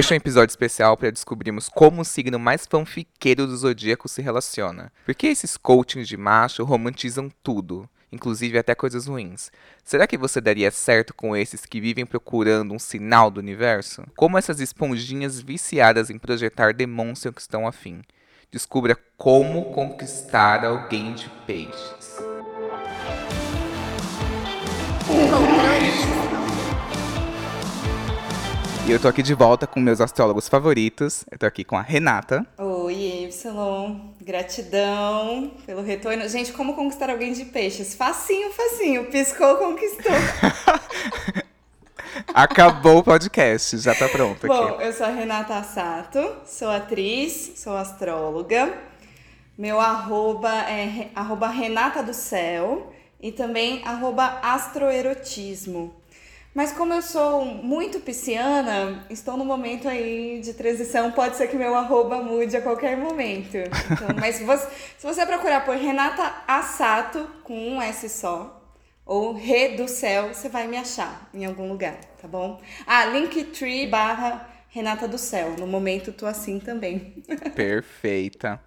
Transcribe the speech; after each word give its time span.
Este 0.00 0.14
é 0.14 0.16
um 0.16 0.16
episódio 0.16 0.50
especial 0.50 0.96
para 0.96 1.10
descobrirmos 1.10 1.68
como 1.68 2.00
o 2.00 2.04
signo 2.06 2.38
mais 2.38 2.66
fanfiqueiro 2.66 3.46
do 3.46 3.54
zodíaco 3.54 4.08
se 4.08 4.22
relaciona. 4.22 4.90
Por 5.04 5.14
que 5.14 5.26
esses 5.26 5.58
coachings 5.58 6.08
de 6.08 6.16
macho 6.16 6.64
romantizam 6.64 7.30
tudo? 7.42 7.86
inclusive 8.10 8.58
até 8.58 8.74
coisas 8.74 9.06
ruins. 9.06 9.52
Será 9.84 10.06
que 10.06 10.16
você 10.16 10.40
daria 10.40 10.70
certo 10.70 11.12
com 11.14 11.36
esses 11.36 11.66
que 11.66 11.80
vivem 11.82 12.06
procurando 12.06 12.72
um 12.72 12.78
sinal 12.78 13.30
do 13.30 13.40
universo? 13.40 14.02
Como 14.16 14.38
essas 14.38 14.58
esponjinhas 14.58 15.38
viciadas 15.38 16.08
em 16.08 16.18
projetar 16.18 16.72
demonstram 16.72 17.32
que 17.32 17.42
estão 17.42 17.68
afim? 17.68 18.00
Descubra 18.50 18.96
como 19.18 19.66
conquistar 19.66 20.64
alguém 20.64 21.12
de 21.12 21.28
peixes. 21.46 22.16
E 28.90 28.92
eu 28.92 28.98
tô 28.98 29.06
aqui 29.06 29.22
de 29.22 29.34
volta 29.34 29.68
com 29.68 29.78
meus 29.78 30.00
astrólogos 30.00 30.48
favoritos. 30.48 31.24
Eu 31.30 31.38
tô 31.38 31.46
aqui 31.46 31.62
com 31.62 31.76
a 31.76 31.80
Renata. 31.80 32.44
Oi, 32.58 33.28
Y. 33.28 34.00
Gratidão 34.20 35.52
pelo 35.64 35.80
retorno. 35.80 36.28
Gente, 36.28 36.52
como 36.52 36.74
conquistar 36.74 37.08
alguém 37.08 37.32
de 37.32 37.44
peixes? 37.44 37.94
Facinho, 37.94 38.50
facinho. 38.50 39.04
Piscou, 39.04 39.58
conquistou. 39.58 40.10
Acabou 42.34 42.98
o 42.98 43.04
podcast, 43.04 43.78
já 43.78 43.94
tá 43.94 44.08
pronto 44.08 44.44
aqui. 44.44 44.48
Bom, 44.48 44.80
eu 44.80 44.92
sou 44.92 45.06
a 45.06 45.10
Renata 45.10 45.62
Sato, 45.62 46.38
sou 46.44 46.68
atriz, 46.68 47.52
sou 47.58 47.76
astróloga. 47.76 48.76
Meu 49.56 49.78
arroba 49.78 50.52
é 50.68 51.10
arroba 51.14 51.46
Renata 51.46 52.02
do 52.02 52.12
Céu 52.12 52.92
e 53.20 53.30
também 53.30 53.82
arroba 53.84 54.40
astroerotismo. 54.42 55.99
Mas 56.52 56.72
como 56.72 56.92
eu 56.92 57.00
sou 57.00 57.44
muito 57.44 58.00
pisciana, 58.00 59.06
estou 59.08 59.36
no 59.36 59.44
momento 59.44 59.88
aí 59.88 60.40
de 60.40 60.52
transição, 60.52 61.12
pode 61.12 61.36
ser 61.36 61.46
que 61.46 61.56
meu 61.56 61.76
arroba 61.76 62.20
mude 62.22 62.56
a 62.56 62.60
qualquer 62.60 62.96
momento. 62.96 63.56
Então, 63.56 64.08
mas 64.18 64.36
se 64.36 64.44
você, 64.44 64.66
se 64.98 65.06
você 65.06 65.24
procurar 65.24 65.64
por 65.64 65.76
Renata 65.76 66.34
Assato, 66.48 67.28
com 67.44 67.56
um 67.56 67.80
S 67.80 68.08
só, 68.08 68.60
ou 69.06 69.32
Re 69.32 69.76
do 69.76 69.86
Céu, 69.86 70.34
você 70.34 70.48
vai 70.48 70.66
me 70.66 70.76
achar 70.76 71.28
em 71.32 71.44
algum 71.44 71.68
lugar, 71.68 71.96
tá 72.20 72.26
bom? 72.26 72.60
Ah, 72.86 73.06
Linktree 73.06 73.86
barra 73.86 74.48
Renata 74.68 75.06
do 75.06 75.18
Céu. 75.18 75.54
No 75.58 75.66
momento 75.66 76.12
tô 76.12 76.26
assim 76.26 76.58
também. 76.58 77.22
Perfeita. 77.54 78.60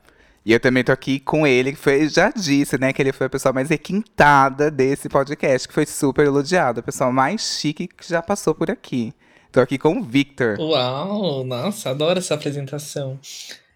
E 0.45 0.51
eu 0.51 0.59
também 0.59 0.83
tô 0.83 0.91
aqui 0.91 1.19
com 1.19 1.47
ele, 1.47 1.71
que 1.71 1.77
foi, 1.77 2.09
já 2.09 2.29
disse, 2.29 2.77
né, 2.77 2.91
que 2.91 3.01
ele 3.01 3.13
foi 3.13 3.27
a 3.27 3.29
pessoa 3.29 3.53
mais 3.53 3.69
requintada 3.69 4.69
desse 4.69 5.07
podcast, 5.07 5.67
que 5.67 5.73
foi 5.73 5.85
super 5.85 6.25
elogiado, 6.25 6.81
a 6.81 6.83
pessoa 6.83 7.11
mais 7.11 7.57
chique 7.59 7.87
que 7.87 8.07
já 8.07 8.21
passou 8.21 8.53
por 8.53 8.69
aqui. 8.69 9.13
Tô 9.53 9.61
aqui 9.61 9.77
com 9.77 9.99
o 9.99 10.03
Victor. 10.03 10.59
Uau, 10.59 11.45
nossa, 11.45 11.91
adoro 11.91 12.19
essa 12.19 12.33
apresentação. 12.33 13.19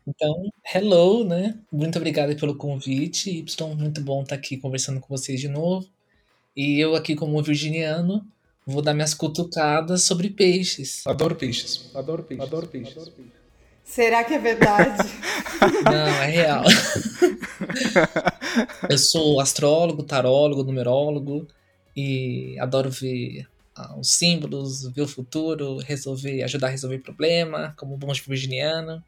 Então, 0.06 0.50
hello, 0.74 1.24
né? 1.24 1.58
Muito 1.72 1.98
obrigada 1.98 2.36
pelo 2.36 2.56
convite, 2.56 3.30
Y. 3.30 3.76
Muito 3.76 4.02
bom 4.02 4.24
estar 4.24 4.36
aqui 4.36 4.58
conversando 4.58 5.00
com 5.00 5.16
vocês 5.16 5.40
de 5.40 5.48
novo. 5.48 5.88
E 6.56 6.80
eu 6.80 6.96
aqui 6.96 7.16
como 7.16 7.42
virginiano, 7.44 8.26
vou 8.66 8.81
dar 8.81 8.94
minhas 8.94 9.14
cutucadas 9.14 10.04
sobre 10.04 10.30
peixes. 10.30 11.06
Adoro 11.06 11.36
peixes. 11.36 11.92
Adoro 11.94 12.24
peixes. 12.24 12.46
Adoro 12.46 12.68
peixes. 12.68 12.92
Adoro 12.98 13.12
peixes. 13.12 13.37
Será 13.88 14.24
que 14.24 14.34
é 14.34 14.38
verdade? 14.38 15.10
Não, 15.84 16.08
é 16.22 16.26
real. 16.28 16.64
eu 18.90 18.98
sou 18.98 19.40
astrólogo, 19.40 20.04
tarólogo, 20.04 20.62
numerólogo 20.62 21.48
e 21.96 22.59
adoro 22.59 22.92
ver 22.92 23.47
ah, 23.76 23.97
os 23.97 24.12
símbolos, 24.12 24.88
ver 24.94 25.02
o 25.02 25.08
futuro, 25.08 25.78
resolver, 25.78 26.44
ajudar 26.44 26.68
a 26.68 26.72
resolver 26.72 27.00
problema, 27.00 27.74
como 27.78 27.97
bom 27.97 28.12
virginiano. 28.28 29.02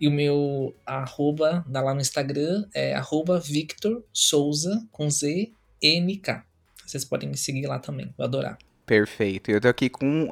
E 0.00 0.08
o 0.08 0.10
meu 0.10 0.74
arroba 0.84 1.64
lá 1.70 1.94
no 1.94 2.00
Instagram 2.00 2.66
é 2.74 2.94
arroba 2.94 3.38
Victor 3.38 4.02
Souza 4.12 4.84
com 4.90 5.08
Z 5.08 5.52
N 5.80 6.16
K. 6.16 6.44
Vocês 6.84 7.04
podem 7.04 7.28
me 7.28 7.36
seguir 7.36 7.66
lá 7.66 7.78
também, 7.78 8.12
vou 8.16 8.24
adorar. 8.24 8.58
Perfeito. 8.86 9.50
Eu 9.50 9.60
tô 9.60 9.68
aqui 9.68 9.88
com 9.88 10.28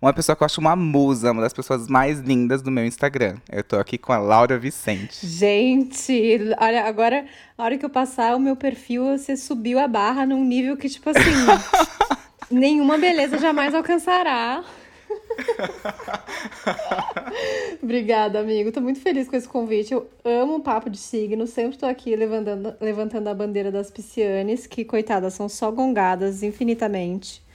uma 0.00 0.12
pessoa 0.12 0.36
que 0.36 0.42
eu 0.42 0.46
acho 0.46 0.60
uma 0.60 0.76
musa, 0.76 1.32
uma 1.32 1.42
das 1.42 1.52
pessoas 1.52 1.88
mais 1.88 2.20
lindas 2.20 2.62
do 2.62 2.70
meu 2.70 2.86
Instagram. 2.86 3.36
Eu 3.50 3.64
tô 3.64 3.76
aqui 3.76 3.98
com 3.98 4.12
a 4.12 4.18
Laura 4.18 4.58
Vicente. 4.58 5.26
Gente, 5.26 6.38
olha, 6.60 6.84
agora, 6.84 7.26
a 7.58 7.64
hora 7.64 7.76
que 7.76 7.84
eu 7.84 7.90
passar 7.90 8.36
o 8.36 8.40
meu 8.40 8.54
perfil, 8.54 9.16
você 9.16 9.36
subiu 9.36 9.78
a 9.78 9.88
barra 9.88 10.24
num 10.24 10.44
nível 10.44 10.76
que, 10.76 10.88
tipo 10.88 11.10
assim, 11.10 11.20
nenhuma 12.50 12.96
beleza 12.96 13.38
jamais 13.38 13.74
alcançará. 13.74 14.62
Obrigada, 17.82 18.40
amigo. 18.40 18.70
Tô 18.70 18.80
muito 18.80 19.00
feliz 19.00 19.28
com 19.28 19.36
esse 19.36 19.48
convite. 19.48 19.92
Eu 19.92 20.08
amo 20.24 20.56
o 20.56 20.60
papo 20.60 20.88
de 20.88 20.98
signo. 20.98 21.46
Sempre 21.46 21.78
tô 21.78 21.86
aqui 21.86 22.14
levantando, 22.14 22.74
levantando 22.80 23.28
a 23.28 23.34
bandeira 23.34 23.72
das 23.72 23.90
piscianes, 23.90 24.66
que, 24.66 24.84
coitadas, 24.84 25.34
são 25.34 25.48
só 25.48 25.70
gongadas 25.70 26.42
infinitamente. 26.42 27.45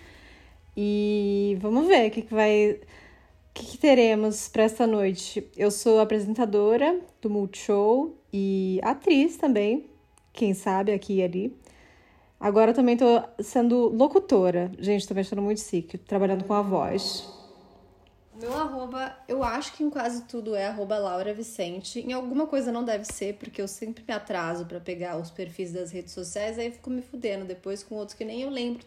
E 0.76 1.58
vamos 1.60 1.88
ver 1.88 2.08
o 2.08 2.12
que, 2.12 2.22
que 2.22 2.34
vai. 2.34 2.72
O 2.72 3.54
que, 3.54 3.66
que 3.66 3.78
teremos 3.78 4.48
para 4.48 4.64
esta 4.64 4.88
noite? 4.88 5.50
Eu 5.58 5.70
sou 5.70 6.00
apresentadora 6.00 7.00
do 7.22 7.30
Multishow 7.30 8.16
e 8.32 8.80
atriz 8.82 9.36
também, 9.36 9.90
quem 10.32 10.54
sabe 10.54 10.94
aqui 10.94 11.16
e 11.16 11.24
ali. 11.24 11.58
Agora 12.40 12.74
também 12.74 12.94
estou 12.94 13.24
sendo 13.40 13.90
locutora. 13.90 14.72
Gente, 14.80 15.08
tô 15.08 15.20
achando 15.20 15.42
muito 15.42 15.60
chique, 15.60 15.98
trabalhando 15.98 16.46
com 16.46 16.54
a 16.54 16.62
voz. 16.62 17.28
Meu 18.40 18.54
arroba, 18.54 19.16
eu 19.28 19.44
acho 19.44 19.74
que 19.74 19.84
em 19.84 19.90
quase 19.90 20.24
tudo 20.24 20.56
é 20.56 20.66
arroba 20.66 20.98
Laura 20.98 21.34
Vicente. 21.34 22.00
Em 22.00 22.14
alguma 22.14 22.48
coisa 22.48 22.72
não 22.72 22.84
deve 22.84 23.06
ser, 23.06 23.36
porque 23.36 23.62
eu 23.62 23.68
sempre 23.68 24.04
me 24.08 24.14
atraso 24.14 24.66
para 24.66 24.80
pegar 24.80 25.18
os 25.18 25.30
perfis 25.30 25.72
das 25.74 25.92
redes 25.92 26.14
sociais, 26.14 26.58
aí 26.58 26.72
fico 26.72 26.90
me 26.90 27.02
fudendo 27.02 27.46
depois 27.46 27.84
com 27.84 27.96
outros 27.96 28.18
que 28.18 28.26
nem 28.26 28.42
eu 28.42 28.50
lembro 28.50 28.84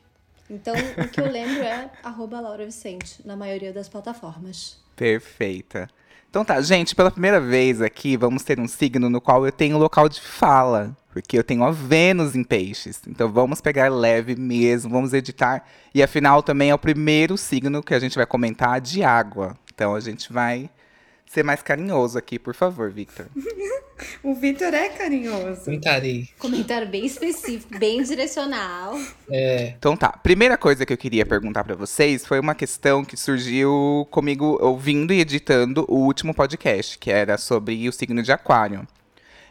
então, 0.49 0.75
o 0.75 1.09
que 1.09 1.21
eu 1.21 1.31
lembro 1.31 1.63
é 1.63 1.91
arroba 2.03 2.41
Laura 2.41 2.65
Vicente, 2.65 3.21
na 3.25 3.37
maioria 3.37 3.73
das 3.73 3.89
plataformas. 3.89 4.79
Perfeita. 4.95 5.89
Então 6.29 6.45
tá, 6.45 6.61
gente, 6.61 6.95
pela 6.97 7.11
primeira 7.11 7.41
vez 7.41 7.81
aqui, 7.81 8.17
vamos 8.17 8.43
ter 8.43 8.59
um 8.59 8.67
signo 8.67 9.09
no 9.09 9.21
qual 9.21 9.47
eu 9.47 9.53
tenho 9.53 9.79
local 9.79 10.09
de 10.09 10.21
fala. 10.21 10.97
Porque 11.13 11.39
eu 11.39 11.45
tenho 11.45 11.63
a 11.63 11.71
Vênus 11.71 12.35
em 12.35 12.43
peixes. 12.43 13.01
Então 13.07 13.31
vamos 13.31 13.61
pegar 13.61 13.89
leve 13.89 14.35
mesmo, 14.35 14.91
vamos 14.91 15.13
editar. 15.13 15.65
E 15.95 16.03
afinal 16.03 16.43
também 16.43 16.71
é 16.71 16.75
o 16.75 16.79
primeiro 16.79 17.39
signo 17.39 17.85
que 17.85 17.95
a 17.95 18.01
gente 18.01 18.17
vai 18.17 18.27
comentar 18.27 18.81
de 18.81 19.05
água. 19.05 19.57
Então 19.73 19.95
a 19.95 20.01
gente 20.01 20.33
vai 20.33 20.69
ser 21.35 21.43
mais 21.43 21.63
carinhoso 21.63 22.17
aqui, 22.17 22.39
por 22.39 22.55
favor, 22.55 22.91
Victor. 22.91 23.27
o 24.23 24.35
Victor 24.35 24.73
é 24.73 24.89
carinhoso. 24.89 25.65
Comentarei. 25.65 26.29
Comentário 26.39 26.89
bem 26.89 27.05
específico, 27.05 27.77
bem 27.77 28.03
direcional. 28.03 28.97
É. 29.29 29.75
Então 29.77 29.97
tá. 29.97 30.09
Primeira 30.11 30.57
coisa 30.57 30.87
que 30.87 30.93
eu 30.93 30.97
queria 30.97 31.27
perguntar 31.27 31.65
para 31.65 31.75
vocês 31.75 32.25
foi 32.25 32.39
uma 32.39 32.55
questão 32.55 33.05
que 33.05 33.17
surgiu 33.17 34.07
comigo 34.11 34.59
ouvindo 34.61 35.13
e 35.13 35.21
editando 35.21 35.85
o 35.89 35.97
último 35.97 36.33
podcast, 36.33 36.97
que 36.99 37.11
era 37.11 37.37
sobre 37.37 37.89
o 37.89 37.93
signo 37.93 38.23
de 38.23 38.31
Aquário. 38.31 38.87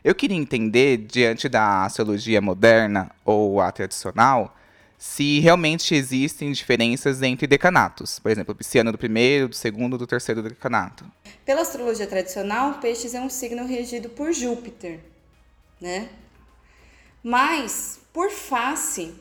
Eu 0.03 0.15
queria 0.15 0.37
entender, 0.37 0.97
diante 0.97 1.47
da 1.47 1.85
astrologia 1.85 2.41
moderna 2.41 3.11
ou 3.23 3.61
a 3.61 3.71
tradicional, 3.71 4.55
se 4.97 5.39
realmente 5.39 5.93
existem 5.93 6.51
diferenças 6.51 7.21
entre 7.21 7.45
decanatos. 7.45 8.19
Por 8.19 8.31
exemplo, 8.31 8.55
pisciano 8.55 8.91
do 8.91 8.97
primeiro, 8.97 9.49
do 9.49 9.55
segundo, 9.55 9.97
do 9.97 10.07
terceiro 10.07 10.41
decanato. 10.41 11.05
Pela 11.45 11.61
astrologia 11.61 12.07
tradicional, 12.07 12.75
peixes 12.75 13.13
é 13.13 13.19
um 13.19 13.29
signo 13.29 13.65
regido 13.65 14.09
por 14.09 14.31
Júpiter, 14.31 14.99
né? 15.79 16.09
Mas, 17.21 17.99
por 18.13 18.29
face, 18.29 19.13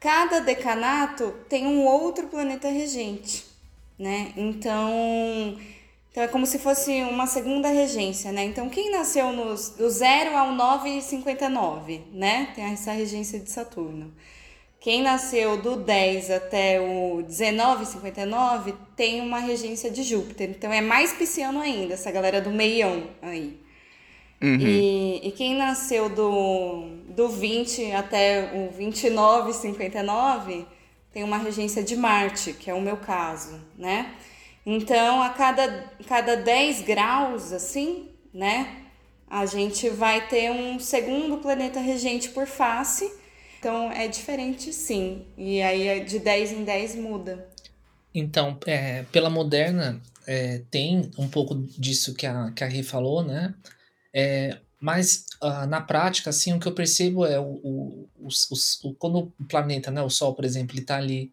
cada 0.00 0.40
decanato 0.40 1.34
tem 1.48 1.66
um 1.66 1.84
outro 1.84 2.28
planeta 2.28 2.68
regente, 2.68 3.44
né? 3.98 4.32
Então, 4.36 5.58
então 6.10 6.24
é 6.24 6.28
como 6.28 6.46
se 6.46 6.58
fosse 6.58 7.02
uma 7.02 7.26
segunda 7.26 7.68
regência, 7.68 8.32
né? 8.32 8.44
Então, 8.44 8.70
quem 8.70 8.90
nasceu 8.90 9.32
nos, 9.32 9.68
do 9.70 9.90
0 9.90 10.34
ao 10.34 10.48
9,59, 10.52 12.00
né? 12.12 12.52
Tem 12.54 12.64
essa 12.64 12.92
regência 12.92 13.38
de 13.38 13.50
Saturno. 13.50 14.14
Quem 14.86 15.02
nasceu 15.02 15.60
do 15.60 15.74
10 15.74 16.30
até 16.30 16.80
o 16.80 17.16
1959 17.16 18.72
tem 18.94 19.20
uma 19.20 19.40
regência 19.40 19.90
de 19.90 20.04
Júpiter. 20.04 20.48
Então 20.50 20.72
é 20.72 20.80
mais 20.80 21.12
pisciano 21.12 21.58
ainda, 21.58 21.94
essa 21.94 22.08
galera 22.12 22.40
do 22.40 22.52
meião 22.52 23.08
aí. 23.20 23.58
Uhum. 24.40 24.60
E, 24.60 25.26
e 25.26 25.32
quem 25.32 25.56
nasceu 25.56 26.08
do, 26.08 26.84
do 27.08 27.28
20 27.28 27.90
até 27.94 28.52
o 28.54 28.70
29, 28.70 29.54
59 29.54 30.64
tem 31.12 31.24
uma 31.24 31.38
regência 31.38 31.82
de 31.82 31.96
Marte, 31.96 32.52
que 32.52 32.70
é 32.70 32.74
o 32.74 32.80
meu 32.80 32.98
caso, 32.98 33.60
né? 33.76 34.14
Então, 34.64 35.20
a 35.20 35.30
cada, 35.30 35.90
cada 36.06 36.36
10 36.36 36.82
graus, 36.82 37.52
assim, 37.52 38.10
né? 38.32 38.82
A 39.28 39.46
gente 39.46 39.90
vai 39.90 40.28
ter 40.28 40.52
um 40.52 40.78
segundo 40.78 41.38
planeta 41.38 41.80
regente 41.80 42.28
por 42.28 42.46
face 42.46 43.15
então 43.58 43.90
é 43.90 44.08
diferente 44.08 44.72
sim. 44.72 45.26
E 45.36 45.62
aí 45.62 45.86
é 45.86 46.00
de 46.00 46.18
10 46.18 46.52
em 46.52 46.64
10 46.64 46.96
muda. 46.96 47.48
Então, 48.14 48.58
é, 48.66 49.02
pela 49.12 49.28
moderna, 49.28 50.00
é, 50.26 50.62
tem 50.70 51.10
um 51.18 51.28
pouco 51.28 51.54
disso 51.54 52.14
que 52.14 52.26
a, 52.26 52.50
que 52.52 52.64
a 52.64 52.66
Rê 52.66 52.82
falou, 52.82 53.22
né? 53.22 53.54
É, 54.12 54.58
mas 54.80 55.26
uh, 55.42 55.66
na 55.66 55.80
prática, 55.80 56.30
assim, 56.30 56.52
o 56.52 56.60
que 56.60 56.66
eu 56.66 56.72
percebo 56.72 57.26
é 57.26 57.38
o, 57.38 57.60
o, 57.62 58.08
o, 58.18 58.28
o, 58.84 58.94
quando 58.94 59.32
o 59.38 59.44
planeta, 59.44 59.90
né, 59.90 60.02
o 60.02 60.10
Sol, 60.10 60.34
por 60.34 60.44
exemplo, 60.44 60.74
ele 60.74 60.82
está 60.82 60.96
ali 60.96 61.32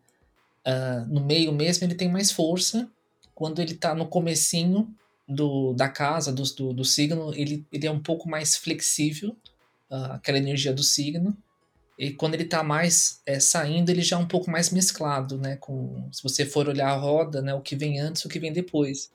uh, 0.65 1.05
no 1.07 1.21
meio 1.23 1.51
mesmo, 1.53 1.85
ele 1.85 1.95
tem 1.95 2.09
mais 2.09 2.31
força. 2.31 2.89
Quando 3.35 3.61
ele 3.61 3.73
está 3.73 3.95
no 3.95 4.07
comecinho 4.07 4.93
do, 5.27 5.73
da 5.73 5.89
casa, 5.89 6.31
do, 6.31 6.43
do, 6.43 6.73
do, 6.73 6.85
signo, 6.85 7.33
ele, 7.33 7.65
ele 7.71 7.87
é 7.87 7.91
um 7.91 7.99
pouco 7.99 8.29
mais 8.29 8.55
flexível, 8.55 9.35
uh, 9.89 10.13
aquela 10.13 10.37
energia 10.37 10.73
do 10.73 10.83
signo. 10.83 11.35
E 11.97 12.11
quando 12.11 12.33
ele 12.33 12.43
está 12.43 12.63
mais 12.63 13.21
é, 13.25 13.39
saindo, 13.39 13.89
ele 13.89 14.01
já 14.01 14.15
é 14.15 14.19
um 14.19 14.27
pouco 14.27 14.49
mais 14.49 14.71
mesclado, 14.71 15.37
né? 15.37 15.57
Com, 15.57 16.09
se 16.11 16.23
você 16.23 16.45
for 16.45 16.67
olhar 16.67 16.89
a 16.89 16.95
roda, 16.95 17.41
né? 17.41 17.53
O 17.53 17.61
que 17.61 17.75
vem 17.75 17.99
antes, 17.99 18.25
o 18.25 18.29
que 18.29 18.39
vem 18.39 18.51
depois. 18.51 19.11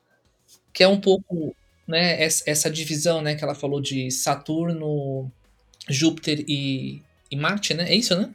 Que 0.73 0.85
é 0.85 0.89
um 0.89 1.01
pouco, 1.01 1.57
né? 1.87 2.23
Essa 2.23 2.71
divisão, 2.71 3.21
né? 3.21 3.35
Que 3.35 3.43
ela 3.45 3.55
falou 3.55 3.81
de 3.81 4.11
Saturno, 4.11 5.31
Júpiter 5.89 6.45
e, 6.49 7.03
e 7.31 7.37
Marte, 7.37 7.75
né? 7.75 7.91
É 7.91 7.95
isso, 7.97 8.17
né? 8.17 8.33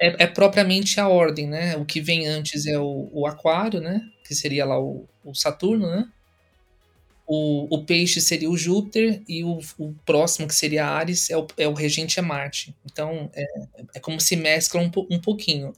É, 0.00 0.24
é, 0.24 0.26
propriamente 0.26 0.98
a 0.98 1.08
ordem, 1.08 1.46
né? 1.46 1.76
O 1.76 1.84
que 1.84 2.00
vem 2.00 2.26
antes 2.26 2.66
é 2.66 2.78
o, 2.78 3.08
o 3.12 3.26
Aquário, 3.26 3.80
né? 3.80 4.00
Que 4.26 4.34
seria 4.34 4.64
lá 4.64 4.80
o, 4.80 5.06
o 5.24 5.34
Saturno, 5.34 5.88
né? 5.88 6.08
O, 7.32 7.72
o 7.72 7.84
peixe 7.84 8.20
seria 8.20 8.50
o 8.50 8.56
Júpiter 8.56 9.22
e 9.28 9.44
o, 9.44 9.60
o 9.78 9.94
próximo, 10.04 10.48
que 10.48 10.54
seria 10.54 10.84
Ares, 10.84 11.30
é 11.30 11.36
o, 11.36 11.46
é 11.56 11.68
o 11.68 11.72
regente 11.72 12.18
é 12.18 12.22
Marte. 12.22 12.74
Então, 12.84 13.30
é, 13.32 13.44
é 13.94 14.00
como 14.00 14.20
se 14.20 14.34
mescla 14.34 14.80
um, 14.80 14.90
um 15.08 15.20
pouquinho. 15.20 15.72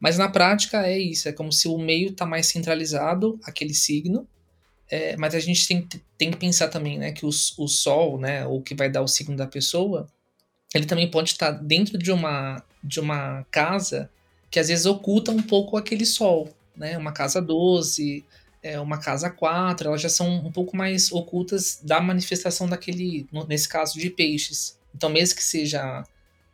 Mas 0.00 0.18
na 0.18 0.28
prática 0.28 0.84
é 0.84 0.98
isso, 0.98 1.28
é 1.28 1.32
como 1.32 1.52
se 1.52 1.68
o 1.68 1.78
meio 1.78 2.08
está 2.08 2.26
mais 2.26 2.48
centralizado, 2.48 3.38
aquele 3.44 3.74
signo, 3.74 4.26
é, 4.90 5.16
mas 5.16 5.36
a 5.36 5.38
gente 5.38 5.68
tem, 5.68 5.86
tem 6.18 6.32
que 6.32 6.36
pensar 6.36 6.66
também, 6.66 6.98
né, 6.98 7.12
que 7.12 7.24
o, 7.24 7.28
o 7.28 7.68
Sol, 7.68 8.18
né, 8.18 8.44
o 8.44 8.60
que 8.60 8.74
vai 8.74 8.90
dar 8.90 9.02
o 9.02 9.08
signo 9.08 9.36
da 9.36 9.46
pessoa, 9.46 10.08
ele 10.74 10.84
também 10.84 11.08
pode 11.08 11.30
estar 11.30 11.52
dentro 11.52 11.96
de 11.96 12.10
uma, 12.10 12.60
de 12.82 12.98
uma 12.98 13.46
casa 13.52 14.10
que 14.50 14.58
às 14.58 14.66
vezes 14.66 14.84
oculta 14.84 15.30
um 15.30 15.42
pouco 15.42 15.76
aquele 15.76 16.04
Sol, 16.04 16.48
né, 16.76 16.98
uma 16.98 17.12
casa 17.12 17.40
12, 17.40 18.24
é, 18.62 18.78
uma 18.80 18.98
casa 18.98 19.30
4, 19.30 19.88
elas 19.88 20.00
já 20.00 20.08
são 20.08 20.28
um 20.46 20.52
pouco 20.52 20.76
mais 20.76 21.12
ocultas 21.12 21.80
da 21.82 22.00
manifestação 22.00 22.68
daquele, 22.68 23.26
nesse 23.48 23.68
caso, 23.68 23.98
de 23.98 24.10
peixes. 24.10 24.78
Então, 24.94 25.08
mesmo 25.08 25.36
que 25.36 25.42
seja 25.42 26.04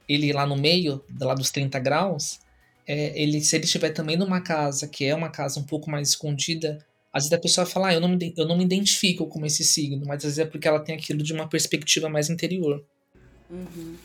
ele 0.08 0.32
lá 0.32 0.46
no 0.46 0.56
meio, 0.56 1.02
lá 1.20 1.34
dos 1.34 1.50
30 1.50 1.78
graus, 1.78 2.40
é, 2.86 3.20
ele, 3.20 3.40
se 3.40 3.56
ele 3.56 3.64
estiver 3.64 3.90
também 3.90 4.16
numa 4.16 4.40
casa 4.40 4.86
que 4.86 5.04
é 5.04 5.14
uma 5.14 5.30
casa 5.30 5.58
um 5.58 5.64
pouco 5.64 5.90
mais 5.90 6.10
escondida, 6.10 6.84
às 7.12 7.24
vezes 7.24 7.32
a 7.32 7.40
pessoa 7.40 7.66
fala, 7.66 7.88
ah, 7.88 7.94
eu 7.94 8.00
não, 8.00 8.08
me, 8.08 8.34
eu 8.36 8.46
não 8.46 8.56
me 8.56 8.64
identifico 8.64 9.26
com 9.26 9.44
esse 9.46 9.64
signo, 9.64 10.04
mas 10.06 10.18
às 10.18 10.24
vezes 10.24 10.38
é 10.40 10.44
porque 10.44 10.68
ela 10.68 10.80
tem 10.80 10.94
aquilo 10.94 11.22
de 11.22 11.32
uma 11.32 11.48
perspectiva 11.48 12.08
mais 12.08 12.28
interior. 12.28 12.84
Uhum. 13.48 13.96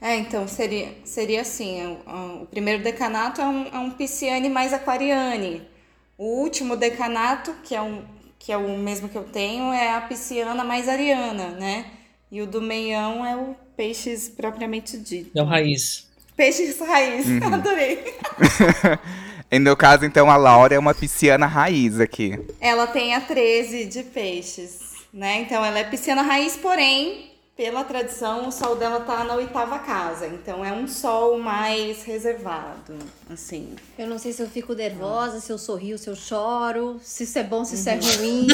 É, 0.00 0.16
então, 0.16 0.46
seria, 0.48 0.92
seria 1.04 1.42
assim, 1.42 1.80
o, 1.86 1.98
é 2.06 2.42
o 2.42 2.46
primeiro 2.46 2.82
decanato 2.82 3.40
é 3.40 3.46
um, 3.46 3.66
é 3.66 3.78
um 3.78 3.90
pisciane 3.90 4.48
mais 4.48 4.72
aquariane, 4.72 5.62
o 6.16 6.24
último 6.40 6.76
decanato, 6.76 7.54
que 7.64 7.74
é, 7.74 7.82
um, 7.82 8.04
que 8.38 8.52
é 8.52 8.56
o 8.56 8.78
mesmo 8.78 9.08
que 9.08 9.16
eu 9.16 9.24
tenho, 9.24 9.72
é 9.72 9.94
a 9.94 10.00
pisciana 10.00 10.64
mais 10.64 10.88
ariana, 10.88 11.48
né? 11.50 11.86
E 12.30 12.40
o 12.40 12.46
do 12.46 12.60
meião 12.60 13.24
é 13.24 13.36
o 13.36 13.54
peixes 13.76 14.28
propriamente 14.28 14.96
dito. 14.96 15.30
É 15.36 15.42
o 15.42 15.44
raiz. 15.44 16.08
Peixes 16.36 16.78
raiz, 16.80 17.26
uhum. 17.26 17.40
adorei. 17.54 18.14
em 19.50 19.60
meu 19.60 19.76
caso, 19.76 20.04
então, 20.04 20.30
a 20.30 20.36
Laura 20.36 20.74
é 20.74 20.78
uma 20.78 20.94
pisciana 20.94 21.46
raiz 21.46 22.00
aqui. 22.00 22.38
Ela 22.60 22.86
tem 22.86 23.14
a 23.14 23.20
13 23.20 23.86
de 23.86 24.02
peixes, 24.02 24.80
né? 25.12 25.40
Então, 25.40 25.64
ela 25.64 25.78
é 25.78 25.84
pisciana 25.84 26.22
raiz, 26.22 26.56
porém, 26.56 27.33
pela 27.56 27.84
tradição, 27.84 28.48
o 28.48 28.52
sol 28.52 28.74
dela 28.74 28.98
tá 29.00 29.22
na 29.22 29.34
oitava 29.34 29.78
casa, 29.78 30.26
então 30.26 30.64
é 30.64 30.72
um 30.72 30.88
sol 30.88 31.38
mais 31.38 32.02
reservado, 32.02 32.96
assim. 33.30 33.76
Eu 33.96 34.08
não 34.08 34.18
sei 34.18 34.32
se 34.32 34.42
eu 34.42 34.48
fico 34.48 34.74
nervosa, 34.74 35.38
se 35.40 35.52
eu 35.52 35.58
sorrio, 35.58 35.96
se 35.96 36.10
eu 36.10 36.16
choro, 36.16 36.98
se 37.00 37.22
isso 37.22 37.38
é 37.38 37.44
bom, 37.44 37.64
se 37.64 37.76
isso 37.76 37.88
é 37.88 37.94
uhum. 37.94 38.00
é 38.00 38.16
ruim. 38.16 38.48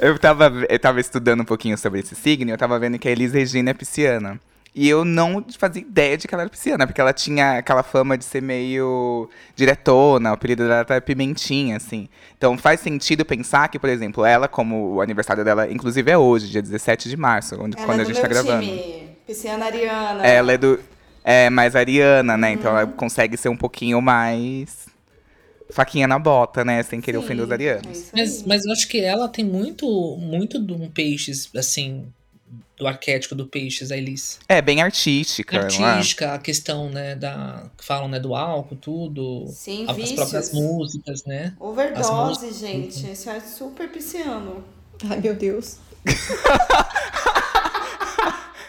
eu, 0.00 0.18
tava, 0.18 0.50
eu 0.68 0.78
tava 0.78 0.98
estudando 0.98 1.42
um 1.42 1.46
pouquinho 1.46 1.76
sobre 1.76 2.00
esse 2.00 2.14
signo 2.14 2.50
e 2.50 2.54
eu 2.54 2.58
tava 2.58 2.78
vendo 2.78 2.98
que 2.98 3.06
a 3.06 3.10
Elis 3.10 3.32
Regina 3.32 3.68
é 3.70 3.74
pisciana. 3.74 4.40
E 4.74 4.88
eu 4.88 5.04
não 5.04 5.44
fazia 5.56 5.82
ideia 5.82 6.16
de 6.16 6.26
que 6.26 6.34
ela 6.34 6.42
era 6.42 6.50
pisciana, 6.50 6.84
porque 6.84 7.00
ela 7.00 7.12
tinha 7.12 7.58
aquela 7.58 7.84
fama 7.84 8.18
de 8.18 8.24
ser 8.24 8.42
meio 8.42 9.30
diretona, 9.54 10.30
o 10.30 10.34
apelido 10.34 10.64
dela 10.64 10.84
era 10.88 11.00
Pimentinha, 11.00 11.76
assim. 11.76 12.08
Então 12.36 12.58
faz 12.58 12.80
sentido 12.80 13.24
pensar 13.24 13.68
que, 13.68 13.78
por 13.78 13.88
exemplo, 13.88 14.24
ela, 14.24 14.48
como 14.48 14.94
o 14.94 15.00
aniversário 15.00 15.44
dela, 15.44 15.70
inclusive 15.70 16.10
é 16.10 16.18
hoje, 16.18 16.50
dia 16.50 16.60
17 16.60 17.08
de 17.08 17.16
março, 17.16 17.54
ela 17.54 17.68
quando 17.84 18.00
é 18.00 18.02
a 18.02 18.04
gente 18.04 18.20
tá 18.20 18.26
gravando. 18.26 18.66
Time. 18.66 19.10
Pisciana 19.24 19.66
Ariana. 19.66 20.26
Ela 20.26 20.52
é 20.52 20.58
do. 20.58 20.80
É, 21.22 21.48
mais 21.48 21.76
Ariana, 21.76 22.36
né? 22.36 22.50
Hum. 22.50 22.52
Então 22.54 22.70
ela 22.76 22.84
uhum. 22.84 22.92
consegue 22.92 23.36
ser 23.36 23.48
um 23.48 23.56
pouquinho 23.56 24.02
mais 24.02 24.86
faquinha 25.70 26.06
na 26.06 26.18
bota, 26.18 26.64
né? 26.64 26.82
Sem 26.82 27.00
querer 27.00 27.18
Sim, 27.18 27.24
ofender 27.24 27.44
os 27.44 27.52
arianos. 27.52 28.08
É 28.08 28.16
mas, 28.16 28.42
mas 28.42 28.66
eu 28.66 28.72
acho 28.72 28.88
que 28.88 29.00
ela 29.00 29.28
tem 29.28 29.44
muito, 29.44 29.86
muito 30.18 30.60
de 30.60 30.72
um 30.72 30.90
peixes, 30.90 31.48
assim, 31.56 32.06
do 32.76 32.86
arquétipo 32.86 33.34
do 33.34 33.46
peixes, 33.46 33.90
a 33.90 33.96
Elise. 33.96 34.38
É, 34.48 34.60
bem 34.60 34.82
artística. 34.82 35.58
Artística, 35.58 36.24
é? 36.24 36.30
a 36.30 36.38
questão, 36.38 36.90
né, 36.90 37.14
da. 37.14 37.70
que 37.76 37.84
falam, 37.84 38.08
né, 38.08 38.18
do 38.18 38.34
álcool, 38.34 38.76
tudo. 38.76 39.46
Sim, 39.48 39.86
as 39.88 39.96
vícios. 39.96 40.16
próprias 40.16 40.52
músicas, 40.52 41.24
né? 41.24 41.54
Overdose, 41.60 42.52
gente. 42.52 43.10
Isso 43.10 43.30
é 43.30 43.40
super 43.40 43.90
pisciano. 43.90 44.64
Ai, 45.08 45.20
meu 45.20 45.34
Deus. 45.34 45.78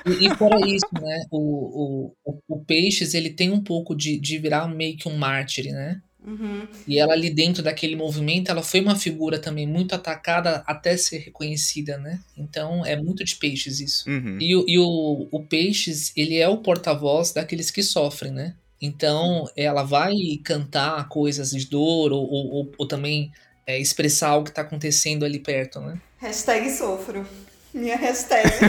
e, 0.06 0.28
e 0.28 0.36
fora 0.36 0.60
isso, 0.68 0.88
né? 1.02 1.26
O, 1.32 2.14
o, 2.24 2.38
o, 2.48 2.60
Peixes, 2.66 3.14
ele 3.14 3.30
tem 3.30 3.52
um 3.52 3.62
pouco 3.62 3.96
de, 3.96 4.20
de 4.20 4.38
virar 4.38 4.68
meio 4.68 4.98
que 4.98 5.08
um 5.08 5.18
mártir, 5.18 5.72
né? 5.72 6.02
Uhum. 6.26 6.68
E 6.88 6.98
ela 6.98 7.14
ali 7.14 7.30
dentro 7.30 7.62
daquele 7.62 7.96
movimento, 7.96 8.50
ela 8.50 8.64
foi 8.64 8.82
uma 8.82 8.96
figura 8.96 9.38
também 9.38 9.68
muito 9.68 9.94
atacada 9.94 10.64
até 10.66 10.98
ser 10.98 11.20
reconhecida, 11.20 11.98
né? 11.98 12.20
Então 12.36 12.86
é 12.86 12.96
muito 12.96 13.24
de 13.24 13.36
peixes 13.36 13.80
isso. 13.80 14.10
Uhum. 14.10 14.38
E, 14.42 14.52
e 14.52 14.80
o, 14.80 15.28
o 15.32 15.44
peixes, 15.44 16.12
ele 16.16 16.38
é 16.38 16.48
o 16.48 16.58
porta-voz 16.58 17.32
daqueles 17.32 17.70
que 17.70 17.84
sofrem, 17.84 18.32
né? 18.32 18.56
Então 18.82 19.50
ela 19.56 19.84
vai 19.84 20.14
cantar 20.44 21.08
coisas 21.08 21.52
de 21.52 21.68
dor 21.68 22.12
ou, 22.12 22.24
ou, 22.30 22.54
ou, 22.54 22.72
ou 22.78 22.88
também 22.88 23.32
é, 23.66 23.80
expressar 23.80 24.30
algo 24.30 24.46
que 24.46 24.52
está 24.52 24.62
acontecendo 24.62 25.26
ali 25.26 25.40
perto, 25.40 25.80
né? 25.80 26.00
Hashtag 26.18 26.70
sofro. 26.72 27.26
Minha 27.74 27.98
hashtag. 27.98 28.50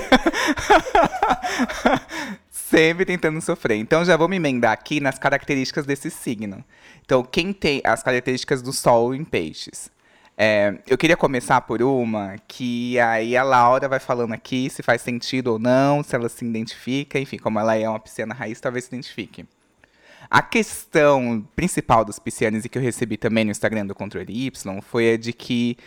Sempre 2.51 3.05
tentando 3.05 3.41
sofrer. 3.41 3.77
Então 3.77 4.05
já 4.05 4.17
vou 4.17 4.29
me 4.29 4.37
emendar 4.37 4.73
aqui 4.73 4.99
nas 4.99 5.19
características 5.19 5.87
desse 5.87 6.11
signo. 6.11 6.65
Então, 7.07 7.23
quem 7.23 7.53
tem 7.53 7.81
as 7.85 8.03
características 8.03 8.61
do 8.61 8.73
Sol 8.73 9.15
em 9.15 9.25
peixes? 9.25 9.89
É, 10.37 10.77
eu 10.89 10.99
queria 10.99 11.17
começar 11.17 11.61
por 11.61 11.81
uma 11.81 12.37
que 12.49 12.99
aí 12.99 13.37
a 13.37 13.45
Laura 13.45 13.89
vai 13.89 14.01
falando 14.01 14.35
aqui 14.35 14.69
se 14.69 14.83
faz 14.83 15.01
sentido 15.03 15.53
ou 15.53 15.59
não, 15.59 16.03
se 16.03 16.15
ela 16.17 16.29
se 16.29 16.45
identifica, 16.45 17.19
enfim, 17.19 17.39
como 17.39 17.61
ela 17.61 17.77
é 17.77 17.89
uma 17.89 18.01
pisciana 18.01 18.35
raiz, 18.35 18.61
talvez 18.61 18.85
se 18.85 18.91
identifique. 18.91 19.47
A 20.29 20.43
questão 20.43 21.47
principal 21.55 22.05
dos 22.05 22.19
piscianos 22.19 22.65
e 22.65 22.69
que 22.69 22.77
eu 22.77 22.83
recebi 22.83 23.17
também 23.17 23.45
no 23.45 23.53
Instagram 23.53 23.87
do 23.87 23.95
Controle 23.95 24.47
Y 24.47 24.83
foi 24.83 25.13
a 25.13 25.17
de 25.17 25.33
que 25.33 25.79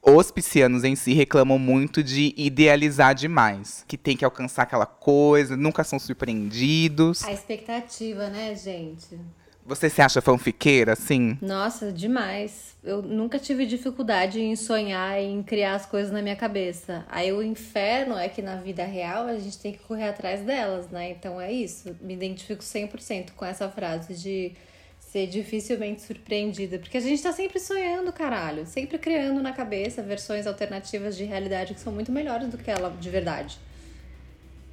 os 0.00 0.30
piscianos 0.30 0.84
em 0.84 0.94
si 0.94 1.12
reclamam 1.12 1.58
muito 1.58 2.04
de 2.04 2.32
idealizar 2.36 3.16
demais. 3.16 3.84
Que 3.88 3.98
tem 3.98 4.16
que 4.16 4.24
alcançar 4.24 4.62
aquela 4.62 4.86
coisa, 4.86 5.56
nunca 5.56 5.82
são 5.82 5.98
surpreendidos. 5.98 7.24
A 7.24 7.32
expectativa, 7.32 8.28
né, 8.28 8.54
gente? 8.54 9.18
Você 9.66 9.90
se 9.90 10.00
acha 10.00 10.20
fanfiqueira, 10.22 10.92
assim? 10.92 11.36
Nossa, 11.42 11.90
demais. 11.90 12.76
Eu 12.84 13.02
nunca 13.02 13.36
tive 13.36 13.66
dificuldade 13.66 14.40
em 14.40 14.54
sonhar, 14.54 15.20
em 15.20 15.42
criar 15.42 15.74
as 15.74 15.84
coisas 15.84 16.12
na 16.12 16.22
minha 16.22 16.36
cabeça. 16.36 17.04
Aí 17.08 17.32
o 17.32 17.42
inferno 17.42 18.16
é 18.16 18.28
que 18.28 18.40
na 18.40 18.54
vida 18.54 18.84
real 18.84 19.26
a 19.26 19.36
gente 19.36 19.58
tem 19.58 19.72
que 19.72 19.80
correr 19.80 20.08
atrás 20.08 20.42
delas, 20.42 20.88
né? 20.88 21.10
Então 21.10 21.40
é 21.40 21.50
isso. 21.50 21.96
Me 22.00 22.14
identifico 22.14 22.62
100% 22.62 23.32
com 23.34 23.44
essa 23.44 23.68
frase 23.68 24.14
de 24.14 24.52
ser 25.00 25.26
dificilmente 25.26 26.02
surpreendida. 26.02 26.78
Porque 26.78 26.98
a 26.98 27.00
gente 27.00 27.20
tá 27.20 27.32
sempre 27.32 27.58
sonhando, 27.58 28.12
caralho. 28.12 28.66
Sempre 28.66 28.98
criando 28.98 29.42
na 29.42 29.52
cabeça 29.52 30.00
versões 30.00 30.46
alternativas 30.46 31.16
de 31.16 31.24
realidade 31.24 31.74
que 31.74 31.80
são 31.80 31.92
muito 31.92 32.12
melhores 32.12 32.48
do 32.48 32.56
que 32.56 32.70
ela 32.70 32.90
de 32.90 33.10
verdade. 33.10 33.58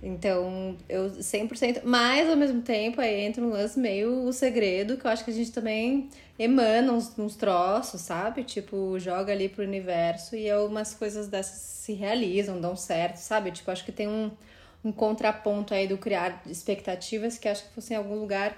Então, 0.05 0.75
eu 0.89 1.09
100%. 1.11 1.81
Mas, 1.85 2.29
ao 2.29 2.35
mesmo 2.35 2.61
tempo, 2.61 2.99
aí 2.99 3.21
entra 3.21 3.41
um 3.41 3.49
lance 3.49 3.79
meio 3.79 4.25
o 4.25 4.33
segredo, 4.33 4.97
que 4.97 5.07
eu 5.07 5.11
acho 5.11 5.23
que 5.23 5.31
a 5.31 5.33
gente 5.33 5.53
também 5.53 6.09
emana 6.37 6.91
uns, 6.91 7.17
uns 7.17 7.37
troços, 7.37 8.01
sabe? 8.01 8.43
Tipo, 8.43 8.99
joga 8.99 9.31
ali 9.31 9.47
pro 9.47 9.63
universo 9.63 10.35
e 10.35 10.51
algumas 10.51 10.93
coisas 10.93 11.29
dessas 11.29 11.57
se 11.57 11.93
realizam, 11.93 12.59
dão 12.59 12.75
certo, 12.75 13.15
sabe? 13.15 13.51
Tipo, 13.51 13.71
acho 13.71 13.85
que 13.85 13.93
tem 13.93 14.09
um, 14.09 14.29
um 14.83 14.91
contraponto 14.91 15.73
aí 15.73 15.87
do 15.87 15.97
criar 15.97 16.43
expectativas 16.45 17.37
que 17.37 17.47
acho 17.47 17.63
que 17.63 17.73
fosse 17.73 17.93
em 17.93 17.97
algum 17.97 18.15
lugar 18.15 18.57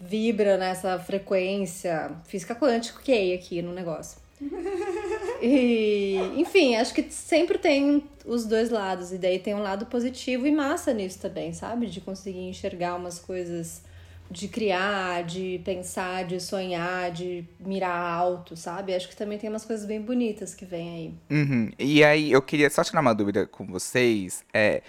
vibra 0.00 0.58
nessa 0.58 0.98
frequência 0.98 2.10
física 2.24 2.54
quântica 2.54 3.00
que 3.00 3.32
aqui 3.32 3.62
no 3.62 3.72
negócio. 3.72 4.18
E, 5.46 6.40
enfim, 6.40 6.74
acho 6.74 6.92
que 6.92 7.04
sempre 7.08 7.56
tem 7.56 8.02
os 8.24 8.44
dois 8.44 8.68
lados, 8.68 9.12
e 9.12 9.18
daí 9.18 9.38
tem 9.38 9.54
um 9.54 9.62
lado 9.62 9.86
positivo 9.86 10.44
e 10.44 10.50
massa 10.50 10.92
nisso 10.92 11.20
também, 11.20 11.52
sabe? 11.52 11.86
De 11.86 12.00
conseguir 12.00 12.48
enxergar 12.48 12.96
umas 12.96 13.20
coisas, 13.20 13.84
de 14.28 14.48
criar, 14.48 15.22
de 15.22 15.60
pensar, 15.64 16.24
de 16.24 16.40
sonhar, 16.40 17.12
de 17.12 17.44
mirar 17.60 17.96
alto, 17.96 18.56
sabe? 18.56 18.92
Acho 18.92 19.08
que 19.08 19.14
também 19.14 19.38
tem 19.38 19.48
umas 19.48 19.64
coisas 19.64 19.86
bem 19.86 20.00
bonitas 20.00 20.52
que 20.52 20.64
vem 20.64 20.88
aí. 20.90 21.14
Uhum. 21.30 21.70
E 21.78 22.02
aí, 22.02 22.32
eu 22.32 22.42
queria 22.42 22.68
só 22.68 22.82
tirar 22.82 23.00
uma 23.00 23.14
dúvida 23.14 23.46
com 23.46 23.64
vocês. 23.66 24.44
É, 24.52 24.82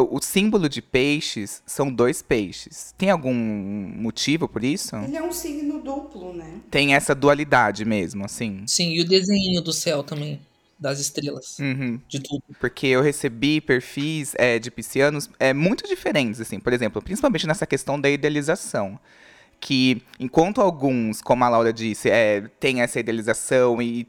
o 0.00 0.20
símbolo 0.20 0.68
de 0.68 0.82
peixes 0.82 1.62
são 1.64 1.92
dois 1.92 2.20
peixes. 2.20 2.94
Tem 2.98 3.10
algum 3.10 3.34
motivo 3.34 4.48
por 4.48 4.64
isso? 4.64 4.96
Ele 4.96 5.16
é 5.16 5.22
um 5.22 5.32
signo 5.32 5.80
duplo, 5.82 6.32
né? 6.32 6.60
Tem 6.70 6.94
essa 6.94 7.14
dualidade 7.14 7.84
mesmo, 7.84 8.24
assim. 8.24 8.64
Sim, 8.66 8.92
e 8.92 9.00
o 9.00 9.04
desenho 9.04 9.60
do 9.62 9.72
céu 9.72 10.02
também. 10.02 10.40
Das 10.76 10.98
estrelas. 10.98 11.58
Uhum. 11.60 12.00
De 12.08 12.20
tudo. 12.20 12.42
Porque 12.58 12.88
eu 12.88 13.00
recebi 13.00 13.60
perfis 13.60 14.34
é, 14.34 14.58
de 14.58 14.70
piscianos 14.70 15.30
é, 15.38 15.54
muito 15.54 15.86
diferentes, 15.86 16.40
assim. 16.40 16.58
Por 16.58 16.72
exemplo, 16.72 17.00
principalmente 17.00 17.46
nessa 17.46 17.66
questão 17.66 17.98
da 17.98 18.10
idealização. 18.10 18.98
Que, 19.60 20.02
enquanto 20.18 20.60
alguns, 20.60 21.22
como 21.22 21.44
a 21.44 21.48
Laura 21.48 21.72
disse, 21.72 22.10
é, 22.10 22.42
tem 22.60 22.82
essa 22.82 23.00
idealização 23.00 23.80
e 23.80 24.06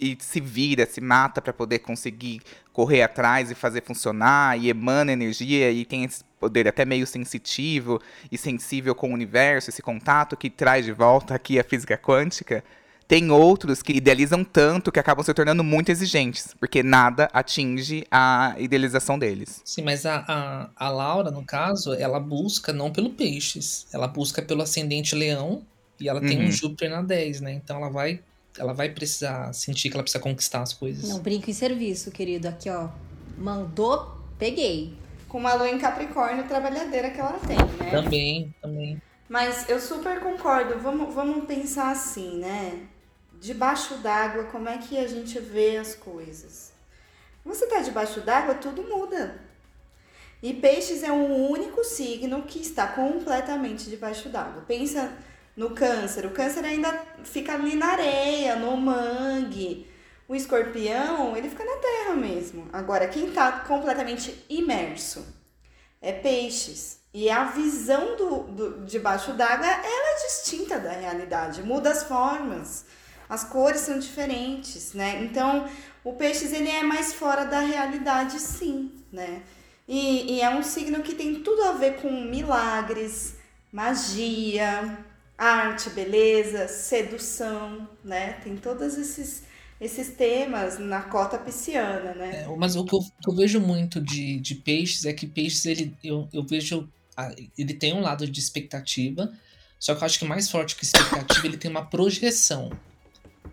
e, 0.00 0.16
se 0.20 0.40
vira, 0.40 0.86
se 0.86 1.00
mata 1.00 1.40
para 1.40 1.52
poder 1.52 1.80
conseguir 1.80 2.40
correr 2.72 3.02
atrás 3.02 3.50
e 3.50 3.54
fazer 3.54 3.82
funcionar, 3.82 4.58
e 4.58 4.68
emana 4.68 5.12
energia, 5.12 5.70
e 5.70 5.84
tem 5.84 6.04
esse 6.04 6.22
poder 6.38 6.68
até 6.68 6.84
meio 6.84 7.06
sensitivo 7.06 8.00
e 8.30 8.36
sensível 8.36 8.94
com 8.94 9.10
o 9.10 9.14
universo, 9.14 9.70
esse 9.70 9.82
contato 9.82 10.36
que 10.36 10.50
traz 10.50 10.84
de 10.84 10.92
volta 10.92 11.34
aqui 11.34 11.58
a 11.58 11.64
física 11.64 11.96
quântica. 11.96 12.62
Tem 13.08 13.30
outros 13.30 13.82
que 13.82 13.92
idealizam 13.92 14.42
tanto 14.44 14.90
que 14.90 14.98
acabam 14.98 15.24
se 15.24 15.32
tornando 15.32 15.62
muito 15.62 15.90
exigentes, 15.90 16.54
porque 16.58 16.82
nada 16.82 17.30
atinge 17.32 18.04
a 18.10 18.56
idealização 18.58 19.16
deles. 19.16 19.62
Sim, 19.64 19.82
mas 19.82 20.04
a, 20.04 20.24
a, 20.26 20.70
a 20.76 20.88
Laura, 20.90 21.30
no 21.30 21.44
caso, 21.44 21.94
ela 21.94 22.18
busca 22.18 22.72
não 22.72 22.90
pelo 22.92 23.10
peixes, 23.10 23.86
ela 23.92 24.08
busca 24.08 24.42
pelo 24.42 24.60
ascendente 24.62 25.14
leão, 25.14 25.62
e 26.00 26.08
ela 26.08 26.20
tem 26.20 26.38
Uhum. 26.38 26.48
um 26.48 26.50
Júpiter 26.52 26.90
na 26.90 27.00
10, 27.00 27.40
né? 27.40 27.52
Então 27.52 27.76
ela 27.78 27.88
vai 27.88 28.20
ela 28.58 28.72
vai 28.72 28.88
precisar 28.90 29.52
sentir 29.52 29.90
que 29.90 29.96
ela 29.96 30.02
precisa 30.02 30.22
conquistar 30.22 30.62
as 30.62 30.72
coisas. 30.72 31.08
Não 31.08 31.20
brinco 31.20 31.50
em 31.50 31.52
serviço, 31.52 32.10
querido. 32.10 32.48
Aqui, 32.48 32.70
ó. 32.70 32.88
Mandou, 33.36 34.16
peguei. 34.38 34.96
Com 35.28 35.38
uma 35.38 35.54
lua 35.54 35.68
em 35.68 35.78
Capricórnio 35.78 36.46
trabalhadeira 36.46 37.10
que 37.10 37.20
ela 37.20 37.38
tem, 37.40 37.56
né? 37.56 37.90
Também, 37.90 38.54
também. 38.62 39.02
Mas 39.28 39.68
eu 39.68 39.80
super 39.80 40.20
concordo. 40.20 40.78
Vamos, 40.78 41.12
vamos 41.14 41.44
pensar 41.46 41.90
assim, 41.90 42.38
né? 42.38 42.86
Debaixo 43.40 43.96
d'água, 43.98 44.44
como 44.44 44.68
é 44.68 44.78
que 44.78 44.96
a 44.98 45.06
gente 45.06 45.38
vê 45.38 45.76
as 45.76 45.94
coisas? 45.94 46.72
Você 47.44 47.66
tá 47.66 47.80
debaixo 47.80 48.20
d'água, 48.20 48.54
tudo 48.54 48.82
muda. 48.82 49.40
E 50.42 50.54
peixes 50.54 51.02
é 51.02 51.10
o 51.10 51.48
único 51.50 51.82
signo 51.84 52.42
que 52.42 52.60
está 52.60 52.86
completamente 52.86 53.90
debaixo 53.90 54.28
d'água. 54.28 54.62
Pensa 54.66 55.12
no 55.56 55.70
câncer. 55.70 56.26
O 56.26 56.30
câncer 56.30 56.64
ainda 56.64 56.92
fica 57.24 57.54
ali 57.54 57.74
na 57.74 57.86
areia, 57.86 58.56
no 58.56 58.76
mangue. 58.76 59.86
O 60.28 60.34
escorpião, 60.34 61.36
ele 61.36 61.48
fica 61.48 61.64
na 61.64 61.76
terra 61.76 62.14
mesmo. 62.14 62.68
Agora, 62.72 63.08
quem 63.08 63.30
tá 63.30 63.52
completamente 63.60 64.44
imerso 64.48 65.24
é 66.02 66.12
peixes. 66.12 66.98
E 67.14 67.30
a 67.30 67.44
visão 67.44 68.16
do, 68.16 68.42
do 68.42 68.84
debaixo 68.84 69.32
d'água 69.32 69.66
ela 69.66 70.10
é 70.10 70.26
distinta 70.26 70.78
da 70.78 70.90
realidade, 70.90 71.62
muda 71.62 71.90
as 71.90 72.02
formas, 72.02 72.84
as 73.26 73.42
cores 73.42 73.80
são 73.80 73.98
diferentes, 73.98 74.92
né? 74.92 75.22
Então, 75.22 75.66
o 76.04 76.12
peixes 76.12 76.52
ele 76.52 76.68
é 76.68 76.82
mais 76.82 77.14
fora 77.14 77.46
da 77.46 77.60
realidade, 77.60 78.38
sim, 78.38 78.92
né? 79.10 79.42
E, 79.88 80.34
e 80.34 80.40
é 80.42 80.50
um 80.50 80.62
signo 80.62 81.02
que 81.02 81.14
tem 81.14 81.36
tudo 81.36 81.62
a 81.62 81.72
ver 81.72 82.02
com 82.02 82.10
milagres, 82.10 83.36
magia, 83.72 84.98
arte, 85.36 85.90
beleza, 85.90 86.66
sedução, 86.68 87.88
né? 88.04 88.34
Tem 88.44 88.56
todos 88.56 88.96
esses, 88.96 89.42
esses 89.80 90.08
temas 90.16 90.78
na 90.78 91.02
cota 91.02 91.38
pisciana, 91.38 92.14
né? 92.14 92.44
É, 92.44 92.56
mas 92.56 92.76
o 92.76 92.84
que 92.84 92.94
eu, 92.94 93.00
que 93.00 93.30
eu 93.30 93.34
vejo 93.34 93.60
muito 93.60 94.00
de, 94.00 94.40
de 94.40 94.54
peixes 94.56 95.04
é 95.04 95.12
que 95.12 95.26
peixes, 95.26 95.66
ele, 95.66 95.94
eu, 96.02 96.28
eu 96.32 96.44
vejo. 96.44 96.88
Ele 97.56 97.72
tem 97.72 97.94
um 97.94 98.00
lado 98.00 98.28
de 98.28 98.38
expectativa, 98.40 99.32
só 99.80 99.94
que 99.94 100.02
eu 100.02 100.06
acho 100.06 100.18
que 100.18 100.24
mais 100.26 100.50
forte 100.50 100.76
que 100.76 100.84
expectativa, 100.84 101.46
ele 101.46 101.56
tem 101.56 101.70
uma 101.70 101.86
projeção. 101.88 102.70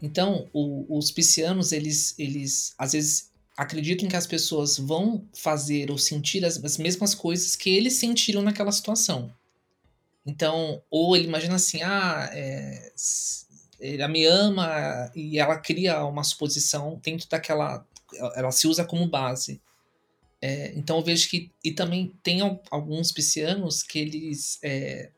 Então, 0.01 0.49
o- 0.51 0.97
os 0.97 1.11
piscianos, 1.11 1.71
eles, 1.71 2.13
eles 2.19 2.73
às 2.77 2.91
vezes 2.91 3.31
acreditam 3.57 4.09
que 4.09 4.15
as 4.17 4.27
pessoas 4.27 4.77
vão 4.77 5.25
fazer 5.33 5.91
ou 5.91 5.97
sentir 5.97 6.43
as, 6.43 6.61
as 6.61 6.77
mesmas 6.77 7.15
coisas 7.15 7.55
que 7.55 7.69
eles 7.69 7.93
sentiram 7.93 8.41
naquela 8.41 8.71
situação. 8.71 9.33
Então, 10.25 10.81
ou 10.89 11.15
ele 11.15 11.27
imagina 11.27 11.55
assim, 11.55 11.81
ah, 11.83 12.29
é, 12.33 12.91
ela 13.79 14.07
me 14.07 14.25
ama 14.25 15.11
e 15.15 15.37
ela 15.39 15.57
cria 15.57 16.05
uma 16.05 16.23
suposição 16.23 16.99
dentro 17.03 17.27
daquela. 17.29 17.85
Ela 18.35 18.51
se 18.51 18.67
usa 18.67 18.85
como 18.85 19.07
base. 19.09 19.61
É, 20.41 20.73
então 20.75 20.97
eu 20.97 21.03
vejo 21.03 21.29
que. 21.29 21.51
E 21.63 21.71
também 21.73 22.13
tem 22.23 22.41
al- 22.41 22.61
alguns 22.71 23.11
piscianos 23.11 23.83
que 23.83 23.99
eles. 23.99 24.59
é, 24.63 25.11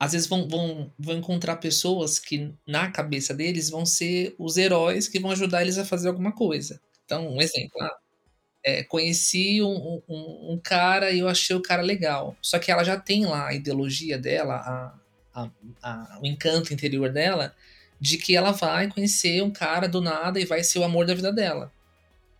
às 0.00 0.12
vezes 0.12 0.28
vão, 0.28 0.48
vão, 0.48 0.92
vão 0.98 1.18
encontrar 1.18 1.56
pessoas 1.58 2.18
que, 2.18 2.52
na 2.66 2.90
cabeça 2.90 3.34
deles, 3.34 3.70
vão 3.70 3.86
ser 3.86 4.34
os 4.38 4.56
heróis 4.58 5.08
que 5.08 5.20
vão 5.20 5.30
ajudar 5.32 5.62
eles 5.62 5.78
a 5.78 5.84
fazer 5.84 6.08
alguma 6.08 6.32
coisa. 6.32 6.80
Então, 7.06 7.28
um 7.30 7.40
exemplo. 7.42 7.72
ah, 7.82 7.96
é, 8.64 8.82
conheci 8.84 9.62
um, 9.62 10.00
um, 10.08 10.52
um 10.52 10.60
cara 10.62 11.10
e 11.10 11.18
eu 11.20 11.28
achei 11.28 11.54
o 11.56 11.62
cara 11.62 11.82
legal. 11.82 12.36
Só 12.42 12.58
que 12.58 12.70
ela 12.70 12.84
já 12.84 12.96
tem 12.98 13.26
lá 13.26 13.48
a 13.48 13.54
ideologia 13.54 14.18
dela, 14.18 14.54
a, 15.34 15.42
a, 15.42 15.48
a- 15.82 16.18
o 16.22 16.26
encanto 16.26 16.72
interior 16.72 17.10
dela, 17.12 17.54
de 18.00 18.18
que 18.18 18.36
ela 18.36 18.52
vai 18.52 18.88
conhecer 18.88 19.42
um 19.42 19.50
cara 19.50 19.88
do 19.88 20.00
nada 20.00 20.38
e 20.40 20.44
vai 20.44 20.62
ser 20.62 20.78
o 20.78 20.84
amor 20.84 21.06
da 21.06 21.14
vida 21.14 21.32
dela. 21.32 21.72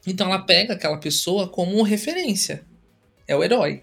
Então 0.06 0.26
ela 0.28 0.40
pega 0.42 0.74
aquela 0.74 0.98
pessoa 0.98 1.48
como 1.48 1.82
referência. 1.82 2.64
É 3.26 3.34
o 3.36 3.42
herói. 3.42 3.82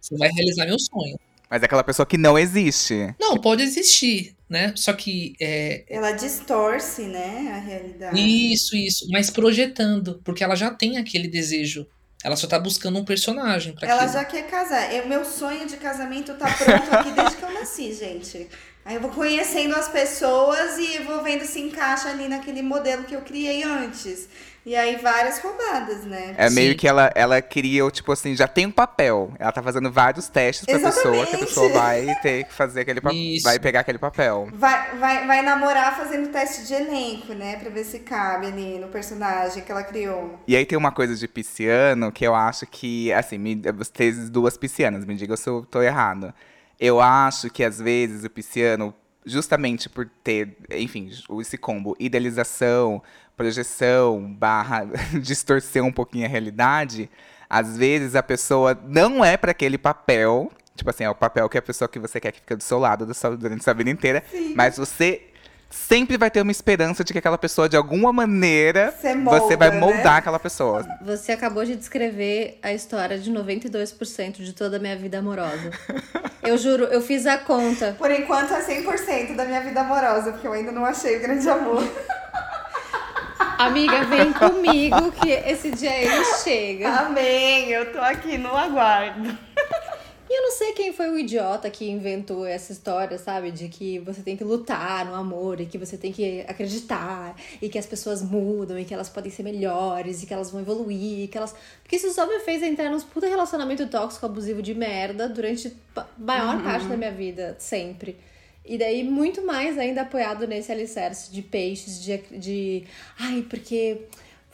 Você 0.00 0.16
vai 0.16 0.28
realizar 0.28 0.66
meu 0.66 0.78
sonho. 0.78 1.18
Mas 1.48 1.62
é 1.62 1.66
aquela 1.66 1.84
pessoa 1.84 2.04
que 2.06 2.18
não 2.18 2.38
existe. 2.38 3.14
Não, 3.20 3.40
pode 3.40 3.62
existir, 3.62 4.35
né? 4.48 4.72
Só 4.76 4.92
que 4.92 5.34
é, 5.40 5.84
Ela 5.88 6.12
distorce, 6.12 7.02
né, 7.02 7.52
a 7.54 7.58
realidade. 7.58 8.18
Isso, 8.52 8.76
isso. 8.76 9.06
Mas 9.10 9.30
projetando, 9.30 10.20
porque 10.24 10.44
ela 10.44 10.54
já 10.54 10.70
tem 10.70 10.98
aquele 10.98 11.28
desejo. 11.28 11.86
Ela 12.24 12.34
só 12.36 12.46
tá 12.46 12.58
buscando 12.58 12.98
um 12.98 13.04
personagem 13.04 13.74
pra 13.74 13.88
Ela 13.88 14.02
aquilo. 14.02 14.12
já 14.14 14.24
quer 14.24 14.46
casar. 14.48 14.90
O 15.04 15.08
meu 15.08 15.24
sonho 15.24 15.66
de 15.66 15.76
casamento 15.76 16.34
tá 16.34 16.46
pronto 16.52 16.94
aqui 16.94 17.10
desde 17.12 17.36
que 17.36 17.42
eu 17.42 17.52
nasci, 17.52 17.94
gente. 17.94 18.48
Aí 18.86 18.94
eu 18.94 19.00
vou 19.00 19.10
conhecendo 19.10 19.74
as 19.74 19.88
pessoas 19.88 20.78
e 20.78 21.02
vou 21.02 21.20
vendo 21.20 21.44
se 21.44 21.60
encaixa 21.60 22.08
ali 22.08 22.28
naquele 22.28 22.62
modelo 22.62 23.02
que 23.02 23.16
eu 23.16 23.20
criei 23.20 23.64
antes. 23.64 24.28
E 24.64 24.76
aí 24.76 24.94
várias 24.96 25.40
roubadas, 25.40 26.04
né? 26.04 26.36
É 26.38 26.48
meio 26.50 26.70
Sim. 26.70 26.76
que 26.76 26.86
ela, 26.86 27.10
ela 27.16 27.42
queria, 27.42 27.88
tipo 27.90 28.12
assim, 28.12 28.36
já 28.36 28.46
tem 28.46 28.66
um 28.66 28.70
papel. 28.70 29.32
Ela 29.40 29.50
tá 29.50 29.60
fazendo 29.60 29.90
vários 29.90 30.28
testes 30.28 30.66
pra 30.66 30.78
pessoa, 30.78 31.12
que 31.26 31.34
a 31.34 31.38
Exatamente. 31.38 31.46
pessoa 31.46 31.68
vai 31.70 32.14
ter 32.22 32.44
que 32.44 32.52
fazer 32.54 32.82
aquele 32.82 33.00
papel. 33.00 33.18
Vai 33.42 33.58
pegar 33.58 33.80
aquele 33.80 33.98
papel. 33.98 34.48
Vai, 34.52 34.96
vai, 34.96 35.26
vai 35.26 35.42
namorar 35.42 35.96
fazendo 35.96 36.28
teste 36.28 36.64
de 36.64 36.74
elenco, 36.74 37.32
né? 37.32 37.56
Pra 37.56 37.70
ver 37.70 37.84
se 37.84 37.98
cabe 38.00 38.46
ali 38.46 38.78
no 38.78 38.86
personagem 38.86 39.64
que 39.64 39.72
ela 39.72 39.82
criou. 39.82 40.38
E 40.46 40.56
aí 40.56 40.64
tem 40.64 40.78
uma 40.78 40.92
coisa 40.92 41.16
de 41.16 41.26
pisciano 41.26 42.12
que 42.12 42.24
eu 42.24 42.36
acho 42.36 42.66
que, 42.66 43.12
assim, 43.12 43.36
me, 43.36 43.60
vocês 43.76 44.30
duas 44.30 44.56
piscianas, 44.56 45.04
me 45.04 45.16
digam 45.16 45.36
se 45.36 45.48
eu 45.48 45.66
tô 45.68 45.82
errado. 45.82 46.32
Eu 46.78 47.00
acho 47.00 47.48
que 47.50 47.64
às 47.64 47.80
vezes 47.80 48.24
o 48.24 48.30
pisciano, 48.30 48.94
justamente 49.24 49.88
por 49.88 50.08
ter, 50.22 50.56
enfim, 50.70 51.10
esse 51.40 51.56
combo, 51.56 51.96
idealização, 51.98 53.02
projeção, 53.36 54.32
barra 54.34 54.84
distorcer 55.22 55.82
um 55.84 55.92
pouquinho 55.92 56.26
a 56.26 56.28
realidade, 56.28 57.10
às 57.48 57.76
vezes 57.76 58.14
a 58.14 58.22
pessoa 58.22 58.78
não 58.86 59.24
é 59.24 59.36
para 59.36 59.52
aquele 59.52 59.78
papel, 59.78 60.50
tipo 60.74 60.90
assim, 60.90 61.04
é 61.04 61.10
o 61.10 61.14
papel 61.14 61.48
que 61.48 61.56
a 61.58 61.62
pessoa 61.62 61.88
que 61.88 61.98
você 61.98 62.20
quer 62.20 62.32
que 62.32 62.40
fique 62.40 62.56
do 62.56 62.62
seu 62.62 62.78
lado 62.78 63.06
do 63.06 63.14
seu- 63.14 63.36
durante 63.36 63.60
a 63.60 63.64
sua 63.64 63.74
vida 63.74 63.90
inteira, 63.90 64.22
mas 64.54 64.76
você 64.76 65.22
sempre 65.70 66.16
vai 66.16 66.30
ter 66.30 66.40
uma 66.40 66.50
esperança 66.52 67.02
de 67.04 67.12
que 67.12 67.18
aquela 67.18 67.38
pessoa, 67.38 67.68
de 67.68 67.76
alguma 67.76 68.12
maneira, 68.12 68.94
Você 68.98 69.14
molda, 69.14 69.40
você 69.40 69.56
vai 69.56 69.70
né? 69.70 69.78
moldar 69.78 70.16
aquela 70.16 70.38
pessoa. 70.38 70.86
Você 71.02 71.32
acabou 71.32 71.64
de 71.64 71.76
descrever 71.76 72.58
a 72.62 72.72
história 72.72 73.18
de 73.18 73.30
92% 73.32 74.42
de 74.42 74.52
toda 74.52 74.76
a 74.76 74.80
minha 74.80 74.96
vida 74.96 75.18
amorosa. 75.18 75.70
Eu 76.42 76.56
juro, 76.56 76.84
eu 76.84 77.00
fiz 77.02 77.26
a 77.26 77.38
conta. 77.38 77.96
Por 77.98 78.08
enquanto 78.08 78.54
é 78.54 78.62
100% 78.62 79.34
da 79.34 79.44
minha 79.44 79.60
vida 79.60 79.80
amorosa, 79.80 80.30
porque 80.30 80.46
eu 80.46 80.52
ainda 80.52 80.70
não 80.70 80.84
achei 80.84 81.16
o 81.16 81.20
grande 81.20 81.48
amor. 81.50 81.82
Amiga, 83.58 84.04
vem 84.04 84.32
comigo 84.32 85.10
que 85.10 85.30
esse 85.30 85.72
dia 85.72 85.92
ele 85.92 86.24
chega. 86.44 86.88
Amém, 87.00 87.70
eu 87.70 87.92
tô 87.92 87.98
aqui 87.98 88.38
no 88.38 88.56
aguardo. 88.56 89.36
E 90.28 90.38
eu 90.38 90.42
não 90.42 90.50
sei 90.50 90.72
quem 90.72 90.92
foi 90.92 91.08
o 91.08 91.18
idiota 91.18 91.70
que 91.70 91.88
inventou 91.88 92.44
essa 92.44 92.72
história, 92.72 93.16
sabe? 93.16 93.52
De 93.52 93.68
que 93.68 94.00
você 94.00 94.22
tem 94.22 94.36
que 94.36 94.42
lutar 94.42 95.04
no 95.06 95.14
amor 95.14 95.60
e 95.60 95.66
que 95.66 95.78
você 95.78 95.96
tem 95.96 96.12
que 96.12 96.40
acreditar 96.48 97.36
e 97.62 97.68
que 97.68 97.78
as 97.78 97.86
pessoas 97.86 98.22
mudam 98.22 98.76
e 98.76 98.84
que 98.84 98.92
elas 98.92 99.08
podem 99.08 99.30
ser 99.30 99.44
melhores 99.44 100.22
e 100.22 100.26
que 100.26 100.34
elas 100.34 100.50
vão 100.50 100.60
evoluir 100.60 101.24
e 101.24 101.28
que 101.28 101.38
elas. 101.38 101.54
Porque 101.82 101.94
isso 101.94 102.12
só 102.12 102.26
me 102.26 102.40
fez 102.40 102.60
entrar 102.62 102.90
nos 102.90 103.04
puta 103.04 103.28
relacionamento 103.28 103.86
tóxico, 103.86 104.26
abusivo 104.26 104.60
de 104.60 104.74
merda 104.74 105.28
durante 105.28 105.72
a 105.94 106.04
maior 106.18 106.60
parte 106.62 106.86
da 106.86 106.96
minha 106.96 107.12
vida, 107.12 107.54
sempre. 107.60 108.16
E 108.64 108.76
daí, 108.76 109.04
muito 109.04 109.46
mais 109.46 109.78
ainda 109.78 110.02
apoiado 110.02 110.44
nesse 110.44 110.72
alicerce 110.72 111.30
de 111.30 111.40
peixes, 111.40 112.02
de. 112.02 112.18
de 112.36 112.84
ai, 113.16 113.46
porque 113.48 114.02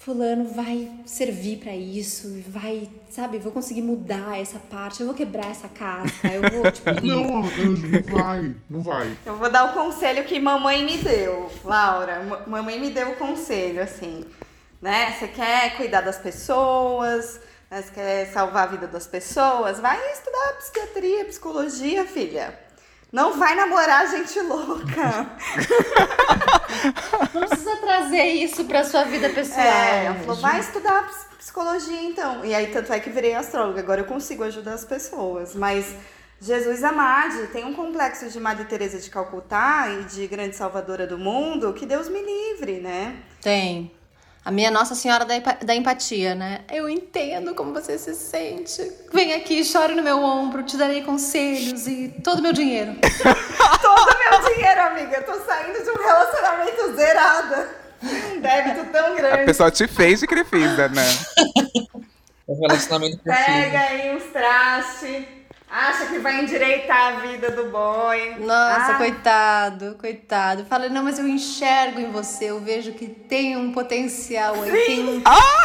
fulano 0.05 0.45
vai 0.49 0.91
servir 1.07 1.59
pra 1.59 1.75
isso, 1.77 2.43
vai, 2.49 2.91
sabe, 3.09 3.39
vou 3.39 3.53
conseguir 3.53 3.83
mudar 3.83 4.41
essa 4.41 4.59
parte, 4.59 5.01
eu 5.01 5.07
vou 5.07 5.15
quebrar 5.15 5.47
essa 5.51 5.69
casca, 5.69 6.27
eu 6.29 6.43
vou, 6.51 6.73
tipo, 6.73 6.91
Não, 7.07 7.39
Anjo, 7.45 7.87
não 7.87 8.03
vai, 8.03 8.55
não 8.69 8.81
vai. 8.81 9.17
Eu 9.25 9.37
vou 9.37 9.49
dar 9.51 9.65
o 9.71 9.73
conselho 9.73 10.25
que 10.25 10.41
mamãe 10.41 10.85
me 10.85 10.99
deu, 10.99 11.49
Laura. 11.65 12.21
M- 12.21 12.51
mamãe 12.51 12.81
me 12.81 12.91
deu 12.91 13.11
o 13.11 13.17
conselho, 13.17 13.81
assim, 13.81 14.25
né? 14.81 15.15
Você 15.19 15.29
quer 15.29 15.77
cuidar 15.77 16.01
das 16.01 16.19
pessoas, 16.19 17.41
né? 17.71 17.81
você 17.83 17.91
quer 17.93 18.27
salvar 18.33 18.65
a 18.65 18.71
vida 18.73 18.87
das 18.89 19.07
pessoas, 19.07 19.79
vai 19.79 19.99
estudar 20.13 20.57
psiquiatria, 20.59 21.25
psicologia, 21.27 22.05
filha. 22.05 22.59
Não 23.13 23.39
vai 23.39 23.55
namorar 23.55 24.09
gente 24.11 24.41
louca. 24.41 25.37
não 27.35 27.47
precisa 27.47 27.77
trazer 27.77 28.25
isso 28.25 28.65
pra 28.65 28.85
sua 28.85 29.05
vida 29.05 29.29
pessoal. 29.31 29.61
É, 29.67 30.05
ela 30.07 30.15
falou, 30.17 30.37
vai 30.37 30.59
estudar 30.61 31.07
ps- 31.07 31.27
psicologia 31.39 32.03
então. 32.03 32.45
E 32.45 32.55
aí, 32.55 32.69
tanto 32.69 32.93
é 32.93 32.99
que 32.99 33.11
virei 33.11 33.35
astróloga. 33.35 33.81
Agora 33.81 34.01
eu 34.01 34.07
consigo 34.07 34.43
ajudar 34.45 34.73
as 34.75 34.85
pessoas. 34.85 35.55
Mas 35.55 35.95
Jesus 36.41 36.83
amade, 36.83 37.49
tem 37.49 37.65
um 37.67 37.75
complexo 37.75 38.29
de 38.31 38.41
Madre 38.41 38.65
Teresa 38.65 38.99
de 38.99 39.11
Calcutá 39.11 39.89
e 39.91 40.05
de 40.05 40.27
grande 40.27 40.57
salvadora 40.57 41.07
do 41.07 41.19
mundo, 41.19 41.73
que 41.75 41.85
Deus 41.85 42.09
me 42.09 42.21
livre, 42.23 42.81
né? 42.81 43.17
Tem. 43.43 43.93
A 44.45 44.51
minha 44.51 44.71
Nossa 44.73 44.95
Senhora 44.97 45.25
da, 45.25 45.39
da 45.39 45.75
Empatia, 45.75 46.35
né? 46.35 46.63
Eu 46.71 46.89
entendo 46.89 47.55
como 47.55 47.73
você 47.73 47.97
se 47.97 48.13
sente. 48.15 48.91
Vem 49.13 49.35
aqui, 49.35 49.65
chore 49.65 49.95
no 49.95 50.03
meu 50.03 50.21
ombro, 50.21 50.65
te 50.65 50.77
darei 50.77 51.03
conselhos 51.03 51.87
e 51.87 52.09
todo 52.25 52.41
o 52.41 52.43
meu 52.43 52.53
dinheiro. 52.53 52.97
Todo 53.83 54.19
meu 54.19 54.55
dinheiro, 54.55 54.81
amiga. 54.81 55.17
Eu 55.17 55.25
tô 55.25 55.35
saindo 55.45 55.83
de 55.83 55.91
um 55.91 56.03
relacionamento 56.03 56.97
zerada. 56.97 57.69
Um 58.03 58.41
débito 58.41 58.87
tão 58.93 59.13
A 59.13 59.15
grande. 59.15 59.45
pessoa 59.45 59.71
te 59.71 59.87
fez 59.87 60.21
de 60.21 60.27
crefisa, 60.27 60.89
né? 60.89 61.05
Um 62.49 62.67
relacionamento. 62.67 63.19
Pega 63.23 63.79
aí 63.81 64.17
uns 64.17 64.25
trastes. 64.25 65.25
Acha 65.73 66.05
que 66.05 66.19
vai 66.19 66.43
endireitar 66.43 67.15
a 67.15 67.21
vida 67.21 67.51
do 67.51 67.71
boy. 67.71 68.35
Nossa, 68.41 68.93
Ah, 68.93 68.95
coitado, 68.99 69.97
coitado. 69.99 70.67
Fala, 70.67 70.91
não, 70.91 71.03
mas 71.03 71.19
eu 71.19 71.27
enxergo 71.27 71.99
em 71.99 72.11
você, 72.11 72.51
eu 72.51 72.61
vejo 72.61 72.93
que 72.93 73.09
tem 73.09 73.57
um 73.57 73.73
potencial 73.73 74.63
aí. 74.63 74.71
Tem 74.71 75.01
um... 75.09 75.23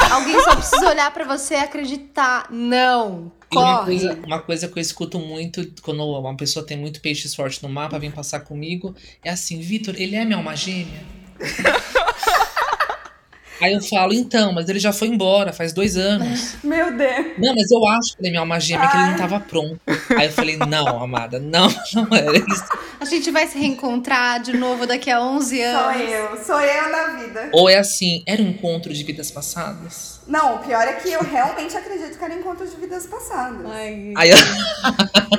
Alguém 0.09 0.39
só 0.39 0.55
precisa 0.55 0.89
olhar 0.89 1.11
pra 1.11 1.25
você 1.25 1.55
e 1.55 1.57
acreditar. 1.57 2.47
Não, 2.49 3.33
E 3.51 3.57
uma 3.57 3.83
coisa, 3.83 4.19
uma 4.25 4.39
coisa 4.39 4.67
que 4.69 4.79
eu 4.79 4.81
escuto 4.81 5.19
muito 5.19 5.69
quando 5.81 6.01
uma 6.05 6.37
pessoa 6.37 6.65
tem 6.65 6.77
muito 6.77 7.01
peixes 7.01 7.35
forte 7.35 7.61
no 7.61 7.67
mapa, 7.67 7.99
vem 7.99 8.09
passar 8.09 8.39
comigo, 8.39 8.95
é 9.21 9.29
assim, 9.29 9.59
Vitor, 9.59 9.93
ele 9.97 10.15
é 10.15 10.23
minha 10.23 10.37
alma 10.37 10.55
gêmea? 10.55 11.01
Aí 13.59 13.73
eu 13.73 13.81
falo, 13.81 14.13
então, 14.13 14.53
mas 14.53 14.69
ele 14.69 14.79
já 14.79 14.93
foi 14.93 15.07
embora 15.07 15.51
faz 15.51 15.73
dois 15.73 15.97
anos. 15.97 16.55
Meu 16.63 16.95
Deus. 16.95 17.25
Não, 17.37 17.55
mas 17.55 17.71
eu 17.71 17.87
acho 17.87 18.15
que 18.15 18.21
ele 18.21 18.27
é 18.27 18.31
minha 18.31 18.41
alma 18.41 18.59
gêmea, 18.59 18.87
que 18.87 18.97
ele 18.97 19.05
não 19.07 19.17
tava 19.17 19.39
pronto. 19.39 19.79
Aí 20.17 20.27
eu 20.27 20.31
falei, 20.31 20.57
não, 20.57 21.01
amada, 21.01 21.39
não, 21.39 21.67
não 21.93 22.07
era 22.15 22.37
isso. 22.37 22.65
A 22.99 23.05
gente 23.05 23.31
vai 23.31 23.47
se 23.47 23.57
reencontrar 23.57 24.41
de 24.41 24.53
novo 24.53 24.85
daqui 24.85 25.09
a 25.09 25.21
11 25.21 25.57
Sou 25.57 25.65
anos. 25.65 26.01
eu. 26.11 26.43
Sou 26.43 26.61
eu 26.61 26.91
na 26.91 27.07
vida. 27.17 27.49
Ou 27.53 27.69
é 27.69 27.77
assim, 27.77 28.23
era 28.25 28.41
um 28.41 28.49
encontro 28.49 28.93
de 28.93 29.03
vidas 29.03 29.31
passadas? 29.31 30.16
Não, 30.27 30.55
o 30.55 30.59
pior 30.59 30.85
é 30.87 30.93
que 30.93 31.11
eu 31.11 31.23
realmente 31.23 31.75
acredito 31.77 32.17
que 32.17 32.23
era 32.23 32.33
encontro 32.33 32.67
de 32.67 32.75
vidas 32.75 33.05
passadas. 33.05 33.65
Ai, 34.15 34.31
eu, 34.31 34.37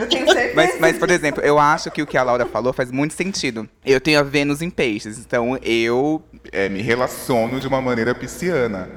Eu 0.01 0.09
tenho 0.09 0.27
certeza. 0.27 0.55
Mas, 0.55 0.81
mas, 0.81 0.98
por 0.98 1.11
exemplo, 1.11 1.42
eu 1.42 1.59
acho 1.59 1.90
que 1.90 2.01
o 2.03 2.07
que 2.07 2.16
a 2.16 2.22
Laura 2.22 2.46
falou 2.46 2.72
faz 2.72 2.90
muito 2.90 3.14
sentido. 3.14 3.68
Eu 3.85 4.01
tenho 4.01 4.18
a 4.18 4.22
Vênus 4.22 4.62
em 4.62 4.70
peixes, 4.70 5.18
então 5.18 5.59
eu 5.62 6.22
É, 6.53 6.68
me 6.68 6.81
relaciono 6.81 7.61
de 7.61 7.66
uma 7.68 7.81
maneira 7.81 8.14
pisciana. 8.14 8.88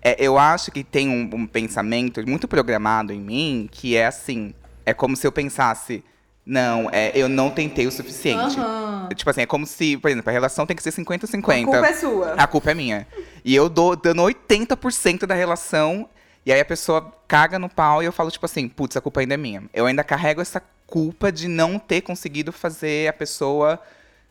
É, 0.00 0.16
eu 0.18 0.38
acho 0.38 0.70
que 0.70 0.82
tem 0.84 1.08
um, 1.08 1.30
um 1.34 1.46
pensamento 1.46 2.26
muito 2.26 2.46
programado 2.48 3.12
em 3.12 3.20
mim 3.20 3.68
que 3.70 3.96
é 3.96 4.06
assim: 4.06 4.54
é 4.84 4.92
como 4.94 5.16
se 5.16 5.26
eu 5.26 5.32
pensasse, 5.32 6.04
não, 6.44 6.88
é, 6.90 7.12
eu 7.14 7.28
não 7.28 7.50
tentei 7.50 7.86
o 7.86 7.92
suficiente. 7.92 8.58
Aham. 8.58 9.08
Tipo 9.14 9.30
assim, 9.30 9.42
é 9.42 9.46
como 9.46 9.66
se, 9.66 9.96
por 9.96 10.10
exemplo, 10.10 10.28
a 10.28 10.32
relação 10.32 10.66
tem 10.66 10.76
que 10.76 10.82
ser 10.82 10.92
50-50. 10.92 11.62
A 11.62 11.64
culpa 11.64 11.86
é 11.86 11.92
sua. 11.94 12.34
A 12.34 12.46
culpa 12.46 12.70
é 12.72 12.74
minha. 12.74 13.06
E 13.44 13.54
eu 13.54 13.68
dou 13.68 13.94
dando 13.94 14.22
80% 14.22 15.26
da 15.26 15.34
relação, 15.34 16.08
e 16.44 16.52
aí 16.52 16.60
a 16.60 16.64
pessoa 16.64 17.12
caga 17.28 17.58
no 17.58 17.68
pau 17.68 18.02
e 18.02 18.06
eu 18.06 18.12
falo, 18.12 18.30
tipo 18.30 18.44
assim, 18.44 18.68
putz, 18.68 18.96
a 18.96 19.00
culpa 19.00 19.20
ainda 19.20 19.34
é 19.34 19.36
minha. 19.36 19.62
Eu 19.72 19.86
ainda 19.86 20.02
carrego 20.02 20.40
essa 20.40 20.62
culpa 20.86 21.30
de 21.30 21.46
não 21.48 21.78
ter 21.78 22.00
conseguido 22.00 22.52
fazer 22.52 23.08
a 23.08 23.12
pessoa 23.12 23.80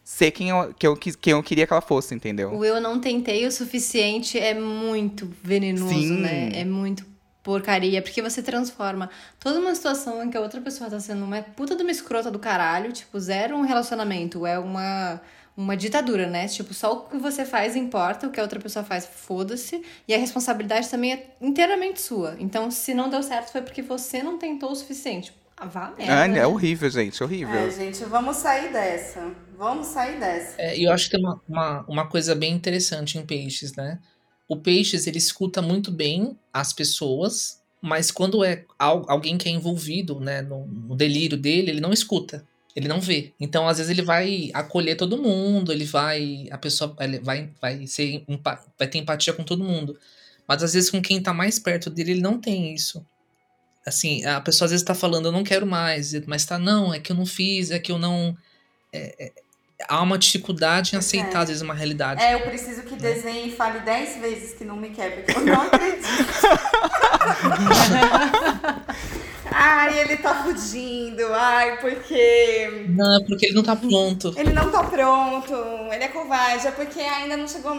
ser 0.04 0.32
quem 0.32 0.50
eu, 0.50 0.74
que 0.74 0.86
eu, 0.86 0.96
quem 0.98 1.32
eu 1.32 1.42
queria 1.44 1.66
que 1.66 1.74
ela 1.74 1.82
fosse, 1.82 2.14
entendeu? 2.14 2.54
O 2.54 2.66
eu 2.66 2.82
não 2.82 3.00
tentei 3.00 3.46
o 3.46 3.52
suficiente 3.52 4.38
é 4.38 4.54
muito 4.54 5.32
venenoso, 5.42 5.94
Sim. 5.94 6.20
né? 6.20 6.50
É 6.54 6.66
muito 6.66 7.06
porcaria, 7.44 8.02
porque 8.02 8.22
você 8.22 8.42
transforma 8.42 9.10
toda 9.40 9.60
uma 9.60 9.74
situação 9.74 10.24
em 10.24 10.30
que 10.30 10.38
a 10.38 10.42
outra 10.42 10.62
pessoa 10.62 10.90
tá 10.90 11.00
sendo 11.00 11.24
uma 11.24 11.42
puta 11.42 11.76
de 11.76 11.82
uma 11.82 11.92
escrota 11.92 12.30
do 12.30 12.40
caralho, 12.40 12.92
tipo, 12.92 13.20
zero 13.20 13.56
um 13.56 13.62
relacionamento, 13.62 14.46
é 14.46 14.60
uma 14.60 15.22
uma 15.56 15.76
ditadura, 15.76 16.28
né? 16.28 16.48
Tipo, 16.48 16.74
só 16.74 16.94
o 16.94 17.02
que 17.02 17.18
você 17.18 17.46
faz 17.46 17.76
importa, 17.76 18.28
o 18.28 18.32
que 18.32 18.40
a 18.40 18.44
outra 18.44 18.60
pessoa 18.60 18.84
faz, 18.84 19.06
foda-se, 19.06 19.84
e 20.08 20.14
a 20.14 20.18
responsabilidade 20.18 20.90
também 20.90 21.14
é 21.14 21.36
inteiramente 21.42 22.02
sua. 22.02 22.36
Então, 22.40 22.72
se 22.72 22.94
não 22.94 23.10
deu 23.10 23.22
certo 23.22 23.52
foi 23.52 23.62
porque 23.62 23.82
você 23.82 24.24
não 24.24 24.38
tentou 24.38 24.72
o 24.72 24.76
suficiente. 24.76 25.34
Ah, 25.56 25.68
vá 25.68 25.94
merda. 25.96 26.24
Ah, 26.24 26.28
né? 26.28 26.40
é 26.40 26.48
horrível, 26.48 26.90
gente, 26.90 27.24
horrível. 27.24 27.54
É, 27.54 27.70
gente, 27.70 28.04
vamos 28.06 28.38
sair 28.38 28.72
dessa. 28.72 29.32
Vamos 29.56 29.88
sair 29.88 30.20
dessa. 30.20 30.60
É, 30.60 30.76
e 30.76 30.86
eu 30.86 30.92
acho 30.92 31.06
que 31.06 31.18
tem 31.18 31.24
uma, 31.24 31.40
uma, 31.48 31.86
uma 31.88 32.08
coisa 32.08 32.34
bem 32.34 32.54
interessante 32.54 33.20
em 33.20 33.26
peixes, 33.26 33.76
né? 33.76 34.00
O 34.52 34.58
peixes, 34.58 35.08
ele 35.08 35.18
escuta 35.18 35.62
muito 35.62 35.90
bem 35.92 36.38
as 36.52 36.74
pessoas, 36.74 37.62
mas 37.82 38.12
quando 38.12 38.44
é 38.44 38.66
al- 38.78 39.06
alguém 39.08 39.38
que 39.38 39.48
é 39.48 39.52
envolvido 39.52 40.20
né, 40.20 40.42
no, 40.42 40.68
no 40.68 40.94
delírio 40.94 41.38
dele, 41.38 41.72
ele 41.72 41.80
não 41.80 41.94
escuta. 41.94 42.46
Ele 42.76 42.88
não 42.88 43.00
vê. 43.00 43.32
Então, 43.40 43.66
às 43.68 43.78
vezes, 43.78 43.90
ele 43.90 44.02
vai 44.02 44.50
acolher 44.54 44.96
todo 44.96 45.18
mundo, 45.22 45.72
ele 45.72 45.86
vai. 45.86 46.48
A 46.52 46.58
pessoa 46.58 46.94
vai, 47.24 47.50
vai, 47.62 47.88
ser, 47.88 48.26
vai 48.78 48.88
ter 48.90 48.98
empatia 48.98 49.32
com 49.34 49.44
todo 49.44 49.64
mundo. 49.64 49.98
Mas 50.46 50.62
às 50.64 50.74
vezes, 50.74 50.90
com 50.90 51.02
quem 51.02 51.22
tá 51.22 51.34
mais 51.34 51.58
perto 51.58 51.90
dele, 51.90 52.12
ele 52.12 52.22
não 52.22 52.38
tem 52.38 52.74
isso. 52.74 53.06
Assim, 53.86 54.24
a 54.26 54.42
pessoa 54.42 54.66
às 54.66 54.72
vezes 54.72 54.86
tá 54.86 54.94
falando, 54.94 55.28
eu 55.28 55.32
não 55.32 55.44
quero 55.44 55.66
mais, 55.66 56.14
mas 56.28 56.46
tá, 56.46 56.60
não, 56.60 56.94
é 56.94 57.00
que 57.00 57.12
eu 57.12 57.16
não 57.16 57.26
fiz, 57.26 57.72
é 57.72 57.80
que 57.80 57.92
eu 57.92 57.98
não. 57.98 58.38
é- 58.94 59.16
é- 59.28 59.32
há 59.88 60.02
uma 60.02 60.18
dificuldade 60.18 60.96
em 60.96 61.00
aceitar, 61.00 61.40
É. 61.40 61.42
às 61.44 61.48
vezes, 61.50 61.62
uma 61.62 61.74
realidade. 61.74 62.22
É, 62.24 62.34
eu 62.36 62.42
preciso 62.42 62.82
que 62.84 62.96
desenhe 62.96 63.50
e 63.50 63.56
fale 63.56 63.80
10 63.80 64.18
vezes 64.22 64.54
que 64.54 64.64
não 64.66 64.76
me 64.76 64.90
quer, 64.90 65.24
porque 65.24 65.40
eu 65.40 65.46
não 65.46 65.62
acredito. 65.62 66.08
ai, 69.52 70.00
ele 70.00 70.18
tá 70.18 70.44
fugindo. 70.44 71.22
Ai, 71.34 71.78
porque 71.80 72.86
Não, 72.90 73.22
é 73.22 73.26
porque 73.26 73.46
ele 73.48 73.56
não 73.56 73.64
tá 73.64 73.76
pronto. 73.76 74.34
ele 74.38 74.54
não 74.54 74.70
tá 74.72 74.84
pronto. 74.84 75.54
Ele 75.92 76.04
é 76.04 76.08
covarde, 76.08 76.68
é 76.68 76.72
porque 76.72 77.00
ainda 77.00 77.38
não 77.38 77.48
chegou. 77.48 77.76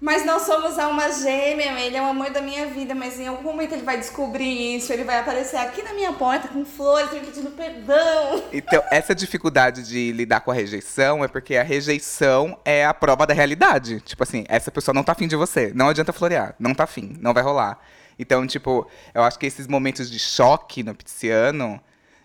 Mas 0.00 0.24
nós 0.24 0.42
somos 0.42 0.78
alma 0.78 1.12
gêmea, 1.12 1.78
ele 1.78 1.94
é 1.94 2.00
o 2.00 2.06
amor 2.06 2.30
da 2.30 2.40
minha 2.40 2.66
vida, 2.66 2.94
mas 2.94 3.20
em 3.20 3.26
algum 3.26 3.42
momento 3.42 3.72
ele 3.72 3.82
vai 3.82 3.98
descobrir 3.98 4.76
isso, 4.76 4.90
ele 4.90 5.04
vai 5.04 5.18
aparecer 5.18 5.58
aqui 5.58 5.82
na 5.82 5.92
minha 5.92 6.10
porta 6.14 6.48
com 6.48 6.64
flores, 6.64 7.12
me 7.12 7.20
pedindo 7.20 7.50
perdão. 7.50 8.42
Então, 8.50 8.82
essa 8.90 9.14
dificuldade 9.14 9.82
de 9.86 10.10
lidar 10.12 10.40
com 10.40 10.50
a 10.50 10.54
rejeição 10.54 11.22
é 11.22 11.28
porque 11.28 11.54
a 11.54 11.62
rejeição 11.62 12.58
é 12.64 12.86
a 12.86 12.94
prova 12.94 13.26
da 13.26 13.34
realidade. 13.34 14.00
Tipo 14.00 14.22
assim, 14.22 14.44
essa 14.48 14.70
pessoa 14.70 14.94
não 14.94 15.04
tá 15.04 15.12
afim 15.12 15.28
de 15.28 15.36
você. 15.36 15.70
Não 15.74 15.90
adianta 15.90 16.14
florear. 16.14 16.54
Não 16.58 16.74
tá 16.74 16.84
afim. 16.84 17.16
Não 17.20 17.34
vai 17.34 17.42
rolar. 17.42 17.78
Então, 18.18 18.46
tipo, 18.46 18.88
eu 19.14 19.22
acho 19.22 19.38
que 19.38 19.46
esses 19.46 19.66
momentos 19.66 20.10
de 20.10 20.18
choque 20.18 20.82
no 20.82 20.94
pisciano, 20.94 21.78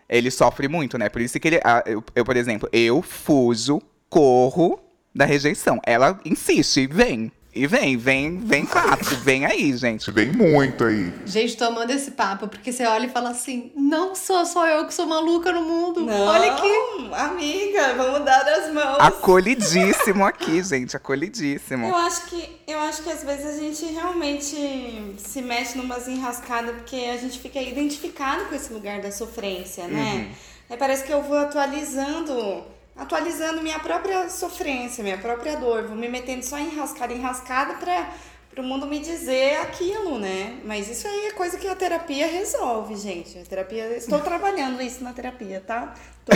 ele 0.08 0.32
sofre 0.32 0.70
muito, 0.70 0.98
né? 0.98 1.10
Por 1.10 1.22
isso 1.22 1.38
que 1.40 1.48
ele. 1.48 1.60
Eu, 1.86 2.04
eu, 2.16 2.24
por 2.24 2.38
exemplo, 2.38 2.70
eu 2.72 3.02
fujo, 3.02 3.82
corro 4.10 4.80
da 5.14 5.26
rejeição. 5.26 5.80
Ela 5.86 6.20
insiste, 6.26 6.88
vem. 6.88 7.32
E 7.56 7.66
vem, 7.68 7.96
vem, 7.96 8.38
vem 8.40 8.66
quatro, 8.66 9.16
vem 9.16 9.46
aí, 9.46 9.76
gente. 9.78 10.12
Vem 10.12 10.30
muito 10.30 10.84
aí. 10.84 11.14
Gente, 11.26 11.56
tô 11.56 11.64
amando 11.64 11.94
esse 11.94 12.12
papo, 12.12 12.50
porque 12.50 12.70
você 12.74 12.86
olha 12.86 13.06
e 13.06 13.10
fala 13.10 13.30
assim: 13.30 13.72
não 13.74 14.14
sou 14.14 14.46
só 14.46 14.68
eu 14.68 14.86
que 14.86 14.94
sou 14.94 15.06
maluca 15.06 15.54
no 15.54 15.62
mundo. 15.62 16.02
Não, 16.02 16.26
Olha 16.28 16.52
aqui. 16.52 16.68
amiga, 17.14 17.94
vamos 17.94 18.26
dar 18.26 18.46
as 18.46 18.74
mãos. 18.74 18.98
Acolhidíssimo 19.00 20.26
aqui, 20.26 20.62
gente, 20.62 20.98
acolhidíssimo. 20.98 21.88
Eu 21.88 21.96
acho 21.96 22.26
que 22.26 22.50
eu 22.68 22.80
acho 22.82 23.04
que 23.04 23.10
às 23.10 23.24
vezes 23.24 23.46
a 23.46 23.58
gente 23.58 23.86
realmente 23.86 25.14
se 25.18 25.42
mexe 25.42 25.78
numas 25.78 26.10
enrascadas 26.10 26.76
porque 26.76 26.98
a 26.98 27.16
gente 27.16 27.40
fica 27.40 27.62
identificado 27.62 28.46
com 28.46 28.56
esse 28.56 28.74
lugar 28.74 29.00
da 29.00 29.14
sofrência, 29.14 29.88
né? 29.88 30.30
Aí 30.70 30.76
parece 30.76 31.06
que 31.06 31.14
eu 31.14 31.22
vou 31.24 31.38
atualizando, 31.38 32.64
atualizando 32.96 33.62
minha 33.62 33.80
própria 33.80 34.30
sofrência, 34.30 35.04
minha 35.04 35.18
própria 35.18 35.58
dor, 35.58 35.88
vou 35.88 35.96
me 35.98 36.08
metendo 36.08 36.44
só 36.46 36.58
em 36.58 36.72
enrascada, 36.72 37.14
em 37.14 37.18
enrascada 37.18 37.76
para 37.76 38.62
o 38.62 38.64
mundo 38.64 38.88
me 38.88 39.00
dizer 39.00 39.58
aquilo, 39.58 40.18
né? 40.20 40.62
Mas 40.64 40.90
isso 40.90 41.08
aí 41.08 41.28
é 41.28 41.32
coisa 41.34 41.58
que 41.58 41.68
a 41.68 41.76
terapia 41.76 42.28
resolve, 42.28 42.96
gente. 42.96 43.38
A 43.38 43.44
terapia, 43.46 43.98
estou 43.98 44.20
trabalhando 44.24 44.82
isso 44.82 45.04
na 45.04 45.14
terapia, 45.14 45.62
tá? 45.62 45.94
Tô, 46.24 46.34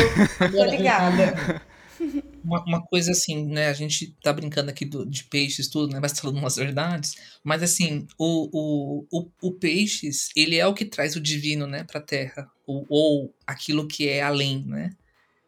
tô 0.55 0.63
ligada. 0.65 1.41
Uma, 2.43 2.63
uma 2.65 2.81
coisa 2.87 3.11
assim, 3.11 3.45
né? 3.47 3.67
A 3.67 3.73
gente 3.73 4.15
tá 4.23 4.31
brincando 4.31 4.69
aqui 4.71 4.85
do- 4.85 5.05
de 5.05 5.25
peixes, 5.25 5.67
tudo, 5.67 5.91
né? 5.93 5.99
Mas 5.99 6.17
falando 6.19 6.37
umas 6.37 6.55
verdades. 6.55 7.13
Mas 7.43 7.61
assim, 7.61 8.07
o, 8.17 8.49
o, 9.01 9.07
o, 9.11 9.31
o 9.41 9.53
peixes, 9.59 10.29
ele 10.35 10.55
é 10.57 10.65
o 10.65 10.73
que 10.73 10.85
traz 10.85 11.15
o 11.15 11.21
divino, 11.21 11.67
né, 11.67 11.83
pra 11.83 11.99
terra. 12.01 12.49
Ou, 12.65 12.85
ou 12.89 13.35
aquilo 13.45 13.87
que 13.87 14.07
é 14.07 14.21
além, 14.21 14.65
né? 14.65 14.91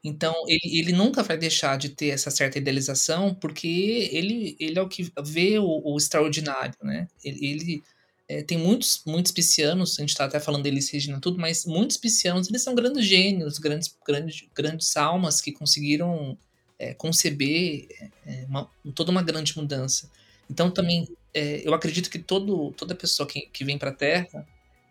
Então, 0.03 0.33
ele, 0.47 0.79
ele 0.79 0.91
nunca 0.93 1.21
vai 1.21 1.37
deixar 1.37 1.77
de 1.77 1.89
ter 1.89 2.07
essa 2.07 2.31
certa 2.31 2.57
idealização, 2.57 3.35
porque 3.35 4.09
ele, 4.11 4.55
ele 4.59 4.79
é 4.79 4.81
o 4.81 4.87
que 4.89 5.11
vê 5.23 5.59
o, 5.59 5.65
o 5.85 5.97
extraordinário, 5.97 6.73
né? 6.81 7.07
Ele, 7.23 7.45
ele, 7.45 7.83
é, 8.27 8.41
tem 8.41 8.57
muitos, 8.57 9.03
muitos 9.05 9.31
piscianos, 9.31 9.99
a 9.99 10.01
gente 10.01 10.15
tá 10.15 10.25
até 10.25 10.39
falando 10.39 10.63
deles, 10.63 10.89
Regina, 10.89 11.19
tudo, 11.21 11.39
mas 11.39 11.65
muitos 11.65 11.97
piscianos, 11.97 12.49
eles 12.49 12.63
são 12.63 12.73
grandes 12.73 13.05
gênios, 13.05 13.59
grandes, 13.59 13.95
grandes, 14.05 14.43
grandes 14.55 14.97
almas 14.97 15.39
que 15.39 15.51
conseguiram 15.51 16.35
é, 16.79 16.93
conceber 16.95 17.87
é, 18.25 18.45
uma- 18.47 18.67
toda 18.95 19.11
uma 19.11 19.21
grande 19.21 19.55
mudança. 19.55 20.09
Então, 20.49 20.71
também, 20.71 21.07
é, 21.33 21.61
eu 21.67 21.73
acredito 21.75 22.09
que 22.09 22.17
todo, 22.19 22.71
toda 22.73 22.95
pessoa 22.95 23.27
que, 23.27 23.41
que 23.53 23.63
vem 23.63 23.77
para 23.77 23.91
a 23.91 23.93
Terra, 23.93 24.47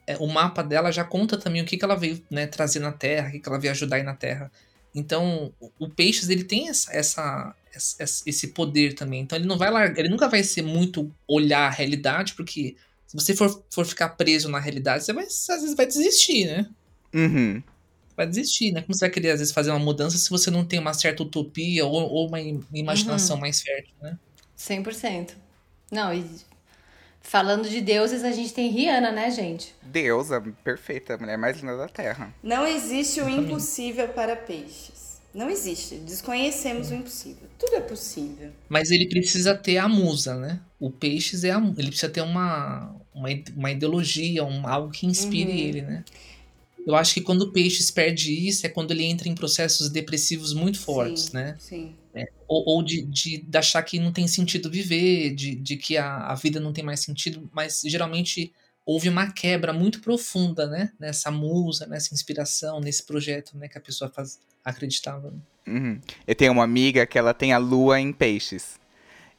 é, 0.06 0.16
o 0.18 0.26
mapa 0.26 0.62
dela 0.62 0.90
já 0.92 1.04
conta 1.04 1.38
também 1.38 1.62
o 1.62 1.64
que, 1.66 1.76
que 1.76 1.84
ela 1.84 1.96
veio 1.96 2.22
né, 2.30 2.46
trazer 2.46 2.80
na 2.80 2.92
Terra, 2.92 3.28
o 3.28 3.32
que, 3.32 3.40
que 3.40 3.48
ela 3.48 3.58
veio 3.58 3.70
ajudar 3.72 3.96
aí 3.96 4.02
na 4.02 4.14
Terra. 4.14 4.50
Então, 4.94 5.52
o, 5.60 5.70
o 5.78 5.88
Peixes, 5.88 6.28
ele 6.28 6.44
tem 6.44 6.68
essa, 6.68 6.92
essa, 6.92 7.54
essa- 7.98 8.22
esse 8.26 8.48
poder 8.48 8.94
também. 8.94 9.20
Então, 9.22 9.38
ele 9.38 9.46
não 9.46 9.56
vai 9.58 9.70
largar, 9.70 9.98
ele 10.00 10.08
nunca 10.08 10.28
vai 10.28 10.42
ser 10.42 10.62
muito 10.62 11.14
olhar 11.28 11.66
a 11.66 11.70
realidade, 11.70 12.34
porque 12.34 12.76
se 13.06 13.16
você 13.16 13.34
for, 13.34 13.64
for 13.70 13.86
ficar 13.86 14.10
preso 14.10 14.48
na 14.48 14.58
realidade, 14.58 15.04
você 15.04 15.12
vai, 15.12 15.24
às 15.24 15.46
vezes 15.46 15.74
vai 15.76 15.86
desistir, 15.86 16.46
né? 16.46 16.68
Uhum. 17.14 17.62
vai 18.16 18.26
desistir, 18.26 18.72
né? 18.72 18.82
Como 18.82 18.94
você 18.94 19.00
vai 19.06 19.10
querer, 19.10 19.30
às 19.30 19.38
vezes, 19.40 19.54
fazer 19.54 19.70
uma 19.70 19.78
mudança 19.78 20.18
se 20.18 20.28
você 20.30 20.50
não 20.50 20.64
tem 20.64 20.78
uma 20.78 20.92
certa 20.94 21.22
utopia 21.22 21.86
ou, 21.86 21.92
ou 21.94 22.28
uma 22.28 22.40
im- 22.40 22.62
imaginação 22.72 23.36
mais 23.36 23.60
fértil, 23.62 23.94
né? 24.02 24.18
100%. 24.56 25.36
Não, 25.90 26.12
e 26.14 26.24
falando 27.20 27.68
de 27.68 27.80
deuses, 27.80 28.24
a 28.24 28.32
gente 28.32 28.52
tem 28.52 28.70
Rihanna, 28.70 29.10
né, 29.12 29.30
gente? 29.30 29.74
Deusa, 29.82 30.42
perfeita, 30.64 31.14
a 31.14 31.18
mulher 31.18 31.38
mais 31.38 31.60
linda 31.60 31.76
da 31.76 31.88
Terra. 31.88 32.34
Não 32.42 32.66
existe 32.66 33.20
o 33.20 33.28
impossível 33.28 34.08
para 34.08 34.36
peixes. 34.36 35.20
Não 35.32 35.48
existe. 35.48 35.94
Desconhecemos 35.96 36.90
o 36.90 36.94
impossível. 36.94 37.48
Tudo 37.56 37.76
é 37.76 37.80
possível. 37.80 38.50
Mas 38.68 38.90
ele 38.90 39.08
precisa 39.08 39.54
ter 39.54 39.78
a 39.78 39.88
musa, 39.88 40.34
né? 40.34 40.58
O 40.78 40.90
Peixes 40.90 41.44
é 41.44 41.52
a 41.52 41.58
Ele 41.58 41.88
precisa 41.88 42.08
ter 42.08 42.22
uma, 42.22 42.96
uma, 43.14 43.28
uma 43.56 43.70
ideologia, 43.70 44.44
um, 44.44 44.66
algo 44.66 44.90
que 44.90 45.06
inspire 45.06 45.60
ele, 45.60 45.82
né? 45.82 46.04
Eu 46.86 46.94
acho 46.94 47.14
que 47.14 47.20
quando 47.20 47.42
o 47.42 47.52
Peixes 47.52 47.90
perde 47.90 48.32
isso 48.32 48.66
é 48.66 48.68
quando 48.68 48.90
ele 48.90 49.04
entra 49.04 49.28
em 49.28 49.34
processos 49.34 49.90
depressivos 49.90 50.52
muito 50.52 50.80
fortes, 50.80 51.24
Sim, 51.24 51.34
né? 51.34 51.56
Sim. 51.58 51.94
ou, 52.48 52.76
ou 52.76 52.82
de, 52.82 53.02
de, 53.02 53.38
de 53.38 53.58
achar 53.58 53.82
que 53.82 53.98
não 53.98 54.12
tem 54.12 54.26
sentido 54.26 54.70
viver, 54.70 55.34
de, 55.34 55.54
de 55.54 55.76
que 55.76 55.96
a, 55.96 56.26
a 56.26 56.34
vida 56.34 56.58
não 56.58 56.72
tem 56.72 56.82
mais 56.82 57.00
sentido, 57.00 57.48
mas 57.52 57.82
geralmente 57.84 58.52
houve 58.84 59.08
uma 59.08 59.30
quebra 59.30 59.72
muito 59.72 60.00
profunda, 60.00 60.66
né? 60.66 60.90
Nessa 60.98 61.30
musa, 61.30 61.86
nessa 61.86 62.14
inspiração, 62.14 62.80
nesse 62.80 63.04
projeto, 63.04 63.56
né? 63.56 63.68
Que 63.68 63.78
a 63.78 63.80
pessoa 63.80 64.10
faz, 64.10 64.40
acreditava. 64.64 65.30
né? 65.30 65.38
Uhum. 65.68 66.00
Eu 66.26 66.34
tenho 66.34 66.52
uma 66.52 66.64
amiga 66.64 67.06
que 67.06 67.18
ela 67.18 67.34
tem 67.34 67.52
a 67.52 67.58
lua 67.58 68.00
em 68.00 68.12
peixes. 68.12 68.79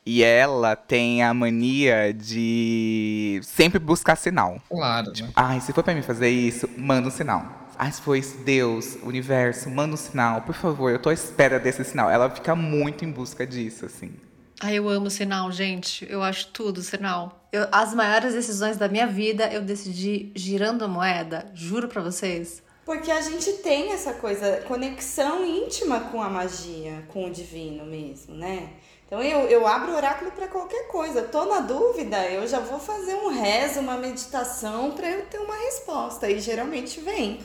E 0.05 0.23
ela 0.23 0.75
tem 0.75 1.21
a 1.23 1.33
mania 1.33 2.11
de 2.13 3.39
sempre 3.43 3.77
buscar 3.79 4.15
sinal. 4.15 4.59
Claro, 4.69 5.11
né? 5.19 5.29
Ai, 5.35 5.61
se 5.61 5.71
for 5.73 5.83
pra 5.83 5.93
mim 5.93 6.01
fazer 6.01 6.29
isso, 6.29 6.67
manda 6.75 7.07
um 7.07 7.11
sinal. 7.11 7.67
Ai, 7.77 7.91
se 7.91 8.01
for 8.01 8.15
isso, 8.15 8.37
Deus, 8.43 8.97
universo, 9.03 9.69
manda 9.69 9.93
um 9.93 9.97
sinal, 9.97 10.41
por 10.41 10.55
favor, 10.55 10.91
eu 10.91 10.99
tô 10.99 11.09
à 11.09 11.13
espera 11.13 11.59
desse 11.59 11.83
sinal. 11.83 12.09
Ela 12.09 12.29
fica 12.29 12.55
muito 12.55 13.05
em 13.05 13.11
busca 13.11 13.45
disso, 13.45 13.85
assim. 13.85 14.11
Ai, 14.59 14.75
eu 14.77 14.87
amo 14.89 15.09
sinal, 15.09 15.51
gente. 15.51 16.05
Eu 16.09 16.21
acho 16.21 16.47
tudo 16.49 16.81
sinal. 16.81 17.47
Eu- 17.51 17.67
as 17.71 17.93
maiores 17.93 18.33
decisões 18.33 18.77
da 18.77 18.87
minha 18.87 19.07
vida 19.07 19.51
eu 19.51 19.61
decidi 19.61 20.31
girando 20.35 20.83
a 20.83 20.87
moeda, 20.87 21.45
juro 21.53 21.87
pra 21.87 22.01
vocês. 22.01 22.61
Porque 22.85 23.11
a 23.11 23.21
gente 23.21 23.51
tem 23.63 23.91
essa 23.93 24.13
coisa, 24.13 24.63
conexão 24.67 25.45
íntima 25.45 25.99
com 25.99 26.21
a 26.21 26.29
magia, 26.29 27.03
com 27.07 27.25
o 27.25 27.31
divino 27.31 27.85
mesmo, 27.85 28.35
né? 28.35 28.69
Então 29.11 29.21
eu, 29.21 29.41
eu 29.49 29.67
abro 29.67 29.93
oráculo 29.93 30.31
para 30.31 30.47
qualquer 30.47 30.87
coisa. 30.87 31.23
Tô 31.23 31.43
na 31.43 31.59
dúvida, 31.59 32.23
eu 32.29 32.47
já 32.47 32.61
vou 32.61 32.79
fazer 32.79 33.13
um 33.13 33.27
rezo, 33.27 33.81
uma 33.81 33.97
meditação 33.97 34.91
para 34.91 35.09
eu 35.09 35.25
ter 35.25 35.37
uma 35.37 35.53
resposta. 35.53 36.29
E 36.29 36.39
geralmente 36.39 37.01
vem. 37.01 37.41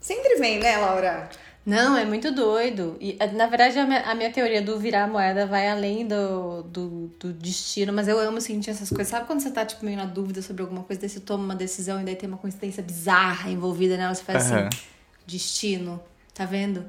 Sempre 0.00 0.36
vem, 0.36 0.58
né, 0.58 0.78
Laura? 0.78 1.28
Não, 1.66 1.98
é 1.98 2.06
muito 2.06 2.32
doido. 2.32 2.96
E, 2.98 3.14
eh, 3.20 3.26
na 3.32 3.46
verdade, 3.46 3.78
a 3.78 3.84
minha, 3.84 4.00
a 4.04 4.14
minha 4.14 4.32
teoria 4.32 4.62
do 4.62 4.78
virar 4.78 5.04
a 5.04 5.06
moeda 5.06 5.44
vai 5.44 5.68
além 5.68 6.06
do, 6.06 6.62
do, 6.62 6.88
do 7.20 7.30
destino, 7.30 7.92
mas 7.92 8.08
eu 8.08 8.18
amo 8.18 8.40
sentir 8.40 8.70
essas 8.70 8.88
coisas. 8.88 9.08
Sabe 9.08 9.26
quando 9.26 9.40
você 9.40 9.50
tá, 9.50 9.66
tipo, 9.66 9.84
meio 9.84 9.98
na 9.98 10.06
dúvida 10.06 10.40
sobre 10.40 10.62
alguma 10.62 10.82
coisa, 10.82 10.98
daí 10.98 11.10
você 11.10 11.20
toma 11.20 11.44
uma 11.44 11.54
decisão 11.54 12.00
e 12.00 12.04
daí 12.04 12.16
tem 12.16 12.26
uma 12.26 12.38
coincidência 12.38 12.82
bizarra 12.82 13.50
envolvida 13.50 13.98
nela, 13.98 14.14
você 14.14 14.24
faz 14.24 14.50
Aham. 14.50 14.68
assim, 14.68 14.78
destino, 15.26 16.02
tá 16.32 16.46
vendo? 16.46 16.86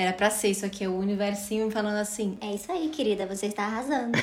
Era 0.00 0.12
pra 0.12 0.30
ser 0.30 0.48
isso 0.48 0.64
aqui, 0.64 0.84
é 0.84 0.88
o 0.88 0.96
universinho 0.98 1.70
falando 1.70 1.96
assim. 1.98 2.38
É 2.40 2.52
isso 2.54 2.70
aí, 2.72 2.88
querida, 2.88 3.26
você 3.26 3.46
está 3.46 3.64
arrasando. 3.64 4.12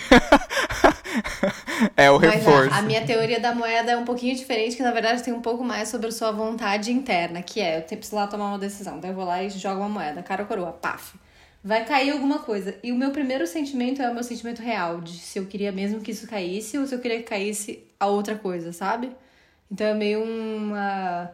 É 1.95 2.09
o 2.11 2.19
Mas 2.19 2.33
reforço. 2.33 2.73
a, 2.73 2.77
a 2.77 2.81
minha 2.81 3.05
teoria 3.05 3.39
da 3.39 3.53
moeda 3.53 3.91
é 3.91 3.97
um 3.97 4.05
pouquinho 4.05 4.35
diferente, 4.35 4.75
que 4.75 4.83
na 4.83 4.91
verdade 4.91 5.23
tem 5.23 5.33
um 5.33 5.41
pouco 5.41 5.63
mais 5.63 5.89
sobre 5.89 6.07
a 6.07 6.11
sua 6.11 6.31
vontade 6.31 6.91
interna, 6.91 7.41
que 7.41 7.59
é, 7.61 7.77
eu 7.77 7.81
tenho- 7.83 7.99
preciso 7.99 8.15
lá 8.15 8.27
tomar 8.27 8.49
uma 8.49 8.59
decisão, 8.59 8.99
daí 8.99 9.11
eu 9.11 9.15
vou 9.15 9.25
lá 9.25 9.41
e 9.43 9.49
jogo 9.49 9.79
uma 9.79 9.89
moeda, 9.89 10.21
cara 10.23 10.41
ou 10.43 10.47
coroa, 10.47 10.71
paf. 10.71 11.15
Vai 11.63 11.85
cair 11.85 12.11
alguma 12.11 12.39
coisa. 12.39 12.75
E 12.83 12.91
o 12.91 12.95
meu 12.95 13.11
primeiro 13.11 13.45
sentimento 13.47 14.01
é 14.01 14.09
o 14.09 14.13
meu 14.13 14.23
sentimento 14.23 14.61
real, 14.61 15.01
de 15.01 15.17
se 15.17 15.39
eu 15.39 15.45
queria 15.45 15.71
mesmo 15.71 16.01
que 16.01 16.11
isso 16.11 16.27
caísse 16.27 16.77
ou 16.77 16.85
se 16.87 16.93
eu 16.95 16.99
queria 16.99 17.17
que 17.17 17.23
caísse 17.23 17.83
a 17.99 18.07
outra 18.07 18.35
coisa, 18.35 18.71
sabe? 18.73 19.11
Então 19.71 19.87
é 19.87 19.93
meio 19.93 20.23
uma, 20.23 21.29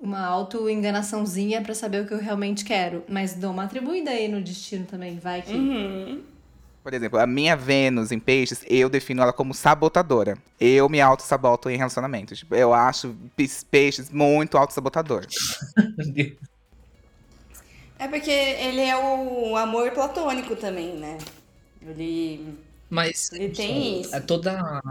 uma 0.00 0.24
auto-enganaçãozinha 0.24 1.62
pra 1.62 1.74
saber 1.74 2.04
o 2.04 2.06
que 2.06 2.14
eu 2.14 2.18
realmente 2.18 2.64
quero. 2.64 3.02
Mas 3.08 3.34
dou 3.34 3.50
uma 3.50 3.64
atribuída 3.64 4.10
aí 4.10 4.28
no 4.28 4.40
destino 4.40 4.84
também, 4.84 5.18
vai 5.18 5.42
que. 5.42 6.24
Por 6.82 6.94
exemplo, 6.94 7.18
a 7.18 7.26
minha 7.26 7.56
Vênus 7.56 8.12
em 8.12 8.18
peixes, 8.18 8.64
eu 8.68 8.88
defino 8.88 9.20
ela 9.20 9.32
como 9.32 9.52
sabotadora. 9.52 10.38
Eu 10.60 10.88
me 10.88 11.00
auto-saboto 11.00 11.68
em 11.68 11.76
relacionamentos. 11.76 12.38
Tipo, 12.38 12.54
Eu 12.54 12.72
acho 12.72 13.16
peixes 13.70 14.08
muito 14.08 14.56
auto-sabotador. 14.56 15.26
É 17.98 18.06
porque 18.06 18.30
ele 18.30 18.82
é 18.82 18.96
o 18.96 19.56
amor 19.56 19.90
platônico 19.90 20.54
também, 20.54 20.94
né? 20.96 21.18
Ele. 21.80 22.54
Mas 22.88 23.32
Ele 23.32 23.48
tem 23.48 24.02
isso. 24.02 24.14
é 24.14 24.20
toda, 24.20 24.82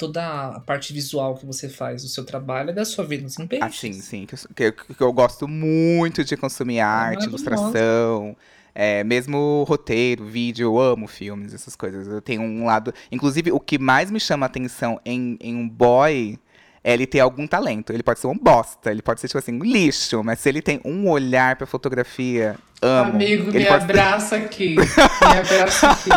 toda 0.00 0.48
a 0.56 0.60
parte 0.60 0.92
visual 0.94 1.34
que 1.36 1.44
você 1.44 1.68
faz, 1.68 2.02
o 2.02 2.08
seu 2.08 2.24
trabalho 2.24 2.70
é 2.70 2.72
da 2.72 2.84
sua 2.86 3.04
Vênus 3.04 3.38
em 3.38 3.46
peixes. 3.46 3.66
Assim, 3.68 3.92
sim. 3.92 4.26
Que 4.26 4.34
eu, 4.34 4.72
que 4.72 4.82
eu- 4.90 4.94
que 4.96 5.00
eu 5.02 5.12
gosto 5.12 5.46
muito 5.46 6.24
de 6.24 6.36
consumir 6.36 6.80
arte, 6.80 7.26
maravilhosa. 7.26 7.28
ilustração. 7.28 8.36
É, 8.74 9.04
mesmo 9.04 9.64
roteiro, 9.68 10.24
vídeo, 10.24 10.64
eu 10.64 10.80
amo 10.80 11.06
filmes, 11.06 11.52
essas 11.52 11.76
coisas. 11.76 12.06
Eu 12.06 12.22
tenho 12.22 12.40
um 12.40 12.64
lado. 12.64 12.94
Inclusive, 13.12 13.52
o 13.52 13.60
que 13.60 13.78
mais 13.78 14.10
me 14.10 14.18
chama 14.20 14.46
a 14.46 14.48
atenção 14.48 14.98
em, 15.04 15.36
em 15.40 15.54
um 15.54 15.68
boy 15.68 16.38
é 16.82 16.92
ele 16.92 17.06
ter 17.06 17.20
algum 17.20 17.46
talento. 17.46 17.92
Ele 17.92 18.02
pode 18.02 18.20
ser 18.20 18.26
um 18.26 18.36
bosta, 18.36 18.90
ele 18.90 19.02
pode 19.02 19.20
ser, 19.20 19.28
tipo 19.28 19.38
assim, 19.38 19.54
um 19.54 19.64
lixo, 19.64 20.22
mas 20.24 20.40
se 20.40 20.48
ele 20.48 20.62
tem 20.62 20.80
um 20.84 21.08
olhar 21.08 21.56
pra 21.56 21.66
fotografia, 21.66 22.56
amo. 22.80 23.12
Amigo, 23.12 23.50
ele 23.50 23.58
me 23.58 23.68
abraça 23.68 24.36
aqui. 24.36 24.76
Me 24.80 25.38
abraça 25.38 25.90
aqui. 25.90 26.10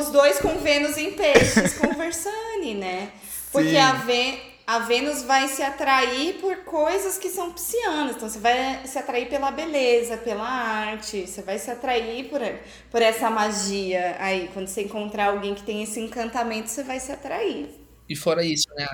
Os 0.00 0.10
dois 0.10 0.38
com 0.38 0.58
Vênus 0.58 0.96
em 0.96 1.12
peixes 1.12 1.74
conversando, 1.78 2.74
né? 2.76 3.10
Porque 3.50 3.70
Sim. 3.70 3.76
a, 3.78 3.92
Vê... 3.94 4.38
a 4.66 4.78
Vênus 4.80 5.22
vai 5.22 5.48
se 5.48 5.62
atrair 5.62 6.34
por 6.34 6.56
coisas 6.58 7.18
que 7.18 7.28
são 7.28 7.52
piscianas. 7.52 8.16
Então, 8.16 8.28
você 8.28 8.38
vai 8.38 8.80
se 8.84 8.98
atrair 8.98 9.28
pela 9.28 9.50
beleza, 9.50 10.16
pela 10.16 10.46
arte, 10.46 11.26
você 11.26 11.42
vai 11.42 11.58
se 11.58 11.70
atrair 11.70 12.28
por, 12.28 12.40
por 12.90 13.02
essa 13.02 13.28
magia 13.30 14.16
aí. 14.20 14.48
Quando 14.54 14.68
você 14.68 14.82
encontrar 14.82 15.30
alguém 15.30 15.54
que 15.54 15.62
tem 15.62 15.82
esse 15.82 15.98
encantamento, 15.98 16.68
você 16.68 16.84
vai 16.84 17.00
se 17.00 17.10
atrair. 17.10 17.87
E 18.08 18.16
fora 18.16 18.42
isso, 18.42 18.66
né? 18.74 18.86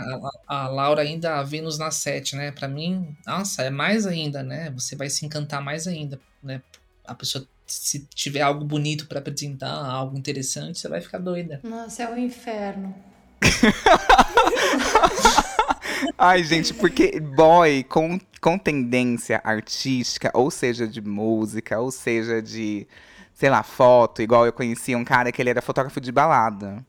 A, 0.48 0.64
a 0.64 0.68
Laura 0.68 1.02
ainda, 1.02 1.38
a 1.38 1.42
Vênus 1.42 1.78
na 1.78 1.90
7, 1.90 2.34
né? 2.34 2.50
Pra 2.50 2.66
mim, 2.66 3.16
nossa, 3.26 3.62
é 3.62 3.70
mais 3.70 4.06
ainda, 4.06 4.42
né? 4.42 4.70
Você 4.70 4.96
vai 4.96 5.08
se 5.08 5.24
encantar 5.24 5.62
mais 5.62 5.86
ainda, 5.86 6.20
né? 6.42 6.60
A 7.06 7.14
pessoa, 7.14 7.46
se 7.66 8.06
tiver 8.14 8.40
algo 8.40 8.64
bonito 8.64 9.06
para 9.06 9.20
apresentar, 9.20 9.70
algo 9.70 10.18
interessante, 10.18 10.78
você 10.78 10.88
vai 10.88 11.00
ficar 11.00 11.18
doida. 11.18 11.60
Nossa, 11.62 12.02
é 12.02 12.08
um 12.08 12.18
inferno. 12.18 12.94
Ai, 16.18 16.42
gente, 16.42 16.74
porque 16.74 17.20
boy 17.20 17.84
com, 17.84 18.18
com 18.40 18.58
tendência 18.58 19.40
artística, 19.44 20.30
ou 20.34 20.50
seja, 20.50 20.88
de 20.88 21.00
música, 21.00 21.78
ou 21.78 21.90
seja, 21.90 22.42
de, 22.42 22.86
sei 23.32 23.50
lá, 23.50 23.62
foto, 23.62 24.22
igual 24.22 24.46
eu 24.46 24.52
conhecia 24.52 24.98
um 24.98 25.04
cara 25.04 25.30
que 25.30 25.40
ele 25.40 25.50
era 25.50 25.62
fotógrafo 25.62 26.00
de 26.00 26.12
balada. 26.12 26.84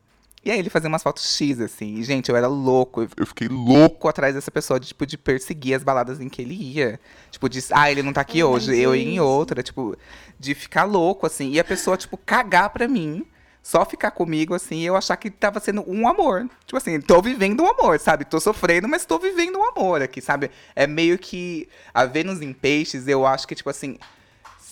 E 0.46 0.52
aí 0.52 0.60
ele 0.60 0.70
fazia 0.70 0.88
umas 0.88 1.02
fotos 1.02 1.36
X, 1.36 1.60
assim. 1.60 1.96
E, 1.96 2.04
gente, 2.04 2.30
eu 2.30 2.36
era 2.36 2.48
louco. 2.48 3.02
Eu- 3.18 3.26
fiquei 3.26 3.48
louco 3.48 4.08
atrás 4.08 4.36
dessa 4.36 4.52
pessoa, 4.52 4.80
de, 4.80 4.88
tipo, 4.90 5.04
de 5.06 5.18
perseguir 5.18 5.74
as 5.76 5.84
baladas 5.84 6.22
em 6.22 6.30
que 6.30 6.40
ele 6.42 6.54
ia. 6.54 7.00
Tipo, 7.32 7.50
de, 7.50 7.60
ah, 7.72 7.90
ele 7.92 8.04
não 8.04 8.14
tá 8.14 8.22
aqui 8.22 8.44
hoje, 8.44 8.78
eu 8.80 8.96
ia 8.96 9.04
em 9.10 9.20
outra. 9.20 9.64
Tipo, 9.64 9.98
de 10.40 10.54
ficar 10.54 10.84
louco, 10.84 11.26
assim. 11.26 11.50
E 11.52 11.60
a 11.60 11.64
pessoa, 11.64 11.98
tipo, 11.98 12.16
cagar 12.16 12.70
pra 12.70 12.88
mim. 12.88 13.26
Só 13.64 13.84
ficar 13.84 14.12
comigo, 14.12 14.54
assim, 14.54 14.82
e 14.82 14.86
eu 14.86 14.96
achar 14.96 15.18
que 15.18 15.32
tava 15.32 15.60
sendo 15.60 15.84
um 15.90 16.08
amor. 16.08 16.48
Tipo 16.68 16.78
assim, 16.78 17.02
tô 17.02 17.20
vivendo 17.20 17.64
um 17.64 17.68
amor, 17.68 18.00
sabe? 18.00 18.24
Tô 18.24 18.40
sofrendo, 18.40 18.88
mas 18.88 19.08
tô 19.08 19.18
vivendo 19.18 19.58
um 19.58 19.64
amor 19.68 20.04
aqui, 20.04 20.22
sabe? 20.22 20.52
É 20.76 20.86
meio 20.86 21.18
que 21.18 21.68
a 21.92 22.06
Vênus 22.06 22.44
em 22.44 22.54
Peixes, 22.54 23.08
eu 23.08 23.26
acho 23.26 23.48
que, 23.48 23.56
tipo 23.56 23.68
assim, 23.72 23.98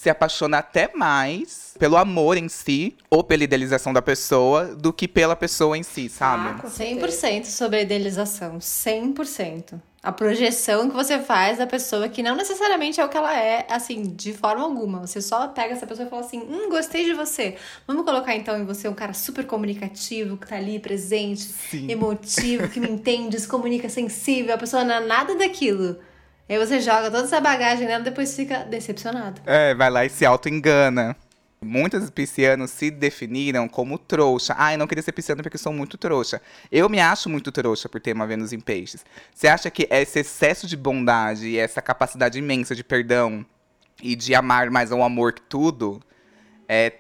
se 0.04 0.10
apaixona 0.10 0.58
até 0.58 0.92
mais 0.94 1.76
pelo 1.80 1.96
amor 1.96 2.36
em 2.36 2.50
si, 2.50 2.94
ou 3.10 3.24
pela 3.24 3.46
idealização 3.46 3.94
da 3.94 4.02
pessoa, 4.02 4.66
do 4.76 4.92
que 4.92 5.08
pela 5.08 5.34
pessoa 5.34 5.78
em 5.78 5.84
si, 5.84 6.10
sabe? 6.10 6.50
Ah, 6.50 6.62
com 6.62 6.70
certeza. 6.70 7.28
100% 7.28 7.46
sobre 7.46 7.80
a 7.80 7.82
idealização, 7.84 8.58
100%. 8.58 9.80
A 10.04 10.12
projeção 10.12 10.90
que 10.90 10.96
você 10.96 11.20
faz 11.20 11.60
da 11.60 11.66
pessoa 11.66 12.10
que 12.10 12.22
não 12.22 12.36
necessariamente 12.36 13.00
é 13.00 13.06
o 13.06 13.08
que 13.08 13.16
ela 13.16 13.34
é, 13.34 13.66
assim, 13.70 14.02
de 14.04 14.34
forma 14.34 14.62
alguma. 14.62 15.08
Você 15.08 15.22
só 15.22 15.48
pega 15.48 15.74
essa 15.74 15.88
pessoa 15.88 16.06
e 16.06 16.10
fala 16.10 16.22
assim: 16.22 16.40
hum, 16.40 16.70
gostei 16.70 17.06
de 17.06 17.14
você. 17.14 17.56
Vamos 17.88 18.04
colocar 18.04 18.36
então 18.36 18.60
em 18.60 18.66
você 18.66 18.90
um 18.90 18.94
cara 18.94 19.14
super 19.14 19.48
comunicativo, 19.48 20.36
que 20.36 20.46
tá 20.46 20.58
ali 20.58 20.80
presente, 20.80 21.44
Sim. 21.44 21.90
emotivo, 21.90 22.68
que 22.68 22.82
me 22.82 22.90
entende, 22.90 23.40
se 23.40 23.48
comunica 23.48 23.88
sensível. 23.88 24.54
A 24.54 24.58
pessoa 24.58 24.84
não 24.84 24.96
é 24.96 25.00
nada 25.00 25.36
daquilo. 25.36 25.98
Aí 26.48 26.58
você 26.58 26.80
joga 26.80 27.10
toda 27.10 27.24
essa 27.24 27.40
bagagem 27.40 27.88
nela 27.88 28.02
e 28.02 28.04
depois 28.06 28.36
fica 28.36 28.60
decepcionado. 28.66 29.42
É, 29.46 29.74
vai 29.74 29.90
lá 29.90 30.06
e 30.06 30.10
se 30.10 30.26
auto-engana. 30.26 31.16
Muitos 31.62 32.10
piscianos 32.10 32.72
se 32.72 32.92
definiram 32.92 33.70
como 33.70 33.98
trouxa. 33.98 34.54
Ah, 34.58 34.74
eu 34.74 34.78
não 34.78 34.86
queria 34.86 35.02
ser 35.02 35.14
pisciano 35.14 35.42
porque 35.42 35.58
sou 35.58 35.72
muito 35.72 35.98
trouxa. 35.98 36.42
Eu 36.70 36.90
me 36.90 37.00
acho 37.00 37.30
muito 37.30 37.52
trouxa 37.54 37.88
por 37.88 38.02
ter 38.02 38.14
uma 38.14 38.28
Vênus 38.28 38.52
em 38.52 38.60
peixes. 38.60 39.06
Você 39.34 39.48
acha 39.48 39.72
que 39.72 39.88
esse 39.90 40.20
excesso 40.20 40.68
de 40.68 40.76
bondade 40.76 41.48
e 41.48 41.58
essa 41.58 41.82
capacidade 41.82 42.38
imensa 42.38 42.76
de 42.76 42.84
perdão 42.84 43.46
e 44.02 44.14
de 44.14 44.36
amar 44.36 44.70
mais 44.70 44.92
ao 44.92 45.02
amor 45.02 45.32
que 45.32 45.42
tudo 45.44 46.02
é, 46.68 46.92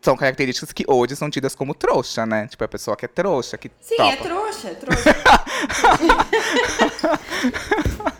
são 0.00 0.16
características 0.16 0.72
que 0.72 0.84
hoje 0.86 1.16
são 1.16 1.28
tidas 1.28 1.56
como 1.56 1.74
trouxa, 1.74 2.24
né? 2.24 2.46
Tipo, 2.46 2.62
a 2.62 2.68
pessoa 2.68 2.96
que 2.96 3.04
é 3.04 3.08
trouxa, 3.08 3.58
que 3.58 3.72
Sim, 3.80 3.96
topa. 3.96 4.12
é 4.12 4.16
trouxa, 4.16 4.68
é 4.68 4.74
trouxa. 4.78 5.10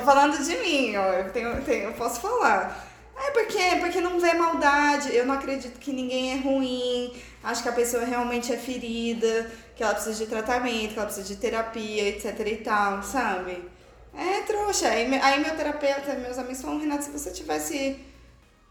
tô 0.00 0.02
falando 0.02 0.36
de 0.42 0.56
mim, 0.58 0.96
ó. 0.96 1.12
Eu, 1.12 1.30
tenho, 1.32 1.62
tenho- 1.62 1.84
eu 1.84 1.92
posso 1.92 2.20
falar. 2.20 2.84
É 3.16 3.30
porque, 3.30 3.76
porque 3.80 4.00
não 4.00 4.20
vê 4.20 4.32
maldade. 4.34 5.14
Eu 5.14 5.26
não 5.26 5.34
acredito 5.34 5.78
que 5.78 5.92
ninguém 5.92 6.32
é 6.32 6.36
ruim. 6.36 7.12
Acho 7.42 7.62
que 7.62 7.68
a 7.68 7.72
pessoa 7.72 8.04
realmente 8.04 8.52
é 8.52 8.56
ferida, 8.56 9.50
que 9.74 9.82
ela 9.82 9.94
precisa 9.94 10.24
de 10.24 10.26
tratamento, 10.30 10.92
que 10.92 10.98
ela 10.98 11.06
precisa 11.06 11.26
de 11.26 11.36
terapia, 11.36 12.08
etc 12.08 12.40
e 12.46 12.56
tal, 12.56 13.02
sabe? 13.02 13.62
É 14.14 14.42
trouxa. 14.42 14.88
Aí, 14.88 15.14
aí 15.20 15.40
meu 15.40 15.54
terapeuta, 15.56 16.14
meus 16.14 16.38
amigos 16.38 16.60
falam, 16.62 16.80
Renato, 16.80 17.04
se 17.04 17.10
você 17.10 17.30
tivesse. 17.30 17.98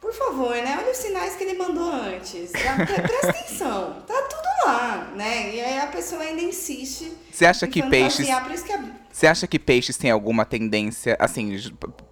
Por 0.06 0.14
favor, 0.14 0.54
né? 0.56 0.78
Olha 0.80 0.92
os 0.92 0.98
sinais 0.98 1.36
que 1.36 1.44
ele 1.44 1.58
mandou 1.58 1.92
antes. 1.92 2.52
Pre- 2.52 2.62
Presta 3.02 3.30
atenção. 3.30 4.04
Tá 4.06 4.22
tudo 4.30 4.68
lá, 4.68 5.12
né? 5.16 5.56
E 5.56 5.60
aí 5.60 5.80
a 5.80 5.88
pessoa 5.88 6.22
ainda 6.22 6.44
insiste. 6.44 7.12
Você 7.32 7.44
acha 7.44 7.68
que 7.68 7.82
peixes 7.82 8.28
que 8.28 8.72
é 8.72 8.80
Você 9.12 9.26
acha 9.26 9.48
que 9.48 9.58
peixes 9.58 9.98
tem 9.98 10.12
alguma 10.12 10.46
tendência, 10.46 11.18
assim, 11.20 11.58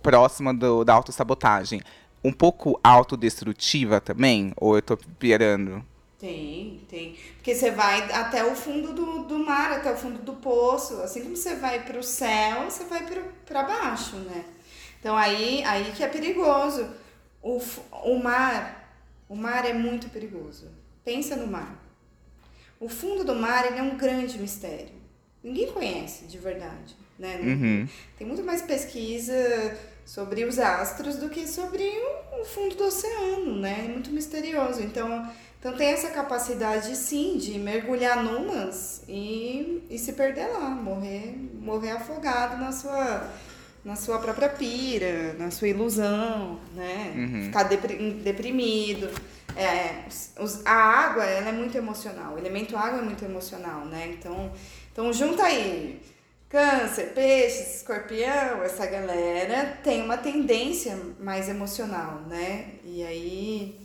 próxima 0.02 0.52
do, 0.52 0.84
da 0.84 0.92
autossabotagem? 0.96 1.82
Um 2.24 2.34
pouco 2.34 2.80
autodestrutiva 2.84 4.02
também? 4.02 4.54
Ou 4.58 4.76
eu 4.76 4.82
tô 4.82 4.98
pirando? 4.98 5.86
Tem, 6.18 6.82
tem. 6.90 7.16
Porque 7.36 7.54
você 7.54 7.70
vai 7.70 8.12
até 8.12 8.44
o 8.44 8.56
fundo 8.56 8.92
do, 8.92 9.24
do 9.26 9.38
mar, 9.38 9.72
até 9.72 9.94
o 9.94 9.98
fundo 9.98 10.18
do 10.18 10.34
poço. 10.34 10.96
Assim 11.04 11.22
como 11.22 11.36
você 11.38 11.54
vai 11.54 11.84
pro 11.84 12.02
céu, 12.02 12.64
você 12.68 12.86
vai 12.86 13.06
pro, 13.06 13.22
pra 13.46 13.62
baixo, 13.62 14.16
né? 14.16 14.46
Então 15.00 15.16
aí, 15.16 15.64
aí 15.64 15.92
que 15.96 16.04
é 16.04 16.08
perigoso. 16.08 17.03
O, 17.44 17.62
o 18.06 18.18
mar, 18.18 18.98
o 19.30 19.36
mar 19.36 19.66
é 19.66 19.74
muito 19.74 20.10
perigoso. 20.10 20.68
Pensa 21.06 21.36
no 21.36 21.46
mar. 21.46 21.78
O 22.80 22.90
fundo 22.90 23.24
do 23.24 23.36
mar, 23.36 23.68
ele 23.68 23.78
é 23.78 23.84
um 23.84 23.98
grande 23.98 24.40
mistério. 24.40 25.04
Ninguém 25.44 25.72
conhece 25.72 26.26
de 26.26 26.38
verdade, 26.38 26.96
né? 27.20 27.38
Uhum. 27.42 27.88
Tem 28.18 28.26
muito 28.26 28.44
mais 28.44 28.62
pesquisa 28.62 29.78
sobre 30.06 30.46
os 30.46 30.58
astros 30.58 31.18
do 31.18 31.30
que 31.30 31.48
sobre 31.48 31.84
o, 31.84 32.42
o 32.42 32.46
fundo 32.46 32.76
do 32.76 32.86
oceano, 32.86 33.60
né? 33.60 33.86
É 33.86 33.88
muito 33.90 34.10
misterioso. 34.10 34.82
Então, 34.82 35.30
então 35.60 35.78
tem 35.78 35.90
essa 35.90 36.10
capacidade, 36.10 36.96
sim, 36.96 37.38
de 37.38 37.58
mergulhar 37.58 38.24
numas 38.24 39.04
e, 39.08 39.84
e 39.90 39.98
se 39.98 40.14
perder 40.14 40.48
lá, 40.48 40.70
morrer, 40.70 41.36
morrer 41.60 41.92
afogado 41.92 42.58
na 42.58 42.72
sua, 42.72 43.30
na 43.84 43.96
sua 43.96 44.18
própria 44.20 44.50
pira, 44.50 45.34
na 45.34 45.52
sua 45.52 45.68
ilusão, 45.68 46.60
né? 46.74 47.14
Uhum. 47.16 47.44
Ficar 47.46 47.64
depri- 47.64 48.12
deprimido. 48.24 49.10
É, 49.56 50.06
os- 50.40 50.66
a 50.66 50.74
água, 50.74 51.24
ela 51.26 51.50
é 51.50 51.52
muito 51.52 51.78
emocional. 51.78 52.34
O 52.36 52.38
elemento 52.40 52.76
água 52.78 53.00
é 53.00 53.04
muito 53.04 53.24
emocional, 53.26 53.86
né? 53.86 54.16
Então, 54.18 54.52
então 54.92 55.12
junta 55.14 55.44
aí 55.44 56.02
Câncer, 56.50 57.14
peixes, 57.16 57.78
escorpião, 57.78 58.62
essa 58.62 58.86
galera 58.86 59.76
tem 59.84 60.04
uma 60.04 60.18
tendência 60.18 60.96
mais 61.20 61.50
emocional, 61.50 62.22
né? 62.30 62.66
E 62.86 63.04
aí, 63.04 63.83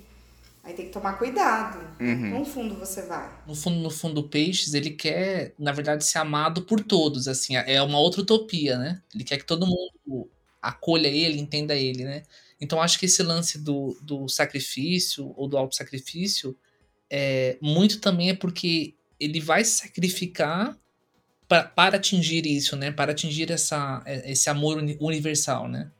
aí 0.68 0.74
tem 0.74 0.87
que 0.87 0.92
tomar 0.92 1.14
cuidado. 1.14 1.78
Uhum. 1.98 2.31
Quão 2.31 2.44
fundo 2.44 2.74
você 2.74 3.02
vai? 3.02 3.42
No 3.46 3.54
fundo, 3.54 3.78
no 3.81 3.90
fundo, 3.90 4.20
o 4.20 4.28
Peixes, 4.28 4.74
ele 4.74 4.90
quer, 4.90 5.54
na 5.59 5.72
verdade, 5.72 6.04
ser 6.04 6.18
amado 6.18 6.62
por 6.62 6.85
todos, 6.85 7.26
assim, 7.26 7.57
é 7.57 7.83
uma 7.83 7.98
outra 7.98 8.20
utopia, 8.20 8.76
né? 8.76 9.00
Ele 9.14 9.24
quer 9.24 9.38
que 9.38 9.46
todo 9.46 9.66
mundo 9.66 10.31
acolha 10.61 11.09
ele, 11.09 11.40
entenda 11.40 11.74
ele, 11.74 12.04
né? 12.04 12.22
Então, 12.61 12.83
acho 12.83 12.98
que 12.98 13.07
esse 13.07 13.22
lance 13.22 13.59
do, 13.59 13.98
do 14.02 14.28
sacrifício 14.28 15.33
ou 15.37 15.48
do 15.48 15.57
autossacrifício, 15.57 16.57
é, 17.09 17.57
muito 17.62 18.00
também 18.00 18.31
é 18.31 18.35
porque 18.35 18.94
ele 19.18 19.40
vai 19.40 19.64
se 19.64 19.83
sacrificar 19.83 20.76
pra, 21.48 21.64
para 21.64 21.96
atingir 21.96 22.44
isso, 22.46 22.76
né? 22.76 22.90
Para 22.90 23.12
atingir 23.12 23.50
essa, 23.50 24.02
esse 24.24 24.50
amor 24.50 24.76
uni- 24.78 24.98
universal, 25.00 25.66
né? 25.66 25.90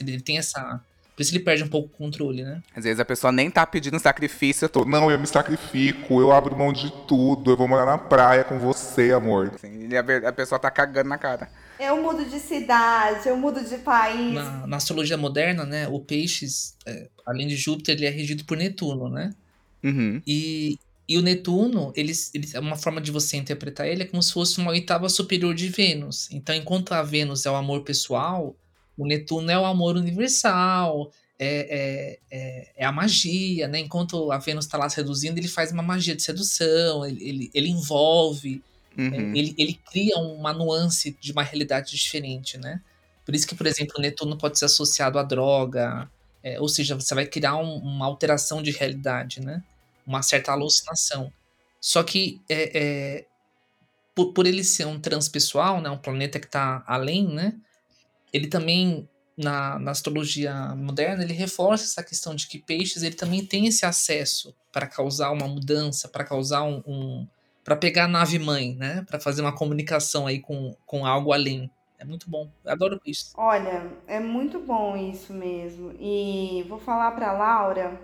Ele 0.00 0.20
tem 0.20 0.36
essa... 0.36 0.84
Por 1.16 1.22
isso 1.22 1.32
ele 1.32 1.42
perde 1.42 1.64
um 1.64 1.68
pouco 1.68 1.88
o 1.88 1.96
controle, 1.96 2.44
né? 2.44 2.62
Às 2.74 2.84
vezes 2.84 3.00
a 3.00 3.04
pessoa 3.04 3.32
nem 3.32 3.50
tá 3.50 3.66
pedindo 3.66 3.98
sacrifício, 3.98 4.66
eu 4.66 4.68
tô. 4.68 4.84
Não, 4.84 5.10
eu 5.10 5.18
me 5.18 5.26
sacrifico, 5.26 6.20
eu 6.20 6.30
abro 6.30 6.54
mão 6.54 6.74
de 6.74 6.92
tudo, 7.08 7.50
eu 7.50 7.56
vou 7.56 7.66
morar 7.66 7.86
na 7.86 7.96
praia 7.96 8.44
com 8.44 8.58
você, 8.58 9.12
amor. 9.12 9.50
Assim, 9.54 9.88
e 9.88 9.96
a, 9.96 10.28
a 10.28 10.32
pessoa 10.32 10.58
tá 10.58 10.70
cagando 10.70 11.08
na 11.08 11.16
cara. 11.16 11.48
Eu 11.80 12.02
mudo 12.02 12.22
de 12.22 12.38
cidade, 12.38 13.28
eu 13.28 13.36
mudo 13.38 13.64
de 13.64 13.78
país. 13.78 14.34
Na, 14.34 14.66
na 14.66 14.76
astrologia 14.76 15.16
moderna, 15.16 15.64
né, 15.64 15.88
o 15.88 16.00
Peixes, 16.00 16.76
é, 16.84 17.08
além 17.24 17.46
de 17.46 17.56
Júpiter, 17.56 17.96
ele 17.96 18.04
é 18.04 18.10
regido 18.10 18.44
por 18.44 18.58
Netuno, 18.58 19.08
né? 19.08 19.34
Uhum. 19.82 20.20
E, 20.26 20.78
e 21.08 21.16
o 21.16 21.22
Netuno, 21.22 21.94
ele, 21.96 22.12
ele, 22.34 22.48
é 22.52 22.60
uma 22.60 22.76
forma 22.76 23.00
de 23.00 23.10
você 23.10 23.38
interpretar 23.38 23.86
ele 23.86 24.02
é 24.02 24.06
como 24.06 24.22
se 24.22 24.34
fosse 24.34 24.58
uma 24.58 24.70
oitava 24.70 25.08
superior 25.08 25.54
de 25.54 25.68
Vênus. 25.68 26.28
Então, 26.30 26.54
enquanto 26.54 26.92
a 26.92 27.02
Vênus 27.02 27.46
é 27.46 27.50
o 27.50 27.54
amor 27.54 27.82
pessoal, 27.84 28.54
o 28.96 29.06
Netuno 29.06 29.50
é 29.50 29.58
o 29.58 29.64
amor 29.64 29.96
universal, 29.96 31.10
é, 31.38 32.18
é, 32.30 32.38
é, 32.38 32.72
é 32.76 32.84
a 32.86 32.92
magia, 32.92 33.68
né? 33.68 33.78
Enquanto 33.80 34.30
a 34.32 34.38
Vênus 34.38 34.64
está 34.64 34.78
lá 34.78 34.88
se 34.88 34.96
reduzindo, 34.96 35.38
ele 35.38 35.48
faz 35.48 35.70
uma 35.72 35.82
magia 35.82 36.14
de 36.16 36.22
sedução, 36.22 37.04
ele, 37.06 37.22
ele, 37.28 37.50
ele 37.54 37.68
envolve, 37.68 38.62
Uhum. 38.98 39.34
ele, 39.36 39.54
ele 39.58 39.74
cria 39.92 40.16
uma 40.16 40.54
nuance 40.54 41.14
de 41.20 41.30
uma 41.30 41.42
realidade 41.42 41.90
diferente, 41.94 42.56
né? 42.56 42.80
Por 43.26 43.34
isso 43.34 43.46
que, 43.46 43.54
por 43.54 43.66
exemplo, 43.66 43.94
o 43.98 44.00
Netuno 44.00 44.38
pode 44.38 44.58
ser 44.58 44.64
associado 44.64 45.18
à 45.18 45.22
droga, 45.22 46.10
é, 46.42 46.58
ou 46.58 46.66
seja, 46.68 46.94
você 46.94 47.14
vai 47.14 47.26
criar 47.26 47.56
um- 47.56 47.76
uma 47.76 48.06
alteração 48.06 48.62
de 48.62 48.70
realidade, 48.70 49.40
né? 49.40 49.62
Uma 50.06 50.22
certa 50.22 50.52
alucinação. 50.52 51.30
Só 51.78 52.02
que 52.02 52.40
é, 52.48 52.78
é, 53.18 53.26
por, 54.14 54.32
por 54.32 54.46
ele 54.46 54.64
ser 54.64 54.86
um 54.86 54.98
transpessoal, 54.98 55.80
né, 55.80 55.90
um 55.90 55.98
planeta 55.98 56.40
que 56.40 56.46
está 56.46 56.82
além, 56.86 57.28
né, 57.28 57.54
ele 58.32 58.48
também 58.48 59.08
na, 59.36 59.78
na 59.78 59.90
astrologia 59.90 60.74
moderna 60.74 61.22
ele 61.22 61.34
reforça 61.34 61.84
essa 61.84 62.02
questão 62.02 62.34
de 62.34 62.48
que 62.48 62.58
peixes 62.58 63.02
ele 63.02 63.14
também 63.14 63.44
tem 63.44 63.66
esse 63.66 63.84
acesso 63.84 64.54
para 64.72 64.86
causar 64.86 65.30
uma 65.30 65.46
mudança, 65.46 66.08
para 66.08 66.24
causar 66.24 66.62
um, 66.62 66.82
um 66.86 67.26
para 67.62 67.76
pegar 67.76 68.04
a 68.04 68.08
nave 68.08 68.38
mãe, 68.38 68.76
né, 68.76 69.04
para 69.08 69.18
fazer 69.18 69.42
uma 69.42 69.54
comunicação 69.54 70.26
aí 70.26 70.38
com, 70.38 70.76
com 70.86 71.04
algo 71.04 71.32
além. 71.32 71.68
É 71.98 72.04
muito 72.04 72.30
bom. 72.30 72.48
Eu 72.64 72.72
adoro 72.72 73.00
peixes. 73.00 73.32
Olha, 73.36 73.90
é 74.06 74.20
muito 74.20 74.60
bom 74.60 74.96
isso 74.96 75.32
mesmo. 75.32 75.92
E 75.98 76.64
vou 76.68 76.78
falar 76.78 77.10
para 77.12 77.32
Laura 77.32 77.98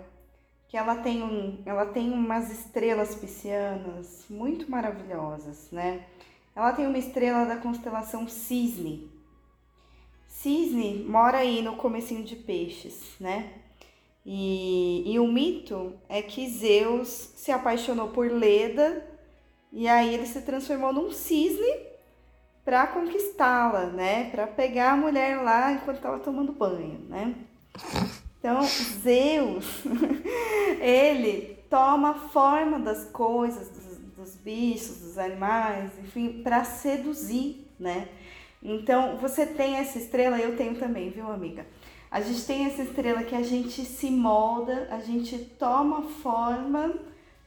que 0.67 0.75
ela 0.75 0.95
tem, 0.95 1.21
um, 1.21 1.61
ela 1.65 1.85
tem 1.85 2.11
umas 2.11 2.51
estrelas 2.51 3.13
piscianas 3.13 4.25
muito 4.27 4.69
maravilhosas, 4.69 5.69
né? 5.71 6.03
Ela 6.55 6.73
tem 6.73 6.87
uma 6.87 6.97
estrela 6.97 7.45
da 7.45 7.57
constelação 7.57 8.27
Cisne. 8.27 9.12
Cisne 10.43 11.05
mora 11.07 11.37
aí 11.37 11.61
no 11.61 11.77
comecinho 11.77 12.21
de 12.21 12.35
peixes, 12.35 13.15
né? 13.17 13.49
E, 14.25 15.13
e 15.13 15.17
o 15.17 15.25
mito 15.25 15.93
é 16.09 16.21
que 16.21 16.49
Zeus 16.49 17.31
se 17.33 17.49
apaixonou 17.49 18.09
por 18.09 18.29
Leda 18.29 19.07
e 19.71 19.87
aí 19.87 20.13
ele 20.13 20.25
se 20.25 20.41
transformou 20.41 20.91
num 20.91 21.11
cisne 21.13 21.77
para 22.65 22.87
conquistá-la, 22.87 23.85
né? 23.85 24.31
Para 24.31 24.45
pegar 24.45 24.91
a 24.91 24.97
mulher 24.97 25.41
lá 25.41 25.71
enquanto 25.71 25.97
estava 25.97 26.19
tomando 26.19 26.51
banho, 26.51 26.99
né? 27.07 27.35
Então, 28.37 28.61
Zeus, 28.63 29.81
ele 30.81 31.57
toma 31.69 32.15
forma 32.15 32.79
das 32.79 33.05
coisas, 33.05 33.69
dos, 33.69 33.97
dos 33.97 34.35
bichos, 34.35 34.97
dos 34.97 35.17
animais, 35.17 35.91
enfim, 35.99 36.43
para 36.43 36.65
seduzir, 36.65 37.65
né? 37.79 38.09
Então, 38.63 39.17
você 39.17 39.45
tem 39.45 39.75
essa 39.75 39.97
estrela, 39.97 40.37
eu 40.37 40.55
tenho 40.55 40.75
também, 40.75 41.09
viu, 41.09 41.29
amiga? 41.29 41.65
A 42.09 42.21
gente 42.21 42.45
tem 42.45 42.65
essa 42.65 42.83
estrela 42.83 43.23
que 43.23 43.35
a 43.35 43.43
gente 43.43 43.83
se 43.83 44.09
molda, 44.09 44.87
a 44.89 44.99
gente 44.99 45.37
toma 45.59 46.03
forma 46.03 46.93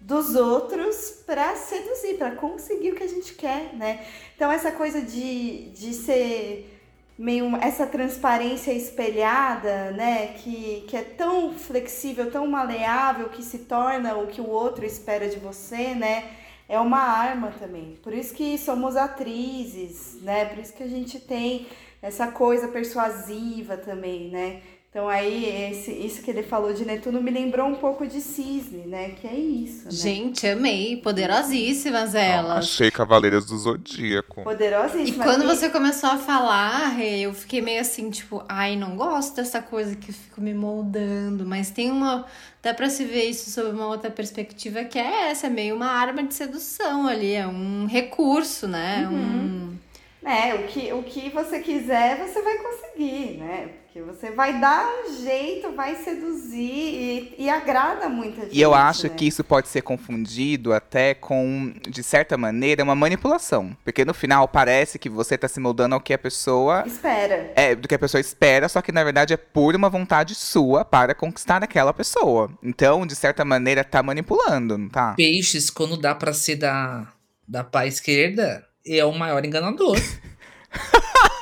dos 0.00 0.34
outros 0.34 1.22
para 1.24 1.56
seduzir, 1.56 2.18
para 2.18 2.32
conseguir 2.32 2.90
o 2.90 2.94
que 2.94 3.02
a 3.02 3.08
gente 3.08 3.34
quer, 3.34 3.74
né? 3.74 4.04
Então, 4.34 4.52
essa 4.52 4.70
coisa 4.70 5.00
de, 5.00 5.70
de 5.70 5.94
ser 5.94 6.76
meio 7.18 7.56
essa 7.56 7.86
transparência 7.86 8.72
espelhada, 8.72 9.92
né, 9.92 10.34
que, 10.38 10.84
que 10.86 10.96
é 10.96 11.02
tão 11.02 11.54
flexível, 11.54 12.30
tão 12.30 12.46
maleável 12.46 13.30
que 13.30 13.42
se 13.42 13.60
torna 13.60 14.16
o 14.16 14.26
que 14.26 14.40
o 14.40 14.48
outro 14.48 14.84
espera 14.84 15.28
de 15.28 15.38
você, 15.38 15.94
né? 15.94 16.30
É 16.68 16.78
uma 16.80 16.98
arma 16.98 17.52
também. 17.58 17.96
Por 18.02 18.12
isso 18.12 18.34
que 18.34 18.58
somos 18.58 18.96
atrizes, 18.96 20.20
né? 20.22 20.46
Por 20.46 20.58
isso 20.58 20.72
que 20.72 20.82
a 20.82 20.88
gente 20.88 21.20
tem 21.20 21.66
essa 22.02 22.28
coisa 22.28 22.68
persuasiva 22.68 23.76
também, 23.76 24.30
né? 24.30 24.62
Então 24.96 25.10
aí 25.10 25.70
esse, 25.70 25.92
isso 25.92 26.22
que 26.22 26.30
ele 26.30 26.42
falou 26.42 26.72
de 26.72 26.86
Netuno 26.86 27.20
me 27.20 27.30
lembrou 27.30 27.66
um 27.66 27.74
pouco 27.74 28.06
de 28.06 28.18
Cisne, 28.18 28.86
né? 28.86 29.10
Que 29.10 29.26
é 29.26 29.34
isso, 29.34 29.84
né? 29.84 29.90
Gente, 29.90 30.46
amei. 30.46 30.96
Poderosíssimas 30.96 32.14
elas. 32.14 32.64
Achei 32.64 32.90
Cavaleiras 32.90 33.44
do 33.44 33.58
Zodíaco. 33.58 34.40
E 34.40 34.44
Poderosíssima. 34.44 35.22
quando 35.22 35.44
E- 35.44 35.46
você 35.48 35.68
começou 35.68 36.08
a 36.08 36.16
falar, 36.16 36.98
eu 36.98 37.34
fiquei 37.34 37.60
meio 37.60 37.82
assim, 37.82 38.08
tipo, 38.08 38.42
ai, 38.48 38.74
não 38.74 38.96
gosto 38.96 39.36
dessa 39.36 39.60
coisa 39.60 39.94
que 39.94 40.08
eu 40.10 40.14
fico 40.14 40.40
me 40.40 40.54
moldando, 40.54 41.44
mas 41.44 41.68
tem 41.68 41.90
uma. 41.90 42.24
Dá 42.62 42.72
pra 42.72 42.88
se 42.88 43.04
ver 43.04 43.24
isso 43.24 43.50
sob 43.50 43.72
uma 43.72 43.88
outra 43.88 44.10
perspectiva, 44.10 44.82
que 44.82 44.98
é 44.98 45.28
essa, 45.28 45.48
é 45.48 45.50
meio 45.50 45.76
uma 45.76 45.90
arma 45.90 46.22
de 46.22 46.32
sedução 46.32 47.06
ali, 47.06 47.34
é 47.34 47.46
um 47.46 47.84
recurso, 47.84 48.66
né? 48.66 49.06
Um... 49.12 49.76
É, 50.24 50.54
o 50.54 50.62
que, 50.66 50.90
o 50.94 51.02
que 51.02 51.28
você 51.28 51.60
quiser, 51.60 52.16
você 52.26 52.40
vai 52.40 52.56
conseguir, 52.56 53.36
né? 53.36 53.68
Porque 53.96 54.02
você 54.12 54.30
vai 54.30 54.60
dar 54.60 54.86
um 54.86 55.22
jeito, 55.22 55.72
vai 55.72 55.96
seduzir 55.96 56.60
e, 56.60 57.34
e 57.38 57.48
agrada 57.48 58.10
muita 58.10 58.42
gente. 58.42 58.54
E 58.54 58.60
eu 58.60 58.74
acho 58.74 59.04
né? 59.04 59.14
que 59.16 59.26
isso 59.26 59.42
pode 59.42 59.68
ser 59.68 59.80
confundido 59.80 60.74
até 60.74 61.14
com, 61.14 61.72
de 61.88 62.02
certa 62.02 62.36
maneira, 62.36 62.84
uma 62.84 62.94
manipulação. 62.94 63.74
Porque 63.82 64.04
no 64.04 64.12
final 64.12 64.46
parece 64.48 64.98
que 64.98 65.08
você 65.08 65.38
tá 65.38 65.48
se 65.48 65.58
moldando 65.58 65.94
ao 65.94 66.00
que 66.00 66.12
a 66.12 66.18
pessoa. 66.18 66.84
Espera. 66.86 67.52
É, 67.56 67.74
do 67.74 67.88
que 67.88 67.94
a 67.94 67.98
pessoa 67.98 68.20
espera, 68.20 68.68
só 68.68 68.82
que 68.82 68.92
na 68.92 69.02
verdade 69.02 69.32
é 69.32 69.38
por 69.38 69.74
uma 69.74 69.88
vontade 69.88 70.34
sua 70.34 70.84
para 70.84 71.14
conquistar 71.14 71.64
aquela 71.64 71.94
pessoa. 71.94 72.50
Então, 72.62 73.06
de 73.06 73.16
certa 73.16 73.46
maneira, 73.46 73.82
tá 73.82 74.02
manipulando, 74.02 74.76
não 74.76 74.90
tá? 74.90 75.14
Peixes, 75.14 75.70
quando 75.70 75.96
dá 75.96 76.14
pra 76.14 76.34
ser 76.34 76.56
da, 76.56 77.10
da 77.48 77.64
pá 77.64 77.86
esquerda, 77.86 78.62
é 78.86 79.02
o 79.06 79.12
maior 79.12 79.42
enganador. 79.42 79.96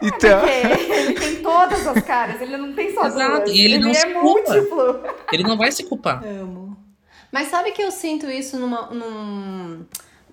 Então. 0.00 0.40
Porque 0.40 0.92
ele 0.92 1.12
tem 1.14 1.36
todas 1.42 1.86
as 1.86 2.02
caras, 2.04 2.40
ele 2.40 2.56
não 2.56 2.72
tem 2.72 2.94
só 2.94 3.06
Exato, 3.06 3.44
duas. 3.46 3.50
e 3.56 3.60
ele 3.62 3.78
não 3.78 3.90
é 3.90 3.94
se 3.94 4.06
culpa. 4.06 4.22
múltiplo. 4.22 5.00
Ele 5.32 5.42
não 5.42 5.56
vai 5.58 5.72
se 5.72 5.84
culpar. 5.84 6.24
Amo. 6.24 6.76
Mas 7.30 7.48
sabe 7.48 7.72
que 7.72 7.82
eu 7.82 7.90
sinto 7.90 8.26
isso 8.30 8.58
numa, 8.58 8.90
num, 8.90 9.84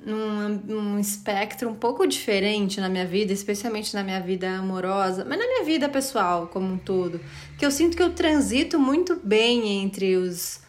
num, 0.06 0.50
num 0.66 1.00
espectro 1.00 1.70
um 1.70 1.74
pouco 1.76 2.06
diferente 2.06 2.80
na 2.82 2.90
minha 2.90 3.06
vida, 3.06 3.32
especialmente 3.32 3.94
na 3.94 4.04
minha 4.04 4.20
vida 4.20 4.50
amorosa, 4.58 5.26
mas 5.28 5.40
na 5.40 5.48
minha 5.48 5.64
vida 5.64 5.88
pessoal 5.88 6.48
como 6.48 6.74
um 6.74 6.78
todo. 6.78 7.20
Que 7.58 7.66
eu 7.66 7.72
sinto 7.72 7.96
que 7.96 8.04
eu 8.04 8.14
transito 8.14 8.78
muito 8.80 9.16
bem 9.24 9.82
entre 9.84 10.16
os. 10.18 10.62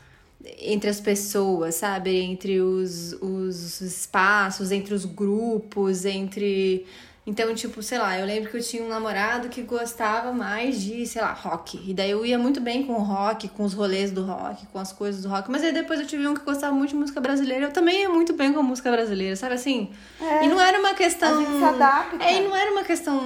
Entre 0.59 0.89
as 0.89 0.99
pessoas, 1.01 1.75
sabe? 1.75 2.17
Entre 2.19 2.61
os, 2.61 3.13
os 3.21 3.81
espaços, 3.83 4.73
entre 4.73 4.95
os 4.95 5.05
grupos, 5.05 6.05
entre. 6.07 6.87
Então, 7.27 7.55
tipo, 7.55 7.83
sei 7.83 7.99
lá, 7.99 8.19
eu 8.19 8.25
lembro 8.27 8.51
que 8.51 8.57
eu 8.57 8.63
tinha 8.63 8.83
um 8.83 8.89
namorado 8.89 9.51
que 9.51 9.61
gostava 9.63 10.33
mais 10.33 10.81
de, 10.81 11.07
sei 11.07 11.21
lá, 11.21 11.33
rock. 11.33 11.79
E 11.87 11.93
daí 11.93 12.11
eu 12.11 12.25
ia 12.25 12.39
muito 12.39 12.61
bem 12.61 12.85
com 12.87 12.95
o 12.95 13.03
rock, 13.03 13.47
com 13.49 13.63
os 13.63 13.75
rolês 13.75 14.11
do 14.11 14.25
rock, 14.25 14.67
com 14.73 14.79
as 14.79 14.91
coisas 14.91 15.23
do 15.23 15.29
rock. 15.29 15.51
Mas 15.51 15.63
aí 15.63 15.71
depois 15.71 16.01
eu 16.01 16.07
tive 16.07 16.27
um 16.27 16.35
que 16.35 16.43
gostava 16.45 16.75
muito 16.75 16.91
de 16.91 16.97
música 16.97 17.21
brasileira. 17.21 17.67
Eu 17.67 17.73
também 17.73 18.01
ia 18.01 18.09
muito 18.09 18.33
bem 18.33 18.53
com 18.53 18.61
a 18.61 18.63
música 18.63 18.91
brasileira, 18.91 19.37
sabe 19.37 19.55
assim? 19.55 19.91
É, 20.21 20.45
E 20.45 20.49
não 20.49 20.59
era 20.61 20.79
uma 20.81 20.95
questão. 20.95 21.39
a 21.39 21.45
gente 21.45 21.59
se 21.59 21.65
adapta. 21.65 22.25
É, 22.25 22.39
e 22.39 22.49
não 22.49 22.57
era 22.57 22.73
uma 22.73 22.83
questão 22.85 23.21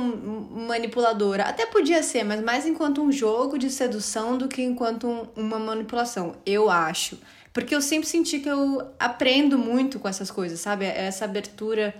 manipuladora. 0.68 1.44
Até 1.44 1.64
podia 1.66 2.02
ser, 2.02 2.24
mas 2.24 2.42
mais 2.42 2.66
enquanto 2.66 3.00
um 3.00 3.12
jogo 3.12 3.57
de 3.59 3.70
sedução 3.70 4.37
do 4.37 4.48
que 4.48 4.62
enquanto 4.62 5.07
um- 5.07 5.26
uma 5.37 5.59
manipulação. 5.59 6.35
Eu 6.44 6.68
acho. 6.68 7.18
Porque 7.52 7.72
eu 7.74 7.80
sempre 7.80 8.09
senti 8.09 8.40
que 8.40 8.48
eu 8.48 8.83
aprendo 8.98 9.57
muito 9.57 10.00
com 10.00 10.09
essas 10.09 10.28
coisas, 10.30 10.59
sabe? 10.59 10.85
Essa 10.87 11.24
abertura 11.24 11.94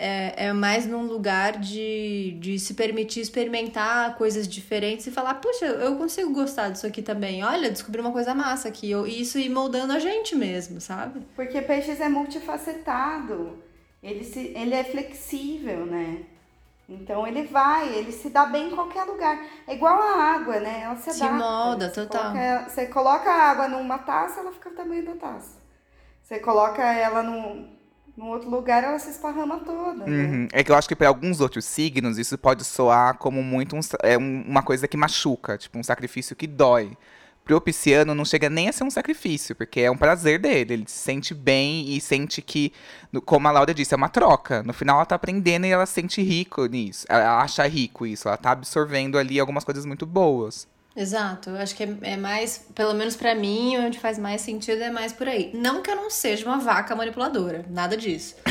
é, 0.00 0.46
é 0.46 0.52
mais 0.52 0.86
num 0.86 1.02
lugar 1.02 1.58
de, 1.58 2.36
de 2.40 2.58
se 2.58 2.74
permitir 2.74 3.20
experimentar 3.20 4.16
coisas 4.16 4.48
diferentes 4.48 5.06
e 5.06 5.10
falar, 5.10 5.34
puxa, 5.34 5.66
eu 5.66 5.96
consigo 5.96 6.32
gostar 6.32 6.70
disso 6.70 6.86
aqui 6.86 7.02
também. 7.02 7.44
Olha, 7.44 7.70
descobri 7.70 8.00
uma 8.00 8.12
coisa 8.12 8.34
massa 8.34 8.68
aqui. 8.68 8.90
Eu- 8.90 9.06
E 9.06 9.20
isso 9.20 9.38
ir 9.38 9.48
moldando 9.50 9.92
a 9.92 9.98
gente 9.98 10.34
mesmo, 10.34 10.80
sabe? 10.80 11.20
Porque 11.36 11.60
peixes 11.62 12.00
é 12.00 12.08
multifacetado. 12.08 13.58
Ele, 14.02 14.24
se, 14.24 14.52
ele 14.56 14.74
é 14.74 14.82
flexível, 14.84 15.84
né? 15.86 16.22
Então 16.88 17.26
ele 17.26 17.44
vai, 17.44 17.88
ele 17.94 18.10
se 18.10 18.30
dá 18.30 18.46
bem 18.46 18.68
em 18.68 18.74
qualquer 18.74 19.04
lugar. 19.04 19.38
É 19.66 19.74
igual 19.74 19.96
a 20.00 20.22
água, 20.34 20.58
né? 20.58 20.80
Ela 20.84 20.96
se 20.96 21.12
Se 21.12 21.22
adapta. 21.22 21.38
molda, 21.44 21.88
Você 21.88 22.00
total. 22.06 22.32
coloca- 22.32 22.68
você 22.68 22.86
coloca 22.86 23.30
a 23.30 23.50
água 23.50 23.68
numa 23.68 23.98
taça, 23.98 24.40
ela 24.40 24.50
fica 24.52 24.70
do 24.70 24.76
tamanho 24.76 25.04
da 25.04 25.14
taça. 25.14 25.60
Você 26.22 26.38
coloca 26.40 26.82
ela 26.82 27.22
num, 27.22 27.68
num 28.20 28.28
outro 28.28 28.50
lugar, 28.50 28.84
ela 28.84 28.98
se 28.98 29.10
esparrama 29.10 29.58
toda. 29.60 30.04
né? 30.06 30.06
Uhum. 30.06 30.48
É 30.52 30.62
que 30.62 30.70
eu 30.70 30.76
acho 30.76 30.86
que 30.86 30.94
para 30.94 31.08
alguns 31.08 31.40
outros 31.40 31.64
signos 31.64 32.18
isso 32.18 32.36
pode 32.36 32.64
soar 32.64 33.16
como 33.16 33.42
muito 33.42 33.74
um 33.74 33.80
é 34.02 34.18
um- 34.18 34.44
uma 34.46 34.62
coisa 34.62 34.86
que 34.86 34.96
machuca, 34.96 35.56
tipo 35.56 35.78
um 35.78 35.82
sacrifício 35.82 36.36
que 36.36 36.46
dói. 36.46 36.96
Pro 37.42 37.60
pisciano 37.60 38.14
não 38.14 38.24
chega 38.24 38.50
nem 38.50 38.68
a 38.68 38.72
ser 38.72 38.84
um 38.84 38.90
sacrifício, 38.90 39.56
porque 39.56 39.80
é 39.80 39.90
um 39.90 39.96
prazer 39.96 40.38
dele. 40.38 40.74
Ele 40.74 40.84
se 40.86 40.98
sente 40.98 41.32
bem 41.34 41.88
e 41.96 42.00
sente 42.00 42.42
que, 42.42 42.72
no- 43.10 43.22
como 43.22 43.48
a 43.48 43.50
Laura 43.50 43.72
disse, 43.72 43.94
é 43.94 43.96
uma 43.96 44.10
troca. 44.10 44.62
No 44.62 44.72
final 44.74 44.96
ela 44.96 45.06
tá 45.06 45.14
aprendendo 45.14 45.64
e 45.66 45.70
ela 45.70 45.86
se 45.86 45.94
sente 45.94 46.22
rico 46.22 46.66
nisso. 46.66 47.06
Ela 47.08 47.40
acha 47.40 47.66
rico 47.66 48.06
isso, 48.06 48.28
ela 48.28 48.36
tá 48.36 48.50
absorvendo 48.52 49.16
ali 49.18 49.40
algumas 49.40 49.64
coisas 49.64 49.86
muito 49.86 50.04
boas. 50.04 50.68
Exato, 50.94 51.50
acho 51.50 51.74
que 51.76 51.84
é, 51.84 51.96
é 52.02 52.16
mais, 52.16 52.66
pelo 52.74 52.94
menos 52.94 53.14
pra 53.14 53.34
mim, 53.34 53.76
onde 53.78 53.98
faz 53.98 54.18
mais 54.18 54.40
sentido 54.40 54.82
é 54.82 54.90
mais 54.90 55.12
por 55.12 55.28
aí. 55.28 55.52
Não 55.54 55.82
que 55.82 55.90
eu 55.90 55.96
não 55.96 56.10
seja 56.10 56.44
uma 56.44 56.58
vaca 56.58 56.96
manipuladora, 56.96 57.64
nada 57.68 57.96
disso. 57.96 58.34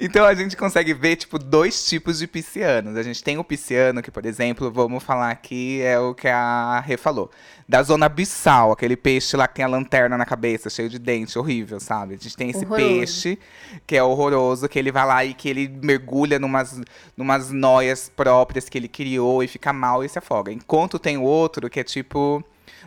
Então 0.00 0.24
a 0.24 0.34
gente 0.34 0.56
consegue 0.56 0.92
ver, 0.94 1.16
tipo, 1.16 1.38
dois 1.38 1.84
tipos 1.84 2.18
de 2.18 2.26
piscianos. 2.26 2.96
A 2.96 3.02
gente 3.02 3.22
tem 3.22 3.38
o 3.38 3.44
pisciano, 3.44 4.02
que, 4.02 4.10
por 4.10 4.24
exemplo, 4.26 4.70
vamos 4.70 5.02
falar 5.02 5.30
aqui, 5.30 5.80
é 5.82 5.98
o 5.98 6.14
que 6.14 6.28
a 6.28 6.80
Rê 6.80 6.96
falou. 6.96 7.30
Da 7.68 7.82
zona 7.82 8.06
abissal, 8.06 8.72
aquele 8.72 8.96
peixe 8.96 9.36
lá 9.36 9.48
que 9.48 9.54
tem 9.54 9.64
a 9.64 9.68
lanterna 9.68 10.18
na 10.18 10.26
cabeça, 10.26 10.68
cheio 10.68 10.88
de 10.88 10.98
dente, 10.98 11.38
horrível, 11.38 11.80
sabe? 11.80 12.14
A 12.14 12.18
gente 12.18 12.36
tem 12.36 12.50
esse 12.50 12.64
Horroroso. 12.64 12.86
peixe, 12.86 13.38
que 13.86 13.96
é 13.96 14.02
horroroso, 14.02 14.68
que 14.68 14.78
ele 14.78 14.92
vai 14.92 15.06
lá 15.06 15.24
e 15.24 15.32
que 15.34 15.48
ele 15.48 15.68
mergulha 15.82 16.38
numas, 16.38 16.80
numas 17.16 17.50
noias 17.50 18.10
próprias 18.14 18.68
que 18.68 18.76
ele 18.76 18.88
criou 18.88 19.42
e 19.42 19.48
fica 19.48 19.72
mal 19.72 20.04
e 20.04 20.08
se 20.08 20.18
afoga. 20.18 20.52
Enquanto 20.52 20.98
tem 20.98 21.16
o 21.16 21.22
outro, 21.22 21.70
que 21.70 21.80
é 21.80 21.84
tipo 21.84 22.44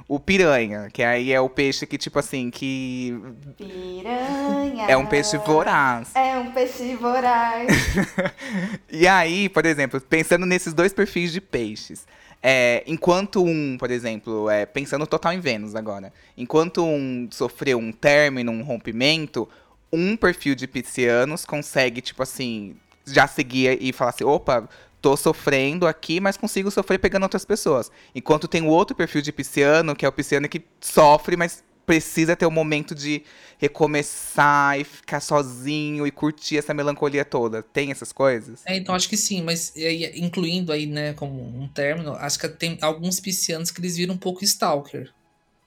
o 0.07 0.19
piranha, 0.19 0.87
que 0.93 1.01
aí 1.01 1.31
é 1.33 1.41
o 1.41 1.49
peixe 1.49 1.85
que, 1.87 1.97
tipo 1.97 2.19
assim, 2.19 2.51
que 2.51 3.17
Piranha. 3.57 4.85
é 4.87 4.95
um 4.95 5.05
peixe 5.05 5.37
voraz. 5.37 6.13
É 6.15 6.37
um 6.37 6.51
peixe 6.51 6.95
voraz. 6.95 7.67
E 8.91 9.07
aí, 9.07 9.49
por 9.49 9.65
exemplo, 9.65 9.99
pensando 9.99 10.45
nesses 10.45 10.73
dois 10.73 10.93
perfis 10.93 11.31
de 11.33 11.41
peixes, 11.41 12.05
é, 12.41 12.83
enquanto 12.85 13.43
um, 13.43 13.75
por 13.77 13.89
exemplo, 13.89 14.49
é, 14.49 14.65
pensando 14.65 15.07
total 15.07 15.33
em 15.33 15.39
Vênus 15.39 15.75
agora, 15.75 16.13
enquanto 16.37 16.85
um 16.85 17.27
sofreu 17.31 17.79
um 17.79 17.91
término, 17.91 18.51
um 18.51 18.61
rompimento, 18.61 19.49
um 19.91 20.15
perfil 20.15 20.53
de 20.53 20.67
piscianos 20.67 21.43
consegue, 21.45 22.01
tipo 22.01 22.21
assim, 22.21 22.75
já 23.05 23.27
seguir 23.27 23.77
e 23.81 23.91
falar 23.91 24.11
assim, 24.11 24.23
opa, 24.23 24.69
tô 25.05 25.15
sofrendo 25.15 25.85
aqui, 25.85 26.19
mas 26.19 26.35
consigo 26.35 26.71
sofrer 26.71 26.97
pegando 26.97 27.21
outras 27.21 27.45
pessoas. 27.45 27.91
Enquanto 28.15 28.47
tem 28.47 28.63
o 28.63 28.69
outro 28.69 28.95
perfil 28.95 29.21
de 29.21 29.31
pisciano, 29.31 29.95
que 29.95 30.03
é 30.03 30.09
o 30.09 30.11
pisciano 30.11 30.49
que 30.49 30.65
sofre, 30.81 31.37
mas 31.37 31.63
precisa 31.85 32.35
ter 32.35 32.47
o 32.47 32.49
momento 32.49 32.95
de 32.95 33.21
recomeçar 33.59 34.79
e 34.79 34.83
ficar 34.83 35.19
sozinho 35.19 36.07
e 36.07 36.11
curtir 36.11 36.57
essa 36.57 36.73
melancolia 36.73 37.23
toda. 37.23 37.61
Tem 37.61 37.91
essas 37.91 38.11
coisas? 38.11 38.63
É, 38.65 38.75
então 38.75 38.95
acho 38.95 39.07
que 39.07 39.15
sim, 39.15 39.43
mas 39.43 39.71
incluindo 40.15 40.71
aí, 40.71 40.87
né, 40.87 41.13
como 41.13 41.39
um 41.39 41.67
término, 41.67 42.13
acho 42.13 42.39
que 42.39 42.49
tem 42.49 42.79
alguns 42.81 43.19
piscianos 43.19 43.69
que 43.69 43.79
eles 43.79 43.97
viram 43.97 44.15
um 44.15 44.17
pouco 44.17 44.43
stalker. 44.43 45.13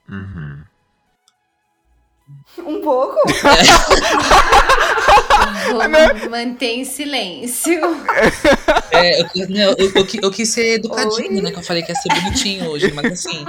Uhum. 0.09 0.63
Um 2.57 2.81
pouco? 2.81 3.15
Vou 5.71 6.29
manter 6.29 6.75
em 6.75 6.85
silêncio. 6.85 7.79
É, 8.91 9.21
eu, 9.21 9.47
não, 9.49 9.75
eu, 9.77 9.91
eu, 9.93 10.07
eu 10.23 10.31
quis 10.31 10.49
ser 10.49 10.73
educadinho, 10.75 11.35
Oi? 11.35 11.41
né? 11.41 11.51
Que 11.51 11.59
eu 11.59 11.63
falei 11.63 11.83
que 11.83 11.91
ia 11.91 11.95
ser 11.95 12.09
bonitinho 12.09 12.69
hoje, 12.69 12.91
mas 12.91 13.05
assim. 13.13 13.45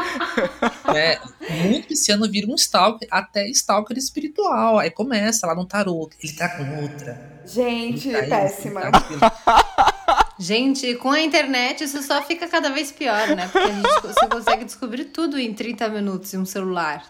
É, 0.95 1.19
muito 1.65 1.89
pisciano 1.89 2.31
vira 2.31 2.47
um 2.47 2.55
stalker, 2.55 3.09
até 3.11 3.49
stalker 3.49 3.97
espiritual. 3.97 4.79
Aí 4.79 4.91
começa 4.91 5.47
lá 5.47 5.55
no 5.55 5.65
tarô. 5.65 6.11
Ele 6.23 6.33
tá 6.35 6.49
com 6.51 6.83
outra. 6.83 7.41
Gente, 7.47 8.13
tá 8.13 8.23
péssima. 8.23 8.83
ele 8.83 9.19
tá. 9.19 10.33
Gente, 10.39 10.95
com 10.95 11.11
a 11.11 11.21
internet 11.21 11.85
isso 11.85 12.03
só 12.03 12.23
fica 12.23 12.47
cada 12.47 12.71
vez 12.71 12.91
pior, 12.93 13.29
né? 13.29 13.49
Porque 13.51 13.69
a 13.69 13.73
gente, 13.73 14.03
você 14.03 14.27
consegue 14.27 14.65
descobrir 14.65 15.05
tudo 15.07 15.39
em 15.39 15.53
30 15.53 15.89
minutos 15.89 16.33
em 16.33 16.39
um 16.39 16.47
celular. 16.47 17.05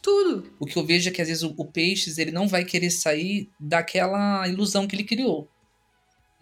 Tudo. 0.00 0.52
O 0.58 0.66
que 0.66 0.76
eu 0.76 0.84
vejo 0.84 1.08
é 1.08 1.12
que 1.12 1.22
às 1.22 1.28
vezes 1.28 1.42
o, 1.42 1.54
o 1.56 1.64
Peixes 1.64 2.18
ele 2.18 2.30
não 2.30 2.48
vai 2.48 2.64
querer 2.64 2.90
sair 2.90 3.50
daquela 3.58 4.46
ilusão 4.48 4.86
que 4.86 4.96
ele 4.96 5.04
criou. 5.04 5.48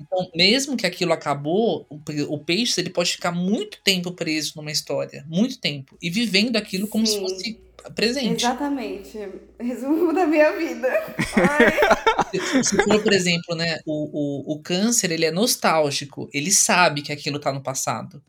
Então, 0.01 0.31
mesmo 0.35 0.77
que 0.77 0.87
aquilo 0.87 1.13
acabou, 1.13 1.87
o, 1.89 2.01
o 2.29 2.39
Peixes 2.39 2.77
ele 2.79 2.91
pode 2.91 3.13
ficar 3.13 3.31
muito 3.31 3.79
tempo 3.83 4.13
preso 4.13 4.55
numa 4.57 4.73
história, 4.73 5.25
muito 5.29 5.59
tempo, 5.59 5.97
e 6.03 6.11
vivendo 6.11 6.57
aquilo 6.57 6.89
como 6.89 7.07
se 7.07 7.15
Sim. 7.15 7.21
fosse 7.21 7.61
presente. 7.95 8.45
Exatamente. 8.45 9.19
Resumo 9.59 10.13
da 10.13 10.27
minha 10.27 10.53
vida. 10.57 10.89
Se 12.33 12.65
se 12.65 12.77
for, 12.85 13.03
por 13.03 13.13
exemplo, 13.13 13.55
né, 13.55 13.79
o, 13.85 14.53
o, 14.53 14.55
o 14.55 14.59
câncer 14.61 15.11
ele 15.11 15.27
é 15.27 15.31
nostálgico, 15.31 16.31
ele 16.33 16.51
sabe 16.51 17.03
que 17.03 17.13
aquilo 17.13 17.39
tá 17.39 17.53
no 17.53 17.63
passado. 17.63 18.23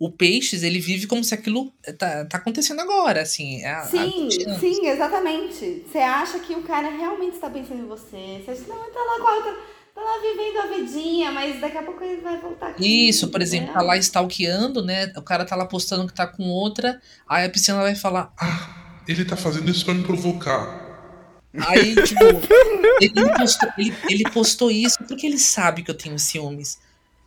O 0.00 0.10
Peixes 0.10 0.62
ele 0.62 0.80
vive 0.80 1.06
como 1.06 1.22
se 1.22 1.34
aquilo 1.34 1.70
tá, 1.98 2.24
tá 2.24 2.38
acontecendo 2.38 2.80
agora, 2.80 3.20
assim. 3.20 3.62
há- 3.64 3.80
há 3.80 3.84
Sim, 3.84 4.28
20 4.30 4.42
anos. 4.48 4.58
sim, 4.60 4.86
exatamente. 4.88 5.84
Você 5.86 5.98
acha 5.98 6.38
que 6.38 6.54
o 6.54 6.62
cara 6.62 6.88
realmente 6.88 7.34
está 7.34 7.50
pensando 7.50 7.82
em 7.82 7.86
você. 7.86 8.40
Você 8.42 8.50
acha 8.52 8.62
que 8.62 8.68
não, 8.70 8.82
ele 8.82 8.92
tá 8.92 8.98
lá 9.00 9.20
com 9.20 9.26
a 9.28 9.34
outra, 9.36 9.52
tá 9.94 10.00
lá 10.00 10.18
vivendo 10.22 10.58
a 10.58 10.66
vidinha, 10.74 11.30
mas 11.30 11.60
daqui 11.60 11.76
a 11.76 11.82
pouco 11.82 12.02
ele 12.02 12.22
vai 12.22 12.40
voltar 12.40 12.68
aqui. 12.68 13.08
Isso, 13.10 13.28
por 13.28 13.42
exemplo, 13.42 13.74
tá 13.74 13.82
lá 13.82 13.94
stalkeando, 13.98 14.82
né? 14.82 15.12
O 15.18 15.22
cara 15.22 15.44
tá 15.44 15.54
lá 15.54 15.66
postando 15.66 16.06
que 16.06 16.14
tá 16.14 16.26
com 16.26 16.44
outra, 16.48 16.98
aí 17.28 17.44
a 17.44 17.50
piscina 17.50 17.76
vai 17.82 17.94
falar. 17.94 18.32
Ah, 18.40 19.02
ele 19.06 19.24
tá 19.26 19.36
fazendo 19.36 19.70
isso 19.70 19.84
pra 19.84 19.92
me 19.92 20.02
provocar. 20.02 20.88
Aí, 21.66 21.94
tipo, 21.96 22.24
ele, 23.02 23.12
ele 23.20 23.32
postou, 23.36 23.68
ele- 23.76 23.94
ele 24.08 24.30
postou 24.30 24.70
isso 24.70 24.96
porque 25.06 25.26
ele 25.26 25.38
sabe 25.38 25.82
que 25.82 25.90
eu 25.90 25.96
tenho 25.96 26.18
ciúmes. 26.18 26.78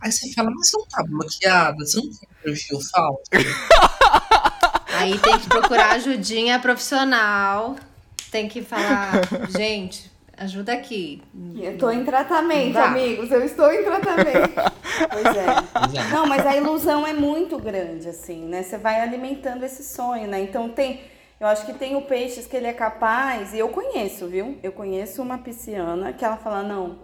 Aí 0.04 0.12
você 0.12 0.34
fala, 0.34 0.51
mas 0.51 0.70
você 0.70 0.78
não 0.78 0.86
tá 0.86 1.04
bloqueada, 1.04 1.78
você 1.78 1.97
não 1.97 2.10
tem 2.10 2.30
perfil 2.43 2.80
falso. 2.82 3.24
Aí 4.93 5.18
tem 5.18 5.39
que 5.39 5.47
procurar 5.47 5.91
ajudinha 5.93 6.60
profissional. 6.60 7.78
Tem 8.30 8.49
que 8.49 8.62
falar, 8.62 9.22
gente, 9.58 10.12
ajuda 10.36 10.74
aqui. 10.74 11.24
Eu 11.56 11.78
tô 11.78 11.89
em 11.89 12.04
tratamento, 12.04 12.74
Dá. 12.74 12.88
amigos. 12.88 13.32
Eu 13.32 13.45
estou 13.45 13.72
em 13.72 13.86
tratamento. 13.86 14.54
pois 15.10 15.38
é. 15.38 15.45
Pois 15.72 15.93
é. 15.95 16.10
Não, 16.10 16.26
mas 16.26 16.45
a 16.45 16.58
ilusão 16.58 17.08
é 17.08 17.14
muito 17.14 17.58
grande, 17.58 18.10
assim, 18.10 18.45
né? 18.45 18.62
Você 18.62 18.78
vai 18.78 18.99
alimentando 18.99 19.64
esse 19.64 19.84
sonho, 19.86 20.28
né? 20.28 20.41
Então 20.41 20.68
tem. 20.68 20.99
Eu 21.39 21.47
acho 21.47 21.66
que 21.66 21.74
tem 21.74 21.95
o 21.95 22.01
peixes 22.01 22.45
que 22.45 22.58
ele 22.58 22.68
é 22.68 22.74
capaz, 22.74 23.54
e 23.54 23.60
eu 23.60 23.70
conheço, 23.70 24.28
viu? 24.28 24.58
Eu 24.62 24.74
conheço 24.74 25.22
uma 25.22 25.38
pisciana 25.38 26.12
que 26.12 26.24
ela 26.24 26.38
fala, 26.38 26.62
não, 26.62 26.97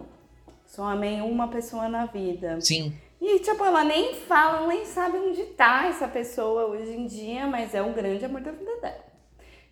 só 0.70 0.84
amei 0.84 1.20
uma 1.20 1.48
pessoa 1.48 1.88
na 1.88 2.06
vida. 2.06 2.60
Sim, 2.60 2.94
E, 3.20 3.40
tipo, 3.40 3.62
ela 3.64 3.82
nem 3.82 4.14
fala, 4.14 4.68
nem 4.68 4.86
sabe 4.86 5.18
onde 5.18 5.42
tá 5.46 5.88
essa 5.88 6.06
pessoa 6.06 6.66
hoje 6.66 6.92
em 6.92 7.06
dia, 7.06 7.46
mas 7.48 7.74
é 7.74 7.82
o 7.82 7.92
grande 7.92 8.24
amor 8.24 8.40
da 8.40 8.52
vida 8.52 8.76
dela. 8.80 9.04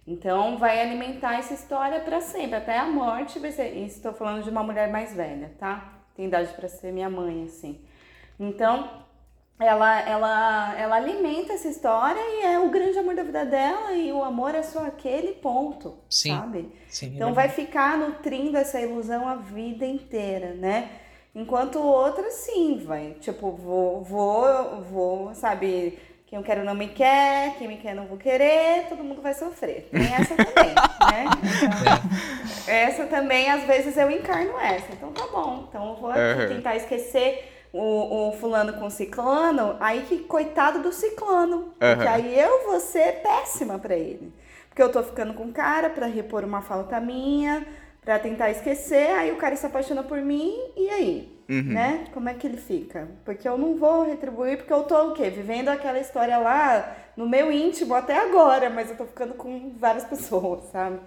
Então, 0.05 0.59
vai 0.59 0.81
alimentar 0.83 1.39
essa 1.39 1.55
história 1.55 2.01
pra 2.01 2.21
sempre, 2.21 2.57
até 2.57 2.77
a 2.77 2.87
morte 2.87 3.39
vai 3.39 3.53
ser. 3.53 3.77
Estou 3.77 4.13
falando 4.13 4.43
de 4.43 4.51
uma 4.51 4.63
mulher 4.65 4.91
mais 4.91 5.15
velha, 5.15 5.55
tá? 5.59 6.01
Tem 6.17 6.27
idade 6.27 6.53
pra 6.55 6.69
ser 6.69 6.93
minha 6.93 7.09
mãe, 7.09 7.45
assim. 7.45 7.81
Então, 8.39 8.91
ela, 9.61 10.01
ela, 10.09 10.75
ela 10.79 10.97
alimenta 10.97 11.53
essa 11.53 11.69
história 11.69 12.21
e 12.21 12.45
é 12.47 12.59
o 12.61 12.69
grande 12.69 12.99
amor 12.99 13.15
da 13.15 13.25
vida 13.25 13.45
dela 13.45 13.93
e 13.93 14.13
o 14.13 14.23
amor 14.23 14.55
é 14.55 14.63
só 14.63 14.87
aquele 14.87 15.33
ponto, 15.33 15.99
Sim. 16.09 16.31
sabe? 16.31 16.73
sim. 16.89 17.13
Então 17.15 17.31
é 17.31 17.33
vai 17.33 17.49
ficar 17.49 17.99
nutrindo 17.99 18.57
essa 18.57 18.81
ilusão 18.81 19.29
a 19.29 19.35
vida 19.35 19.85
inteira, 19.85 20.55
né? 20.55 20.89
Enquanto 21.35 21.79
outra, 21.79 22.31
sim, 22.31 22.83
vai. 22.85 23.17
Tipo, 23.21 23.51
vou, 23.53 24.03
vou, 24.03 24.83
vou, 24.83 25.35
sabe? 25.35 25.99
Quem 26.27 26.39
eu 26.39 26.45
quero 26.45 26.65
não 26.65 26.75
me 26.75 26.89
quer, 26.89 27.57
quem 27.59 27.69
me 27.69 27.77
quer 27.79 27.95
não 27.95 28.07
vou 28.07 28.19
querer, 28.19 28.87
todo 28.89 29.03
mundo 29.03 29.23
vai 29.23 29.33
sofrer. 29.35 29.89
Tem 29.91 30.15
essa 30.15 30.35
também, 30.37 30.75
né? 30.75 31.25
Então, 32.59 32.75
essa 32.75 33.07
também, 33.07 33.51
às 33.51 33.63
vezes, 33.65 33.97
eu 33.97 34.11
encarno 34.11 34.59
essa. 34.59 34.93
Então 34.93 35.13
tá 35.13 35.27
bom. 35.29 35.67
Então 35.69 35.89
eu 35.91 35.97
vou 35.97 36.11
aqui 36.11 36.21
Aham. 36.21 36.49
tentar 36.49 36.77
esquecer 36.77 37.58
o, 37.73 38.29
o 38.29 38.33
fulano 38.33 38.75
com 38.75 38.87
o 38.87 38.91
ciclano. 38.91 39.77
Aí 39.81 40.03
que 40.03 40.19
coitado 40.21 40.83
do 40.83 40.93
ciclano. 40.93 41.75
Porque 41.79 42.07
Aham. 42.07 42.15
aí 42.15 42.39
eu 42.39 42.65
vou 42.67 42.81
ser 42.81 43.23
péssima 43.23 43.79
pra 43.79 43.97
ele. 43.97 44.33
Porque 44.69 44.83
eu 44.83 44.93
tô 44.93 45.03
ficando 45.03 45.35
com 45.35 45.45
o 45.45 45.53
cara 45.53 45.91
pra 45.91 46.07
repor 46.07 46.45
uma 46.45 46.63
falta 46.63 47.01
minha, 47.01 47.67
pra 48.01 48.19
tentar 48.19 48.51
esquecer, 48.51 49.11
aí 49.11 49.33
o 49.33 49.37
cara 49.37 49.57
se 49.57 49.67
apaixona 49.67 50.03
por 50.03 50.19
mim, 50.21 50.57
e 50.77 50.89
aí? 50.89 51.39
Uhum. 51.49 51.73
Né? 51.73 52.07
Como 52.13 52.29
é 52.29 52.35
que 52.35 52.47
ele 52.47 52.57
fica? 52.59 53.09
Porque 53.25 53.49
eu 53.49 53.59
não 53.59 53.77
vou 53.77 54.05
retribuir, 54.05 54.59
porque 54.59 54.73
eu 54.73 54.85
tô 54.85 55.09
o 55.09 55.15
quê? 55.15 55.31
Vivendo 55.31 55.69
aquela 55.69 55.99
história 55.99 56.39
lá 56.39 56.97
no 57.17 57.29
meu 57.29 57.51
íntimo 57.51 57.95
até 57.95 58.17
agora, 58.19 58.71
mas 58.71 58.91
eu 58.91 58.97
tô 58.97 59.05
ficando 59.05 59.35
com 59.35 59.75
várias 59.79 60.05
pessoas, 60.09 60.65
sabe? 60.71 61.01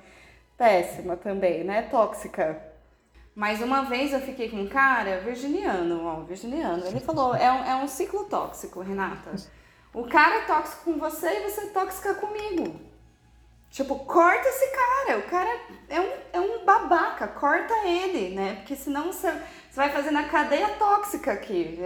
Péssima 0.57 1.15
também, 1.15 1.63
né? 1.63 1.83
Tóxica. 1.83 2.70
Mais 3.41 3.59
uma 3.59 3.81
vez 3.85 4.13
eu 4.13 4.21
fiquei 4.21 4.49
com 4.49 4.57
um 4.57 4.67
cara 4.67 5.19
virginiano, 5.21 6.05
ó, 6.05 6.19
virginiano. 6.21 6.85
Ele 6.85 6.99
falou, 6.99 7.33
é 7.33 7.51
um, 7.51 7.63
é 7.71 7.75
um 7.77 7.87
ciclo 7.87 8.25
tóxico, 8.25 8.81
Renata. 8.81 9.31
O 9.91 10.03
cara 10.03 10.35
é 10.35 10.41
tóxico 10.41 10.83
com 10.85 10.99
você 10.99 11.27
e 11.27 11.49
você 11.49 11.61
é 11.61 11.65
tóxica 11.69 12.13
comigo. 12.13 12.79
Tipo, 13.71 13.95
corta 13.95 14.47
esse 14.47 14.67
cara. 14.67 15.17
O 15.17 15.23
cara 15.23 15.49
é 15.89 15.99
um, 15.99 16.09
é 16.33 16.39
um 16.39 16.63
babaca. 16.63 17.27
Corta 17.29 17.73
ele, 17.83 18.35
né? 18.35 18.57
Porque 18.57 18.75
senão 18.75 19.11
você, 19.11 19.31
você 19.31 19.75
vai 19.75 19.89
fazendo 19.89 20.19
a 20.19 20.23
cadeia 20.25 20.69
tóxica 20.77 21.31
aqui. 21.31 21.79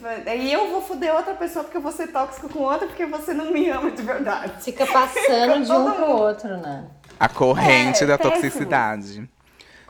Vai- 0.00 0.22
aí 0.28 0.52
eu 0.52 0.70
vou 0.70 0.80
foder 0.80 1.12
outra 1.12 1.34
pessoa 1.34 1.64
porque 1.64 1.76
eu 1.78 1.82
vou 1.82 1.90
ser 1.90 2.06
tóxico 2.12 2.48
com 2.48 2.60
outra 2.60 2.86
porque 2.86 3.04
você 3.06 3.34
não 3.34 3.50
me 3.50 3.68
ama 3.68 3.90
de 3.90 4.02
verdade. 4.02 4.62
Fica 4.62 4.86
passando 4.86 5.64
de 5.64 5.72
um 5.72 5.74
Todo 5.86 5.92
pro 5.96 6.06
outro, 6.08 6.56
né? 6.58 6.84
A 7.18 7.28
corrente 7.28 8.04
É, 8.04 8.06
da 8.06 8.16
péssimo. 8.16 8.36
toxicidade. 8.36 9.28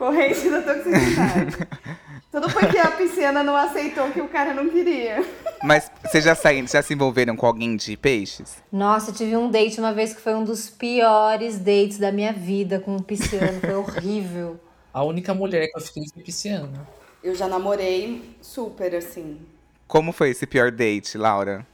Corrente 0.01 0.49
da 0.49 0.63
toxicidade. 0.63 1.59
Tudo 2.33 2.51
porque 2.51 2.79
a 2.79 2.91
pisciana 2.93 3.43
não 3.43 3.55
aceitou 3.55 4.11
que 4.11 4.23
o 4.23 4.29
cara 4.29 4.55
não 4.55 4.71
queria. 4.71 5.23
Mas 5.63 5.91
vocês 6.03 6.25
já, 6.25 6.35
saíram, 6.35 6.67
já 6.67 6.81
se 6.81 6.95
envolveram 6.95 7.37
com 7.37 7.45
alguém 7.45 7.77
de 7.77 7.99
peixes? 7.99 8.63
Nossa, 8.73 9.11
eu 9.11 9.15
tive 9.15 9.37
um 9.37 9.51
date 9.51 9.79
uma 9.79 9.93
vez 9.93 10.15
que 10.15 10.23
foi 10.23 10.35
um 10.35 10.43
dos 10.43 10.71
piores 10.71 11.59
dates 11.59 11.99
da 11.99 12.11
minha 12.11 12.33
vida 12.33 12.81
com 12.81 12.97
um 12.97 13.03
pisciano. 13.03 13.61
Foi 13.61 13.75
horrível. 13.75 14.59
A 14.91 15.05
única 15.05 15.35
mulher 15.35 15.69
que 15.69 15.77
eu 15.77 15.83
fiquei 15.83 16.05
foi 16.15 16.23
pisciana. 16.23 16.89
Eu 17.23 17.35
já 17.35 17.47
namorei 17.47 18.35
super 18.41 18.95
assim. 18.95 19.39
Como 19.87 20.13
foi 20.13 20.31
esse 20.31 20.47
pior 20.47 20.71
date, 20.71 21.19
Laura? 21.19 21.67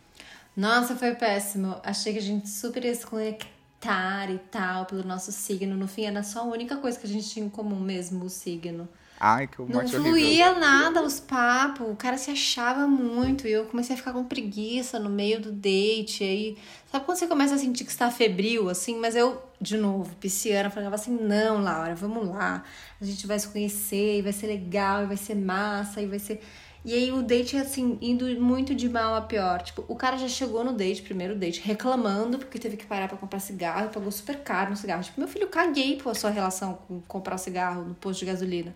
Nossa, 0.56 0.96
foi 0.96 1.14
péssimo. 1.14 1.76
Achei 1.84 2.12
que 2.12 2.18
a 2.18 2.22
gente 2.22 2.48
super 2.48 2.84
ia 2.84 2.94
se 2.94 3.06
conectar 3.06 3.55
Avatar 3.86 4.30
e 4.30 4.38
tal, 4.38 4.86
pelo 4.86 5.04
nosso 5.04 5.32
signo. 5.32 5.76
No 5.76 5.86
fim, 5.88 6.04
era 6.04 6.22
só 6.22 6.40
a 6.40 6.44
única 6.44 6.76
coisa 6.76 6.98
que 6.98 7.06
a 7.06 7.10
gente 7.10 7.28
tinha 7.28 7.46
em 7.46 7.48
comum 7.48 7.78
mesmo, 7.80 8.24
o 8.24 8.30
signo. 8.30 8.88
Ai, 9.18 9.46
que 9.46 9.58
Não 9.60 9.68
morte 9.68 9.96
horrível. 9.96 10.12
fluía 10.12 10.54
nada 10.58 11.02
os 11.02 11.18
papos, 11.18 11.88
o 11.90 11.96
cara 11.96 12.18
se 12.18 12.30
achava 12.30 12.86
muito 12.86 13.48
e 13.48 13.52
eu 13.52 13.64
comecei 13.64 13.94
a 13.94 13.96
ficar 13.96 14.12
com 14.12 14.22
preguiça 14.24 14.98
no 14.98 15.08
meio 15.08 15.40
do 15.40 15.50
date. 15.50 16.22
Aí, 16.22 16.58
sabe 16.92 17.06
quando 17.06 17.16
você 17.16 17.26
começa 17.26 17.54
a 17.54 17.58
sentir 17.58 17.84
que 17.84 17.90
está 17.90 18.10
febril, 18.10 18.68
assim? 18.68 18.98
Mas 18.98 19.16
eu, 19.16 19.42
de 19.58 19.78
novo, 19.78 20.14
pisciana, 20.16 20.68
falava 20.68 20.96
assim: 20.96 21.16
não, 21.16 21.62
Laura, 21.62 21.94
vamos 21.94 22.28
lá, 22.28 22.62
a 23.00 23.04
gente 23.04 23.26
vai 23.26 23.38
se 23.38 23.48
conhecer, 23.48 24.18
e 24.18 24.22
vai 24.22 24.34
ser 24.34 24.48
legal, 24.48 25.04
e 25.04 25.06
vai 25.06 25.16
ser 25.16 25.34
massa, 25.34 26.02
e 26.02 26.06
vai 26.06 26.18
ser. 26.18 26.42
E 26.86 26.94
aí 26.94 27.10
o 27.10 27.20
date, 27.20 27.56
assim, 27.56 27.98
indo 28.00 28.24
muito 28.40 28.72
de 28.72 28.88
mal 28.88 29.16
a 29.16 29.20
pior. 29.20 29.60
Tipo, 29.60 29.84
o 29.88 29.96
cara 29.96 30.16
já 30.16 30.28
chegou 30.28 30.62
no 30.62 30.72
date, 30.72 31.02
primeiro 31.02 31.34
date, 31.34 31.60
reclamando 31.60 32.38
porque 32.38 32.60
teve 32.60 32.76
que 32.76 32.86
parar 32.86 33.08
pra 33.08 33.18
comprar 33.18 33.40
cigarro, 33.40 33.90
pagou 33.90 34.12
super 34.12 34.38
caro 34.44 34.70
no 34.70 34.76
cigarro. 34.76 35.02
Tipo, 35.02 35.18
meu 35.18 35.28
filho, 35.28 35.48
caguei 35.48 35.96
por 35.96 36.14
sua 36.14 36.30
relação 36.30 36.74
com 36.86 37.00
comprar 37.00 37.38
cigarro 37.38 37.82
no 37.82 37.94
posto 37.96 38.20
de 38.20 38.26
gasolina. 38.26 38.72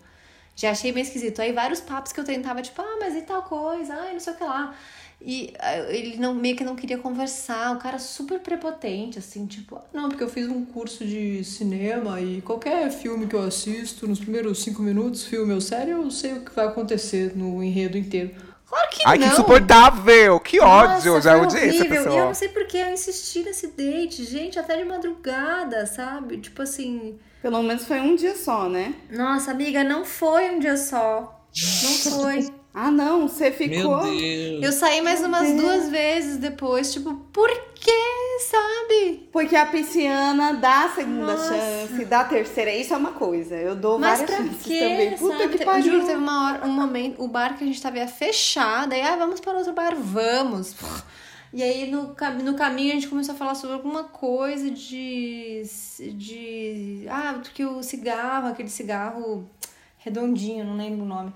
Já 0.57 0.71
achei 0.71 0.91
bem 0.91 1.03
esquisito. 1.03 1.41
Aí 1.41 1.53
vários 1.53 1.79
papos 1.79 2.11
que 2.11 2.19
eu 2.19 2.25
tentava, 2.25 2.61
tipo, 2.61 2.81
ah, 2.81 2.97
mas 2.99 3.15
e 3.15 3.21
tal 3.21 3.43
coisa, 3.43 3.93
ai, 3.95 4.11
não 4.11 4.19
sei 4.19 4.33
o 4.33 4.35
que 4.35 4.43
lá. 4.43 4.75
E 5.23 5.53
ah, 5.59 5.77
ele 5.93 6.17
não, 6.17 6.33
meio 6.33 6.55
que 6.55 6.63
não 6.63 6.75
queria 6.75 6.97
conversar, 6.97 7.75
o 7.75 7.79
cara 7.79 7.99
super 7.99 8.39
prepotente, 8.39 9.19
assim, 9.19 9.45
tipo, 9.45 9.75
"Ah, 9.75 9.83
não, 9.93 10.09
porque 10.09 10.23
eu 10.23 10.29
fiz 10.29 10.47
um 10.47 10.65
curso 10.65 11.05
de 11.05 11.43
cinema 11.43 12.19
e 12.19 12.41
qualquer 12.41 12.89
filme 12.91 13.27
que 13.27 13.35
eu 13.35 13.43
assisto, 13.43 14.07
nos 14.07 14.19
primeiros 14.19 14.63
cinco 14.63 14.81
minutos, 14.81 15.23
filme 15.23 15.53
ou 15.53 15.61
série, 15.61 15.91
eu 15.91 16.09
sei 16.09 16.33
o 16.33 16.41
que 16.45 16.55
vai 16.55 16.65
acontecer 16.65 17.33
no 17.35 17.63
enredo 17.63 17.97
inteiro. 17.97 18.31
Claro 18.67 18.89
que 18.89 19.01
Ai, 19.05 19.17
não! 19.17 19.27
que 19.27 19.33
insuportável! 19.33 20.39
Que 20.39 20.59
ódio! 20.61 21.13
Nossa, 21.13 21.21
Já 21.21 21.37
odiei 21.37 21.69
essa 21.69 21.79
horrível. 21.79 21.93
E 21.93 21.97
eu 21.97 22.03
pessoa. 22.05 22.25
não 22.25 22.33
sei 22.33 22.47
por 22.49 22.65
que 22.65 22.77
eu 22.77 22.89
insisti 22.93 23.43
nesse 23.43 23.67
date, 23.67 24.23
gente, 24.23 24.57
até 24.57 24.77
de 24.77 24.85
madrugada, 24.85 25.85
sabe? 25.85 26.37
Tipo 26.37 26.61
assim. 26.61 27.19
Pelo 27.41 27.61
menos 27.61 27.83
foi 27.83 27.99
um 27.99 28.15
dia 28.15 28.35
só, 28.35 28.69
né? 28.69 28.95
Nossa, 29.11 29.51
amiga, 29.51 29.83
não 29.83 30.05
foi 30.05 30.49
um 30.51 30.59
dia 30.59 30.77
só. 30.77 31.43
Não 31.83 32.21
foi. 32.21 32.60
Ah, 32.73 32.89
não, 32.89 33.27
você 33.27 33.49
Meu 33.49 33.51
ficou. 33.51 34.01
Deus. 34.03 34.63
Eu 34.63 34.71
saí 34.71 35.01
mais 35.01 35.21
umas 35.21 35.47
Deus. 35.49 35.61
duas 35.61 35.89
vezes 35.89 36.37
depois, 36.37 36.93
tipo, 36.93 37.13
por 37.33 37.49
que, 37.75 38.39
sabe? 38.49 39.27
Porque 39.31 39.55
a 39.57 39.65
pisciana 39.65 40.53
dá 40.53 40.85
a 40.85 40.89
segunda 40.89 41.33
Nossa. 41.35 41.53
chance, 41.53 42.05
dá 42.05 42.21
a 42.21 42.23
terceira. 42.23 42.73
Isso 42.73 42.93
é 42.93 42.97
uma 42.97 43.11
coisa. 43.11 43.55
Eu 43.55 43.75
dou 43.75 43.99
Mas 43.99 44.19
várias 44.21 44.29
pra 44.37 44.45
chances 44.45 44.65
quê, 44.65 44.79
também. 44.79 45.17
Puta 45.17 45.37
sabe? 45.37 45.57
que 45.57 45.65
pariu. 45.65 45.83
Juro, 45.83 46.05
teve 46.05 46.17
uma 46.17 46.47
hora, 46.53 46.65
um 46.65 46.71
momento, 46.71 47.21
o 47.21 47.27
bar 47.27 47.57
que 47.57 47.63
a 47.65 47.67
gente 47.67 47.81
tava 47.81 47.97
ia 47.97 48.07
fechar, 48.07 48.87
daí, 48.87 49.01
ah, 49.01 49.17
vamos 49.17 49.41
para 49.41 49.51
outro 49.57 49.73
bar, 49.73 49.93
vamos. 49.95 50.73
E 51.53 51.61
aí 51.61 51.91
no, 51.91 52.15
cam- 52.15 52.35
no 52.35 52.53
caminho 52.53 52.91
a 52.91 52.95
gente 52.95 53.09
começou 53.09 53.35
a 53.35 53.37
falar 53.37 53.55
sobre 53.55 53.75
alguma 53.75 54.05
coisa 54.05 54.71
de. 54.71 55.61
de. 56.13 57.05
Ah, 57.09 57.33
porque 57.41 57.65
o 57.65 57.83
cigarro, 57.83 58.47
aquele 58.47 58.69
cigarro 58.69 59.49
redondinho, 59.97 60.63
não 60.63 60.77
lembro 60.77 61.03
o 61.03 61.07
nome. 61.07 61.33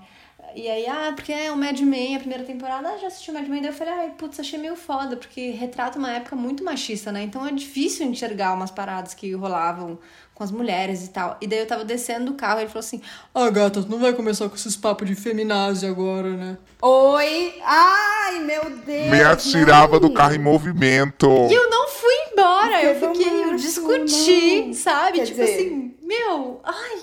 E 0.56 0.70
aí, 0.70 0.86
ah, 0.86 1.12
porque 1.14 1.30
é 1.34 1.52
o 1.52 1.56
Mad 1.56 1.78
Men, 1.80 2.16
a 2.16 2.18
primeira 2.18 2.42
temporada, 2.42 2.88
ah, 2.88 2.96
já 2.96 3.08
assisti 3.08 3.30
o 3.30 3.34
Mad 3.34 3.46
Men, 3.46 3.60
daí 3.60 3.70
eu 3.70 3.74
falei, 3.74 3.92
ai, 3.92 4.10
putz, 4.16 4.40
achei 4.40 4.58
meio 4.58 4.74
foda, 4.74 5.14
porque 5.14 5.50
retrata 5.50 5.98
uma 5.98 6.10
época 6.10 6.34
muito 6.34 6.64
machista, 6.64 7.12
né? 7.12 7.22
Então 7.22 7.46
é 7.46 7.52
difícil 7.52 8.06
enxergar 8.06 8.54
umas 8.54 8.70
paradas 8.70 9.12
que 9.12 9.30
rolavam 9.34 9.98
com 10.32 10.42
as 10.42 10.50
mulheres 10.50 11.04
e 11.04 11.10
tal. 11.10 11.36
E 11.42 11.46
daí 11.46 11.58
eu 11.58 11.66
tava 11.66 11.84
descendo 11.84 12.32
do 12.32 12.34
carro 12.34 12.60
e 12.60 12.62
ele 12.62 12.68
falou 12.68 12.80
assim: 12.80 13.02
Ah, 13.34 13.50
gata, 13.50 13.82
tu 13.82 13.88
não 13.90 13.98
vai 13.98 14.14
começar 14.14 14.48
com 14.48 14.54
esses 14.54 14.76
papos 14.76 15.06
de 15.06 15.14
feminazia 15.14 15.90
agora, 15.90 16.30
né? 16.34 16.56
Oi! 16.80 17.54
Ai, 17.62 18.40
meu 18.40 18.64
Deus! 18.78 19.10
Me 19.10 19.22
atirava 19.22 20.00
não. 20.00 20.08
do 20.08 20.14
carro 20.14 20.34
em 20.34 20.38
movimento. 20.38 21.26
E 21.50 21.54
eu 21.54 21.68
não 21.68 21.86
fui 21.88 22.14
embora, 22.32 22.82
eu 22.82 22.94
fiquei, 22.94 23.44
eu 23.44 23.56
discuti, 23.56 24.66
não. 24.66 24.74
sabe? 24.74 25.18
Quer 25.18 25.26
tipo 25.26 25.40
dizer- 25.40 25.54
assim, 25.54 25.94
meu, 26.02 26.60
ai, 26.64 26.98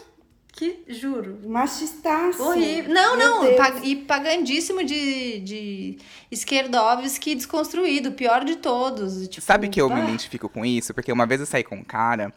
que 0.64 0.93
juro. 0.93 1.39
Machistaço. 1.45 2.41
Horrível. 2.41 2.93
Não, 2.93 3.18
Meu 3.18 3.30
não, 3.30 3.43
Deus. 3.43 3.80
e 3.84 3.95
pagandíssimo 3.95 4.84
de, 4.84 5.39
de 5.39 5.97
Skerdovski 6.32 7.36
desconstruído, 7.36 8.11
pior 8.14 8.45
de 8.45 8.55
todos. 8.55 9.28
Tipo, 9.28 9.45
Sabe 9.45 9.68
que 9.68 9.82
eu 9.82 9.89
me 9.89 9.99
ah. 10.01 10.03
identifico 10.03 10.47
com 10.47 10.66
isso? 10.66 10.93
Porque 10.93 11.11
uma 11.11 11.26
vez 11.26 11.41
eu 11.41 11.47
saí 11.47 11.64
com 11.64 11.76
um 11.76 11.84
cara. 11.84 12.34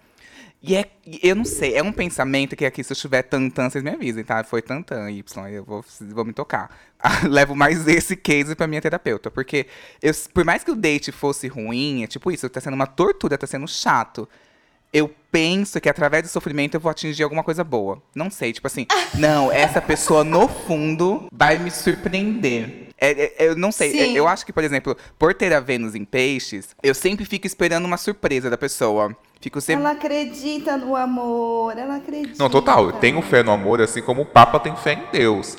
E 0.63 0.75
é, 0.75 0.91
eu 1.23 1.37
não 1.37 1.45
sei, 1.45 1.77
é 1.77 1.83
um 1.83 1.93
pensamento 1.93 2.57
que 2.57 2.65
aqui, 2.65 2.83
se 2.83 2.93
eu 2.93 2.97
tiver 2.97 3.23
tantã, 3.23 3.71
vocês 3.71 3.85
me 3.85 3.91
avisem, 3.91 4.25
tá? 4.25 4.43
Foi 4.43 4.63
tantã, 4.63 5.09
Y, 5.11 5.49
eu 5.49 5.65
vou, 5.65 5.85
vou 6.01 6.25
me 6.25 6.33
tocar. 6.33 6.77
Levo 7.29 7.55
mais 7.55 7.87
esse 7.87 8.17
case 8.17 8.55
pra 8.57 8.67
minha 8.67 8.81
terapeuta. 8.81 9.31
Porque 9.31 9.67
eu, 10.03 10.13
por 10.33 10.45
mais 10.45 10.65
que 10.65 10.71
o 10.71 10.75
date 10.75 11.13
fosse 11.13 11.47
ruim, 11.47 12.03
é 12.03 12.07
tipo 12.07 12.33
isso, 12.33 12.49
tá 12.49 12.61
sendo 12.61 12.75
uma 12.75 12.87
tortura, 12.87 13.39
tá 13.39 13.47
sendo 13.47 13.69
chato. 13.69 14.29
Eu 14.93 15.15
penso 15.37 15.79
que 15.83 15.89
através 15.91 16.23
do 16.23 16.29
sofrimento 16.31 16.77
eu 16.77 16.81
vou 16.81 16.91
atingir 16.91 17.23
alguma 17.23 17.45
coisa 17.45 17.63
boa. 17.63 18.01
Não 18.15 18.31
sei, 18.31 18.55
tipo 18.55 18.67
assim, 18.67 18.87
não, 19.19 19.53
essa 19.53 19.83
pessoa 19.83 20.25
no 20.25 20.49
fundo 20.49 21.27
vai 21.31 21.59
me 21.59 21.71
surpreender. 21.71 22.89
É, 22.99 23.11
é, 23.11 23.49
eu 23.51 23.55
não 23.55 23.71
sei, 23.71 24.01
é, 24.01 24.13
eu 24.13 24.27
acho 24.27 24.47
que, 24.47 24.53
por 24.53 24.65
exemplo, 24.65 24.97
por 25.19 25.35
ter 25.35 25.53
a 25.53 25.61
Vênus 25.61 25.95
em 25.95 26.07
peixes, 26.07 26.75
eu 26.83 26.95
sempre 26.95 27.27
fico 27.27 27.47
esperando 27.47 27.85
uma 27.85 27.99
surpresa 27.99 28.49
da 28.49 28.57
pessoa. 28.57 29.15
Fico 29.39 29.61
sempre. 29.61 29.85
Ela 29.85 29.93
acredita 29.93 30.79
no 30.79 30.97
amor, 30.97 31.77
ela 31.77 31.97
acredita. 31.97 32.37
Não, 32.39 32.49
total. 32.49 32.87
Eu 32.87 32.93
tenho 32.93 33.21
fé 33.21 33.43
no 33.43 33.53
amor, 33.53 33.83
assim 33.83 34.01
como 34.01 34.23
o 34.23 34.27
Papa 34.27 34.59
tem 34.59 34.75
fé 34.75 34.95
em 34.95 35.03
Deus. 35.13 35.59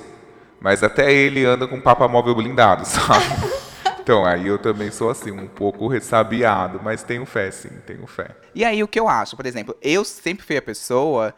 Mas 0.59 0.82
até 0.82 1.13
ele 1.13 1.45
anda 1.45 1.67
com 1.67 1.75
o 1.75 1.82
Papa 1.82 2.07
móvel 2.07 2.34
blindado, 2.34 2.84
sabe? 2.89 3.25
Então, 4.08 4.24
aí 4.26 4.47
eu 4.47 4.58
também 4.58 4.89
sou 4.89 5.10
assim, 5.10 5.32
um 5.32 5.47
pouco 5.49 5.86
ressabiado, 5.89 6.80
mas 6.82 7.03
tenho 7.03 7.26
fé, 7.26 7.51
sim, 7.51 7.68
tenho 7.86 8.08
fé. 8.08 8.30
E 8.55 8.64
aí, 8.64 8.82
o 8.82 8.88
que 8.88 8.97
eu 8.97 9.10
acho, 9.10 9.36
por 9.36 9.45
exemplo, 9.45 9.76
eu 9.82 10.05
sempre 10.05 10.45
fui 10.45 10.55
a 10.55 10.62
pessoa 10.62 11.36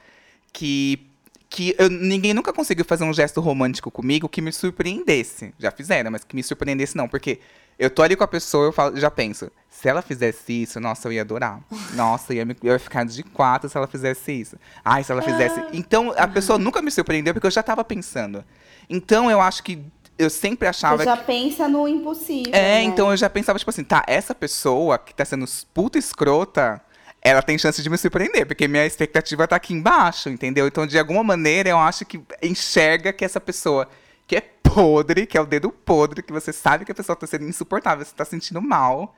que. 0.53 1.03
que 1.49 1.73
eu- 1.79 1.89
ninguém 1.89 2.31
nunca 2.31 2.53
conseguiu 2.53 2.85
fazer 2.85 3.03
um 3.05 3.11
gesto 3.11 3.41
romântico 3.41 3.89
comigo 3.89 4.29
que 4.29 4.39
me 4.39 4.51
surpreendesse. 4.51 5.51
Já 5.57 5.71
fizeram, 5.71 6.11
mas 6.11 6.23
que 6.23 6.35
me 6.35 6.43
surpreendesse 6.43 6.95
não. 6.95 7.07
Porque 7.07 7.39
eu 7.79 7.89
tô 7.89 8.03
ali 8.03 8.15
com 8.15 8.23
a 8.23 8.27
pessoa 8.27 8.65
eu 8.67 8.71
falo- 8.71 8.95
já 8.95 9.09
penso, 9.09 9.51
se 9.67 9.89
ela 9.89 10.03
fizesse 10.03 10.61
isso, 10.61 10.79
nossa, 10.79 11.07
eu 11.07 11.11
ia 11.13 11.21
adorar. 11.21 11.59
Nossa, 11.95 12.33
eu 12.33 12.37
ia, 12.37 12.45
me- 12.45 12.55
eu 12.61 12.73
ia 12.73 12.77
ficar 12.77 13.03
de 13.03 13.23
quatro 13.23 13.67
se 13.67 13.75
ela 13.75 13.87
fizesse 13.87 14.31
isso. 14.31 14.57
Ai, 14.85 15.03
se 15.03 15.11
ela 15.11 15.23
fizesse. 15.23 15.65
Então, 15.73 16.13
a 16.15 16.27
pessoa 16.27 16.59
nunca 16.59 16.83
me 16.83 16.91
surpreendeu 16.91 17.33
porque 17.33 17.47
eu 17.47 17.51
já 17.51 17.63
tava 17.63 17.83
pensando. 17.83 18.45
Então, 18.87 19.31
eu 19.31 19.41
acho 19.41 19.63
que. 19.63 19.83
Eu 20.19 20.29
sempre 20.29 20.67
achava 20.67 20.97
Você 20.97 21.05
já 21.05 21.15
pensa 21.15 21.67
no 21.69 21.87
impossível. 21.87 22.53
é, 22.53 22.61
né? 22.61 22.83
então 22.83 23.09
eu 23.09 23.15
já 23.15 23.29
pensava, 23.29 23.57
tipo 23.57 23.71
assim, 23.71 23.85
tá, 23.85 24.03
essa 24.05 24.35
pessoa 24.35 24.99
que 24.99 25.15
tá 25.15 25.23
sendo 25.23 25.45
puta 25.73 25.97
escrota, 25.97 26.81
ela 27.21 27.41
tem 27.41 27.57
chance 27.57 27.81
de 27.81 27.89
me 27.89 27.97
surpreender, 27.97 28.45
porque 28.45 28.67
minha 28.67 28.85
expectativa 28.85 29.47
tá 29.47 29.55
aqui 29.55 29.73
embaixo, 29.73 30.29
entendeu? 30.29 30.67
Então, 30.67 30.85
de 30.85 30.99
alguma 30.99 31.23
maneira, 31.23 31.69
eu 31.69 31.77
acho 31.77 32.05
que 32.05 32.21
enxerga 32.43 33.13
que 33.13 33.23
essa 33.23 33.39
pessoa 33.39 33.87
que 34.27 34.35
é 34.35 34.41
podre, 34.41 35.25
que 35.25 35.37
é 35.37 35.41
o 35.41 35.45
dedo 35.45 35.71
podre, 35.71 36.21
que 36.21 36.33
você 36.33 36.51
sabe 36.53 36.85
que 36.85 36.91
a 36.91 36.95
pessoa 36.95 37.15
tá 37.15 37.25
sendo 37.25 37.45
insuportável, 37.45 38.05
você 38.05 38.13
tá 38.13 38.25
sentindo 38.25 38.61
mal, 38.61 39.15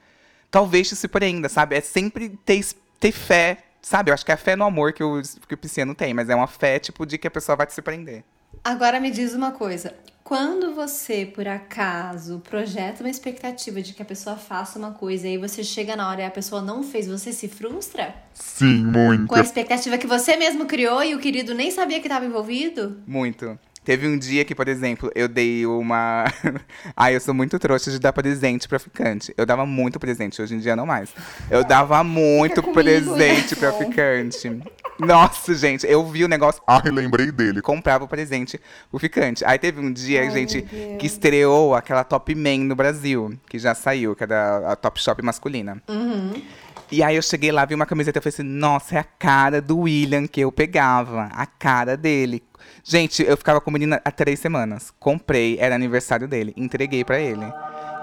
talvez 0.49 0.87
te 0.87 0.95
surpreenda, 0.95 1.49
sabe? 1.49 1.75
É 1.75 1.81
sempre 1.81 2.29
ter, 2.45 2.63
ter 2.99 3.11
fé, 3.11 3.57
sabe? 3.81 4.11
Eu 4.11 4.13
acho 4.13 4.25
que 4.25 4.31
é 4.31 4.35
a 4.35 4.37
fé 4.37 4.55
no 4.55 4.65
amor 4.65 4.93
que 4.93 5.03
o, 5.03 5.21
que 5.47 5.53
o 5.53 5.57
pisciano 5.57 5.95
tem, 5.95 6.13
mas 6.13 6.29
é 6.29 6.35
uma 6.35 6.47
fé, 6.47 6.79
tipo, 6.79 7.05
de 7.05 7.17
que 7.17 7.27
a 7.27 7.31
pessoa 7.31 7.55
vai 7.55 7.65
te 7.65 7.73
surpreender. 7.73 8.23
Agora 8.63 8.99
me 8.99 9.09
diz 9.11 9.33
uma 9.33 9.51
coisa. 9.51 9.95
Quando 10.31 10.73
você, 10.73 11.25
por 11.25 11.45
acaso, 11.45 12.39
projeta 12.39 13.03
uma 13.03 13.09
expectativa 13.09 13.81
de 13.81 13.93
que 13.93 14.01
a 14.01 14.05
pessoa 14.05 14.37
faça 14.37 14.79
uma 14.79 14.91
coisa 14.91 15.27
e 15.27 15.31
aí 15.31 15.37
você 15.37 15.61
chega 15.61 15.93
na 15.93 16.09
hora 16.09 16.21
e 16.21 16.23
a 16.23 16.31
pessoa 16.31 16.61
não 16.61 16.83
fez, 16.83 17.05
você 17.05 17.33
se 17.33 17.49
frustra? 17.49 18.15
Sim, 18.33 18.85
muito. 18.85 19.27
Com 19.27 19.35
a 19.35 19.41
expectativa 19.41 19.97
que 19.97 20.07
você 20.07 20.37
mesmo 20.37 20.65
criou 20.65 21.03
e 21.03 21.13
o 21.15 21.19
querido 21.19 21.53
nem 21.53 21.69
sabia 21.69 21.99
que 21.99 22.07
estava 22.07 22.25
envolvido? 22.25 22.97
Muito. 23.05 23.59
Teve 23.83 24.07
um 24.07 24.17
dia 24.17 24.45
que, 24.45 24.55
por 24.55 24.69
exemplo, 24.69 25.11
eu 25.15 25.27
dei 25.27 25.65
uma. 25.65 26.23
Ai, 26.95 27.13
eu 27.13 27.19
sou 27.19 27.33
muito 27.33 27.59
trouxa 27.59 27.91
de 27.91 27.99
dar 27.99 28.13
presente 28.13 28.69
pra 28.69 28.79
ficante. 28.79 29.33
Eu 29.35 29.45
dava 29.45 29.65
muito 29.65 29.99
presente, 29.99 30.41
hoje 30.41 30.55
em 30.55 30.59
dia 30.59 30.77
não 30.77 30.85
mais. 30.85 31.09
Eu 31.49 31.61
dava 31.65 32.01
muito 32.05 32.63
comigo 32.63 32.73
presente 32.73 33.53
pra 33.57 33.73
ficante. 33.73 34.61
Nossa, 34.99 35.53
gente, 35.55 35.85
eu 35.87 36.05
vi 36.05 36.23
o 36.23 36.27
negócio. 36.27 36.61
Ai, 36.67 36.89
lembrei 36.91 37.31
dele. 37.31 37.61
Comprava 37.61 38.03
o 38.03 38.07
presente 38.07 38.59
pro 38.89 38.99
ficante. 38.99 39.43
Aí 39.45 39.57
teve 39.57 39.79
um 39.79 39.91
dia, 39.91 40.21
Ai, 40.21 40.31
gente, 40.31 40.61
que 40.99 41.05
estreou 41.05 41.73
aquela 41.75 42.03
Top 42.03 42.33
Man 42.35 42.65
no 42.65 42.75
Brasil, 42.75 43.37
que 43.49 43.57
já 43.57 43.73
saiu, 43.73 44.15
que 44.15 44.23
é 44.23 44.27
da 44.27 44.71
a 44.71 44.75
Top 44.75 45.01
Shop 45.01 45.21
masculina. 45.23 45.81
E 46.91 47.01
aí 47.01 47.15
eu 47.15 47.21
cheguei 47.21 47.51
lá, 47.51 47.63
vi 47.63 47.73
uma 47.73 47.85
camiseta 47.85 48.19
e 48.19 48.21
falei 48.21 48.33
assim, 48.33 48.43
nossa, 48.43 48.95
é 48.95 48.99
a 48.99 49.03
cara 49.03 49.61
do 49.61 49.79
William 49.79 50.27
que 50.27 50.41
eu 50.41 50.51
pegava. 50.51 51.29
A 51.31 51.45
cara 51.45 51.95
dele. 51.95 52.43
Gente, 52.83 53.23
eu 53.23 53.37
ficava 53.37 53.61
com 53.61 53.69
a 53.69 53.73
menina 53.73 54.01
há 54.03 54.11
três 54.11 54.39
semanas. 54.39 54.91
Comprei, 54.99 55.57
era 55.59 55.73
aniversário 55.73 56.27
dele, 56.27 56.53
entreguei 56.57 57.05
pra 57.05 57.19
ele. 57.19 57.45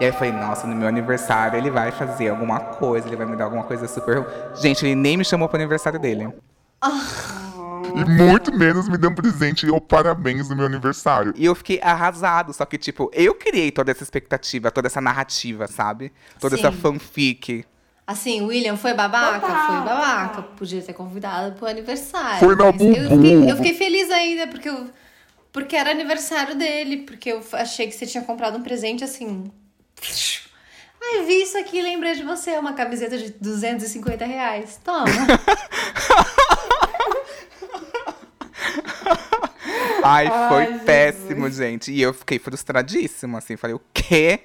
E 0.01 0.05
aí 0.05 0.11
eu 0.11 0.13
falei, 0.15 0.33
nossa, 0.33 0.67
no 0.67 0.75
meu 0.75 0.89
aniversário 0.89 1.59
ele 1.59 1.71
vai 1.71 1.91
fazer 1.91 2.29
alguma 2.29 2.61
coisa, 2.61 3.07
ele 3.07 3.17
vai 3.17 3.27
me 3.27 3.37
dar 3.37 3.45
alguma 3.45 3.65
coisa 3.65 3.87
super. 3.89 4.25
Gente, 4.55 4.87
ele 4.87 4.95
nem 4.95 5.17
me 5.17 5.25
chamou 5.25 5.49
pro 5.49 5.59
aniversário 5.59 5.99
dele. 5.99 6.33
E 6.81 8.05
muito 8.09 8.53
menos 8.53 8.89
me 8.89 8.97
deu 8.97 9.11
um 9.11 9.15
presente 9.15 9.69
ou 9.69 9.81
parabéns 9.81 10.49
no 10.49 10.57
meu 10.57 10.67
aniversário. 10.67 11.35
E 11.37 11.45
eu 11.45 11.55
fiquei 11.55 11.81
arrasado. 11.83 12.53
Só 12.53 12.65
que, 12.65 12.79
tipo, 12.79 13.11
eu 13.13 13.35
criei 13.35 13.71
toda 13.71 13.91
essa 13.91 14.03
expectativa, 14.03 14.71
toda 14.71 14.87
essa 14.87 15.01
narrativa, 15.01 15.67
sabe? 15.67 16.13
Toda 16.41 16.55
essa 16.55 16.71
Sim. 16.71 16.79
fanfic. 16.79 17.65
Assim, 18.07 18.41
o 18.41 18.47
William 18.47 18.77
foi 18.77 18.95
babaca? 18.95 19.41
Total, 19.41 19.67
foi 19.67 19.77
babaca. 19.77 20.43
Podia 20.43 20.81
ter 20.81 20.95
convidado 20.95 21.57
pro 21.57 21.67
aniversário. 21.67 22.39
Foi 22.39 22.57
na 22.57 22.73
mas 22.73 22.81
eu, 22.81 23.11
fiquei, 23.11 23.51
eu 23.51 23.57
fiquei 23.57 23.75
feliz 23.75 24.11
ainda, 24.11 24.47
porque, 24.47 24.69
eu, 24.69 24.89
porque 25.53 25.77
era 25.77 25.91
aniversário 25.91 26.57
dele. 26.57 26.99
Porque 26.99 27.31
eu 27.31 27.43
achei 27.53 27.87
que 27.87 27.93
você 27.93 28.07
tinha 28.07 28.25
comprado 28.25 28.57
um 28.57 28.63
presente 28.63 29.05
assim. 29.05 29.51
Ai, 31.01 31.25
vi 31.25 31.43
isso 31.43 31.57
aqui 31.59 31.79
e 31.79 31.83
lembrei 31.83 32.15
de 32.15 32.23
você. 32.23 32.53
Uma 32.57 32.73
camiseta 32.73 33.17
de 33.19 33.31
250 33.31 34.25
reais. 34.25 34.81
Toma. 34.83 35.05
Ai, 40.09 40.27
foi 40.49 40.63
Ai, 40.63 40.67
Jesus. 40.67 40.83
péssimo, 40.85 41.51
gente. 41.51 41.93
E 41.93 42.01
eu 42.01 42.15
fiquei 42.15 42.39
frustradíssimo, 42.39 43.37
assim. 43.37 43.57
Falei, 43.57 43.77
o 43.77 43.81
quê? 43.93 44.41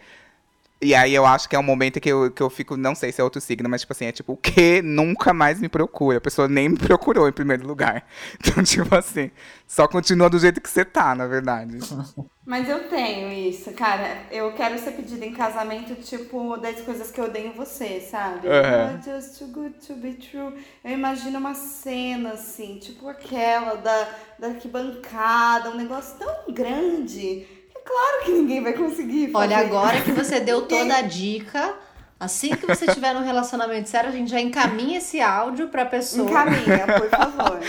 E 0.84 0.94
aí 0.94 1.14
eu 1.16 1.26
acho 1.26 1.48
que 1.48 1.56
é 1.56 1.60
um 1.60 1.64
momento 1.64 2.00
que 2.00 2.10
eu, 2.10 2.30
que 2.30 2.44
eu 2.44 2.50
fico, 2.50 2.76
não 2.76 2.94
sei 2.94 3.12
se 3.12 3.22
é 3.22 3.24
outro 3.24 3.40
signo, 3.40 3.70
mas 3.70 3.82
tipo 3.82 3.94
assim, 3.94 4.06
é 4.06 4.12
tipo, 4.12 4.34
o 4.34 4.38
quê? 4.38 4.82
Nunca 4.84 5.34
mais 5.34 5.60
me 5.62 5.70
procura. 5.70 6.18
A 6.18 6.22
pessoa 6.22 6.48
nem 6.48 6.70
me 6.70 6.78
procurou 6.78 7.28
em 7.28 7.32
primeiro 7.32 7.66
lugar. 7.66 8.06
Então, 8.46 8.62
tipo 8.64 8.94
assim, 8.94 9.32
só 9.66 9.88
continua 9.88 10.30
do 10.30 10.38
jeito 10.38 10.60
que 10.60 10.70
você 10.70 10.84
tá, 10.84 11.16
na 11.16 11.26
verdade. 11.26 11.78
Mas 12.46 12.68
eu 12.68 12.90
tenho 12.90 13.32
isso, 13.32 13.72
cara. 13.72 14.28
Eu 14.30 14.52
quero 14.54 14.78
ser 14.78 14.92
pedida 14.92 15.26
em 15.26 15.34
casamento, 15.34 15.96
tipo, 15.96 16.58
das 16.58 16.82
coisas 16.82 17.10
que 17.10 17.20
eu 17.22 17.26
odeio 17.26 17.48
em 17.48 17.54
você, 17.54 18.02
sabe? 18.02 18.48
Aham. 18.50 19.00
Oh, 19.00 19.02
just 19.02 19.40
too 19.40 19.48
good 19.48 19.76
to 19.88 19.96
be 19.96 20.14
true. 20.16 20.54
Eu 20.84 20.92
imagino 20.92 21.40
uma 21.40 21.54
cena, 21.54 22.34
assim, 22.34 22.80
tipo 22.80 23.08
aquela 23.08 23.76
da, 23.76 24.10
da 24.38 24.48
arquibancada, 24.50 25.70
um 25.70 25.78
negócio 25.78 26.18
tão 26.20 26.54
grande. 26.54 27.48
Claro 27.86 28.24
que 28.24 28.32
ninguém 28.32 28.62
vai 28.62 28.74
conseguir 28.74 29.32
fazer. 29.32 29.46
Olha, 29.46 29.58
agora 29.58 30.02
que 30.02 30.12
você 30.12 30.40
deu 30.40 30.64
toda 30.68 30.96
a 30.96 31.02
dica, 31.02 31.76
assim 32.20 32.56
que 32.56 32.66
você 32.66 32.88
tiver 32.88 33.14
num 33.14 33.24
relacionamento 33.24 33.90
sério, 33.90 34.10
a 34.10 34.14
gente 34.14 34.32
já 34.32 34.40
encaminha 34.40 34.98
esse 34.98 35.20
áudio 35.20 35.68
pra 35.68 35.86
pessoa. 35.86 36.30
Encaminha, 36.30 36.86
por 36.88 37.10
favor. 37.12 37.60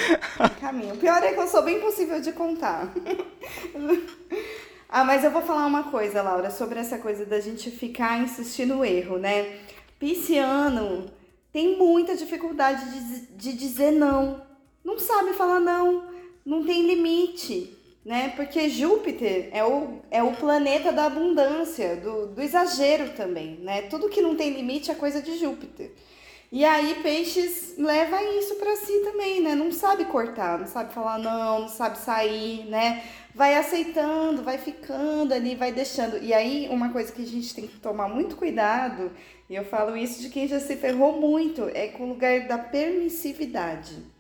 Encaminha. 0.57 0.95
O 0.95 0.97
pior 0.97 1.23
é 1.23 1.33
que 1.33 1.41
eu 1.41 1.49
sou 1.49 1.63
bem 1.63 1.81
possível 1.81 2.21
de 2.21 2.33
contar. 2.33 2.93
ah, 4.89 5.05
mas 5.05 5.25
eu 5.25 5.31
vou 5.31 5.43
falar 5.43 5.67
uma 5.67 5.85
coisa, 5.85 6.23
Laura, 6.23 6.51
sobre 6.51 6.79
essa 6.79 6.99
coisa 6.99 7.27
da 7.27 7.41
gente 7.41 7.71
ficar 7.71 8.19
insistindo 8.21 8.77
no 8.77 8.85
erro, 8.85 9.19
né? 9.19 9.59
Pisciano 9.99 11.11
tem 11.53 11.79
muita 11.79 12.17
dificuldade 12.17 12.85
de, 12.91 13.27
de 13.37 13.53
dizer 13.53 13.93
não. 13.93 14.43
Não 14.85 14.99
sabe 14.99 15.33
falar 15.35 15.61
não. 15.61 16.05
Não 16.45 16.65
tem 16.65 16.87
limite, 16.87 17.75
né? 18.05 18.33
Porque 18.37 18.69
Júpiter 18.69 19.49
é 19.53 19.65
o, 19.65 20.01
é 20.11 20.23
o 20.23 20.33
planeta 20.33 20.93
da 20.93 21.07
abundância, 21.07 21.97
do, 21.97 22.27
do 22.27 22.43
exagero 22.43 23.11
também, 23.11 23.59
né? 23.61 23.83
Tudo 23.83 24.09
que 24.09 24.21
não 24.21 24.37
tem 24.37 24.51
limite 24.53 24.91
é 24.91 24.95
coisa 24.95 25.23
de 25.23 25.39
Júpiter. 25.39 25.93
E 26.53 26.65
aí, 26.65 27.01
peixes 27.03 27.75
leva 27.77 28.23
isso 28.23 28.55
pra 28.57 28.77
si 28.77 29.01
também, 29.01 29.41
né? 29.41 29.55
Não 29.57 29.73
sabe 29.73 30.05
cortar, 30.05 30.59
não 30.59 30.67
sabe 30.69 30.95
falar 30.95 31.19
não, 31.19 31.63
não 31.63 31.69
sabe 31.69 31.99
sair, 31.99 32.67
né? 32.67 33.03
Vai 33.35 33.57
aceitando, 33.57 34.43
vai 34.43 34.57
ficando 34.59 35.35
ali, 35.35 35.57
vai 35.57 35.73
deixando. 35.73 36.23
E 36.23 36.33
aí, 36.33 36.69
uma 36.71 36.91
coisa 36.91 37.11
que 37.11 37.23
a 37.23 37.27
gente 37.27 37.53
tem 37.53 37.67
que 37.67 37.81
tomar 37.81 38.09
muito 38.09 38.37
cuidado, 38.37 39.11
e 39.51 39.55
eu 39.57 39.65
falo 39.65 39.97
isso 39.97 40.23
de 40.23 40.29
quem 40.29 40.47
já 40.47 40.61
se 40.61 40.77
ferrou 40.77 41.21
muito, 41.21 41.69
é 41.75 41.89
com 41.89 42.05
o 42.05 42.09
lugar 42.11 42.47
da 42.47 42.59
permissividade. 42.59 44.14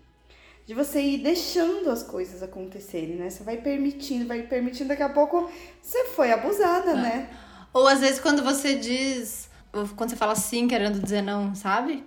De 0.66 0.72
você 0.72 1.00
ir 1.00 1.18
deixando 1.18 1.90
as 1.90 2.02
coisas 2.02 2.42
acontecerem, 2.42 3.16
né? 3.16 3.28
Você 3.28 3.44
vai 3.44 3.58
permitindo, 3.58 4.26
vai 4.26 4.42
permitindo, 4.42 4.88
daqui 4.88 5.02
a 5.02 5.10
pouco 5.10 5.50
você 5.82 6.06
foi 6.06 6.32
abusada, 6.32 6.94
né? 6.94 7.28
Ou 7.72 7.86
às 7.86 8.00
vezes 8.00 8.18
quando 8.20 8.42
você 8.42 8.74
diz, 8.76 9.50
quando 9.96 10.10
você 10.10 10.16
fala 10.16 10.34
sim 10.34 10.66
querendo 10.66 11.00
dizer 11.00 11.20
não, 11.22 11.54
sabe? 11.54 12.04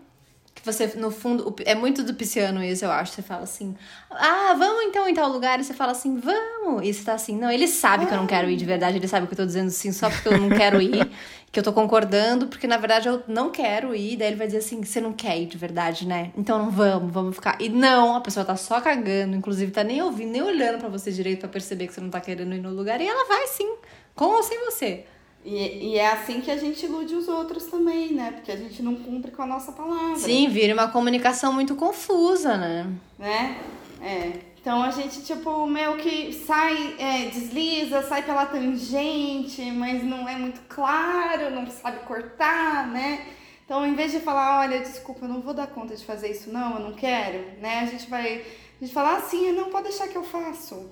Que 0.55 0.65
você, 0.65 0.87
no 0.95 1.11
fundo, 1.11 1.55
é 1.65 1.75
muito 1.75 2.01
do 2.01 2.15
pisciano 2.15 2.63
isso, 2.63 2.83
eu 2.83 2.89
acho. 2.89 3.11
Você 3.11 3.21
fala 3.21 3.43
assim, 3.43 3.75
ah, 4.09 4.55
vamos 4.57 4.85
então 4.85 5.07
em 5.07 5.13
tal 5.13 5.29
lugar. 5.29 5.59
E 5.59 5.63
você 5.63 5.71
fala 5.71 5.91
assim, 5.91 6.19
vamos. 6.19 6.83
E 6.83 6.91
você 6.91 7.03
tá 7.03 7.13
assim, 7.13 7.37
não, 7.37 7.51
ele 7.51 7.67
sabe 7.67 8.07
que 8.07 8.13
eu 8.13 8.17
não 8.17 8.25
quero 8.25 8.49
ir 8.49 8.55
de 8.55 8.65
verdade, 8.65 8.97
ele 8.97 9.07
sabe 9.07 9.27
que 9.27 9.33
eu 9.33 9.37
tô 9.37 9.45
dizendo 9.45 9.69
sim 9.69 9.91
só 9.91 10.09
porque 10.09 10.29
eu 10.29 10.37
não 10.39 10.49
quero 10.49 10.81
ir, 10.81 11.07
que 11.51 11.59
eu 11.59 11.63
tô 11.63 11.71
concordando, 11.73 12.47
porque 12.47 12.67
na 12.67 12.77
verdade 12.77 13.07
eu 13.07 13.23
não 13.27 13.49
quero 13.49 13.95
ir. 13.95 14.17
Daí 14.17 14.27
ele 14.27 14.35
vai 14.35 14.47
dizer 14.47 14.59
assim, 14.59 14.83
você 14.83 14.99
não 14.99 15.13
quer 15.13 15.37
ir 15.39 15.45
de 15.45 15.57
verdade, 15.57 16.07
né? 16.07 16.31
Então 16.37 16.57
não 16.59 16.69
vamos, 16.69 17.11
vamos 17.11 17.35
ficar. 17.35 17.57
E 17.61 17.69
não, 17.69 18.15
a 18.15 18.21
pessoa 18.21 18.45
tá 18.45 18.55
só 18.55 18.81
cagando, 18.81 19.35
inclusive 19.35 19.71
tá 19.71 19.83
nem 19.83 20.01
ouvindo, 20.01 20.31
nem 20.31 20.41
olhando 20.41 20.79
pra 20.79 20.89
você 20.89 21.11
direito 21.11 21.39
pra 21.39 21.49
perceber 21.49 21.87
que 21.87 21.93
você 21.93 22.01
não 22.01 22.09
tá 22.09 22.19
querendo 22.19 22.53
ir 22.53 22.61
no 22.61 22.71
lugar. 22.71 23.01
E 23.01 23.07
ela 23.07 23.27
vai 23.27 23.47
sim, 23.47 23.75
com 24.15 24.25
ou 24.25 24.43
sem 24.43 24.63
você. 24.65 25.05
E, 25.45 25.91
e 25.91 25.97
é 25.97 26.11
assim 26.11 26.41
que 26.41 26.51
a 26.51 26.57
gente 26.57 26.85
ilude 26.85 27.15
os 27.15 27.27
outros 27.27 27.67
também, 27.67 28.13
né? 28.13 28.31
Porque 28.31 28.51
a 28.51 28.55
gente 28.57 28.83
não 28.83 28.95
cumpre 28.95 29.31
com 29.31 29.41
a 29.43 29.45
nossa 29.45 29.71
palavra. 29.71 30.17
Sim, 30.17 30.49
vira 30.49 30.73
uma 30.73 30.89
comunicação 30.89 31.53
muito 31.53 31.75
confusa, 31.75 32.57
né? 32.57 32.91
né? 33.17 33.57
É. 34.01 34.46
Então 34.67 34.83
a 34.83 34.91
gente, 34.91 35.23
tipo, 35.23 35.65
meio 35.65 35.95
que 35.95 36.33
sai, 36.33 36.95
é, 36.99 37.29
desliza, 37.29 38.03
sai 38.03 38.21
pela 38.23 38.45
tangente, 38.45 39.61
mas 39.71 40.03
não 40.03 40.27
é 40.27 40.35
muito 40.35 40.59
claro, 40.67 41.49
não 41.51 41.65
sabe 41.67 41.99
cortar, 41.99 42.85
né? 42.85 43.27
Então, 43.63 43.87
em 43.87 43.95
vez 43.95 44.11
de 44.11 44.19
falar, 44.19 44.59
olha, 44.59 44.81
desculpa, 44.81 45.23
eu 45.23 45.29
não 45.29 45.39
vou 45.39 45.53
dar 45.53 45.67
conta 45.67 45.95
de 45.95 46.03
fazer 46.03 46.31
isso, 46.31 46.51
não, 46.51 46.73
eu 46.73 46.79
não 46.81 46.91
quero, 46.91 47.45
né? 47.61 47.79
A 47.79 47.85
gente 47.85 48.09
vai. 48.09 48.43
A 48.75 48.83
gente 48.83 48.93
fala 48.93 49.15
assim, 49.15 49.53
não 49.53 49.69
pode 49.69 49.87
deixar 49.87 50.09
que 50.09 50.17
eu 50.17 50.23
faço. 50.25 50.91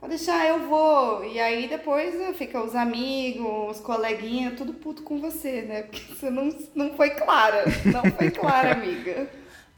Pode 0.00 0.16
deixar, 0.16 0.48
eu 0.48 0.60
vou. 0.60 1.22
E 1.22 1.38
aí 1.38 1.68
depois 1.68 2.14
né, 2.14 2.32
fica 2.32 2.62
os 2.64 2.74
amigos, 2.74 3.76
os 3.76 3.80
coleguinhas, 3.82 4.56
tudo 4.56 4.72
puto 4.72 5.02
com 5.02 5.20
você, 5.20 5.60
né? 5.60 5.82
Porque 5.82 6.14
você 6.14 6.30
não, 6.30 6.48
não 6.74 6.94
foi 6.94 7.10
clara. 7.10 7.62
Não 7.84 8.10
foi 8.12 8.30
clara, 8.32 8.72
amiga. 8.72 9.28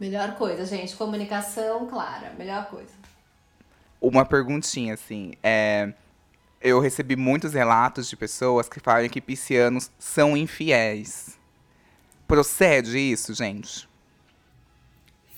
Melhor 0.03 0.34
coisa, 0.34 0.66
gente. 0.66 0.96
Comunicação 0.96 1.86
clara. 1.86 2.32
Melhor 2.36 2.66
coisa. 2.66 2.90
Uma 4.00 4.24
perguntinha, 4.24 4.94
assim. 4.94 5.34
É, 5.40 5.92
eu 6.61 6.80
recebi 6.80 7.14
muitos 7.14 7.55
relatos 7.55 8.09
de 8.09 8.16
pessoas 8.16 8.68
que 8.68 8.80
falam 8.80 9.09
que 9.09 9.20
piscianos 9.20 9.92
são 10.00 10.36
infiéis. 10.36 11.38
Procede 12.26 12.98
isso, 12.98 13.32
gente? 13.32 13.88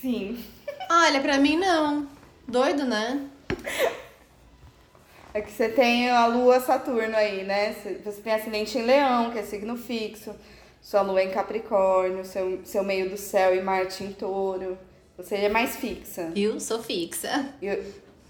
Sim. 0.00 0.42
Olha, 0.90 1.20
pra 1.20 1.36
mim 1.36 1.58
não. 1.58 2.08
Doido, 2.48 2.86
né? 2.86 3.22
É 5.34 5.42
que 5.42 5.52
você 5.52 5.68
tem 5.68 6.08
a 6.08 6.24
lua 6.24 6.58
Saturno 6.58 7.14
aí, 7.14 7.44
né? 7.44 7.74
Você 8.02 8.22
tem 8.22 8.32
ascendente 8.32 8.78
em 8.78 8.82
Leão, 8.86 9.30
que 9.30 9.40
é 9.40 9.42
signo 9.42 9.76
fixo. 9.76 10.34
Sua 10.84 11.00
lua 11.00 11.22
em 11.22 11.30
Capricórnio, 11.30 12.26
seu, 12.26 12.60
seu 12.62 12.84
meio 12.84 13.08
do 13.08 13.16
céu 13.16 13.56
e 13.56 13.62
Marte 13.62 14.04
em 14.04 14.12
Touro. 14.12 14.76
Você 15.16 15.36
é 15.36 15.48
mais 15.48 15.76
fixa. 15.76 16.30
Eu 16.36 16.60
sou 16.60 16.82
fixa. 16.82 17.54
Eu, 17.62 17.82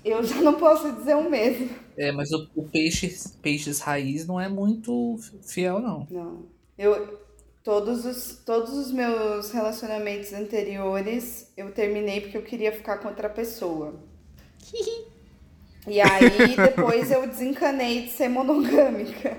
eu 0.04 0.22
já 0.22 0.40
não 0.40 0.54
posso 0.54 0.92
dizer 0.92 1.16
o 1.16 1.28
mesmo. 1.28 1.68
É, 1.96 2.12
mas 2.12 2.30
o, 2.30 2.48
o 2.54 2.62
peixe, 2.68 3.12
peixes 3.42 3.80
raiz 3.80 4.24
não 4.24 4.40
é 4.40 4.48
muito 4.48 5.16
fiel, 5.42 5.80
não. 5.80 6.06
Não. 6.08 6.46
Eu, 6.78 7.18
todos, 7.64 8.06
os, 8.06 8.36
todos 8.46 8.72
os 8.72 8.92
meus 8.92 9.50
relacionamentos 9.50 10.32
anteriores, 10.32 11.52
eu 11.56 11.72
terminei 11.72 12.20
porque 12.20 12.36
eu 12.36 12.44
queria 12.44 12.70
ficar 12.70 12.98
com 12.98 13.08
outra 13.08 13.28
pessoa. 13.28 14.00
E 15.86 16.00
aí 16.00 16.56
depois 16.56 17.10
eu 17.10 17.26
desencanei 17.26 18.02
de 18.02 18.10
ser 18.10 18.28
monogâmica. 18.28 19.36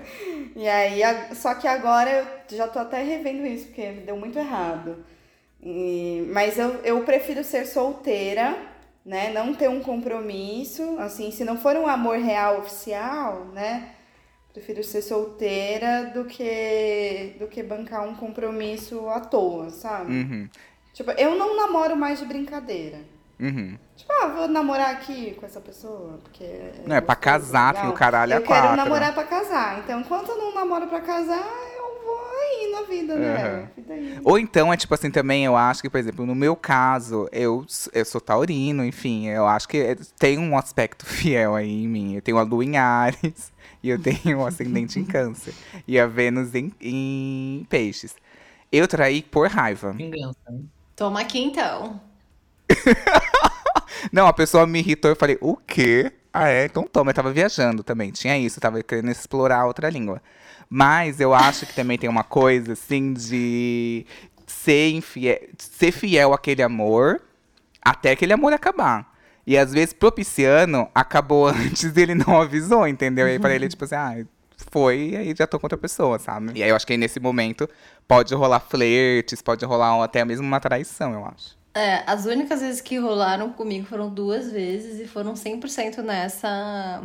E 0.54 0.66
aí, 0.68 1.00
só 1.34 1.54
que 1.54 1.66
agora 1.68 2.10
eu 2.50 2.56
já 2.56 2.68
tô 2.68 2.78
até 2.78 3.02
revendo 3.02 3.46
isso, 3.46 3.66
porque 3.66 3.90
deu 4.06 4.16
muito 4.16 4.38
errado. 4.38 5.04
E- 5.62 6.24
mas 6.32 6.58
eu, 6.58 6.74
eu 6.84 7.02
prefiro 7.04 7.42
ser 7.44 7.66
solteira, 7.66 8.56
né? 9.04 9.32
Não 9.32 9.54
ter 9.54 9.68
um 9.68 9.80
compromisso. 9.80 10.96
Assim, 10.98 11.30
se 11.30 11.44
não 11.44 11.58
for 11.58 11.76
um 11.76 11.86
amor 11.86 12.18
real 12.18 12.60
oficial, 12.60 13.46
né? 13.52 13.90
Prefiro 14.52 14.82
ser 14.82 15.02
solteira 15.02 16.10
do 16.14 16.24
que, 16.24 17.34
do 17.38 17.46
que 17.46 17.62
bancar 17.62 18.08
um 18.08 18.14
compromisso 18.14 19.08
à 19.08 19.20
toa, 19.20 19.68
sabe? 19.70 20.12
Uhum. 20.12 20.48
Tipo, 20.94 21.10
eu 21.12 21.34
não 21.36 21.56
namoro 21.56 21.94
mais 21.96 22.18
de 22.18 22.24
brincadeira. 22.24 23.00
Uhum. 23.38 23.76
Tipo, 23.96 24.12
ah, 24.12 24.26
vou 24.28 24.48
namorar 24.48 24.90
aqui 24.92 25.32
com 25.34 25.44
essa 25.44 25.60
pessoa, 25.60 26.18
porque... 26.22 26.70
Não, 26.86 26.96
é 26.96 27.00
pra 27.00 27.14
casar, 27.14 27.74
filho, 27.76 27.92
caralho, 27.92 28.32
é 28.32 28.36
Eu 28.36 28.42
quero 28.42 28.60
quatro. 28.68 28.76
namorar 28.76 29.12
pra 29.14 29.24
casar. 29.24 29.78
Então, 29.80 30.00
enquanto 30.00 30.30
eu 30.30 30.38
não 30.38 30.54
namoro 30.54 30.86
pra 30.86 31.00
casar, 31.00 31.38
eu 31.38 32.02
vou 32.04 32.18
aí 32.18 32.72
na 32.72 32.82
vida, 32.82 33.14
né? 33.16 33.68
Aí. 33.90 34.20
Ou 34.24 34.38
então, 34.38 34.72
é 34.72 34.76
tipo 34.76 34.94
assim, 34.94 35.10
também 35.10 35.44
eu 35.44 35.54
acho 35.56 35.82
que, 35.82 35.90
por 35.90 35.98
exemplo, 35.98 36.24
no 36.24 36.34
meu 36.34 36.56
caso, 36.56 37.28
eu, 37.32 37.66
eu 37.92 38.04
sou 38.06 38.20
taurino, 38.20 38.84
enfim, 38.84 39.26
eu 39.28 39.46
acho 39.46 39.68
que 39.68 39.78
é- 39.78 39.96
tem 40.18 40.38
um 40.38 40.56
aspecto 40.56 41.04
fiel 41.06 41.54
aí 41.54 41.84
em 41.84 41.88
mim. 41.88 42.14
Eu 42.14 42.22
tenho 42.22 42.38
a 42.38 42.42
lua 42.42 42.64
em 42.64 42.76
Ares 42.78 43.52
e 43.82 43.90
eu 43.90 44.00
tenho 44.00 44.38
o 44.40 44.46
ascendente 44.46 44.98
em 44.98 45.04
câncer. 45.04 45.54
E 45.86 45.98
a 46.00 46.06
Vênus 46.06 46.54
em, 46.54 46.72
em 46.80 47.66
peixes. 47.68 48.14
Eu 48.72 48.88
traí 48.88 49.22
por 49.22 49.48
raiva. 49.48 49.92
Vingança, 49.92 50.38
né? 50.48 50.60
Toma 50.94 51.20
aqui 51.20 51.38
então. 51.38 52.00
Não, 54.12 54.26
a 54.26 54.32
pessoa 54.32 54.66
me 54.66 54.78
irritou, 54.78 55.10
eu 55.10 55.16
falei, 55.16 55.38
o 55.40 55.56
quê? 55.56 56.12
Ah, 56.32 56.48
é? 56.48 56.66
Então 56.66 56.82
toma, 56.84 57.10
eu 57.10 57.14
tava 57.14 57.32
viajando 57.32 57.82
também, 57.82 58.10
tinha 58.10 58.36
isso, 58.38 58.58
eu 58.58 58.62
tava 58.62 58.82
querendo 58.82 59.10
explorar 59.10 59.66
outra 59.66 59.88
língua. 59.88 60.22
Mas 60.68 61.20
eu 61.20 61.32
acho 61.32 61.64
que 61.66 61.74
também 61.74 61.96
tem 61.96 62.10
uma 62.10 62.24
coisa, 62.24 62.72
assim, 62.72 63.12
de 63.12 64.04
ser, 64.46 64.90
infiel, 64.90 65.38
ser 65.58 65.92
fiel 65.92 66.32
àquele 66.32 66.62
amor 66.62 67.22
até 67.80 68.10
aquele 68.10 68.32
amor 68.32 68.52
acabar. 68.52 69.14
E 69.46 69.56
às 69.56 69.72
vezes, 69.72 69.92
propiciando, 69.92 70.88
acabou 70.92 71.46
antes 71.48 71.96
e 71.96 72.00
ele 72.00 72.14
não 72.14 72.40
avisou, 72.40 72.86
entendeu? 72.86 73.28
E 73.28 73.32
aí 73.32 73.38
pra 73.38 73.54
ele, 73.54 73.68
tipo 73.68 73.84
assim, 73.84 73.94
ah, 73.94 74.24
foi, 74.72 75.10
e 75.10 75.16
aí 75.16 75.34
já 75.36 75.46
tô 75.46 75.58
com 75.58 75.66
outra 75.66 75.78
pessoa, 75.78 76.18
sabe? 76.18 76.52
E 76.56 76.62
aí 76.62 76.68
eu 76.68 76.76
acho 76.76 76.86
que 76.86 76.96
nesse 76.96 77.20
momento 77.20 77.68
pode 78.08 78.34
rolar 78.34 78.60
flertes, 78.60 79.40
pode 79.40 79.64
rolar 79.64 80.02
até 80.02 80.24
mesmo 80.24 80.46
uma 80.46 80.58
traição, 80.58 81.12
eu 81.12 81.24
acho. 81.24 81.55
É, 81.76 82.02
as 82.06 82.24
únicas 82.24 82.62
vezes 82.62 82.80
que 82.80 82.96
rolaram 82.96 83.52
comigo 83.52 83.86
foram 83.86 84.08
duas 84.08 84.50
vezes 84.50 84.98
e 84.98 85.06
foram 85.06 85.34
100% 85.34 85.98
nessa 85.98 87.02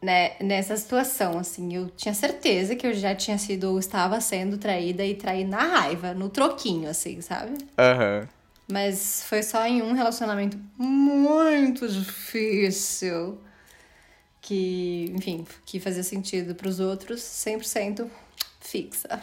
né, 0.00 0.36
nessa 0.40 0.74
situação, 0.74 1.38
assim, 1.38 1.76
eu 1.76 1.90
tinha 1.90 2.14
certeza 2.14 2.74
que 2.74 2.86
eu 2.86 2.94
já 2.94 3.14
tinha 3.14 3.36
sido 3.36 3.72
ou 3.72 3.78
estava 3.78 4.22
sendo 4.22 4.56
traída 4.56 5.04
e 5.04 5.14
traí 5.14 5.44
na 5.44 5.58
raiva, 5.58 6.14
no 6.14 6.30
troquinho, 6.30 6.88
assim, 6.88 7.20
sabe? 7.20 7.58
Aham. 7.76 8.26
Mas 8.66 9.24
foi 9.28 9.42
só 9.42 9.66
em 9.66 9.82
um 9.82 9.92
relacionamento 9.92 10.58
muito 10.78 11.86
difícil 11.86 13.38
que, 14.40 15.12
enfim, 15.14 15.46
que 15.66 15.78
fazia 15.78 16.02
sentido 16.02 16.54
pros 16.54 16.80
outros, 16.80 17.20
100% 17.20 18.08
fixa. 18.60 19.20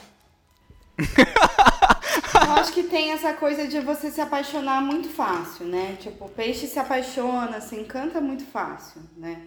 Eu 2.46 2.52
acho 2.54 2.74
que 2.74 2.84
tem 2.84 3.12
essa 3.12 3.34
coisa 3.34 3.68
de 3.68 3.80
você 3.80 4.10
se 4.12 4.22
apaixonar 4.22 4.82
muito 4.82 5.10
fácil, 5.10 5.66
né? 5.66 5.98
Tipo, 6.00 6.26
o 6.26 6.30
peixe 6.30 6.68
se 6.68 6.80
apaixona, 6.80 7.62
se 7.62 7.76
encanta 7.76 8.20
muito 8.22 8.46
fácil, 8.46 9.02
né? 9.18 9.42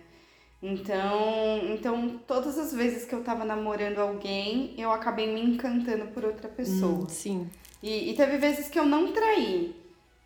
Então, 0.62 1.60
então 1.68 2.20
todas 2.26 2.58
as 2.58 2.72
vezes 2.72 3.04
que 3.04 3.14
eu 3.14 3.22
tava 3.22 3.44
namorando 3.44 3.98
alguém, 3.98 4.74
eu 4.78 4.90
acabei 4.90 5.32
me 5.32 5.40
encantando 5.40 6.06
por 6.06 6.24
outra 6.24 6.48
pessoa. 6.48 7.04
Hum, 7.04 7.08
sim. 7.08 7.48
E, 7.82 8.10
e 8.10 8.14
teve 8.14 8.38
vezes 8.38 8.68
que 8.68 8.78
eu 8.78 8.86
não 8.86 9.12
traí, 9.12 9.76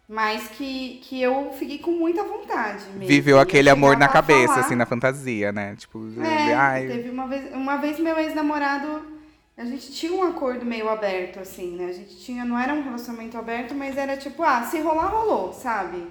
mas 0.08 0.48
que, 0.48 1.00
que 1.02 1.20
eu 1.20 1.52
fiquei 1.58 1.78
com 1.78 1.90
muita 1.90 2.22
vontade 2.22 2.84
mesmo. 2.86 3.00
Viveu 3.06 3.36
Eu 3.36 3.42
aquele 3.42 3.68
amor 3.68 3.96
na 3.96 4.08
cabeça, 4.08 4.54
falar- 4.54 4.66
assim, 4.66 4.76
na 4.76 4.86
fantasia, 4.86 5.50
né? 5.52 5.74
Tipo, 5.76 5.98
É, 6.20 6.54
ai, 6.54 6.86
teve 6.86 7.10
uma 7.10 7.26
vez, 7.26 7.52
uma 7.52 7.76
vez 7.76 7.98
meu 7.98 8.16
ex-namorado, 8.18 9.02
a 9.60 9.64
gente 9.66 9.92
tinha 9.92 10.10
um 10.10 10.22
acordo 10.22 10.64
meio 10.64 10.88
aberto, 10.88 11.38
assim, 11.38 11.76
né? 11.76 11.84
A 11.84 11.92
gente 11.92 12.16
tinha, 12.16 12.46
não 12.46 12.58
era 12.58 12.72
um 12.72 12.82
relacionamento 12.82 13.36
aberto, 13.36 13.74
mas 13.74 13.94
era 13.94 14.16
tipo, 14.16 14.42
ah, 14.42 14.62
se 14.62 14.80
rolar, 14.80 15.08
rolou, 15.08 15.52
sabe? 15.52 16.06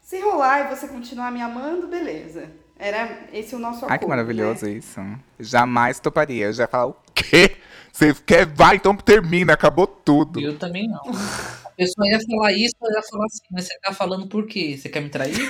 Se 0.00 0.18
rolar 0.20 0.60
e 0.60 0.74
você 0.74 0.88
continuar 0.88 1.30
me 1.30 1.42
amando, 1.42 1.86
beleza. 1.86 2.50
Era 2.78 3.26
esse 3.30 3.54
o 3.54 3.58
nosso 3.58 3.80
acordo. 3.80 3.92
ai 3.92 3.98
que 3.98 4.06
maravilhoso 4.06 4.64
né? 4.64 4.72
isso. 4.72 5.00
Jamais 5.38 6.00
toparia. 6.00 6.46
Eu 6.46 6.52
já 6.54 6.64
ia 6.64 6.68
falar, 6.68 6.86
o 6.86 6.96
Quê? 7.14 7.56
Você 7.92 8.14
quer? 8.14 8.46
Vai, 8.46 8.76
então 8.76 8.96
termina, 8.96 9.52
acabou 9.52 9.86
tudo. 9.86 10.40
Eu 10.40 10.58
também 10.58 10.88
não. 10.88 11.02
A 11.74 11.76
pessoa 11.76 12.06
ia 12.08 12.20
falar 12.20 12.52
isso, 12.52 12.74
eu 12.80 12.92
ia 12.94 13.02
falar 13.02 13.24
assim, 13.26 13.42
mas 13.50 13.64
você 13.66 13.78
tá 13.82 13.92
falando 13.92 14.28
por 14.28 14.46
quê? 14.46 14.76
Você 14.78 14.88
quer 14.88 15.00
me 15.00 15.08
trair? 15.10 15.34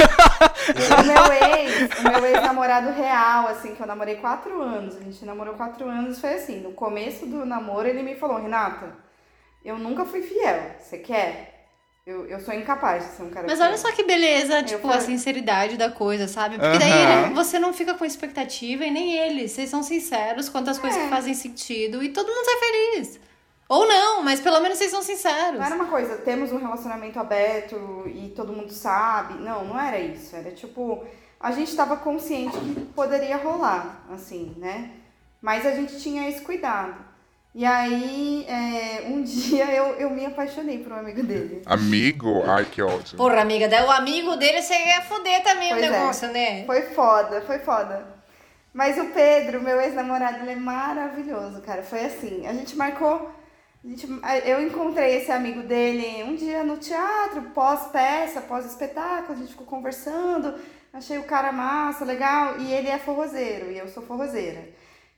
O 0.64 1.04
meu 1.04 1.32
ex, 1.32 1.90
o 2.00 2.02
meu 2.10 2.24
ex-namorado 2.26 2.90
real, 2.92 3.48
assim, 3.48 3.74
que 3.74 3.82
eu 3.82 3.86
namorei 3.86 4.16
quatro 4.16 4.62
anos. 4.62 4.96
A 4.96 5.00
gente 5.00 5.22
namorou 5.24 5.54
quatro 5.54 5.86
anos, 5.86 6.18
foi 6.18 6.34
assim. 6.34 6.60
No 6.60 6.72
começo 6.72 7.26
do 7.26 7.44
namoro, 7.44 7.86
ele 7.86 8.02
me 8.02 8.14
falou, 8.16 8.40
Renata, 8.40 8.96
eu 9.62 9.78
nunca 9.78 10.06
fui 10.06 10.22
fiel. 10.22 10.76
Você 10.80 10.96
quer? 10.98 11.66
Eu, 12.06 12.26
eu 12.26 12.40
sou 12.40 12.54
incapaz 12.54 13.04
de 13.04 13.10
ser 13.16 13.22
um 13.24 13.30
cara 13.30 13.46
Mas 13.46 13.60
olha 13.60 13.76
só 13.76 13.90
que 13.92 14.04
beleza, 14.04 14.62
tipo, 14.62 14.86
a 14.88 14.92
falei- 14.92 15.06
sinceridade 15.06 15.76
da 15.76 15.90
coisa, 15.90 16.26
sabe? 16.28 16.58
Porque 16.58 16.78
daí 16.78 16.90
né, 16.90 17.30
você 17.34 17.58
não 17.58 17.72
fica 17.74 17.94
com 17.94 18.04
expectativa 18.04 18.84
e 18.86 18.90
nem 18.90 19.14
ele. 19.18 19.46
Vocês 19.48 19.68
são 19.68 19.82
sinceros 19.82 20.48
quanto 20.48 20.70
às 20.70 20.78
coisas 20.78 20.98
É. 20.98 21.04
que 21.04 21.10
fazem 21.10 21.34
sentido 21.34 22.02
e 22.02 22.08
todo 22.10 22.26
mundo 22.28 22.44
sai 22.44 22.56
feliz. 22.58 23.20
Ou 23.68 23.88
não, 23.88 24.22
mas 24.22 24.40
pelo 24.40 24.60
menos 24.60 24.78
vocês 24.78 24.90
são 24.90 25.02
sinceros. 25.02 25.58
Não 25.58 25.64
era 25.64 25.74
uma 25.74 25.86
coisa, 25.86 26.16
temos 26.18 26.52
um 26.52 26.58
relacionamento 26.58 27.18
aberto 27.18 28.02
e 28.06 28.32
todo 28.36 28.52
mundo 28.52 28.72
sabe. 28.72 29.34
Não, 29.42 29.64
não 29.64 29.80
era 29.80 29.98
isso. 29.98 30.36
Era 30.36 30.50
tipo, 30.50 31.04
a 31.40 31.50
gente 31.50 31.74
tava 31.74 31.96
consciente 31.96 32.58
que 32.58 32.80
poderia 32.94 33.36
rolar, 33.36 34.04
assim, 34.12 34.54
né? 34.58 34.90
Mas 35.40 35.64
a 35.66 35.72
gente 35.72 35.98
tinha 35.98 36.28
esse 36.28 36.42
cuidado. 36.42 36.94
E 37.54 37.64
aí, 37.64 38.44
é, 38.48 39.06
um 39.08 39.22
dia 39.24 39.66
eu, 39.72 39.94
eu 39.94 40.10
me 40.10 40.26
apaixonei 40.26 40.78
por 40.78 40.92
um 40.92 40.96
amigo 40.96 41.22
dele. 41.22 41.62
Amigo? 41.64 42.42
Ai, 42.46 42.64
que 42.64 42.82
ótimo. 42.82 43.16
Porra, 43.16 43.40
amiga, 43.40 43.68
daí 43.68 43.84
o 43.84 43.90
amigo 43.90 44.36
dele 44.36 44.60
você 44.60 44.74
ia 44.74 45.02
foder 45.02 45.42
também 45.42 45.70
Pois 45.70 45.82
o 45.82 45.86
é. 45.86 45.90
negócio, 45.90 46.28
né? 46.32 46.64
Foi 46.64 46.82
foda, 46.82 47.40
foi 47.42 47.58
foda. 47.60 48.14
Mas 48.74 48.98
o 48.98 49.06
Pedro, 49.06 49.62
meu 49.62 49.80
ex-namorado, 49.80 50.38
ele 50.38 50.50
é 50.50 50.56
maravilhoso, 50.56 51.62
cara. 51.62 51.82
Foi 51.82 52.04
assim, 52.04 52.46
a 52.46 52.52
gente 52.52 52.76
marcou. 52.76 53.30
Gente- 53.84 54.08
eu 54.46 54.62
encontrei 54.62 55.16
esse 55.16 55.30
amigo 55.32 55.62
dele 55.62 56.22
um 56.24 56.34
dia 56.34 56.64
no 56.64 56.76
teatro, 56.76 57.42
pós-peça, 57.54 58.40
pós-espetáculo, 58.40 59.32
a 59.34 59.36
gente 59.40 59.50
ficou 59.52 59.66
conversando, 59.66 60.54
achei 60.92 61.18
o 61.18 61.24
cara 61.24 61.52
massa, 61.52 62.04
legal, 62.04 62.58
e 62.58 62.72
ele 62.72 62.88
é 62.88 62.98
forrozeiro, 62.98 63.70
e 63.70 63.78
eu 63.78 63.88
sou 63.88 64.02
forrozeira. 64.02 64.68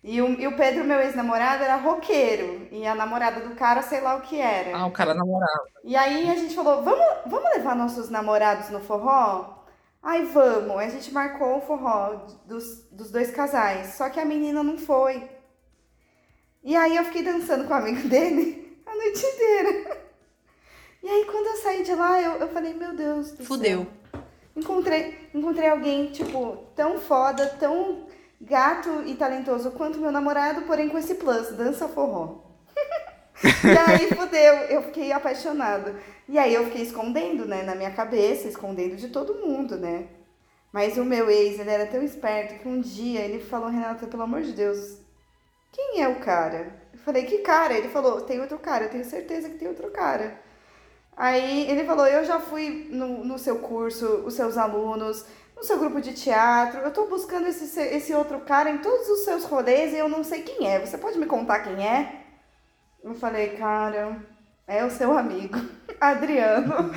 E 0.03 0.23
o, 0.23 0.29
e 0.41 0.47
o 0.47 0.57
Pedro, 0.57 0.85
meu 0.85 1.01
ex-namorado, 1.01 1.64
era 1.64 1.77
roqueiro, 1.77 2.69
e 2.71 2.87
a 2.87 2.95
namorada 2.95 3.41
do 3.41 3.55
cara, 3.57 3.83
sei 3.83 4.01
lá 4.01 4.14
o 4.17 4.21
que 4.21 4.41
era. 4.41 4.77
Ah, 4.77 4.87
o 4.87 4.93
cara 4.93 5.14
namorava. 5.14 5.64
E 5.83 5.97
aí 5.97 6.31
a 6.31 6.35
gente 6.37 6.55
falou, 6.55 6.83
vamos, 6.83 7.05
vamos 7.27 7.51
levar 7.57 7.75
nossos 7.75 8.09
namorados 8.09 8.71
no 8.71 8.81
forró? 8.81 9.55
Ai, 10.03 10.23
vamos. 10.27 10.77
Aí 10.79 10.87
a 10.87 10.91
gente 10.91 11.12
marcou 11.12 11.57
o 11.57 11.61
forró 11.61 12.27
dos, 12.45 12.85
dos 12.93 13.11
dois 13.11 13.33
casais. 13.33 13.95
Só 13.97 14.09
que 14.09 14.21
a 14.21 14.25
menina 14.25 14.62
não 14.62 14.79
foi. 14.79 15.29
E 16.67 16.75
aí 16.75 16.97
eu 16.97 17.05
fiquei 17.05 17.23
dançando 17.23 17.64
com 17.64 17.73
o 17.73 17.77
amigo 17.77 18.09
dele 18.09 18.77
a 18.85 18.93
noite 18.93 19.25
inteira. 19.25 20.03
E 21.01 21.09
aí 21.09 21.25
quando 21.25 21.47
eu 21.47 21.57
saí 21.62 21.85
de 21.85 21.95
lá, 21.95 22.21
eu, 22.21 22.33
eu 22.33 22.49
falei, 22.49 22.75
meu 22.75 22.93
Deus 22.93 23.31
do 23.31 23.45
Fudeu. 23.45 23.87
céu. 24.12 24.23
Encontrei, 24.57 25.29
encontrei 25.33 25.69
alguém, 25.69 26.11
tipo, 26.11 26.64
tão 26.75 26.99
foda, 26.99 27.47
tão 27.61 28.09
gato 28.41 29.05
e 29.07 29.14
talentoso 29.14 29.71
quanto 29.71 30.01
meu 30.01 30.11
namorado, 30.11 30.62
porém 30.62 30.89
com 30.89 30.99
esse 30.99 31.14
plus, 31.14 31.51
dança 31.51 31.89
forró. 31.89 32.43
E 33.43 33.79
aí, 33.93 34.09
fudeu, 34.09 34.55
eu 34.71 34.83
fiquei 34.85 35.12
apaixonada. 35.12 35.95
E 36.27 36.39
aí 36.39 36.55
eu 36.55 36.64
fiquei 36.64 36.81
escondendo, 36.81 37.45
né, 37.45 37.62
na 37.62 37.75
minha 37.75 37.91
cabeça, 37.91 38.49
escondendo 38.49 38.97
de 38.97 39.09
todo 39.09 39.47
mundo, 39.47 39.77
né? 39.77 40.07
Mas 40.73 40.97
o 40.97 41.05
meu 41.05 41.29
ex, 41.29 41.61
ele 41.61 41.69
era 41.69 41.85
tão 41.87 42.03
esperto 42.03 42.59
que 42.59 42.67
um 42.67 42.81
dia 42.81 43.21
ele 43.21 43.39
falou, 43.39 43.69
Renata, 43.69 44.07
pelo 44.07 44.23
amor 44.23 44.41
de 44.41 44.53
Deus, 44.53 45.05
quem 45.73 46.01
é 46.03 46.09
o 46.09 46.17
cara? 46.17 46.75
Eu 46.93 46.99
falei, 47.01 47.25
que 47.25 47.39
cara? 47.39 47.75
Ele 47.75 47.89
falou, 47.89 48.21
tem 48.23 48.41
outro 48.41 48.59
cara, 48.59 48.85
eu 48.85 48.91
tenho 48.91 49.05
certeza 49.05 49.49
que 49.49 49.59
tem 49.59 49.69
outro 49.69 49.91
cara. 49.91 50.41
Aí 51.17 51.71
ele 51.71 51.85
falou, 51.85 52.07
eu 52.07 52.25
já 52.25 52.39
fui 52.41 52.89
no, 52.91 53.25
no 53.25 53.39
seu 53.39 53.59
curso, 53.59 54.07
os 54.27 54.35
seus 54.35 54.57
alunos, 54.59 55.25
no 55.57 55.64
seu 55.64 55.79
grupo 55.79 56.01
de 56.01 56.12
teatro, 56.12 56.81
eu 56.81 56.91
tô 56.93 57.07
buscando 57.07 57.47
esse, 57.47 57.67
se- 57.67 57.81
esse 57.97 58.12
outro 58.14 58.41
cara 58.41 58.69
em 58.69 58.79
todos 58.79 59.09
os 59.09 59.25
seus 59.25 59.45
rolês 59.45 59.93
e 59.93 59.97
eu 59.97 60.09
não 60.09 60.23
sei 60.23 60.43
quem 60.43 60.69
é. 60.71 60.79
Você 60.79 60.99
pode 60.99 61.19
me 61.19 61.25
contar 61.27 61.61
quem 61.61 61.87
é? 61.87 62.21
Eu 63.03 63.14
falei, 63.14 63.51
cara, 63.57 64.17
é 64.67 64.85
o 64.85 64.91
seu 64.91 65.17
amigo, 65.17 65.59
Adriano. 66.01 66.91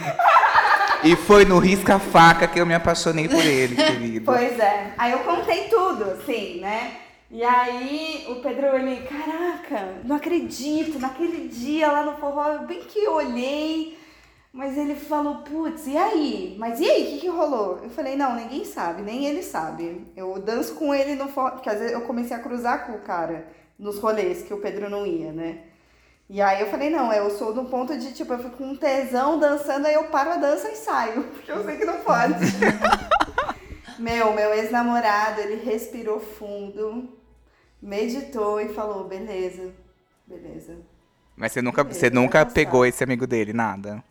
E 1.04 1.16
foi 1.16 1.46
no 1.46 1.60
risca-faca 1.60 2.46
que 2.48 2.60
eu 2.60 2.66
me 2.66 2.74
apaixonei 2.74 3.30
por 3.30 3.46
ele, 3.46 3.76
querido. 3.76 4.26
Pois 4.26 4.60
é. 4.60 4.94
Aí 4.98 5.14
eu 5.14 5.20
contei 5.20 5.70
tudo, 5.70 6.04
assim, 6.12 6.60
né? 6.60 6.98
E 7.32 7.44
aí 7.44 8.26
o 8.28 8.36
Pedro, 8.42 8.76
ele, 8.76 9.06
caraca, 9.06 10.02
não 10.04 10.16
acredito, 10.16 10.98
naquele 10.98 11.48
dia 11.48 11.92
lá 11.92 12.04
no 12.04 12.18
forró, 12.18 12.54
eu 12.54 12.66
bem 12.66 12.82
que 12.82 13.08
olhei, 13.08 14.00
mas 14.52 14.76
ele 14.76 14.96
falou, 14.96 15.44
putz, 15.44 15.86
e 15.86 15.96
aí? 15.96 16.56
Mas 16.58 16.80
e 16.80 16.90
aí, 16.90 17.04
o 17.04 17.08
que, 17.12 17.20
que 17.20 17.28
rolou? 17.28 17.80
Eu 17.84 17.90
falei, 17.92 18.16
não, 18.16 18.36
ninguém 18.36 18.66
sabe, 18.66 19.04
nem 19.04 19.26
ele 19.28 19.44
sabe. 19.44 20.08
Eu 20.18 20.40
danço 20.40 20.74
com 20.74 20.94
ele 20.94 21.16
no 21.16 21.28
forró, 21.28 21.52
porque 21.52 21.70
às 21.70 21.78
vezes 21.78 21.94
eu 21.94 22.02
comecei 22.02 22.36
a 22.36 22.40
cruzar 22.40 22.88
com 22.88 22.94
o 22.94 23.02
cara 23.02 23.48
nos 23.78 24.00
rolês 24.00 24.42
que 24.42 24.54
o 24.54 24.60
Pedro 24.60 24.90
não 24.90 25.06
ia, 25.06 25.32
né? 25.32 25.60
E 26.28 26.42
aí 26.42 26.62
eu 26.62 26.68
falei, 26.68 26.90
não, 26.90 27.14
eu 27.14 27.30
sou 27.30 27.54
do 27.54 27.66
ponto 27.66 27.96
de, 27.98 28.12
tipo, 28.12 28.34
eu 28.34 28.40
fico 28.40 28.58
com 28.58 28.72
um 28.72 28.76
tesão 28.76 29.38
dançando, 29.40 29.86
aí 29.86 29.94
eu 29.94 30.06
paro 30.06 30.32
a 30.32 30.38
dança 30.38 30.70
e 30.70 30.76
saio, 30.76 31.24
porque 31.34 31.52
eu 31.52 31.64
sei 31.64 31.78
que 31.78 31.86
não 31.86 32.00
pode. 32.00 32.34
meu, 34.00 34.34
meu 34.34 34.54
ex-namorado, 34.54 35.42
ele 35.42 35.64
respirou 35.64 36.20
fundo, 36.20 37.19
meditou 37.82 38.60
e 38.60 38.70
falou, 38.74 39.08
beleza, 39.08 39.74
beleza. 40.28 40.78
Mas 41.36 41.52
você 41.54 41.62
nunca, 41.62 41.82
Ele 41.82 41.94
você 41.94 42.10
nunca 42.10 42.46
pegou 42.46 42.86
esse 42.86 43.04
amigo 43.04 43.26
dele, 43.26 43.54
nada. 43.54 44.04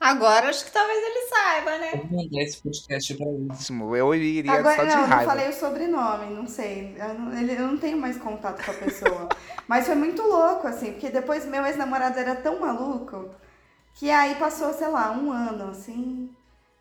Agora 0.00 0.48
acho 0.48 0.64
que 0.64 0.70
talvez 0.70 0.96
ele 0.96 1.26
saiba, 1.26 1.78
né? 1.78 1.90
Vou 2.08 2.22
mandar 2.22 2.40
esse 2.42 2.62
podcast 2.62 3.14
pra 3.16 3.26
ele. 3.26 3.48
Ótimo, 3.50 3.96
Eu 3.96 4.14
iria 4.14 4.52
Agora, 4.52 4.76
só 4.76 4.84
de 4.84 4.90
não, 4.90 5.00
não 5.00 5.06
raiva. 5.08 5.30
falei 5.32 5.48
o 5.48 5.52
sobrenome, 5.52 6.34
não 6.34 6.46
sei. 6.46 6.94
Eu 6.96 7.14
não, 7.14 7.36
ele- 7.36 7.52
eu 7.60 7.66
não 7.66 7.76
tenho 7.78 7.98
mais 7.98 8.16
contato 8.16 8.64
com 8.64 8.70
a 8.70 8.74
pessoa. 8.74 9.28
Mas 9.66 9.86
foi 9.86 9.96
muito 9.96 10.22
louco, 10.22 10.68
assim, 10.68 10.92
porque 10.92 11.10
depois 11.10 11.44
meu 11.44 11.66
ex-namorado 11.66 12.16
era 12.18 12.36
tão 12.36 12.60
maluco 12.60 13.28
que 13.94 14.08
aí 14.08 14.36
passou, 14.36 14.72
sei 14.72 14.86
lá, 14.88 15.10
um 15.10 15.32
ano, 15.32 15.70
assim. 15.70 16.30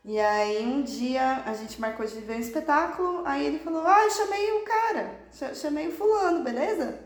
E 0.08 0.18
aí 0.20 0.66
um 0.66 0.82
dia 0.84 1.44
a 1.46 1.54
gente 1.54 1.80
marcou 1.82 2.06
de 2.06 2.20
ver 2.22 2.38
um 2.38 2.40
espetáculo, 2.40 3.24
aí 3.26 3.46
ele 3.46 3.60
falou, 3.60 3.86
ah, 3.86 4.04
eu 4.06 4.10
chamei 4.10 4.52
o 4.54 4.64
cara, 4.64 5.16
cha- 5.34 5.54
chamei 5.54 5.90
o 5.90 5.92
fulano, 5.92 6.44
beleza? 6.44 6.98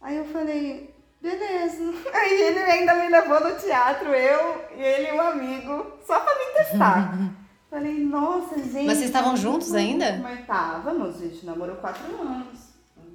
Aí 0.00 0.16
eu 0.16 0.24
falei, 0.26 0.92
Beleza. 1.20 1.84
Aí 2.12 2.42
ele 2.42 2.58
ainda 2.58 2.94
me 2.96 3.08
levou 3.08 3.38
no 3.40 3.54
teatro, 3.56 4.08
eu 4.08 4.60
e 4.76 4.82
ele 4.82 5.08
e 5.10 5.12
um 5.12 5.20
amigo, 5.20 5.92
só 6.04 6.18
pra 6.18 6.34
me 6.34 6.52
testar. 6.56 7.14
Falei, 7.70 8.00
nossa, 8.00 8.58
gente. 8.58 8.86
Mas 8.86 8.98
vocês 8.98 9.02
estavam 9.04 9.36
juntos 9.36 9.72
ainda? 9.72 10.18
Mas 10.20 10.40
estávamos, 10.40 11.14
a 11.14 11.18
gente 11.20 11.46
namorou 11.46 11.76
quatro 11.76 12.04
anos. 12.20 12.71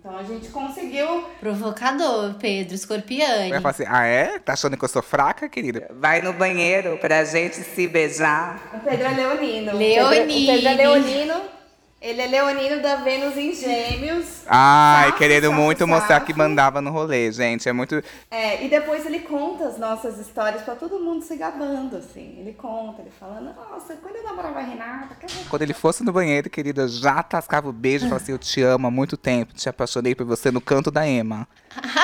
Então 0.08 0.18
a 0.18 0.24
gente 0.24 0.48
conseguiu. 0.48 1.26
Provocador, 1.38 2.36
Pedro 2.36 2.78
Scorpiani. 2.78 3.50
Vai 3.50 3.60
falar 3.60 3.72
assim, 3.72 3.84
ah 3.86 4.06
é? 4.06 4.40
Tá 4.40 4.54
achando 4.54 4.78
que 4.78 4.86
eu 4.86 4.88
sou 4.88 5.02
fraca, 5.02 5.50
querida? 5.50 5.90
Vai 6.00 6.22
no 6.22 6.32
banheiro 6.32 6.98
pra 6.98 7.26
gente 7.26 7.58
se 7.58 7.90
beijar. 7.90 8.72
O 8.74 8.80
Pedro 8.80 9.06
é 9.06 9.10
leonino. 9.10 9.78
Leonino. 9.78 10.54
O 10.54 10.56
Pedro 10.56 10.70
é 10.70 10.74
leonino. 10.76 11.57
Ele 12.00 12.22
é 12.22 12.28
leonino 12.28 12.80
da 12.80 12.98
Vênus 12.98 13.36
em 13.36 13.54
Gêmeos. 13.56 14.44
Ai, 14.46 15.12
querendo 15.18 15.52
muito 15.52 15.88
mostrar 15.88 16.20
que 16.20 16.32
mandava 16.32 16.80
no 16.80 16.92
rolê, 16.92 17.32
gente. 17.32 17.68
É 17.68 17.74
muito. 17.74 18.04
É, 18.30 18.64
e 18.64 18.70
depois 18.70 19.04
ele 19.04 19.20
conta 19.20 19.66
as 19.66 19.80
nossas 19.80 20.20
histórias 20.20 20.62
pra 20.62 20.76
todo 20.76 21.00
mundo 21.00 21.24
se 21.24 21.36
gabando, 21.36 21.98
assim. 21.98 22.36
Ele 22.38 22.54
conta, 22.54 23.02
ele 23.02 23.12
fala, 23.20 23.42
nossa, 23.42 23.96
quando 23.96 24.16
eu 24.16 24.24
namorava 24.24 24.60
a 24.60 24.62
Renata, 24.62 25.16
que 25.16 25.46
Quando 25.46 25.64
ele 25.64 25.74
fosse 25.74 26.04
no 26.04 26.12
banheiro, 26.12 26.52
querida, 26.52 26.88
já 26.88 27.24
tascava 27.24 27.68
o 27.68 27.74
beijo 27.74 28.06
e 28.06 28.10
falava 28.10 28.24
assim: 28.24 28.32
Eu 28.32 28.38
te 28.38 28.62
amo 28.62 28.86
há 28.86 28.92
muito 28.92 29.18
tempo. 29.18 29.56
Te 29.56 29.68
apaixonei 29.68 30.14
por 30.14 30.26
você 30.26 30.52
no 30.52 30.62
canto 30.62 30.92
da 30.92 31.08
Ema. 31.08 31.48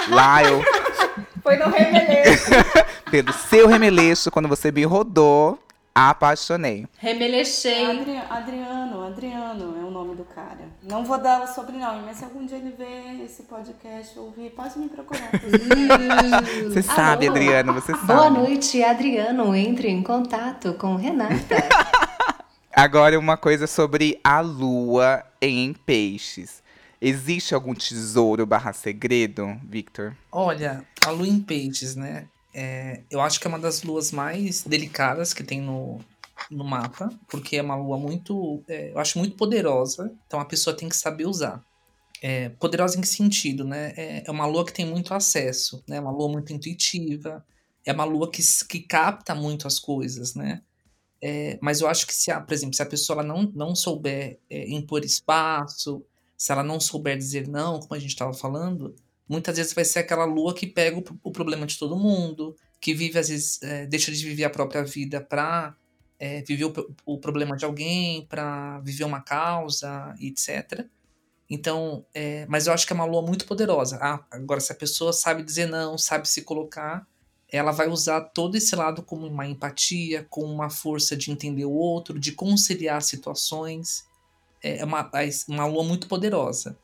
Lá 0.09 0.43
eu, 0.43 0.63
foi 1.43 1.55
no 1.57 1.69
remeleixo. 1.69 2.49
pelo 3.11 3.31
seu 3.31 3.67
remeleixo, 3.67 4.31
quando 4.31 4.47
você 4.47 4.71
me 4.71 4.83
rodou, 4.85 5.59
apaixonei. 5.95 6.87
Remelechei. 6.97 7.85
Adri- 7.85 8.17
Adriano, 8.29 9.03
Adriano 9.05 9.77
é 9.79 9.83
o 9.85 9.91
nome 9.91 10.15
do 10.15 10.23
cara. 10.25 10.67
Não 10.83 11.05
vou 11.05 11.17
dar 11.21 11.43
o 11.43 11.47
sobrenome, 11.47 12.01
mas 12.05 12.17
se 12.17 12.23
algum 12.23 12.45
dia 12.45 12.57
ele 12.57 12.71
ver 12.71 13.23
esse 13.23 13.43
podcast 13.43 14.17
ouvir, 14.17 14.49
pode 14.51 14.77
me 14.79 14.89
procurar. 14.89 15.29
Você 16.65 16.81
sabe, 16.81 17.27
Alô? 17.27 17.35
Adriano, 17.37 17.73
você 17.73 17.91
sabe. 17.93 18.07
Boa 18.07 18.29
noite, 18.29 18.83
Adriano. 18.83 19.55
Entre 19.55 19.89
em 19.89 20.01
contato 20.03 20.73
com 20.75 20.95
Renata. 20.95 21.55
Agora 22.75 23.19
uma 23.19 23.37
coisa 23.37 23.67
sobre 23.67 24.19
a 24.23 24.39
lua 24.39 25.23
em 25.39 25.73
peixes. 25.73 26.63
Existe 26.99 27.53
algum 27.53 27.73
tesouro 27.75 28.45
barra 28.45 28.73
segredo, 28.73 29.55
Victor? 29.63 30.15
Olha, 30.31 30.83
a 31.05 31.11
lua 31.11 31.27
em 31.27 31.39
peixes, 31.39 31.95
né? 31.95 32.25
É, 32.53 33.01
eu 33.09 33.19
acho 33.19 33.39
que 33.39 33.47
é 33.47 33.49
uma 33.49 33.59
das 33.59 33.83
luas 33.83 34.11
mais 34.11 34.63
delicadas 34.63 35.33
que 35.33 35.43
tem 35.43 35.61
no, 35.61 35.99
no 36.49 36.63
mapa, 36.63 37.09
porque 37.27 37.57
é 37.57 37.61
uma 37.61 37.75
lua 37.75 37.97
muito, 37.97 38.63
é, 38.67 38.91
eu 38.91 38.99
acho 38.99 39.17
muito 39.17 39.35
poderosa, 39.35 40.13
então 40.27 40.39
a 40.39 40.45
pessoa 40.45 40.75
tem 40.75 40.87
que 40.87 40.95
saber 40.95 41.25
usar. 41.25 41.63
É, 42.21 42.49
poderosa 42.49 42.97
em 42.97 43.01
que 43.01 43.07
sentido, 43.07 43.65
né? 43.65 43.93
É, 43.97 44.23
é 44.25 44.31
uma 44.31 44.45
lua 44.45 44.65
que 44.65 44.71
tem 44.71 44.85
muito 44.85 45.13
acesso, 45.13 45.83
né? 45.87 45.97
É 45.97 45.99
uma 45.99 46.11
lua 46.11 46.29
muito 46.29 46.53
intuitiva, 46.53 47.43
é 47.85 47.91
uma 47.91 48.05
lua 48.05 48.31
que, 48.31 48.41
que 48.69 48.79
capta 48.81 49.35
muito 49.35 49.67
as 49.67 49.77
coisas, 49.77 50.33
né? 50.33 50.61
É, 51.21 51.57
mas 51.61 51.81
eu 51.81 51.87
acho 51.87 52.05
que 52.05 52.13
se, 52.13 52.33
por 52.41 52.53
exemplo, 52.53 52.75
se 52.75 52.81
a 52.81 52.85
pessoa 52.85 53.23
não, 53.23 53.43
não 53.55 53.75
souber 53.75 54.39
é, 54.49 54.69
impor 54.69 55.03
espaço, 55.03 56.03
se 56.37 56.51
ela 56.51 56.63
não 56.63 56.79
souber 56.79 57.17
dizer 57.17 57.47
não, 57.47 57.79
como 57.79 57.95
a 57.95 57.99
gente 57.99 58.09
estava 58.09 58.33
falando, 58.33 58.93
muitas 59.27 59.57
vezes 59.57 59.73
vai 59.73 59.85
ser 59.85 59.99
aquela 59.99 60.25
lua 60.25 60.53
que 60.53 60.67
pega 60.67 60.97
o, 60.97 61.03
o 61.23 61.31
problema 61.31 61.65
de 61.65 61.77
todo 61.77 61.97
mundo, 61.97 62.55
que 62.79 62.93
vive, 62.93 63.17
às 63.17 63.29
vezes, 63.29 63.61
é, 63.61 63.85
deixa 63.85 64.11
de 64.11 64.23
viver 64.23 64.43
a 64.43 64.49
própria 64.49 64.83
vida 64.83 65.21
para 65.21 65.75
viver 66.47 66.65
o, 66.65 66.73
o 67.05 67.17
problema 67.17 67.57
de 67.57 67.65
alguém, 67.65 68.25
para 68.27 68.79
viver 68.79 69.03
uma 69.03 69.21
causa, 69.21 70.15
etc. 70.21 70.85
Então, 71.49 72.05
é, 72.13 72.45
mas 72.47 72.65
eu 72.65 72.73
acho 72.73 72.87
que 72.87 72.93
é 72.93 72.95
uma 72.95 73.05
lua 73.05 73.21
muito 73.21 73.45
poderosa. 73.45 73.99
Ah, 74.01 74.23
agora, 74.31 74.59
se 74.59 74.71
a 74.71 74.75
pessoa 74.75 75.13
sabe 75.13 75.43
dizer 75.43 75.67
não, 75.67 75.97
sabe 75.97 76.27
se 76.27 76.41
colocar, 76.41 77.05
ela 77.47 77.71
vai 77.71 77.87
usar 77.87 78.21
todo 78.21 78.55
esse 78.55 78.75
lado 78.75 79.03
como 79.03 79.27
uma 79.27 79.45
empatia, 79.45 80.25
como 80.29 80.51
uma 80.51 80.69
força 80.69 81.15
de 81.15 81.29
entender 81.29 81.65
o 81.65 81.71
outro, 81.71 82.19
de 82.19 82.31
conciliar 82.31 83.01
situações. 83.01 84.05
É 84.61 84.83
uma, 84.83 85.11
uma 85.47 85.65
lua 85.65 85.83
muito 85.83 86.07
poderosa. 86.07 86.75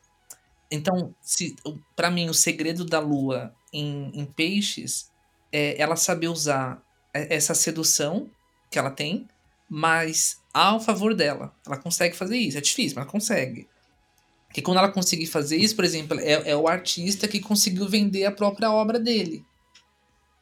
Então, 0.72 1.13
se 1.22 1.55
para 1.95 2.11
mim 2.11 2.30
o 2.30 2.34
segredo 2.34 2.86
da 2.86 2.99
lua 2.99 3.53
em, 3.74 4.11
em 4.13 4.26
peixes 4.26 5.11
é 5.51 5.82
ela 5.82 5.95
saber 5.95 6.28
usar 6.28 6.84
essa 7.11 7.55
sedução 7.55 8.30
que 8.70 8.78
ela 8.78 8.91
tem, 8.91 9.28
mas 9.67 10.39
ao 10.53 10.80
favor 10.80 11.15
dela. 11.15 11.53
Ela 11.65 11.78
consegue 11.78 12.15
fazer 12.15 12.38
isso. 12.38 12.57
É 12.57 12.61
difícil, 12.61 12.95
mas 12.95 13.03
ela 13.03 13.11
consegue. 13.11 13.67
Porque 14.47 14.61
quando 14.61 14.78
ela 14.78 14.91
conseguir 14.91 15.28
fazer 15.28 15.57
isso, 15.57 15.76
por 15.76 15.86
exemplo, 15.86 16.20
é, 16.20 16.51
é 16.51 16.55
o 16.55 16.67
artista 16.67 17.28
que 17.28 17.39
conseguiu 17.39 17.88
vender 17.88 18.26
a 18.26 18.32
própria 18.32 18.72
obra 18.72 18.99
dele. 18.99 19.45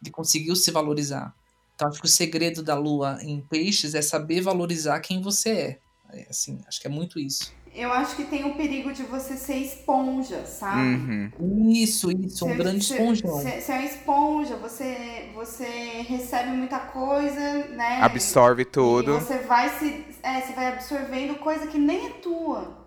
Ele 0.01 0.11
conseguiu 0.11 0.55
se 0.55 0.71
valorizar. 0.71 1.35
Então, 1.75 1.87
acho 1.89 1.99
que 1.99 2.05
o 2.05 2.09
segredo 2.09 2.63
da 2.63 2.75
lua 2.75 3.19
em 3.21 3.41
peixes 3.41 3.93
é 3.93 4.01
saber 4.01 4.41
valorizar 4.41 4.99
quem 4.99 5.21
você 5.21 5.49
é. 5.49 5.79
É, 6.13 6.27
assim, 6.29 6.59
acho 6.67 6.79
que 6.79 6.87
é 6.87 6.89
muito 6.89 7.19
isso. 7.19 7.53
Eu 7.75 7.91
acho 7.93 8.15
que 8.15 8.23
tem 8.25 8.43
o 8.45 8.55
perigo 8.55 8.91
de 8.91 9.03
você 9.03 9.35
ser 9.37 9.55
esponja, 9.57 10.45
sabe? 10.45 10.81
Uhum. 10.81 11.31
Isso, 11.71 12.11
isso, 12.11 12.45
um 12.45 12.49
Você- 12.49 12.55
grande 12.55 12.79
esponjão. 12.79 13.31
Você 13.39 13.71
é 13.71 13.75
uma 13.75 13.85
esponja, 13.85 14.55
você, 14.55 15.29
você 15.35 15.65
recebe 16.07 16.49
muita 16.51 16.79
coisa, 16.79 17.39
né? 17.69 17.99
Absorve 18.01 18.63
E 18.63 18.65
tudo. 18.65 19.13
você 19.19 19.39
vai 19.39 19.69
se. 19.77 20.05
É, 20.23 20.41
você 20.41 20.53
vai 20.53 20.67
absorvendo 20.73 21.35
coisa 21.39 21.67
que 21.67 21.77
nem 21.77 22.07
é 22.07 22.09
tua, 22.21 22.77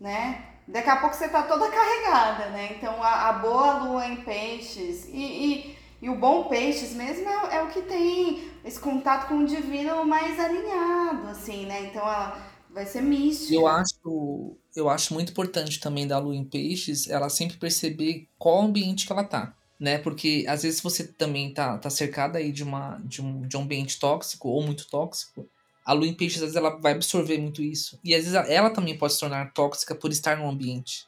né? 0.00 0.42
Daqui 0.66 0.90
a 0.90 0.96
pouco 0.96 1.14
você 1.16 1.28
tá 1.28 1.42
toda 1.42 1.68
carregada, 1.68 2.50
né? 2.50 2.70
Então 2.76 3.02
a, 3.02 3.28
a 3.28 3.32
boa 3.34 3.72
lua 3.84 4.06
em 4.06 4.16
peixes 4.16 5.08
e, 5.08 5.16
e, 5.20 5.76
e 6.02 6.08
o 6.08 6.14
bom 6.14 6.44
peixes 6.44 6.94
mesmo 6.94 7.28
é, 7.28 7.56
é 7.56 7.62
o 7.62 7.66
que 7.66 7.82
tem 7.82 8.48
esse 8.64 8.78
contato 8.78 9.26
com 9.28 9.38
o 9.38 9.44
divino 9.46 10.04
mais 10.06 10.38
alinhado, 10.38 11.28
assim, 11.28 11.66
né? 11.66 11.86
Então 11.90 12.02
ela 12.02 12.38
vai 12.72 12.86
ser 12.86 13.02
mística. 13.02 13.54
Eu 13.54 13.66
acho, 13.66 14.56
eu 14.74 14.88
acho 14.88 15.14
muito 15.14 15.30
importante 15.30 15.78
também 15.78 16.06
da 16.06 16.18
lua 16.18 16.34
em 16.34 16.44
peixes, 16.44 17.08
ela 17.08 17.28
sempre 17.28 17.56
perceber 17.56 18.28
qual 18.38 18.62
ambiente 18.62 19.06
que 19.06 19.12
ela 19.12 19.24
tá, 19.24 19.54
né? 19.78 19.98
Porque 19.98 20.44
às 20.48 20.62
vezes 20.62 20.80
você 20.80 21.04
também 21.04 21.52
tá, 21.52 21.78
tá 21.78 21.90
cercada 21.90 22.38
aí 22.38 22.50
de, 22.50 22.62
uma, 22.62 23.00
de, 23.04 23.22
um, 23.22 23.42
de 23.42 23.56
um 23.56 23.62
ambiente 23.62 23.98
tóxico 23.98 24.48
ou 24.48 24.62
muito 24.62 24.88
tóxico, 24.88 25.46
a 25.84 25.92
lua 25.92 26.06
em 26.06 26.14
peixes 26.14 26.38
às 26.38 26.52
vezes 26.52 26.56
ela 26.56 26.78
vai 26.78 26.92
absorver 26.92 27.38
muito 27.38 27.62
isso. 27.62 27.98
E 28.04 28.14
às 28.14 28.24
vezes 28.24 28.34
ela 28.48 28.70
também 28.70 28.96
pode 28.96 29.14
se 29.14 29.20
tornar 29.20 29.52
tóxica 29.52 29.94
por 29.94 30.10
estar 30.10 30.36
num 30.36 30.48
ambiente 30.48 31.04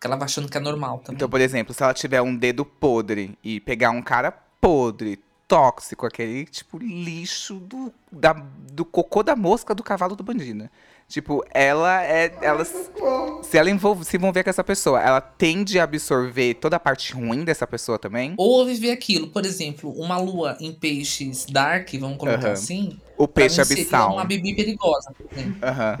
que 0.00 0.06
ela 0.06 0.16
vai 0.16 0.26
achando 0.26 0.48
que 0.48 0.56
é 0.56 0.60
normal 0.60 0.98
também. 0.98 1.16
Então, 1.16 1.28
por 1.28 1.40
exemplo, 1.40 1.74
se 1.74 1.82
ela 1.82 1.94
tiver 1.94 2.22
um 2.22 2.36
dedo 2.36 2.64
podre 2.64 3.36
e 3.42 3.58
pegar 3.58 3.90
um 3.90 4.00
cara 4.00 4.30
podre, 4.30 5.18
tóxico, 5.48 6.04
aquele 6.04 6.44
tipo 6.44 6.78
lixo 6.78 7.54
do, 7.54 7.92
da, 8.12 8.34
do 8.34 8.84
cocô 8.84 9.22
da 9.22 9.34
mosca 9.34 9.74
do 9.74 9.82
cavalo 9.82 10.14
do 10.14 10.22
bandido. 10.22 10.68
Tipo, 11.08 11.42
ela 11.52 12.04
é. 12.04 12.30
Ela, 12.42 12.64
se 12.66 13.56
ela 13.56 13.70
envolve, 13.70 14.04
se 14.04 14.16
envolver 14.18 14.44
com 14.44 14.50
essa 14.50 14.62
pessoa, 14.62 15.00
ela 15.00 15.22
tende 15.22 15.80
a 15.80 15.84
absorver 15.84 16.52
toda 16.54 16.76
a 16.76 16.80
parte 16.80 17.14
ruim 17.14 17.44
dessa 17.44 17.66
pessoa 17.66 17.98
também. 17.98 18.34
Ou 18.36 18.66
viver 18.66 18.90
aquilo, 18.90 19.28
por 19.28 19.46
exemplo, 19.46 19.90
uma 19.98 20.18
lua 20.18 20.58
em 20.60 20.70
peixes 20.70 21.46
dark, 21.46 21.88
vamos 21.98 22.18
colocar 22.18 22.44
Aham. 22.48 22.52
assim, 22.52 23.00
O 23.16 23.26
peixe 23.26 23.58
abissal. 23.60 24.12
uma 24.12 24.24
bebê 24.26 24.54
perigosa, 24.54 25.10
por 25.16 25.26
exemplo. 25.32 25.56
Aham. 25.62 25.98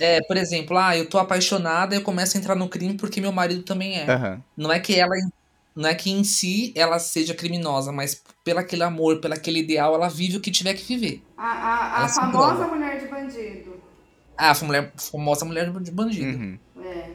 É, 0.00 0.20
por 0.26 0.36
exemplo, 0.36 0.76
ah, 0.76 0.96
eu 0.96 1.08
tô 1.08 1.18
apaixonada 1.18 1.94
e 1.94 1.98
eu 1.98 2.02
começo 2.02 2.36
a 2.36 2.40
entrar 2.40 2.56
no 2.56 2.68
crime 2.68 2.94
porque 2.94 3.20
meu 3.20 3.30
marido 3.30 3.62
também 3.62 3.96
é. 3.96 4.10
Aham. 4.10 4.42
Não 4.56 4.72
é 4.72 4.80
que 4.80 4.98
ela 4.98 5.14
não 5.76 5.88
é 5.88 5.94
que 5.94 6.10
em 6.10 6.22
si 6.24 6.72
ela 6.76 6.98
seja 6.98 7.34
criminosa, 7.34 7.92
mas 7.92 8.20
pelo 8.44 8.58
aquele 8.60 8.82
amor, 8.82 9.20
pelo 9.20 9.34
aquele 9.34 9.60
ideal, 9.60 9.94
ela 9.94 10.08
vive 10.08 10.36
o 10.36 10.40
que 10.40 10.50
tiver 10.50 10.74
que 10.74 10.84
viver. 10.84 11.22
A, 11.36 11.46
a, 11.46 12.04
a 12.04 12.08
famosa 12.08 12.54
prova. 12.56 12.74
mulher 12.74 13.00
de 13.00 13.06
bandido. 13.08 13.82
Ah, 14.36 14.50
a 14.50 14.64
mulher, 14.64 14.92
famosa 14.96 15.44
mulher 15.44 15.70
de 15.80 15.90
bandido. 15.90 16.38
Uhum. 16.38 16.58
É. 16.82 17.10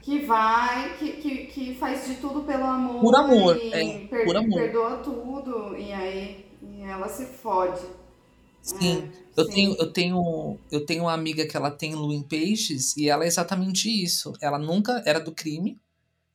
Que 0.00 0.20
vai, 0.20 0.96
que, 0.98 1.12
que, 1.12 1.46
que 1.46 1.74
faz 1.76 2.06
de 2.06 2.16
tudo 2.16 2.42
pelo 2.42 2.64
amor. 2.64 3.00
Por 3.00 3.14
amor, 3.16 3.56
e 3.56 3.72
é, 3.72 4.06
per- 4.06 4.24
por 4.24 4.36
amor. 4.36 4.60
Perdoa 4.60 4.96
tudo. 4.98 5.76
E 5.76 5.92
aí 5.92 6.46
e 6.62 6.82
ela 6.82 7.08
se 7.08 7.24
fode. 7.26 7.80
Sim. 8.62 9.10
É, 9.36 9.40
Eu 9.40 9.44
sim. 9.46 9.50
tenho, 9.52 9.76
eu 9.78 9.92
tenho, 9.92 10.58
eu 10.70 10.86
tenho 10.86 11.02
uma 11.04 11.12
amiga 11.12 11.46
que 11.46 11.56
ela 11.56 11.70
tem 11.70 11.94
lua 11.94 12.14
em 12.14 12.22
peixes 12.22 12.96
e 12.96 13.08
ela 13.08 13.24
é 13.24 13.26
exatamente 13.26 13.88
isso. 13.88 14.32
Ela 14.40 14.58
nunca 14.58 15.02
era 15.06 15.18
do 15.18 15.32
crime. 15.32 15.78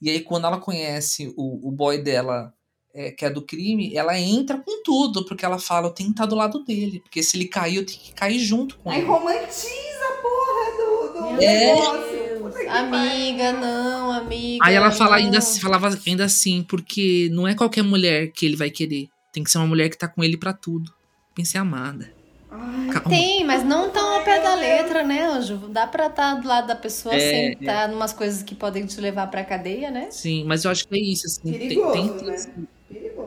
E 0.01 0.09
aí, 0.09 0.21
quando 0.21 0.45
ela 0.47 0.59
conhece 0.59 1.33
o, 1.37 1.67
o 1.67 1.71
boy 1.71 1.97
dela, 2.01 2.53
é, 2.93 3.11
que 3.11 3.23
é 3.25 3.29
do 3.29 3.41
crime, 3.41 3.95
ela 3.95 4.17
entra 4.19 4.57
com 4.57 4.81
tudo, 4.83 5.23
porque 5.25 5.45
ela 5.45 5.59
fala, 5.59 5.87
eu 5.87 5.91
tenho 5.91 6.09
que 6.09 6.13
estar 6.13 6.25
do 6.25 6.35
lado 6.35 6.63
dele. 6.63 6.99
Porque 7.01 7.21
se 7.23 7.37
ele 7.37 7.45
cair, 7.45 7.77
eu 7.77 7.85
tenho 7.85 7.99
que 7.99 8.13
cair 8.13 8.39
junto 8.39 8.77
com 8.79 8.89
Aí 8.89 8.99
ele. 8.99 9.07
romantiza 9.07 9.69
a 10.09 10.21
porra 10.21 10.77
do, 10.77 11.35
do 11.35 11.41
É. 11.43 11.65
negócio. 11.75 12.19
Amiga, 12.69 13.53
não, 13.53 14.11
amiga. 14.11 14.65
Aí 14.65 14.75
ela 14.75 14.91
fala 14.91 15.17
não. 15.17 15.25
ainda, 15.25 15.41
falava 15.41 15.99
ainda 16.05 16.25
assim, 16.25 16.63
porque 16.63 17.29
não 17.31 17.47
é 17.47 17.55
qualquer 17.55 17.83
mulher 17.83 18.31
que 18.31 18.45
ele 18.45 18.55
vai 18.55 18.69
querer. 18.69 19.07
Tem 19.31 19.43
que 19.43 19.51
ser 19.51 19.57
uma 19.59 19.67
mulher 19.67 19.89
que 19.89 19.97
tá 19.97 20.07
com 20.07 20.23
ele 20.23 20.37
pra 20.37 20.53
tudo. 20.53 20.91
Tem 21.35 21.43
que 21.45 21.49
ser 21.49 21.57
amada. 21.59 22.11
Calma. 22.49 23.09
Tem, 23.09 23.43
mas 23.45 23.63
não 23.63 23.89
tão 23.91 24.15
ao 24.15 24.23
pé 24.23 24.41
da 24.41 24.55
letra, 24.55 25.03
né, 25.03 25.23
Anjo? 25.23 25.57
Dá 25.69 25.85
pra 25.85 26.07
estar 26.07 26.33
do 26.35 26.47
lado 26.47 26.67
da 26.67 26.75
pessoa 26.75 27.13
É, 27.13 27.19
sem 27.19 27.51
estar 27.53 27.87
numas 27.87 28.11
coisas 28.11 28.41
que 28.41 28.55
podem 28.55 28.85
te 28.87 28.99
levar 28.99 29.27
pra 29.27 29.43
cadeia, 29.43 29.91
né? 29.91 30.07
Sim, 30.09 30.43
mas 30.45 30.65
eu 30.65 30.71
acho 30.71 30.87
que 30.87 30.95
é 30.95 30.99
isso, 30.99 31.27
assim. 31.27 31.51
tem- 31.51 31.59
Perigoso, 31.59 31.93
tem, 31.93 32.07
que- 32.07 32.25
né? 32.25 32.31
Perigoso. 32.37 32.67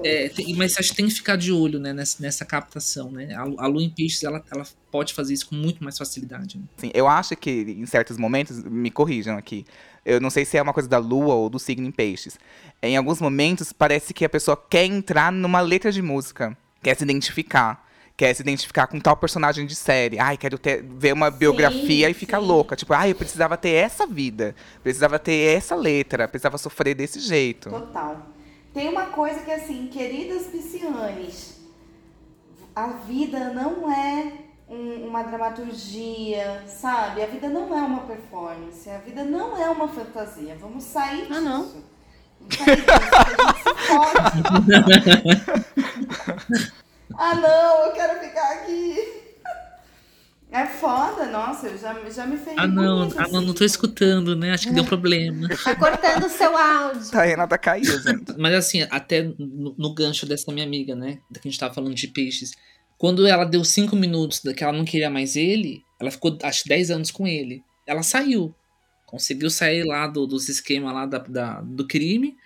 É, 0.04 0.28
tem- 0.28 0.54
mas 0.54 0.76
acho 0.78 0.90
que 0.90 0.96
tem 0.96 1.06
que 1.06 1.14
ficar 1.14 1.36
de 1.36 1.52
olho, 1.52 1.78
né, 1.78 1.92
nessa, 1.92 2.22
nessa 2.22 2.44
captação, 2.44 3.10
né? 3.10 3.34
A, 3.34 3.42
a 3.42 3.66
lua 3.66 3.82
em 3.82 3.90
peixes, 3.90 4.22
ela, 4.22 4.42
ela 4.50 4.66
pode 4.90 5.14
fazer 5.14 5.34
isso 5.34 5.48
com 5.48 5.54
muito 5.54 5.82
mais 5.82 5.96
facilidade. 5.98 6.58
Né? 6.58 6.64
Assim, 6.76 6.90
eu 6.94 7.08
acho 7.08 7.36
que 7.36 7.50
em 7.50 7.86
certos 7.86 8.16
momentos, 8.16 8.62
me 8.64 8.90
corrijam 8.90 9.36
aqui, 9.36 9.64
eu 10.04 10.20
não 10.20 10.30
sei 10.30 10.44
se 10.44 10.56
é 10.56 10.62
uma 10.62 10.72
coisa 10.72 10.88
da 10.88 10.98
lua 10.98 11.34
ou 11.34 11.48
do 11.48 11.58
signo 11.58 11.86
em 11.86 11.92
peixes. 11.92 12.38
Em 12.82 12.96
alguns 12.96 13.20
momentos, 13.20 13.72
parece 13.72 14.12
que 14.12 14.24
a 14.24 14.28
pessoa 14.28 14.56
quer 14.56 14.84
entrar 14.84 15.30
numa 15.30 15.60
letra 15.60 15.92
de 15.92 16.02
música, 16.02 16.56
quer 16.82 16.96
se 16.96 17.04
identificar. 17.04 17.90
Quer 18.14 18.34
se 18.34 18.42
identificar 18.42 18.86
com 18.86 19.00
tal 19.00 19.16
personagem 19.16 19.66
de 19.66 19.74
série. 19.74 20.18
Ai, 20.18 20.36
quero 20.36 20.58
ter, 20.58 20.82
ver 20.82 21.14
uma 21.14 21.30
biografia 21.30 22.10
e 22.10 22.14
ficar 22.14 22.40
sim. 22.40 22.46
louca. 22.46 22.76
Tipo, 22.76 22.92
ai, 22.92 23.10
eu 23.10 23.14
precisava 23.14 23.56
ter 23.56 23.70
essa 23.70 24.06
vida. 24.06 24.54
Precisava 24.82 25.18
ter 25.18 25.56
essa 25.56 25.74
letra. 25.74 26.28
Precisava 26.28 26.58
sofrer 26.58 26.94
desse 26.94 27.18
jeito. 27.18 27.70
Total. 27.70 28.26
Tem 28.72 28.88
uma 28.88 29.06
coisa 29.06 29.40
que 29.42 29.50
assim, 29.50 29.88
queridas 29.88 30.46
piscianes, 30.46 31.60
a 32.74 32.86
vida 32.88 33.52
não 33.52 33.90
é 33.92 34.32
um- 34.68 35.06
uma 35.08 35.22
dramaturgia, 35.22 36.64
sabe? 36.66 37.22
A 37.22 37.26
vida 37.26 37.48
não 37.48 37.76
é 37.76 37.82
uma 37.82 38.06
performance, 38.06 38.88
a 38.90 38.98
vida 38.98 39.24
não 39.24 39.56
é 39.56 39.68
uma 39.70 39.88
fantasia. 39.88 40.56
Vamos 40.56 40.84
sair 40.84 41.28
disso. 41.28 41.30
Ah, 41.30 41.40
não? 41.40 41.84
Vamos 42.40 42.56
sair 42.56 42.86
disso, 42.86 43.24
a 43.24 43.30
gente 43.30 43.58
se 43.58 43.74
fode. 43.74 44.66
ah, 47.16 47.34
não, 47.36 47.86
eu 47.86 47.92
quero 47.92 48.20
ficar 48.20 48.52
aqui. 48.52 49.21
É 50.52 50.66
foda, 50.66 51.26
nossa, 51.30 51.66
eu 51.68 51.78
já, 51.78 51.98
já 52.10 52.26
me 52.26 52.36
feri 52.36 52.56
Ah, 52.58 52.66
não, 52.68 52.98
muito, 53.00 53.18
ah, 53.18 53.22
não, 53.22 53.40
não 53.40 53.40
assim. 53.40 53.54
tô 53.54 53.64
escutando, 53.64 54.36
né? 54.36 54.52
Acho 54.52 54.68
que 54.68 54.74
deu 54.74 54.84
problema. 54.84 55.48
Tá 55.64 55.74
cortando 55.74 56.26
o 56.26 56.28
seu 56.28 56.54
áudio. 56.54 57.18
A 57.18 57.22
Renata 57.22 57.56
caiu, 57.56 57.98
gente. 58.02 58.32
Mas 58.38 58.54
assim, 58.54 58.86
até 58.90 59.22
no, 59.22 59.74
no 59.78 59.94
gancho 59.94 60.26
dessa 60.26 60.52
minha 60.52 60.66
amiga, 60.66 60.94
né? 60.94 61.20
Da 61.30 61.40
que 61.40 61.48
a 61.48 61.50
gente 61.50 61.58
tava 61.58 61.72
falando 61.72 61.94
de 61.94 62.06
peixes. 62.06 62.50
Quando 62.98 63.26
ela 63.26 63.44
deu 63.46 63.64
cinco 63.64 63.96
minutos 63.96 64.40
que 64.54 64.62
ela 64.62 64.74
não 64.74 64.84
queria 64.84 65.08
mais 65.08 65.36
ele, 65.36 65.82
ela 65.98 66.10
ficou, 66.10 66.36
acho, 66.42 66.68
10 66.68 66.90
anos 66.90 67.10
com 67.10 67.26
ele. 67.26 67.64
Ela 67.86 68.02
saiu. 68.02 68.54
Conseguiu 69.06 69.48
sair 69.48 69.84
lá 69.84 70.06
do, 70.06 70.26
dos 70.26 70.50
esquemas 70.50 70.92
lá 70.92 71.06
da, 71.06 71.18
da- 71.18 71.60
do 71.62 71.86
crime. 71.86 72.36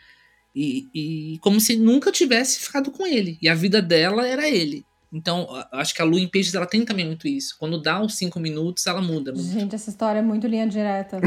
E, 0.55 0.87
e 0.95 1.39
como 1.41 1.61
se 1.61 1.77
nunca 1.77 2.13
tivesse 2.13 2.61
ficado 2.61 2.93
com 2.93 3.05
ele. 3.05 3.37
E 3.43 3.49
a 3.49 3.55
vida 3.55 3.83
dela 3.83 4.25
era 4.27 4.49
ele. 4.49 4.86
Então, 5.13 5.47
acho 5.73 5.95
que 5.95 6.03
a 6.03 6.05
Lu 6.05 6.19
em 6.19 6.29
Peixes 6.29 6.55
ela 6.55 6.67
tem 6.67 6.85
também 6.85 7.07
muito 7.07 7.27
isso. 7.29 7.57
Quando 7.59 7.81
dá 7.81 8.03
os 8.03 8.15
cinco 8.17 8.41
minutos, 8.41 8.87
ela 8.87 9.01
muda. 9.01 9.33
Gente, 9.37 9.75
essa 9.75 9.89
história 9.91 10.19
é 10.19 10.23
muito 10.23 10.47
linha 10.47 10.67
direta. 10.67 11.21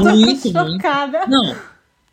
Muito, 0.00 0.52
muito. 0.52 0.52
Chocada. 0.52 1.26
Não. 1.26 1.56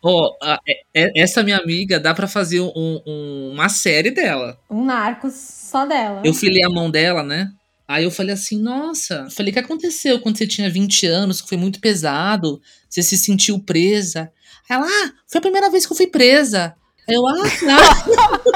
Ó, 0.04 0.36
a- 0.42 0.58
é- 0.94 1.22
essa 1.22 1.42
minha 1.42 1.56
amiga 1.58 1.98
dá 2.00 2.12
pra 2.12 2.26
fazer 2.26 2.60
um- 2.60 3.00
um- 3.06 3.50
uma 3.54 3.68
série 3.68 4.10
dela. 4.10 4.58
Um 4.68 4.84
Narcos 4.84 5.32
só 5.34 5.86
dela. 5.86 6.22
Eu 6.24 6.34
filei 6.34 6.64
a 6.64 6.68
mão 6.70 6.90
dela, 6.90 7.22
né? 7.22 7.50
Aí 7.86 8.04
eu 8.04 8.10
falei 8.10 8.34
assim, 8.34 8.60
nossa, 8.60 9.14
eu 9.26 9.30
falei, 9.30 9.50
o 9.50 9.52
que 9.52 9.58
aconteceu 9.60 10.18
quando 10.20 10.38
você 10.38 10.46
tinha 10.46 10.68
20 10.70 11.06
anos, 11.06 11.40
que 11.40 11.48
foi 11.48 11.58
muito 11.58 11.80
pesado, 11.80 12.60
você 12.88 13.02
se 13.02 13.16
sentiu 13.16 13.58
presa? 13.60 14.30
Ela, 14.68 14.86
ah, 14.86 15.12
foi 15.26 15.38
a 15.38 15.42
primeira 15.42 15.70
vez 15.70 15.86
que 15.86 15.92
eu 15.92 15.96
fui 15.96 16.06
presa. 16.06 16.74
Aí 17.08 17.14
Eu, 17.14 17.26
ah, 17.26 17.34
tá. 17.34 18.42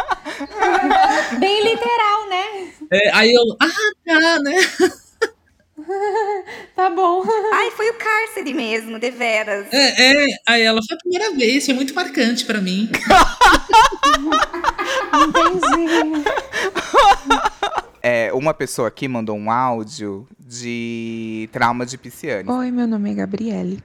Bem 1.38 1.62
literal, 1.62 2.28
né? 2.28 2.72
É, 2.92 3.10
aí 3.14 3.32
eu, 3.32 3.42
ah, 3.60 3.92
tá, 4.04 4.38
né? 4.40 4.54
Tá 6.74 6.90
bom. 6.90 7.22
Ai, 7.52 7.70
foi 7.70 7.90
o 7.90 7.94
cárcere 7.94 8.52
mesmo, 8.52 8.98
deveras. 8.98 9.66
É, 9.72 10.24
é. 10.24 10.26
Aí 10.46 10.62
ela, 10.62 10.80
foi 10.82 10.96
a 10.96 10.98
primeira 10.98 11.32
vez, 11.32 11.64
foi 11.64 11.74
muito 11.74 11.94
marcante 11.94 12.44
pra 12.44 12.60
mim. 12.60 12.90
Entendi. 15.14 16.24
É, 18.08 18.32
uma 18.32 18.54
pessoa 18.54 18.86
aqui 18.86 19.08
mandou 19.08 19.36
um 19.36 19.50
áudio 19.50 20.28
de 20.38 21.48
trauma 21.50 21.84
de 21.84 21.98
pisciane. 21.98 22.48
Oi, 22.48 22.70
meu 22.70 22.86
nome 22.86 23.10
é 23.10 23.14
Gabriele. 23.14 23.82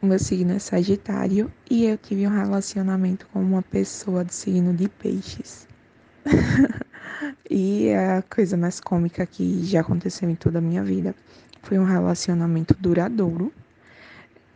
O 0.00 0.06
meu 0.06 0.20
signo 0.20 0.52
é 0.52 0.60
Sagitário 0.60 1.52
e 1.68 1.84
eu 1.84 1.98
tive 1.98 2.24
um 2.28 2.30
relacionamento 2.30 3.26
com 3.32 3.40
uma 3.40 3.60
pessoa 3.60 4.22
do 4.22 4.32
signo 4.32 4.72
de 4.72 4.88
Peixes. 4.88 5.67
e 7.50 7.92
a 7.92 8.22
coisa 8.22 8.56
mais 8.56 8.80
cômica 8.80 9.24
que 9.26 9.64
já 9.64 9.80
aconteceu 9.80 10.28
em 10.28 10.34
toda 10.34 10.58
a 10.58 10.62
minha 10.62 10.82
vida 10.82 11.14
foi 11.62 11.78
um 11.78 11.84
relacionamento 11.84 12.76
duradouro. 12.78 13.52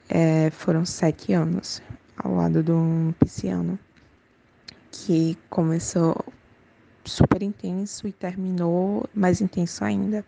É, 0.09 0.51
foram 0.51 0.85
sete 0.85 1.33
anos 1.33 1.83
ao 2.17 2.35
lado 2.35 2.63
de 2.63 2.71
um 2.71 3.15
pisciano 3.19 3.79
que 4.91 5.39
começou 5.49 6.15
super 7.05 7.43
intenso 7.43 8.07
e 8.07 8.13
terminou 8.13 9.09
mais 9.15 9.41
intenso 9.41 9.85
ainda. 9.85 10.25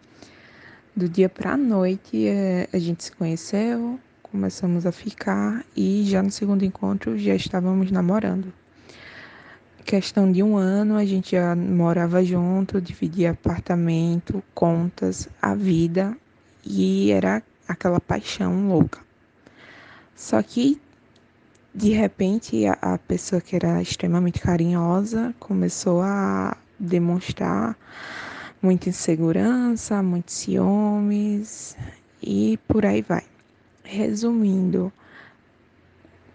Do 0.97 1.09
dia 1.09 1.29
pra 1.29 1.57
noite 1.57 2.27
eh, 2.27 2.69
a 2.73 2.79
gente 2.79 3.05
se 3.05 3.13
conheceu, 3.13 3.99
começamos 4.23 4.87
a 4.87 4.93
ficar 4.93 5.65
e 5.77 6.05
já 6.05 6.23
no 6.23 6.31
segundo 6.31 6.65
encontro 6.65 7.19
já 7.19 7.35
estávamos 7.35 7.91
namorando. 7.91 8.53
Questão 9.85 10.33
de 10.33 10.43
um 10.43 10.57
ano 10.57 10.97
a 10.97 11.05
gente 11.05 11.33
já 11.33 11.55
morava 11.55 12.25
junto, 12.25 12.81
dividia 12.81 13.33
apartamento, 13.33 14.43
contas, 14.55 15.29
a 15.43 15.55
vida 15.55 16.17
e 16.65 17.11
era 17.11 17.43
aquela 17.69 18.01
paixão 18.01 18.67
louca. 18.69 19.01
Só 20.17 20.43
que 20.43 20.81
de 21.75 21.91
repente 21.91 22.65
a, 22.67 22.79
a 22.81 22.99
pessoa 22.99 23.43
que 23.43 23.55
era 23.55 23.83
extremamente 23.83 24.41
carinhosa 24.41 25.35
começou 25.39 26.01
a 26.01 26.57
demonstrar 26.79 27.77
muita 28.63 28.89
insegurança, 28.89 30.03
muitos 30.03 30.35
ciúmes 30.35 31.77
e 32.23 32.59
por 32.67 32.87
aí 32.87 33.03
vai. 33.03 33.25
Resumindo, 33.83 34.91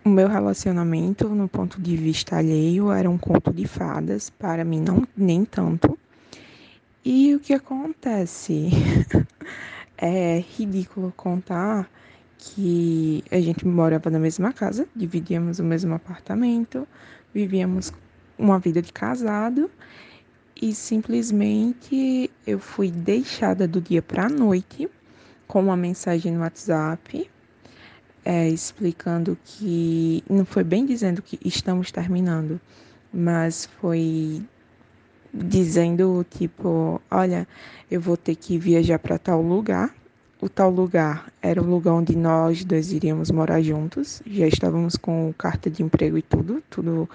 o 0.03 0.09
meu 0.09 0.27
relacionamento, 0.27 1.27
no 1.29 1.47
ponto 1.47 1.81
de 1.81 1.95
vista 1.97 2.37
alheio, 2.37 2.91
era 2.91 3.09
um 3.09 3.17
conto 3.17 3.53
de 3.53 3.67
fadas, 3.67 4.29
para 4.29 4.63
mim 4.63 4.79
não 4.79 5.07
nem 5.15 5.43
tanto. 5.43 5.97
E 7.03 7.35
o 7.35 7.39
que 7.39 7.53
acontece? 7.53 8.69
é 9.97 10.43
ridículo 10.57 11.13
contar 11.15 11.89
que 12.37 13.23
a 13.29 13.39
gente 13.39 13.67
morava 13.67 14.09
na 14.09 14.19
mesma 14.19 14.53
casa, 14.53 14.87
dividíamos 14.95 15.59
o 15.59 15.63
mesmo 15.63 15.93
apartamento, 15.93 16.87
vivíamos 17.33 17.91
uma 18.37 18.57
vida 18.59 18.81
de 18.81 18.93
casado 18.93 19.69
e 20.61 20.73
simplesmente 20.73 22.31
eu 22.47 22.59
fui 22.59 22.89
deixada 22.89 23.67
do 23.67 23.81
dia 23.81 24.01
para 24.01 24.27
a 24.27 24.29
noite 24.29 24.89
com 25.47 25.61
uma 25.61 25.75
mensagem 25.75 26.33
no 26.33 26.39
WhatsApp 26.39 27.29
é, 28.23 28.47
explicando 28.47 29.37
que 29.43 30.23
não 30.29 30.45
foi 30.45 30.63
bem 30.63 30.85
dizendo 30.85 31.21
que 31.21 31.39
estamos 31.43 31.91
terminando, 31.91 32.59
mas 33.13 33.65
foi 33.79 34.41
dizendo 35.33 36.25
tipo, 36.29 37.01
olha, 37.09 37.47
eu 37.89 38.01
vou 38.01 38.17
ter 38.17 38.35
que 38.35 38.57
viajar 38.57 38.99
para 38.99 39.17
tal 39.17 39.41
lugar. 39.41 39.93
O 40.41 40.47
tal 40.47 40.69
lugar 40.69 41.31
era 41.41 41.61
o 41.61 41.65
lugar 41.65 41.93
onde 41.93 42.15
nós 42.15 42.63
dois 42.63 42.93
iríamos 42.93 43.29
morar 43.29 43.61
juntos. 43.61 44.21
Já 44.25 44.47
estávamos 44.47 44.95
com 44.95 45.33
carta 45.37 45.69
de 45.69 45.83
emprego 45.83 46.17
e 46.17 46.21
tudo, 46.21 46.63
tudo 46.69 47.09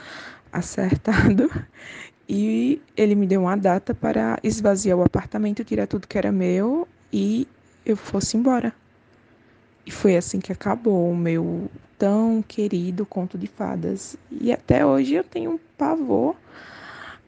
acertado. 0.53 1.51
E 2.27 2.81
ele 2.97 3.15
me 3.15 3.27
deu 3.27 3.43
uma 3.43 3.55
data 3.55 3.95
para 3.95 4.39
esvaziar 4.43 4.97
o 4.97 5.03
apartamento, 5.03 5.63
tirar 5.63 5.87
tudo 5.87 6.09
que 6.09 6.17
era 6.17 6.33
meu 6.33 6.89
e 7.13 7.47
eu 7.85 7.99
fosse 7.99 8.35
embora. 8.35 8.73
E 9.87 9.91
foi 9.91 10.17
assim 10.17 10.41
que 10.41 10.53
acabou 10.53 11.11
o 11.11 11.17
meu 11.17 11.71
tão 11.99 12.43
querido 12.43 13.05
conto 13.05 13.37
de 13.37 13.47
fadas. 13.47 14.17
E 14.31 14.53
até 14.53 14.85
hoje 14.85 15.15
eu 15.15 15.25
tenho 15.25 15.53
um 15.53 15.59
pavor 15.77 16.37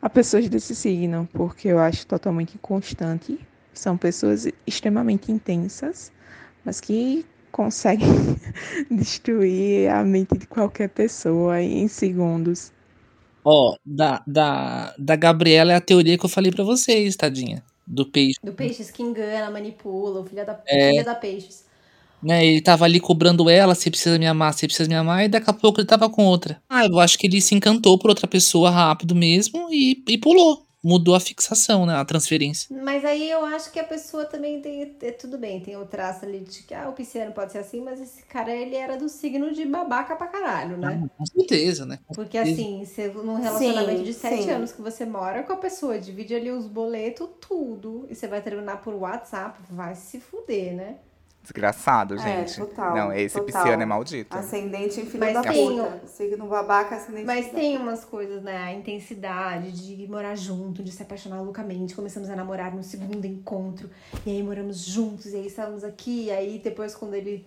a 0.00 0.08
pessoas 0.08 0.48
desse 0.48 0.74
signo, 0.74 1.28
porque 1.32 1.68
eu 1.68 1.78
acho 1.78 2.06
totalmente 2.06 2.54
inconstante. 2.54 3.38
São 3.74 3.96
pessoas 3.96 4.48
extremamente 4.66 5.30
intensas, 5.30 6.10
mas 6.64 6.80
que 6.80 7.26
conseguem 7.52 8.08
destruir 8.90 9.90
a 9.90 10.02
mente 10.04 10.36
de 10.38 10.46
qualquer 10.46 10.88
pessoa 10.88 11.60
em 11.60 11.88
segundos. 11.88 12.72
Ó, 13.44 13.76
da, 13.84 14.22
da, 14.26 14.94
da 14.98 15.16
Gabriela 15.16 15.72
é 15.72 15.76
a 15.76 15.80
teoria 15.80 16.18
que 16.18 16.24
eu 16.24 16.30
falei 16.30 16.50
pra 16.50 16.64
vocês, 16.64 17.14
tadinha. 17.16 17.62
Do 17.86 18.04
peixe. 18.04 18.38
Do 18.42 18.52
Peixes 18.52 18.90
que 18.90 19.02
engana, 19.02 19.48
manipula, 19.50 20.20
o 20.20 20.24
filho 20.24 20.44
da, 20.44 20.60
É. 20.66 20.90
filha 20.90 21.04
da 21.04 21.14
Peixes. 21.14 21.65
Né, 22.22 22.44
ele 22.46 22.62
tava 22.62 22.84
ali 22.84 22.98
cobrando 23.00 23.48
ela, 23.48 23.74
você 23.74 23.90
precisa 23.90 24.18
me 24.18 24.26
amar, 24.26 24.52
você 24.52 24.66
precisa 24.66 24.88
me 24.88 24.94
amar, 24.94 25.24
e 25.24 25.28
daqui 25.28 25.48
a 25.50 25.52
pouco 25.52 25.80
ele 25.80 25.86
tava 25.86 26.08
com 26.10 26.24
outra. 26.24 26.60
Ah, 26.68 26.84
eu 26.86 26.98
acho 26.98 27.18
que 27.18 27.26
ele 27.26 27.40
se 27.40 27.54
encantou 27.54 27.98
por 27.98 28.10
outra 28.10 28.26
pessoa 28.26 28.70
rápido 28.70 29.14
mesmo 29.14 29.68
e, 29.70 30.02
e 30.08 30.18
pulou. 30.18 30.66
mudou 30.82 31.14
a 31.14 31.20
fixação, 31.20 31.84
né? 31.86 31.94
A 31.96 32.04
transferência. 32.04 32.70
Mas 32.70 33.04
aí 33.04 33.30
eu 33.30 33.44
acho 33.44 33.70
que 33.72 33.78
a 33.78 33.84
pessoa 33.84 34.24
também 34.24 34.60
tem. 34.60 34.96
é, 35.02 35.12
tudo 35.12 35.38
bem, 35.38 35.60
tem 35.62 35.76
o 35.76 35.86
traço 35.86 36.24
ali 36.24 36.40
de 36.40 36.62
que 36.64 36.74
ah, 36.74 36.88
o 36.88 36.92
pisciano 36.94 37.32
pode 37.32 37.52
ser 37.52 37.58
assim, 37.58 37.80
mas 37.82 38.00
esse 38.00 38.24
cara 38.26 38.54
ele 38.54 38.74
era 38.76 38.96
do 38.96 39.08
signo 39.08 39.52
de 39.52 39.64
babaca 39.64 40.16
pra 40.16 40.26
caralho, 40.28 40.76
né? 40.76 41.06
Com 41.16 41.26
certeza, 41.26 41.86
né? 41.86 41.98
Com 42.06 42.14
Porque 42.14 42.36
certeza. 42.42 42.62
assim, 42.62 42.84
você, 42.84 43.08
num 43.08 43.36
relacionamento 43.36 43.98
Sim, 43.98 44.04
de 44.04 44.12
sete 44.14 44.44
sim. 44.44 44.50
anos 44.50 44.72
que 44.72 44.82
você 44.82 45.04
mora 45.04 45.42
com 45.44 45.52
a 45.52 45.56
pessoa, 45.56 45.98
divide 46.00 46.34
ali 46.34 46.50
os 46.50 46.66
boletos, 46.66 47.28
tudo, 47.40 48.06
e 48.10 48.14
você 48.14 48.26
vai 48.26 48.42
terminar 48.42 48.80
por 48.82 48.94
WhatsApp, 48.94 49.60
vai 49.70 49.94
se 49.94 50.18
fuder, 50.20 50.74
né? 50.74 50.98
Desgraçado, 51.46 52.14
É, 52.16 52.18
gente. 52.44 52.56
total, 52.58 52.96
Não, 52.96 53.12
esse 53.12 53.36
total. 53.38 53.46
pisciano 53.62 53.82
é 53.82 53.86
maldito. 53.86 54.36
Ascendente 54.36 55.00
em 55.00 55.06
filho 55.06 55.20
Mas 55.20 55.32
da 55.34 55.42
tem 55.42 55.52
puta. 55.80 56.06
Signo 56.08 56.48
babaca, 56.48 56.96
ascendente 56.96 57.24
Mas 57.24 57.50
tem 57.52 57.76
umas 57.78 58.04
coisas, 58.04 58.42
né? 58.42 58.56
A 58.56 58.72
intensidade 58.72 59.70
de 59.70 60.08
morar 60.08 60.34
junto, 60.34 60.82
de 60.82 60.90
se 60.90 61.02
apaixonar 61.02 61.40
loucamente. 61.40 61.94
Começamos 61.94 62.28
a 62.28 62.34
namorar 62.34 62.74
no 62.74 62.82
segundo 62.82 63.24
encontro. 63.24 63.88
E 64.26 64.30
aí 64.30 64.42
moramos 64.42 64.84
juntos, 64.84 65.26
e 65.26 65.36
aí 65.36 65.46
estávamos 65.46 65.84
aqui. 65.84 66.24
E 66.24 66.30
aí 66.32 66.58
depois, 66.58 66.96
quando 66.96 67.14
ele 67.14 67.46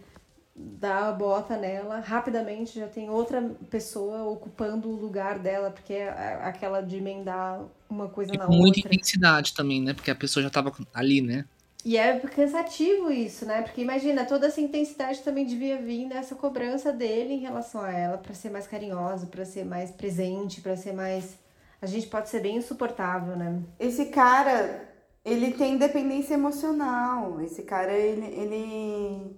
dá 0.56 1.10
a 1.10 1.12
bota 1.12 1.58
nela, 1.58 2.00
rapidamente 2.00 2.80
já 2.80 2.88
tem 2.88 3.10
outra 3.10 3.41
pessoa 3.70 4.24
ocupando 4.24 4.89
o 4.89 4.95
lugar 4.95 5.39
dela, 5.39 5.72
porque 5.72 5.93
é 5.93 6.10
a- 6.10 6.47
aquela 6.47 6.82
de 6.82 6.97
emendar 6.97 7.62
uma 7.89 8.08
coisa 8.10 8.34
E 8.34 8.38
na 8.38 8.45
com 8.45 8.54
muita 8.54 8.80
outra. 8.80 8.93
intensidade 8.93 9.54
também, 9.54 9.82
né? 9.82 9.93
Porque 9.93 10.12
a 10.12 10.16
pessoa 10.16 10.41
já 10.43 10.50
tava 10.50 10.72
ali, 10.93 11.22
né? 11.22 11.45
E 11.86 11.97
é 11.97 12.19
cansativo 12.19 13.09
isso, 13.11 13.45
né? 13.45 13.61
Porque 13.61 13.82
imagina, 13.82 14.25
toda 14.25 14.47
essa 14.47 14.59
intensidade 14.59 15.21
também 15.21 15.45
devia 15.45 15.77
vir 15.82 16.05
nessa 16.05 16.36
cobrança 16.36 16.91
dele 16.91 17.34
em 17.36 17.39
relação 17.39 17.82
a 17.82 17.91
ela, 17.91 18.17
pra 18.17 18.34
ser 18.34 18.49
mais 18.49 18.67
carinhoso, 18.67 19.27
pra 19.27 19.45
ser 19.45 19.65
mais 19.65 19.89
presente, 19.89 20.61
pra 20.61 20.75
ser 20.75 20.93
mais. 20.93 21.38
A 21.82 21.86
gente 21.86 22.07
pode 22.07 22.30
ser 22.30 22.41
bem 22.41 22.57
insuportável, 22.57 23.36
né? 23.38 23.61
Esse 23.80 24.07
cara, 24.07 24.89
ele 25.23 25.53
tem 25.53 25.77
dependência 25.77 26.34
emocional. 26.34 27.39
Esse 27.41 27.63
cara, 27.63 27.93
ele, 27.93 28.25
ele 28.27 29.36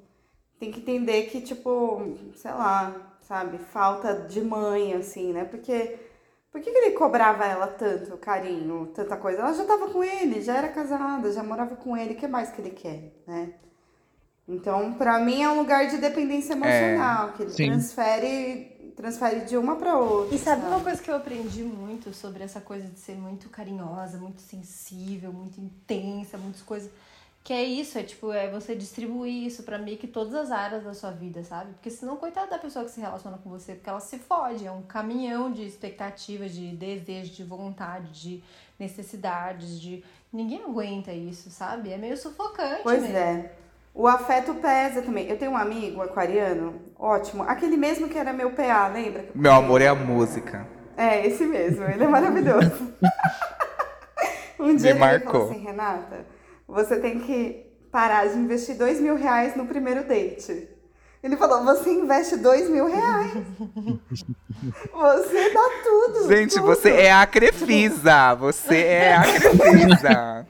tem 0.59 0.71
que 0.71 0.79
entender 0.79 1.23
que, 1.29 1.41
tipo, 1.41 2.17
sei 2.35 2.51
lá, 2.51 3.15
sabe, 3.21 3.59
falta 3.59 4.15
de 4.27 4.41
mãe, 4.41 4.93
assim, 4.93 5.31
né? 5.33 5.45
Porque. 5.45 6.10
Por 6.51 6.59
que, 6.59 6.69
que 6.69 6.77
ele 6.77 6.91
cobrava 6.91 7.45
ela 7.45 7.67
tanto 7.67 8.17
carinho, 8.17 8.91
tanta 8.93 9.15
coisa? 9.15 9.39
Ela 9.39 9.53
já 9.53 9.63
tava 9.63 9.87
com 9.89 10.03
ele, 10.03 10.41
já 10.41 10.57
era 10.57 10.67
casada, 10.67 11.31
já 11.31 11.41
morava 11.41 11.77
com 11.77 11.95
ele, 11.95 12.13
o 12.13 12.17
que 12.17 12.27
mais 12.27 12.51
que 12.51 12.59
ele 12.59 12.71
quer, 12.71 13.13
né? 13.25 13.53
Então, 14.47 14.93
pra 14.95 15.17
mim, 15.17 15.41
é 15.41 15.49
um 15.49 15.57
lugar 15.57 15.87
de 15.87 15.97
dependência 15.97 16.53
emocional, 16.53 17.31
que 17.33 17.43
ele 17.43 17.51
sim. 17.51 17.67
transfere, 17.67 18.93
transfere 18.97 19.41
de 19.45 19.55
uma 19.55 19.77
pra 19.77 19.97
outra. 19.97 20.35
E 20.35 20.37
sabe 20.37 20.65
uma 20.65 20.81
coisa 20.81 21.01
que 21.01 21.09
eu 21.09 21.15
aprendi 21.15 21.63
muito 21.63 22.13
sobre 22.13 22.43
essa 22.43 22.59
coisa 22.59 22.85
de 22.85 22.99
ser 22.99 23.15
muito 23.15 23.47
carinhosa, 23.47 24.17
muito 24.17 24.41
sensível, 24.41 25.31
muito 25.31 25.61
intensa, 25.61 26.37
muitas 26.37 26.61
coisas. 26.61 26.91
Que 27.43 27.53
é 27.53 27.63
isso, 27.63 27.97
é 27.97 28.03
tipo, 28.03 28.31
é 28.31 28.49
você 28.51 28.75
distribuir 28.75 29.47
isso 29.47 29.63
pra 29.63 29.79
meio 29.79 29.97
que 29.97 30.05
todas 30.07 30.35
as 30.35 30.51
áreas 30.51 30.83
da 30.83 30.93
sua 30.93 31.09
vida, 31.09 31.43
sabe? 31.43 31.73
Porque 31.73 31.89
senão, 31.89 32.15
coitada 32.15 32.51
da 32.51 32.59
pessoa 32.59 32.85
que 32.85 32.91
se 32.91 33.01
relaciona 33.01 33.39
com 33.39 33.49
você, 33.49 33.73
porque 33.73 33.89
ela 33.89 33.99
se 33.99 34.19
fode, 34.19 34.65
é 34.67 34.71
um 34.71 34.83
caminhão 34.83 35.51
de 35.51 35.65
expectativas, 35.65 36.51
de 36.53 36.67
desejo, 36.75 37.31
de 37.33 37.43
vontade, 37.43 38.11
de 38.11 38.43
necessidades, 38.79 39.79
de. 39.81 40.03
Ninguém 40.31 40.63
aguenta 40.63 41.11
isso, 41.11 41.49
sabe? 41.49 41.91
É 41.91 41.97
meio 41.97 42.15
sufocante. 42.15 42.81
Pois 42.83 43.01
mesmo. 43.01 43.17
é. 43.17 43.51
O 43.93 44.07
afeto 44.07 44.53
pesa 44.55 45.01
também. 45.01 45.27
Eu 45.27 45.37
tenho 45.37 45.51
um 45.51 45.57
amigo 45.57 46.01
aquariano, 46.01 46.79
ótimo. 46.97 47.43
Aquele 47.43 47.75
mesmo 47.75 48.07
que 48.07 48.17
era 48.17 48.31
meu 48.31 48.51
PA, 48.51 48.87
lembra? 48.87 49.25
Meu 49.35 49.51
amor 49.51 49.81
é 49.81 49.87
a 49.87 49.95
música. 49.95 50.65
É, 50.95 51.25
esse 51.25 51.43
mesmo. 51.45 51.83
Ele 51.85 52.03
é 52.03 52.07
maravilhoso. 52.07 52.93
um 54.59 54.67
Me 54.67 54.77
dia 54.77 54.91
ele 54.91 54.99
marcou. 54.99 55.31
falou 55.31 55.49
assim, 55.51 55.59
Renata, 55.63 56.25
você 56.71 56.97
tem 56.99 57.19
que 57.19 57.65
parar 57.91 58.27
de 58.27 58.37
investir 58.37 58.77
dois 58.77 58.99
mil 58.99 59.15
reais 59.15 59.55
no 59.55 59.65
primeiro 59.65 60.07
date. 60.07 60.69
Ele 61.21 61.37
falou, 61.37 61.63
você 61.63 61.91
investe 61.91 62.37
dois 62.37 62.67
mil 62.69 62.87
reais. 62.87 63.31
Você 64.91 65.49
dá 65.53 65.69
tudo. 65.83 66.27
Gente, 66.27 66.55
tudo. 66.55 66.65
você 66.65 66.89
é 66.91 67.11
a 67.11 67.25
Crefisa. 67.25 68.35
Você 68.35 68.77
é 68.77 69.15
a 69.15 69.21
Crefisa. 69.39 70.47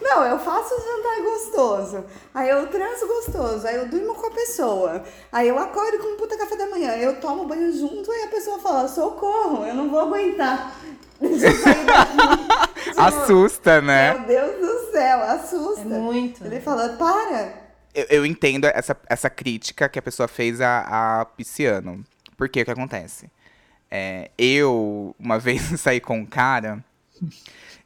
Não, 0.00 0.24
eu 0.24 0.38
faço 0.38 0.74
jantar 0.74 1.22
gostoso. 1.22 2.04
Aí 2.34 2.48
eu 2.48 2.66
transo 2.68 3.06
gostoso. 3.06 3.66
Aí 3.66 3.76
eu 3.76 3.88
durmo 3.88 4.14
com 4.14 4.26
a 4.26 4.30
pessoa. 4.30 5.04
Aí 5.32 5.48
eu 5.48 5.58
acordo 5.58 5.98
com 5.98 6.14
um 6.14 6.16
puta 6.16 6.36
café 6.36 6.56
da 6.56 6.66
manhã. 6.66 6.92
Eu 6.96 7.20
tomo 7.20 7.46
banho 7.46 7.72
junto 7.72 8.12
e 8.12 8.22
a 8.22 8.28
pessoa 8.28 8.58
fala: 8.58 8.88
socorro, 8.88 9.64
eu 9.64 9.74
não 9.74 9.90
vou 9.90 10.00
aguentar. 10.00 10.74
Deixa 11.20 11.46
eu 11.46 11.56
sair 11.56 11.86
daqui. 11.86 12.66
Tipo, 12.86 13.00
Assusta, 13.00 13.80
né? 13.80 14.14
Meu 14.14 14.26
Deus 14.26 14.60
do 14.60 14.92
céu, 14.92 15.22
assusta. 15.22 15.80
É 15.80 15.98
muito. 15.98 16.44
Ele 16.44 16.60
fala: 16.60 16.90
para. 16.90 17.66
Eu, 17.94 18.06
eu 18.10 18.26
entendo 18.26 18.66
essa, 18.66 18.96
essa 19.08 19.30
crítica 19.30 19.88
que 19.88 19.98
a 19.98 20.02
pessoa 20.02 20.28
fez 20.28 20.60
a, 20.60 21.20
a 21.20 21.24
Pisciano. 21.24 22.04
Porque 22.36 22.60
o 22.60 22.64
que 22.64 22.70
acontece? 22.70 23.30
É, 23.90 24.30
eu, 24.36 25.14
uma 25.18 25.38
vez, 25.40 25.62
saí 25.80 26.00
com 26.00 26.18
um 26.18 26.26
cara 26.26 26.84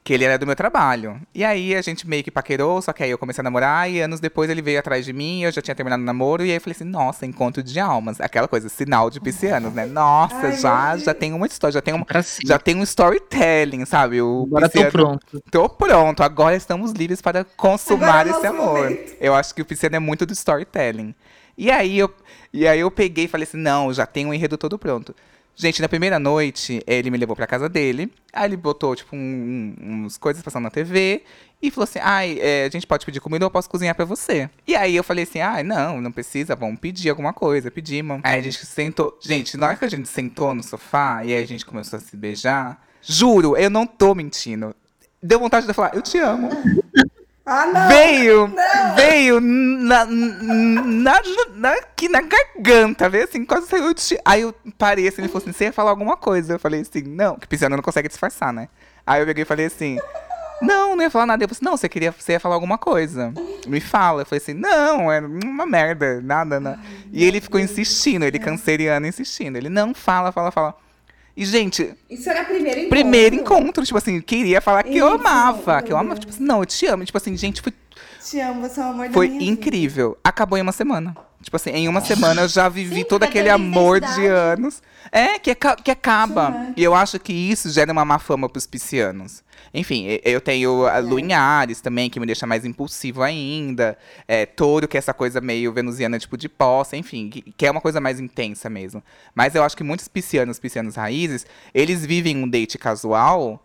que 0.02 0.14
ele 0.14 0.24
era 0.24 0.38
do 0.38 0.46
meu 0.46 0.56
trabalho. 0.56 1.20
E 1.34 1.44
aí 1.44 1.74
a 1.74 1.82
gente 1.82 2.08
meio 2.08 2.24
que 2.24 2.30
paquerou, 2.30 2.80
só 2.80 2.90
que 2.92 3.02
aí 3.02 3.10
eu 3.10 3.18
comecei 3.18 3.42
a 3.42 3.44
namorar 3.44 3.90
e 3.90 4.00
anos 4.00 4.18
depois 4.18 4.48
ele 4.48 4.62
veio 4.62 4.78
atrás 4.78 5.04
de 5.04 5.12
mim, 5.12 5.42
eu 5.42 5.52
já 5.52 5.60
tinha 5.60 5.74
terminado 5.74 6.02
o 6.02 6.06
namoro, 6.06 6.42
e 6.44 6.48
aí 6.50 6.56
eu 6.56 6.60
falei 6.60 6.74
assim, 6.74 6.84
nossa, 6.84 7.26
encontro 7.26 7.62
de 7.62 7.78
almas. 7.78 8.18
Aquela 8.20 8.48
coisa, 8.48 8.68
sinal 8.70 9.10
de 9.10 9.20
piscianos, 9.20 9.74
né? 9.74 9.84
Nossa, 9.84 10.46
Ai, 10.46 10.56
já, 10.56 10.96
já 10.96 11.12
tem 11.14 11.34
uma 11.34 11.46
história, 11.46 11.72
já 11.74 11.82
tem 11.82 11.92
um, 11.92 12.02
já 12.46 12.58
tem 12.58 12.76
um 12.76 12.82
storytelling, 12.82 13.84
sabe? 13.84 14.22
O 14.22 14.44
Agora 14.46 14.68
tô 14.68 14.72
pisciano- 14.72 14.90
pronto. 14.92 15.42
Tô 15.50 15.68
pronto, 15.68 16.22
agora 16.22 16.56
estamos 16.56 16.92
livres 16.92 17.20
para 17.20 17.44
consumar 17.44 18.20
Agora 18.20 18.28
é 18.28 18.32
esse 18.32 18.46
amor. 18.46 18.78
momento. 18.80 19.16
Eu 19.20 19.34
acho 19.34 19.54
que 19.54 19.60
o 19.60 19.66
pisciano 19.66 19.96
é 19.96 20.00
muito 20.00 20.24
do 20.24 20.32
storytelling. 20.32 21.14
E 21.58 21.70
aí 21.70 21.98
eu, 21.98 22.10
e 22.54 22.66
aí 22.66 22.80
eu 22.80 22.90
peguei 22.90 23.26
e 23.26 23.28
falei 23.28 23.44
assim, 23.46 23.58
não, 23.58 23.92
já 23.92 24.06
tem 24.06 24.24
um 24.24 24.32
enredo 24.32 24.56
todo 24.56 24.78
pronto. 24.78 25.14
Gente, 25.60 25.82
na 25.82 25.88
primeira 25.90 26.18
noite, 26.18 26.82
ele 26.86 27.10
me 27.10 27.18
levou 27.18 27.36
pra 27.36 27.46
casa 27.46 27.68
dele. 27.68 28.10
Aí 28.32 28.46
ele 28.48 28.56
botou, 28.56 28.96
tipo, 28.96 29.14
um, 29.14 29.74
um- 29.78 30.04
uns 30.06 30.16
coisas 30.16 30.42
passando 30.42 30.62
na 30.62 30.70
TV. 30.70 31.22
E 31.60 31.70
falou 31.70 31.84
assim, 31.84 31.98
ai, 32.02 32.38
é, 32.40 32.64
a 32.64 32.70
gente 32.70 32.86
pode 32.86 33.04
pedir 33.04 33.20
comida 33.20 33.44
ou 33.44 33.48
eu 33.48 33.50
posso 33.50 33.68
cozinhar 33.68 33.94
pra 33.94 34.06
você. 34.06 34.48
E 34.66 34.74
aí 34.74 34.96
eu 34.96 35.04
falei 35.04 35.24
assim, 35.24 35.40
ai, 35.40 35.62
não, 35.62 36.00
não 36.00 36.10
precisa, 36.10 36.56
vamos 36.56 36.80
pedir 36.80 37.10
alguma 37.10 37.34
coisa. 37.34 37.70
Pedimos. 37.70 38.20
Aí 38.24 38.38
a 38.38 38.42
gente 38.42 38.64
sentou. 38.64 39.18
Gente, 39.20 39.58
na 39.58 39.66
hora 39.66 39.76
que 39.76 39.84
a 39.84 39.90
gente 39.90 40.08
sentou 40.08 40.54
no 40.54 40.62
sofá 40.62 41.22
e 41.26 41.34
aí 41.34 41.42
a 41.42 41.46
gente 41.46 41.66
começou 41.66 41.98
a 41.98 42.00
se 42.00 42.16
beijar, 42.16 42.82
juro, 43.02 43.54
eu 43.54 43.68
não 43.68 43.86
tô 43.86 44.14
mentindo. 44.14 44.74
Deu 45.22 45.38
vontade 45.38 45.66
de 45.66 45.74
falar, 45.74 45.94
eu 45.94 46.00
te 46.00 46.16
amo. 46.16 46.48
Ah, 47.44 47.66
não. 47.66 47.88
Veio, 47.88 48.54
veio 48.94 49.40
na, 49.40 50.04
na, 50.06 51.20
na, 51.54 51.72
aqui 51.72 52.08
na 52.08 52.20
garganta, 52.20 53.08
veio 53.08 53.24
assim, 53.24 53.44
quase 53.44 53.66
saiu 53.66 53.92
de... 53.94 54.18
Aí 54.24 54.42
eu 54.42 54.54
parei 54.78 55.08
assim, 55.08 55.22
ele 55.22 55.28
falou 55.28 55.42
assim, 55.42 55.52
você 55.52 55.64
ia 55.64 55.72
falar 55.72 55.90
alguma 55.90 56.16
coisa? 56.16 56.54
Eu 56.54 56.58
falei 56.58 56.82
assim, 56.82 57.02
não, 57.02 57.36
que 57.36 57.48
pisciano 57.48 57.76
não 57.76 57.82
consegue 57.82 58.08
disfarçar, 58.08 58.52
né? 58.52 58.68
Aí 59.06 59.20
eu 59.20 59.26
peguei 59.26 59.42
e 59.42 59.46
falei 59.46 59.66
assim, 59.66 59.98
não, 60.60 60.94
não 60.94 61.02
ia 61.02 61.10
falar 61.10 61.26
nada. 61.26 61.42
Eu 61.42 61.48
falei 61.48 61.56
assim, 61.56 61.64
não, 61.64 61.76
você, 61.76 61.88
queria, 61.88 62.12
você 62.12 62.32
ia 62.32 62.40
falar 62.40 62.54
alguma 62.54 62.76
coisa. 62.76 63.32
Me 63.66 63.80
fala. 63.80 64.22
Eu 64.22 64.26
falei 64.26 64.42
assim, 64.42 64.54
não, 64.54 65.10
é 65.10 65.20
uma 65.20 65.64
merda, 65.64 66.20
nada, 66.20 66.60
nada. 66.60 66.78
E 67.10 67.24
ele 67.24 67.40
ficou 67.40 67.58
insistindo, 67.58 68.24
ele 68.24 68.38
canceriano 68.38 69.06
insistindo. 69.06 69.56
Ele, 69.56 69.68
não, 69.68 69.94
fala, 69.94 70.30
fala, 70.30 70.50
fala. 70.50 70.74
E, 71.40 71.44
gente, 71.46 71.94
Isso 72.10 72.28
era 72.28 72.44
primeiro 72.44 72.80
encontro. 72.80 72.88
primeiro 72.90 73.34
encontro, 73.34 73.84
tipo 73.86 73.96
assim, 73.96 74.20
queria 74.20 74.60
falar 74.60 74.82
que 74.82 74.96
eu 74.98 75.06
Isso, 75.06 75.14
amava, 75.26 75.80
que 75.80 75.90
eu 75.90 75.96
amava, 75.96 76.20
tipo 76.20 76.30
assim, 76.30 76.44
não, 76.44 76.60
eu 76.60 76.66
te 76.66 76.84
amo. 76.86 77.02
Tipo 77.02 77.16
assim, 77.16 77.34
gente, 77.34 77.62
foi 77.62 77.72
Te 78.22 78.38
amo, 78.40 78.60
você 78.60 78.78
é 78.78 78.84
o 78.84 78.86
amor 78.88 79.08
foi 79.10 79.28
minha 79.28 79.40
vida. 79.40 79.50
incrível. 79.52 80.18
Acabou 80.22 80.58
em 80.58 80.60
uma 80.62 80.70
semana. 80.72 81.16
Tipo 81.42 81.56
assim, 81.56 81.70
em 81.70 81.88
uma 81.88 82.00
semana 82.02 82.42
eu 82.42 82.48
já 82.48 82.68
vivi 82.68 82.96
Sim, 82.96 83.04
todo 83.04 83.20
porque 83.20 83.38
aquele 83.38 83.48
amor 83.50 83.98
de 84.00 84.26
anos. 84.26 84.82
É, 85.10 85.38
que, 85.38 85.50
aca- 85.52 85.76
que 85.76 85.90
acaba. 85.90 86.52
Sim, 86.52 86.58
é. 86.58 86.72
E 86.76 86.84
eu 86.84 86.94
acho 86.94 87.18
que 87.18 87.32
isso 87.32 87.70
gera 87.70 87.90
uma 87.92 88.04
má 88.04 88.18
fama 88.18 88.48
pros 88.48 88.66
piscianos. 88.66 89.42
Enfim, 89.72 90.18
eu 90.24 90.40
tenho 90.40 90.86
a 90.86 90.98
Lua 90.98 91.20
em 91.20 91.32
Ares 91.32 91.80
também, 91.80 92.10
que 92.10 92.20
me 92.20 92.26
deixa 92.26 92.46
mais 92.46 92.64
impulsivo 92.64 93.22
ainda. 93.22 93.96
É, 94.28 94.44
touro, 94.44 94.86
que 94.86 94.96
é 94.96 94.98
essa 94.98 95.14
coisa 95.14 95.40
meio 95.40 95.72
venusiana, 95.72 96.18
tipo 96.18 96.36
de 96.36 96.48
posse, 96.48 96.96
enfim, 96.96 97.30
que, 97.30 97.42
que 97.56 97.66
é 97.66 97.70
uma 97.70 97.80
coisa 97.80 98.00
mais 98.00 98.20
intensa 98.20 98.68
mesmo. 98.68 99.02
Mas 99.34 99.54
eu 99.54 99.62
acho 99.62 99.76
que 99.76 99.84
muitos 99.84 100.08
piscianos, 100.08 100.58
piscianos 100.58 100.96
raízes, 100.96 101.46
eles 101.72 102.04
vivem 102.04 102.36
um 102.36 102.48
date 102.48 102.76
casual 102.78 103.64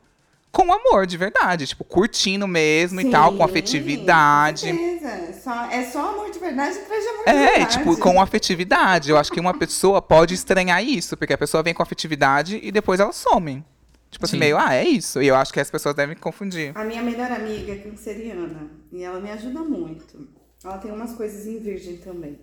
com 0.56 0.72
amor 0.72 1.06
de 1.06 1.18
verdade, 1.18 1.68
tipo, 1.68 1.84
curtindo 1.84 2.48
mesmo 2.48 3.02
e 3.02 3.12
tal, 3.12 3.32
com 3.34 3.40
Sim, 3.40 3.44
afetividade. 3.44 4.72
Com. 4.72 5.06
É 5.06 5.34
só, 5.34 5.66
é 5.66 5.84
só 5.84 6.14
amor 6.14 6.32
de 6.32 6.40
verdade 6.40 6.78
atrás 6.80 7.04
de 7.04 7.10
amor 7.10 7.26
de 7.26 7.30
É, 7.30 7.50
verdade. 7.50 7.78
tipo, 7.78 7.98
com 8.00 8.22
afetividade. 8.22 9.10
Eu 9.10 9.18
acho 9.18 9.34
que 9.34 9.40
uma 9.40 9.54
pessoa 9.54 10.02
pode 10.02 10.34
estranhar 10.34 10.82
isso, 10.82 11.18
porque 11.18 11.34
a 11.34 11.38
pessoa 11.38 11.62
vem 11.62 11.74
com 11.74 11.84
afetividade 11.84 12.58
e 12.64 12.72
depois 12.72 13.02
ela 13.02 13.12
some. 13.12 13.66
Tipo 14.10 14.24
assim, 14.24 14.38
Sim. 14.38 14.40
meio, 14.40 14.58
ah, 14.58 14.74
é 14.74 14.86
isso. 14.86 15.22
E 15.22 15.28
eu 15.28 15.36
acho 15.36 15.52
que 15.52 15.60
as 15.60 15.70
pessoas 15.70 15.94
devem 15.94 16.16
confundir. 16.16 16.72
A 16.74 16.86
minha 16.86 17.04
melhor 17.04 17.30
amiga 17.34 17.74
é 17.74 17.76
canceriana 17.76 18.72
e 18.94 19.04
ela 19.04 19.20
me 19.20 19.30
ajuda 19.32 19.60
muito. 19.60 20.26
Ela 20.64 20.78
tem 20.78 20.90
umas 20.90 21.12
coisas 21.16 21.46
em 21.46 21.60
virgem 21.60 21.98
também. 21.98 22.40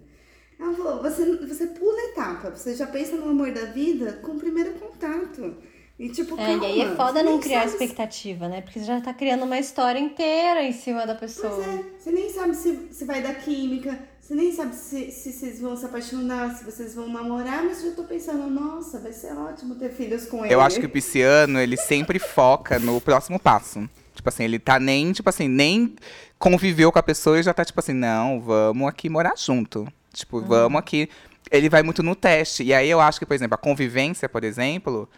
Ela 0.61 0.75
falou: 0.75 1.03
você, 1.03 1.47
você 1.47 1.69
pula 1.69 1.99
etapa, 2.11 2.51
você 2.51 2.75
já 2.77 2.87
pensa 2.87 3.17
no 3.17 3.31
amor 3.31 3.53
da 3.53 3.65
vida 3.65 4.21
com 4.23 4.33
o 4.33 4.39
primeiro 4.39 4.73
contato. 4.73 5.57
E 6.03 6.09
tipo, 6.09 6.35
É, 6.35 6.47
calma, 6.47 6.67
e 6.67 6.73
aí 6.73 6.81
é 6.81 6.97
foda 6.97 7.23
não 7.23 7.39
criar 7.39 7.61
sabe 7.61 7.73
expectativa, 7.75 8.49
né? 8.49 8.61
Porque 8.61 8.81
você 8.81 8.87
já 8.87 9.01
tá 9.01 9.15
criando 9.15 9.45
uma 9.45 9.57
história 9.57 10.01
inteira 10.01 10.61
em 10.65 10.73
cima 10.73 11.07
da 11.07 11.15
pessoa. 11.15 11.55
Pois 11.55 11.69
é, 11.69 11.85
você 11.97 12.11
nem 12.11 12.29
sabe 12.29 12.57
se, 12.57 12.89
se 12.91 13.05
vai 13.05 13.23
dar 13.23 13.35
química, 13.35 13.97
você 14.21 14.35
nem 14.35 14.51
sabe 14.51 14.75
se, 14.75 15.13
se 15.13 15.33
vocês 15.33 15.61
vão 15.61 15.77
se 15.77 15.87
apaixonar, 15.87 16.57
se 16.57 16.65
vocês 16.65 16.97
vão 16.97 17.09
namorar, 17.09 17.63
mas 17.63 17.85
eu 17.85 17.91
já 17.91 17.95
tô 17.97 18.03
pensando, 18.03 18.51
nossa, 18.51 18.99
vai 18.99 19.13
ser 19.13 19.33
ótimo 19.33 19.77
ter 19.77 19.91
filhos 19.91 20.27
com 20.27 20.45
ele. 20.45 20.53
Eu 20.53 20.61
acho 20.61 20.81
que 20.81 20.87
o 20.87 20.91
pisciano, 20.91 21.61
ele 21.61 21.77
sempre 21.77 22.19
foca 22.19 22.81
no 22.81 23.01
próximo 23.01 23.39
passo. 23.39 23.89
Tipo 24.13 24.29
assim, 24.29 24.43
ele 24.43 24.59
tá 24.59 24.81
nem, 24.81 25.13
tipo 25.13 25.29
assim, 25.29 25.47
nem 25.47 25.95
conviveu 26.37 26.91
com 26.91 26.99
a 26.99 27.03
pessoa 27.05 27.39
e 27.39 27.45
já 27.45 27.55
tá 27.55 27.65
tipo 27.65 27.79
assim, 27.79 27.93
não, 27.93 28.41
vamos 28.41 28.89
aqui 28.89 29.09
morar 29.09 29.35
junto. 29.39 29.87
Tipo, 30.13 30.41
vamos 30.41 30.81
aqui. 30.81 31.09
Ele 31.49 31.69
vai 31.69 31.85
muito 31.85 32.03
no 32.03 32.17
teste. 32.17 32.65
E 32.65 32.75
aí 32.75 32.91
eu 32.91 33.01
acho 33.01 33.21
que, 33.21 33.27
por 33.27 33.35
exemplo, 33.35 33.55
a 33.55 33.59
convivência, 33.59 34.29
por 34.29 34.43
exemplo, 34.43 35.09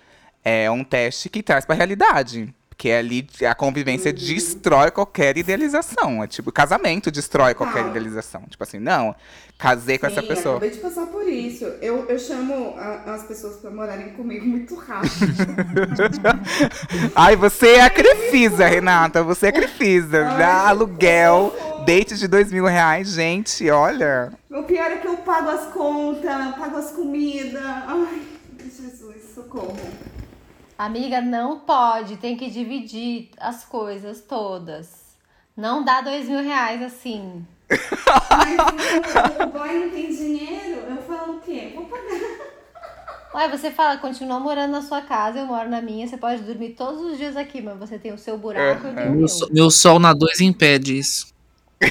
é 0.44 0.70
um 0.70 0.84
teste 0.84 1.28
que 1.28 1.42
traz 1.42 1.64
pra 1.64 1.74
realidade. 1.74 2.54
Porque 2.68 2.90
ali 2.90 3.24
a 3.48 3.54
convivência 3.54 4.12
destrói 4.12 4.90
qualquer 4.90 5.38
idealização. 5.38 6.24
É 6.24 6.26
tipo, 6.26 6.50
casamento 6.50 7.08
destrói 7.08 7.54
qualquer 7.54 7.74
Total. 7.84 7.90
idealização. 7.90 8.42
Tipo 8.50 8.64
assim, 8.64 8.80
não, 8.80 9.14
casei 9.56 9.96
com 9.96 10.06
essa 10.08 10.20
Sim, 10.20 10.26
pessoa. 10.26 10.56
acabei 10.56 10.70
de 10.70 10.78
passar 10.78 11.06
por 11.06 11.22
isso. 11.28 11.64
Eu, 11.80 12.06
eu 12.08 12.18
chamo 12.18 12.74
a- 12.76 13.14
as 13.14 13.22
pessoas 13.22 13.58
pra 13.58 13.70
morarem 13.70 14.08
comigo 14.14 14.44
muito 14.44 14.74
rápido. 14.74 15.12
Ai, 17.14 17.36
você 17.36 17.74
é 17.76 17.82
a 17.82 17.90
Crefisa, 17.90 18.66
Renata. 18.66 19.22
Você 19.22 19.46
é 19.46 19.48
a 19.50 19.52
Crefisa. 19.52 20.24
Dá 20.36 20.68
aluguel, 20.68 21.54
date 21.86 22.16
de 22.16 22.26
dois 22.26 22.50
mil 22.52 22.64
reais, 22.66 23.08
gente, 23.10 23.70
olha. 23.70 24.32
o 24.50 24.64
pior 24.64 24.90
é 24.90 24.96
que 24.96 25.06
eu 25.06 25.16
pago 25.18 25.48
as 25.48 25.72
contas, 25.72 26.54
pago 26.56 26.76
as 26.76 26.90
comidas. 26.90 27.62
Ai, 27.64 28.20
Jesus, 28.60 29.32
socorro. 29.34 29.76
Amiga, 30.76 31.20
não 31.20 31.60
pode, 31.60 32.16
tem 32.16 32.36
que 32.36 32.50
dividir 32.50 33.30
as 33.38 33.64
coisas 33.64 34.20
todas. 34.22 35.04
Não 35.56 35.84
dá 35.84 36.00
dois 36.00 36.28
mil 36.28 36.42
reais 36.42 36.82
assim. 36.82 37.46
Mas 37.68 39.38
o, 39.38 39.46
boy 39.46 39.78
não 39.78 39.90
tem 39.90 40.08
dinheiro, 40.10 40.80
eu 40.90 40.96
falo 41.02 41.36
o 41.36 41.40
quê? 41.40 41.72
Vou 41.74 41.84
pagar. 41.86 42.44
Ué, 43.34 43.48
você 43.48 43.70
fala, 43.70 43.96
continua 43.98 44.38
morando 44.38 44.72
na 44.72 44.82
sua 44.82 45.00
casa, 45.00 45.38
eu 45.40 45.46
moro 45.46 45.68
na 45.68 45.80
minha, 45.80 46.06
você 46.06 46.16
pode 46.16 46.42
dormir 46.42 46.70
todos 46.70 47.00
os 47.00 47.18
dias 47.18 47.36
aqui, 47.36 47.60
mas 47.62 47.76
você 47.78 47.98
tem 47.98 48.12
o 48.12 48.18
seu 48.18 48.36
buraco, 48.38 48.86
eu 48.86 48.94
tenho 48.94 49.06
o 49.08 49.10
Meu, 49.10 49.18
meu. 49.20 49.28
so- 49.28 49.48
meu 49.52 49.70
sol 49.70 49.98
na 49.98 50.12
2 50.12 50.40
impede 50.40 50.98
isso. 50.98 51.32
Ai, 51.80 51.90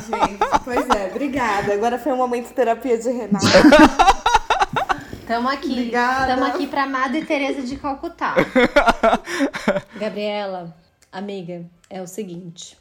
gente, 0.00 0.60
pois 0.64 0.88
é, 0.90 1.06
obrigada. 1.10 1.72
Agora 1.72 1.98
foi 1.98 2.12
um 2.12 2.16
momento 2.16 2.48
de 2.48 2.54
terapia 2.54 2.98
de 2.98 3.08
Renata. 3.10 3.46
Tamo 5.28 5.46
aqui. 5.46 5.72
Obrigada. 5.72 6.34
Tamo 6.34 6.46
aqui 6.46 6.66
pra 6.66 6.86
Madre 6.86 7.22
Teresa 7.22 7.60
de 7.60 7.76
Calcutá. 7.76 8.34
Gabriela, 10.00 10.74
amiga, 11.12 11.66
é 11.90 12.00
o 12.00 12.06
seguinte. 12.06 12.78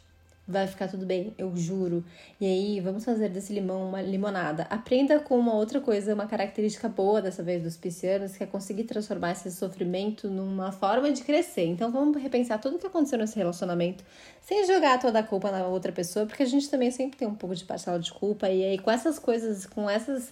Vai 0.48 0.66
ficar 0.66 0.88
tudo 0.88 1.06
bem, 1.06 1.34
eu 1.38 1.52
juro. 1.58 2.06
E 2.40 2.46
aí, 2.46 2.80
vamos 2.80 3.04
fazer 3.04 3.28
desse 3.28 3.52
limão 3.52 3.90
uma 3.90 4.02
limonada. 4.02 4.66
Aprenda 4.70 5.20
com 5.20 5.38
uma 5.38 5.56
outra 5.56 5.82
coisa, 5.82 6.14
uma 6.14 6.26
característica 6.26 6.88
boa 6.88 7.22
dessa 7.22 7.44
vez 7.44 7.64
dos 7.64 7.76
piscianos, 7.76 8.38
que 8.38 8.46
é 8.46 8.48
conseguir 8.48 8.86
transformar 8.86 9.32
esse 9.32 9.52
sofrimento 9.52 10.30
numa 10.30 10.72
forma 10.72 11.12
de 11.12 11.24
crescer. 11.24 11.66
Então 11.66 11.92
vamos 11.92 12.16
repensar 12.16 12.62
tudo 12.62 12.80
que 12.80 12.88
aconteceu 12.88 13.20
nesse 13.20 13.36
relacionamento, 13.36 14.06
sem 14.40 14.66
jogar 14.66 15.02
toda 15.02 15.20
a 15.20 15.24
culpa 15.24 15.52
na 15.52 15.68
outra 15.68 15.92
pessoa, 15.92 16.26
porque 16.26 16.44
a 16.44 16.48
gente 16.48 16.70
também 16.70 16.92
sempre 16.92 17.18
tem 17.18 17.28
um 17.28 17.36
pouco 17.36 17.54
de 17.54 17.66
parcela 17.66 18.00
de 18.00 18.14
culpa. 18.14 18.48
E 18.50 18.64
aí, 18.64 18.78
com 18.78 18.90
essas 18.90 19.20
coisas, 19.20 19.66
com 19.66 19.90
essas 19.90 20.32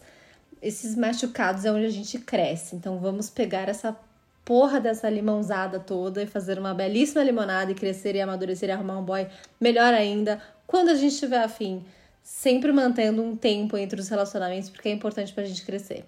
esses 0.66 0.96
machucados 0.96 1.64
é 1.64 1.72
onde 1.72 1.86
a 1.86 1.92
gente 1.92 2.18
cresce. 2.18 2.76
Então 2.76 2.98
vamos 2.98 3.30
pegar 3.30 3.70
essa 3.70 3.96
porra 4.44 4.80
dessa 4.80 5.08
limãozada 5.08 5.80
toda 5.80 6.24
e 6.24 6.28
fazer 6.28 6.58
uma 6.58 6.74
belíssima 6.74 7.24
limonada 7.24 7.72
e 7.72 7.76
crescer 7.76 8.16
e 8.16 8.22
amadurecer 8.22 8.70
e 8.70 8.72
arrumar 8.72 8.98
um 8.98 9.04
boy 9.04 9.28
melhor 9.62 9.94
ainda 9.94 10.42
quando 10.66 10.90
a 10.90 10.96
gente 10.96 11.18
tiver 11.18 11.44
afim. 11.44 11.86
Sempre 12.24 12.72
mantendo 12.72 13.22
um 13.22 13.36
tempo 13.36 13.78
entre 13.78 14.02
os 14.02 14.10
relacionamentos, 14.10 14.72
porque 14.72 14.90
é 14.90 14.92
importante 14.92 15.32
pra 15.32 15.44
gente 15.44 15.64
crescer. 15.64 16.04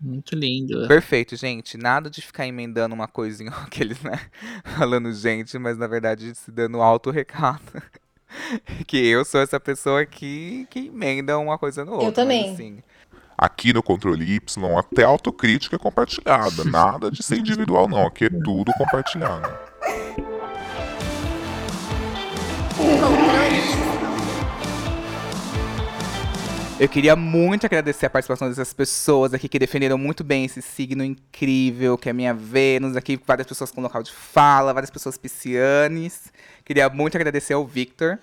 Muito 0.00 0.34
lindo. 0.34 0.88
Perfeito, 0.88 1.36
gente. 1.36 1.78
Nada 1.78 2.10
de 2.10 2.20
ficar 2.20 2.44
emendando 2.44 2.92
uma 2.92 3.06
coisinha, 3.06 3.52
aqueles, 3.64 4.02
né? 4.02 4.20
Falando 4.76 5.12
gente, 5.12 5.56
mas 5.58 5.78
na 5.78 5.86
verdade 5.86 6.34
se 6.34 6.50
dando 6.50 6.82
alto 6.82 7.12
recado. 7.12 7.80
que 8.88 8.96
eu 8.96 9.24
sou 9.24 9.40
essa 9.40 9.60
pessoa 9.60 10.04
que, 10.04 10.66
que 10.68 10.86
emenda 10.86 11.38
uma 11.38 11.56
coisa 11.56 11.84
no 11.84 11.92
outro. 11.92 12.06
mas, 12.06 12.14
também. 12.14 12.52
assim, 12.52 12.82
Aqui 13.42 13.72
no 13.72 13.82
Controle 13.82 14.36
Y, 14.36 14.78
até 14.78 15.02
autocrítica 15.02 15.74
é 15.74 15.78
compartilhada. 15.78 16.62
Nada 16.62 17.10
de 17.10 17.24
ser 17.24 17.38
individual, 17.38 17.88
não. 17.88 18.06
Aqui 18.06 18.26
é 18.26 18.30
tudo 18.30 18.72
compartilhado. 18.78 19.52
Eu 26.78 26.88
queria 26.88 27.16
muito 27.16 27.66
agradecer 27.66 28.06
a 28.06 28.10
participação 28.10 28.48
dessas 28.48 28.72
pessoas 28.72 29.34
aqui 29.34 29.48
que 29.48 29.58
defenderam 29.58 29.98
muito 29.98 30.22
bem 30.22 30.44
esse 30.44 30.62
signo 30.62 31.02
incrível, 31.02 31.98
que 31.98 32.08
é 32.08 32.12
minha 32.12 32.32
Vênus, 32.32 32.94
aqui 32.94 33.20
várias 33.26 33.48
pessoas 33.48 33.72
com 33.72 33.80
local 33.80 34.04
de 34.04 34.12
fala, 34.12 34.72
várias 34.72 34.90
pessoas 34.90 35.18
piscianes. 35.18 36.32
Queria 36.64 36.88
muito 36.88 37.16
agradecer 37.16 37.54
ao 37.54 37.66
Victor. 37.66 38.20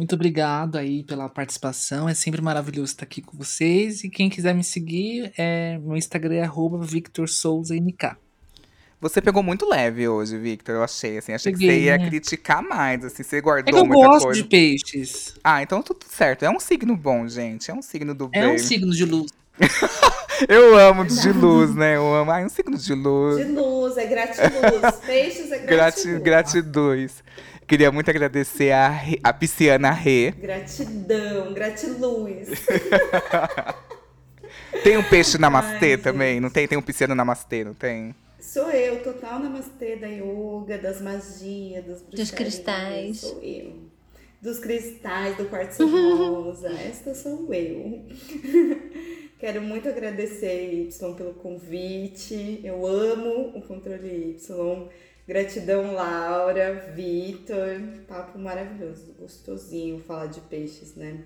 Muito 0.00 0.14
obrigado 0.14 0.78
aí 0.78 1.02
pela 1.04 1.28
participação. 1.28 2.08
É 2.08 2.14
sempre 2.14 2.40
maravilhoso 2.40 2.92
estar 2.92 3.04
aqui 3.04 3.20
com 3.20 3.36
vocês. 3.36 4.02
E 4.02 4.08
quem 4.08 4.30
quiser 4.30 4.54
me 4.54 4.64
seguir, 4.64 5.30
é, 5.36 5.76
meu 5.76 5.94
Instagram 5.94 6.36
é 6.36 6.42
arroba 6.42 6.82
Victor 6.82 7.28
Souza 7.28 7.74
NK. 7.74 8.16
Você 8.98 9.20
pegou 9.20 9.42
muito 9.42 9.68
leve 9.68 10.08
hoje, 10.08 10.38
Victor, 10.38 10.76
eu 10.76 10.82
achei, 10.82 11.18
assim. 11.18 11.34
Achei 11.34 11.52
que 11.52 11.58
Peguei, 11.58 11.80
você 11.80 11.84
ia 11.84 11.98
né? 11.98 12.08
criticar 12.08 12.62
mais, 12.62 13.04
assim, 13.04 13.22
você 13.22 13.36
É 13.36 13.40
guardou 13.42 13.74
que 13.74 13.78
eu 13.78 13.84
muita 13.84 14.06
gosto 14.08 14.24
coisa. 14.24 14.42
de 14.42 14.48
peixes. 14.48 15.34
Ah, 15.44 15.62
então 15.62 15.82
tudo 15.82 16.06
certo. 16.08 16.46
É 16.46 16.50
um 16.50 16.58
signo 16.58 16.96
bom, 16.96 17.28
gente. 17.28 17.70
É 17.70 17.74
um 17.74 17.82
signo 17.82 18.14
do 18.14 18.30
É 18.32 18.40
bem. 18.40 18.54
um 18.54 18.58
signo 18.58 18.92
de 18.92 19.04
luz. 19.04 19.30
Eu 20.48 20.78
amo 20.78 21.04
de 21.04 21.30
luz, 21.30 21.74
né? 21.74 21.96
Eu 21.96 22.14
amo. 22.14 22.30
Ah, 22.30 22.40
é 22.40 22.46
um 22.46 22.48
signo 22.48 22.78
de 22.78 22.94
luz. 22.94 23.36
De 23.36 23.52
luz, 23.52 23.98
é 23.98 24.06
gratiluz. 24.06 24.96
Peixes 25.04 25.52
é 25.52 25.58
Grati, 25.58 25.66
gratiluz. 25.66 26.22
gratiduz. 26.22 27.24
Queria 27.70 27.92
muito 27.92 28.10
agradecer 28.10 28.72
a, 28.72 29.00
a 29.22 29.32
pisciana 29.32 29.92
Rê. 29.92 30.32
Gratidão, 30.32 31.54
gratiluz. 31.54 32.48
Tem 34.82 34.96
um 34.96 35.04
peixe 35.04 35.38
namastê 35.38 35.92
Ai, 35.92 35.96
também, 35.96 36.40
não 36.40 36.50
tem? 36.50 36.66
Tem 36.66 36.76
um 36.76 36.82
pisciano 36.82 37.14
namastê, 37.14 37.62
não 37.62 37.72
tem? 37.72 38.12
Sou 38.40 38.68
eu, 38.72 39.04
total 39.04 39.38
namastê 39.38 39.94
da 39.94 40.08
yoga, 40.08 40.78
das 40.78 41.00
magias, 41.00 41.84
das 41.84 42.02
bruxarias. 42.02 42.30
cristais. 42.32 43.18
Sou 43.18 43.40
eu. 43.40 43.74
Dos 44.42 44.58
cristais, 44.58 45.36
do 45.36 45.44
quartzo 45.44 45.86
rosa. 45.86 46.72
Esta 46.72 47.14
sou 47.14 47.54
eu. 47.54 48.04
Quero 49.38 49.62
muito 49.62 49.88
agradecer, 49.88 50.72
Y, 50.72 51.14
pelo 51.14 51.34
convite. 51.34 52.60
Eu 52.64 52.84
amo 52.84 53.56
o 53.56 53.62
Controle 53.62 54.36
Y. 54.36 54.88
Gratidão, 55.30 55.92
Laura, 55.92 56.90
Vitor. 56.92 57.80
Papo 58.08 58.36
maravilhoso, 58.36 59.14
gostosinho 59.16 60.00
falar 60.00 60.26
de 60.26 60.40
peixes, 60.40 60.96
né? 60.96 61.22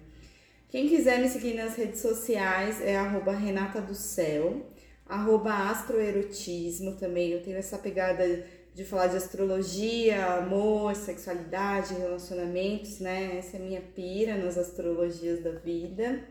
Quem 0.69 0.87
quiser 0.87 1.21
me 1.21 1.27
seguir 1.31 1.55
nas 1.55 1.75
redes 1.75 2.03
sociais 2.03 2.83
é 2.83 2.99
arroba 2.99 3.33
Renata 3.33 3.81
do 3.81 3.95
Céu, 3.95 4.67
arroba 5.07 5.71
astroerotismo 5.71 6.97
também. 6.97 7.31
Eu 7.31 7.43
tenho 7.43 7.57
essa 7.57 7.79
pegada 7.79 8.45
de 8.75 8.85
falar 8.85 9.07
de 9.07 9.17
astrologia, 9.17 10.23
amor, 10.37 10.95
sexualidade, 10.95 11.95
relacionamentos, 11.95 13.01
né? 13.01 13.39
Essa 13.39 13.57
é 13.57 13.61
minha 13.61 13.81
pira 13.81 14.37
nas 14.37 14.59
astrologias 14.59 15.43
da 15.43 15.53
vida. 15.53 16.23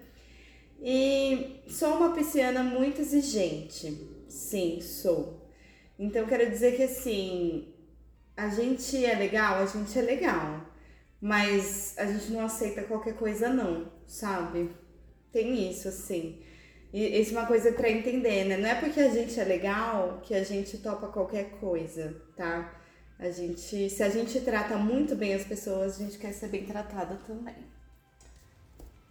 E 0.79 1.63
sou 1.67 1.95
uma 1.95 2.13
pisciana 2.13 2.61
muito 2.61 3.01
exigente. 3.01 3.97
Sim, 4.29 4.79
sou. 4.79 5.42
Então 5.97 6.25
quero 6.25 6.49
dizer 6.49 6.75
que 6.75 6.83
assim, 6.83 7.73
a 8.35 8.49
gente 8.49 9.05
é 9.05 9.15
legal, 9.15 9.59
a 9.59 9.65
gente 9.65 9.97
é 9.97 10.01
legal. 10.01 10.61
Mas 11.21 11.95
a 11.97 12.05
gente 12.05 12.31
não 12.33 12.45
aceita 12.45 12.83
qualquer 12.83 13.13
coisa 13.15 13.47
não, 13.47 13.89
sabe? 14.05 14.71
Tem 15.31 15.69
isso, 15.69 15.87
assim. 15.87 16.43
E 16.91 17.19
isso 17.19 17.33
é 17.33 17.39
uma 17.39 17.47
coisa 17.47 17.71
pra 17.71 17.89
entender, 17.89 18.43
né? 18.43 18.57
Não 18.57 18.67
é 18.67 18.75
porque 18.75 18.99
a 18.99 19.09
gente 19.09 19.39
é 19.39 19.43
legal 19.43 20.21
que 20.21 20.35
a 20.35 20.43
gente 20.43 20.77
topa 20.79 21.07
qualquer 21.07 21.51
coisa, 21.61 22.15
tá? 22.35 22.71
A 23.17 23.31
gente, 23.31 23.89
se 23.89 24.03
a 24.03 24.09
gente 24.09 24.41
trata 24.41 24.75
muito 24.75 25.15
bem 25.15 25.33
as 25.33 25.45
pessoas, 25.45 25.95
a 25.95 26.03
gente 26.03 26.17
quer 26.17 26.33
ser 26.33 26.49
bem 26.49 26.65
tratada 26.65 27.17
também. 27.25 27.55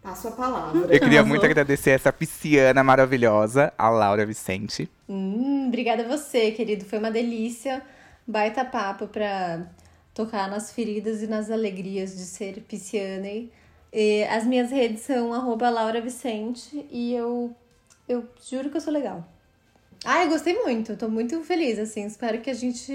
Passo 0.03 0.29
a 0.29 0.33
palavra. 0.33 0.95
Eu 0.95 1.01
queria 1.01 1.25
muito 1.25 1.47
agradecer 1.47 1.91
essa 1.91 2.13
pisciana 2.13 2.85
maravilhosa, 2.85 3.73
a 3.79 3.89
Laura 3.89 4.27
Vicente. 4.27 4.91
Hum, 5.13 5.67
obrigada 5.69 6.05
a 6.05 6.09
você, 6.09 6.53
querido. 6.53 6.87
Foi 6.87 6.99
uma 6.99 7.11
delícia. 7.11 7.83
Baita 8.27 8.65
papo 8.65 9.07
pra 9.07 9.67
tocar 10.15 10.49
nas 10.49 10.73
feridas 10.73 11.23
e 11.23 11.27
nas 11.27 11.51
alegrias 11.51 12.17
de 12.17 12.23
ser 12.23 12.63
pisciana. 12.63 13.29
E 13.93 14.25
as 14.25 14.47
minhas 14.47 14.71
redes 14.71 15.03
são 15.03 15.35
arroba 15.35 15.69
Laura 15.69 16.01
Vicente 16.01 16.87
e 16.91 17.13
eu, 17.13 17.55
eu 18.09 18.27
juro 18.43 18.71
que 18.71 18.79
eu 18.79 18.81
sou 18.81 18.91
legal. 18.91 19.29
Ah, 20.05 20.25
eu 20.25 20.31
gostei 20.31 20.55
muito, 20.63 20.97
tô 20.97 21.09
muito 21.09 21.45
feliz, 21.45 21.79
assim. 21.79 22.07
Espero 22.07 22.41
que 22.41 22.49
a 22.49 22.55
gente 22.55 22.93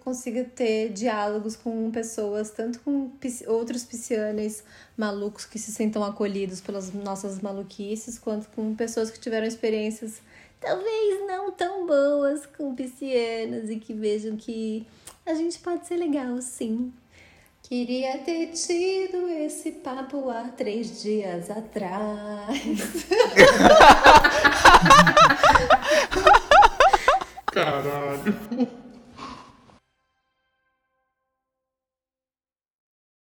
consiga 0.00 0.44
ter 0.44 0.90
diálogos 0.90 1.54
com 1.54 1.88
pessoas, 1.92 2.50
tanto 2.50 2.80
com 2.80 3.12
outros 3.46 3.84
piscianes 3.84 4.64
malucos 4.96 5.46
que 5.46 5.58
se 5.58 5.70
sentam 5.70 6.02
acolhidos 6.02 6.60
pelas 6.60 6.92
nossas 6.92 7.40
maluquices, 7.40 8.18
quanto 8.18 8.48
com 8.50 8.74
pessoas 8.74 9.10
que 9.10 9.20
tiveram 9.20 9.46
experiências 9.46 10.20
talvez 10.60 11.26
não 11.26 11.50
tão 11.50 11.86
boas 11.86 12.46
com 12.46 12.74
piscianas 12.74 13.70
e 13.70 13.76
que 13.76 13.94
vejam 13.94 14.36
que 14.36 14.86
a 15.26 15.34
gente 15.34 15.58
pode 15.58 15.86
ser 15.86 15.96
legal, 15.96 16.40
sim. 16.40 16.92
Queria 17.62 18.18
ter 18.18 18.48
tido 18.48 19.28
esse 19.28 19.70
papo 19.72 20.28
há 20.28 20.48
três 20.48 21.02
dias 21.02 21.48
atrás. 21.50 23.06
Caralho. 27.46 28.89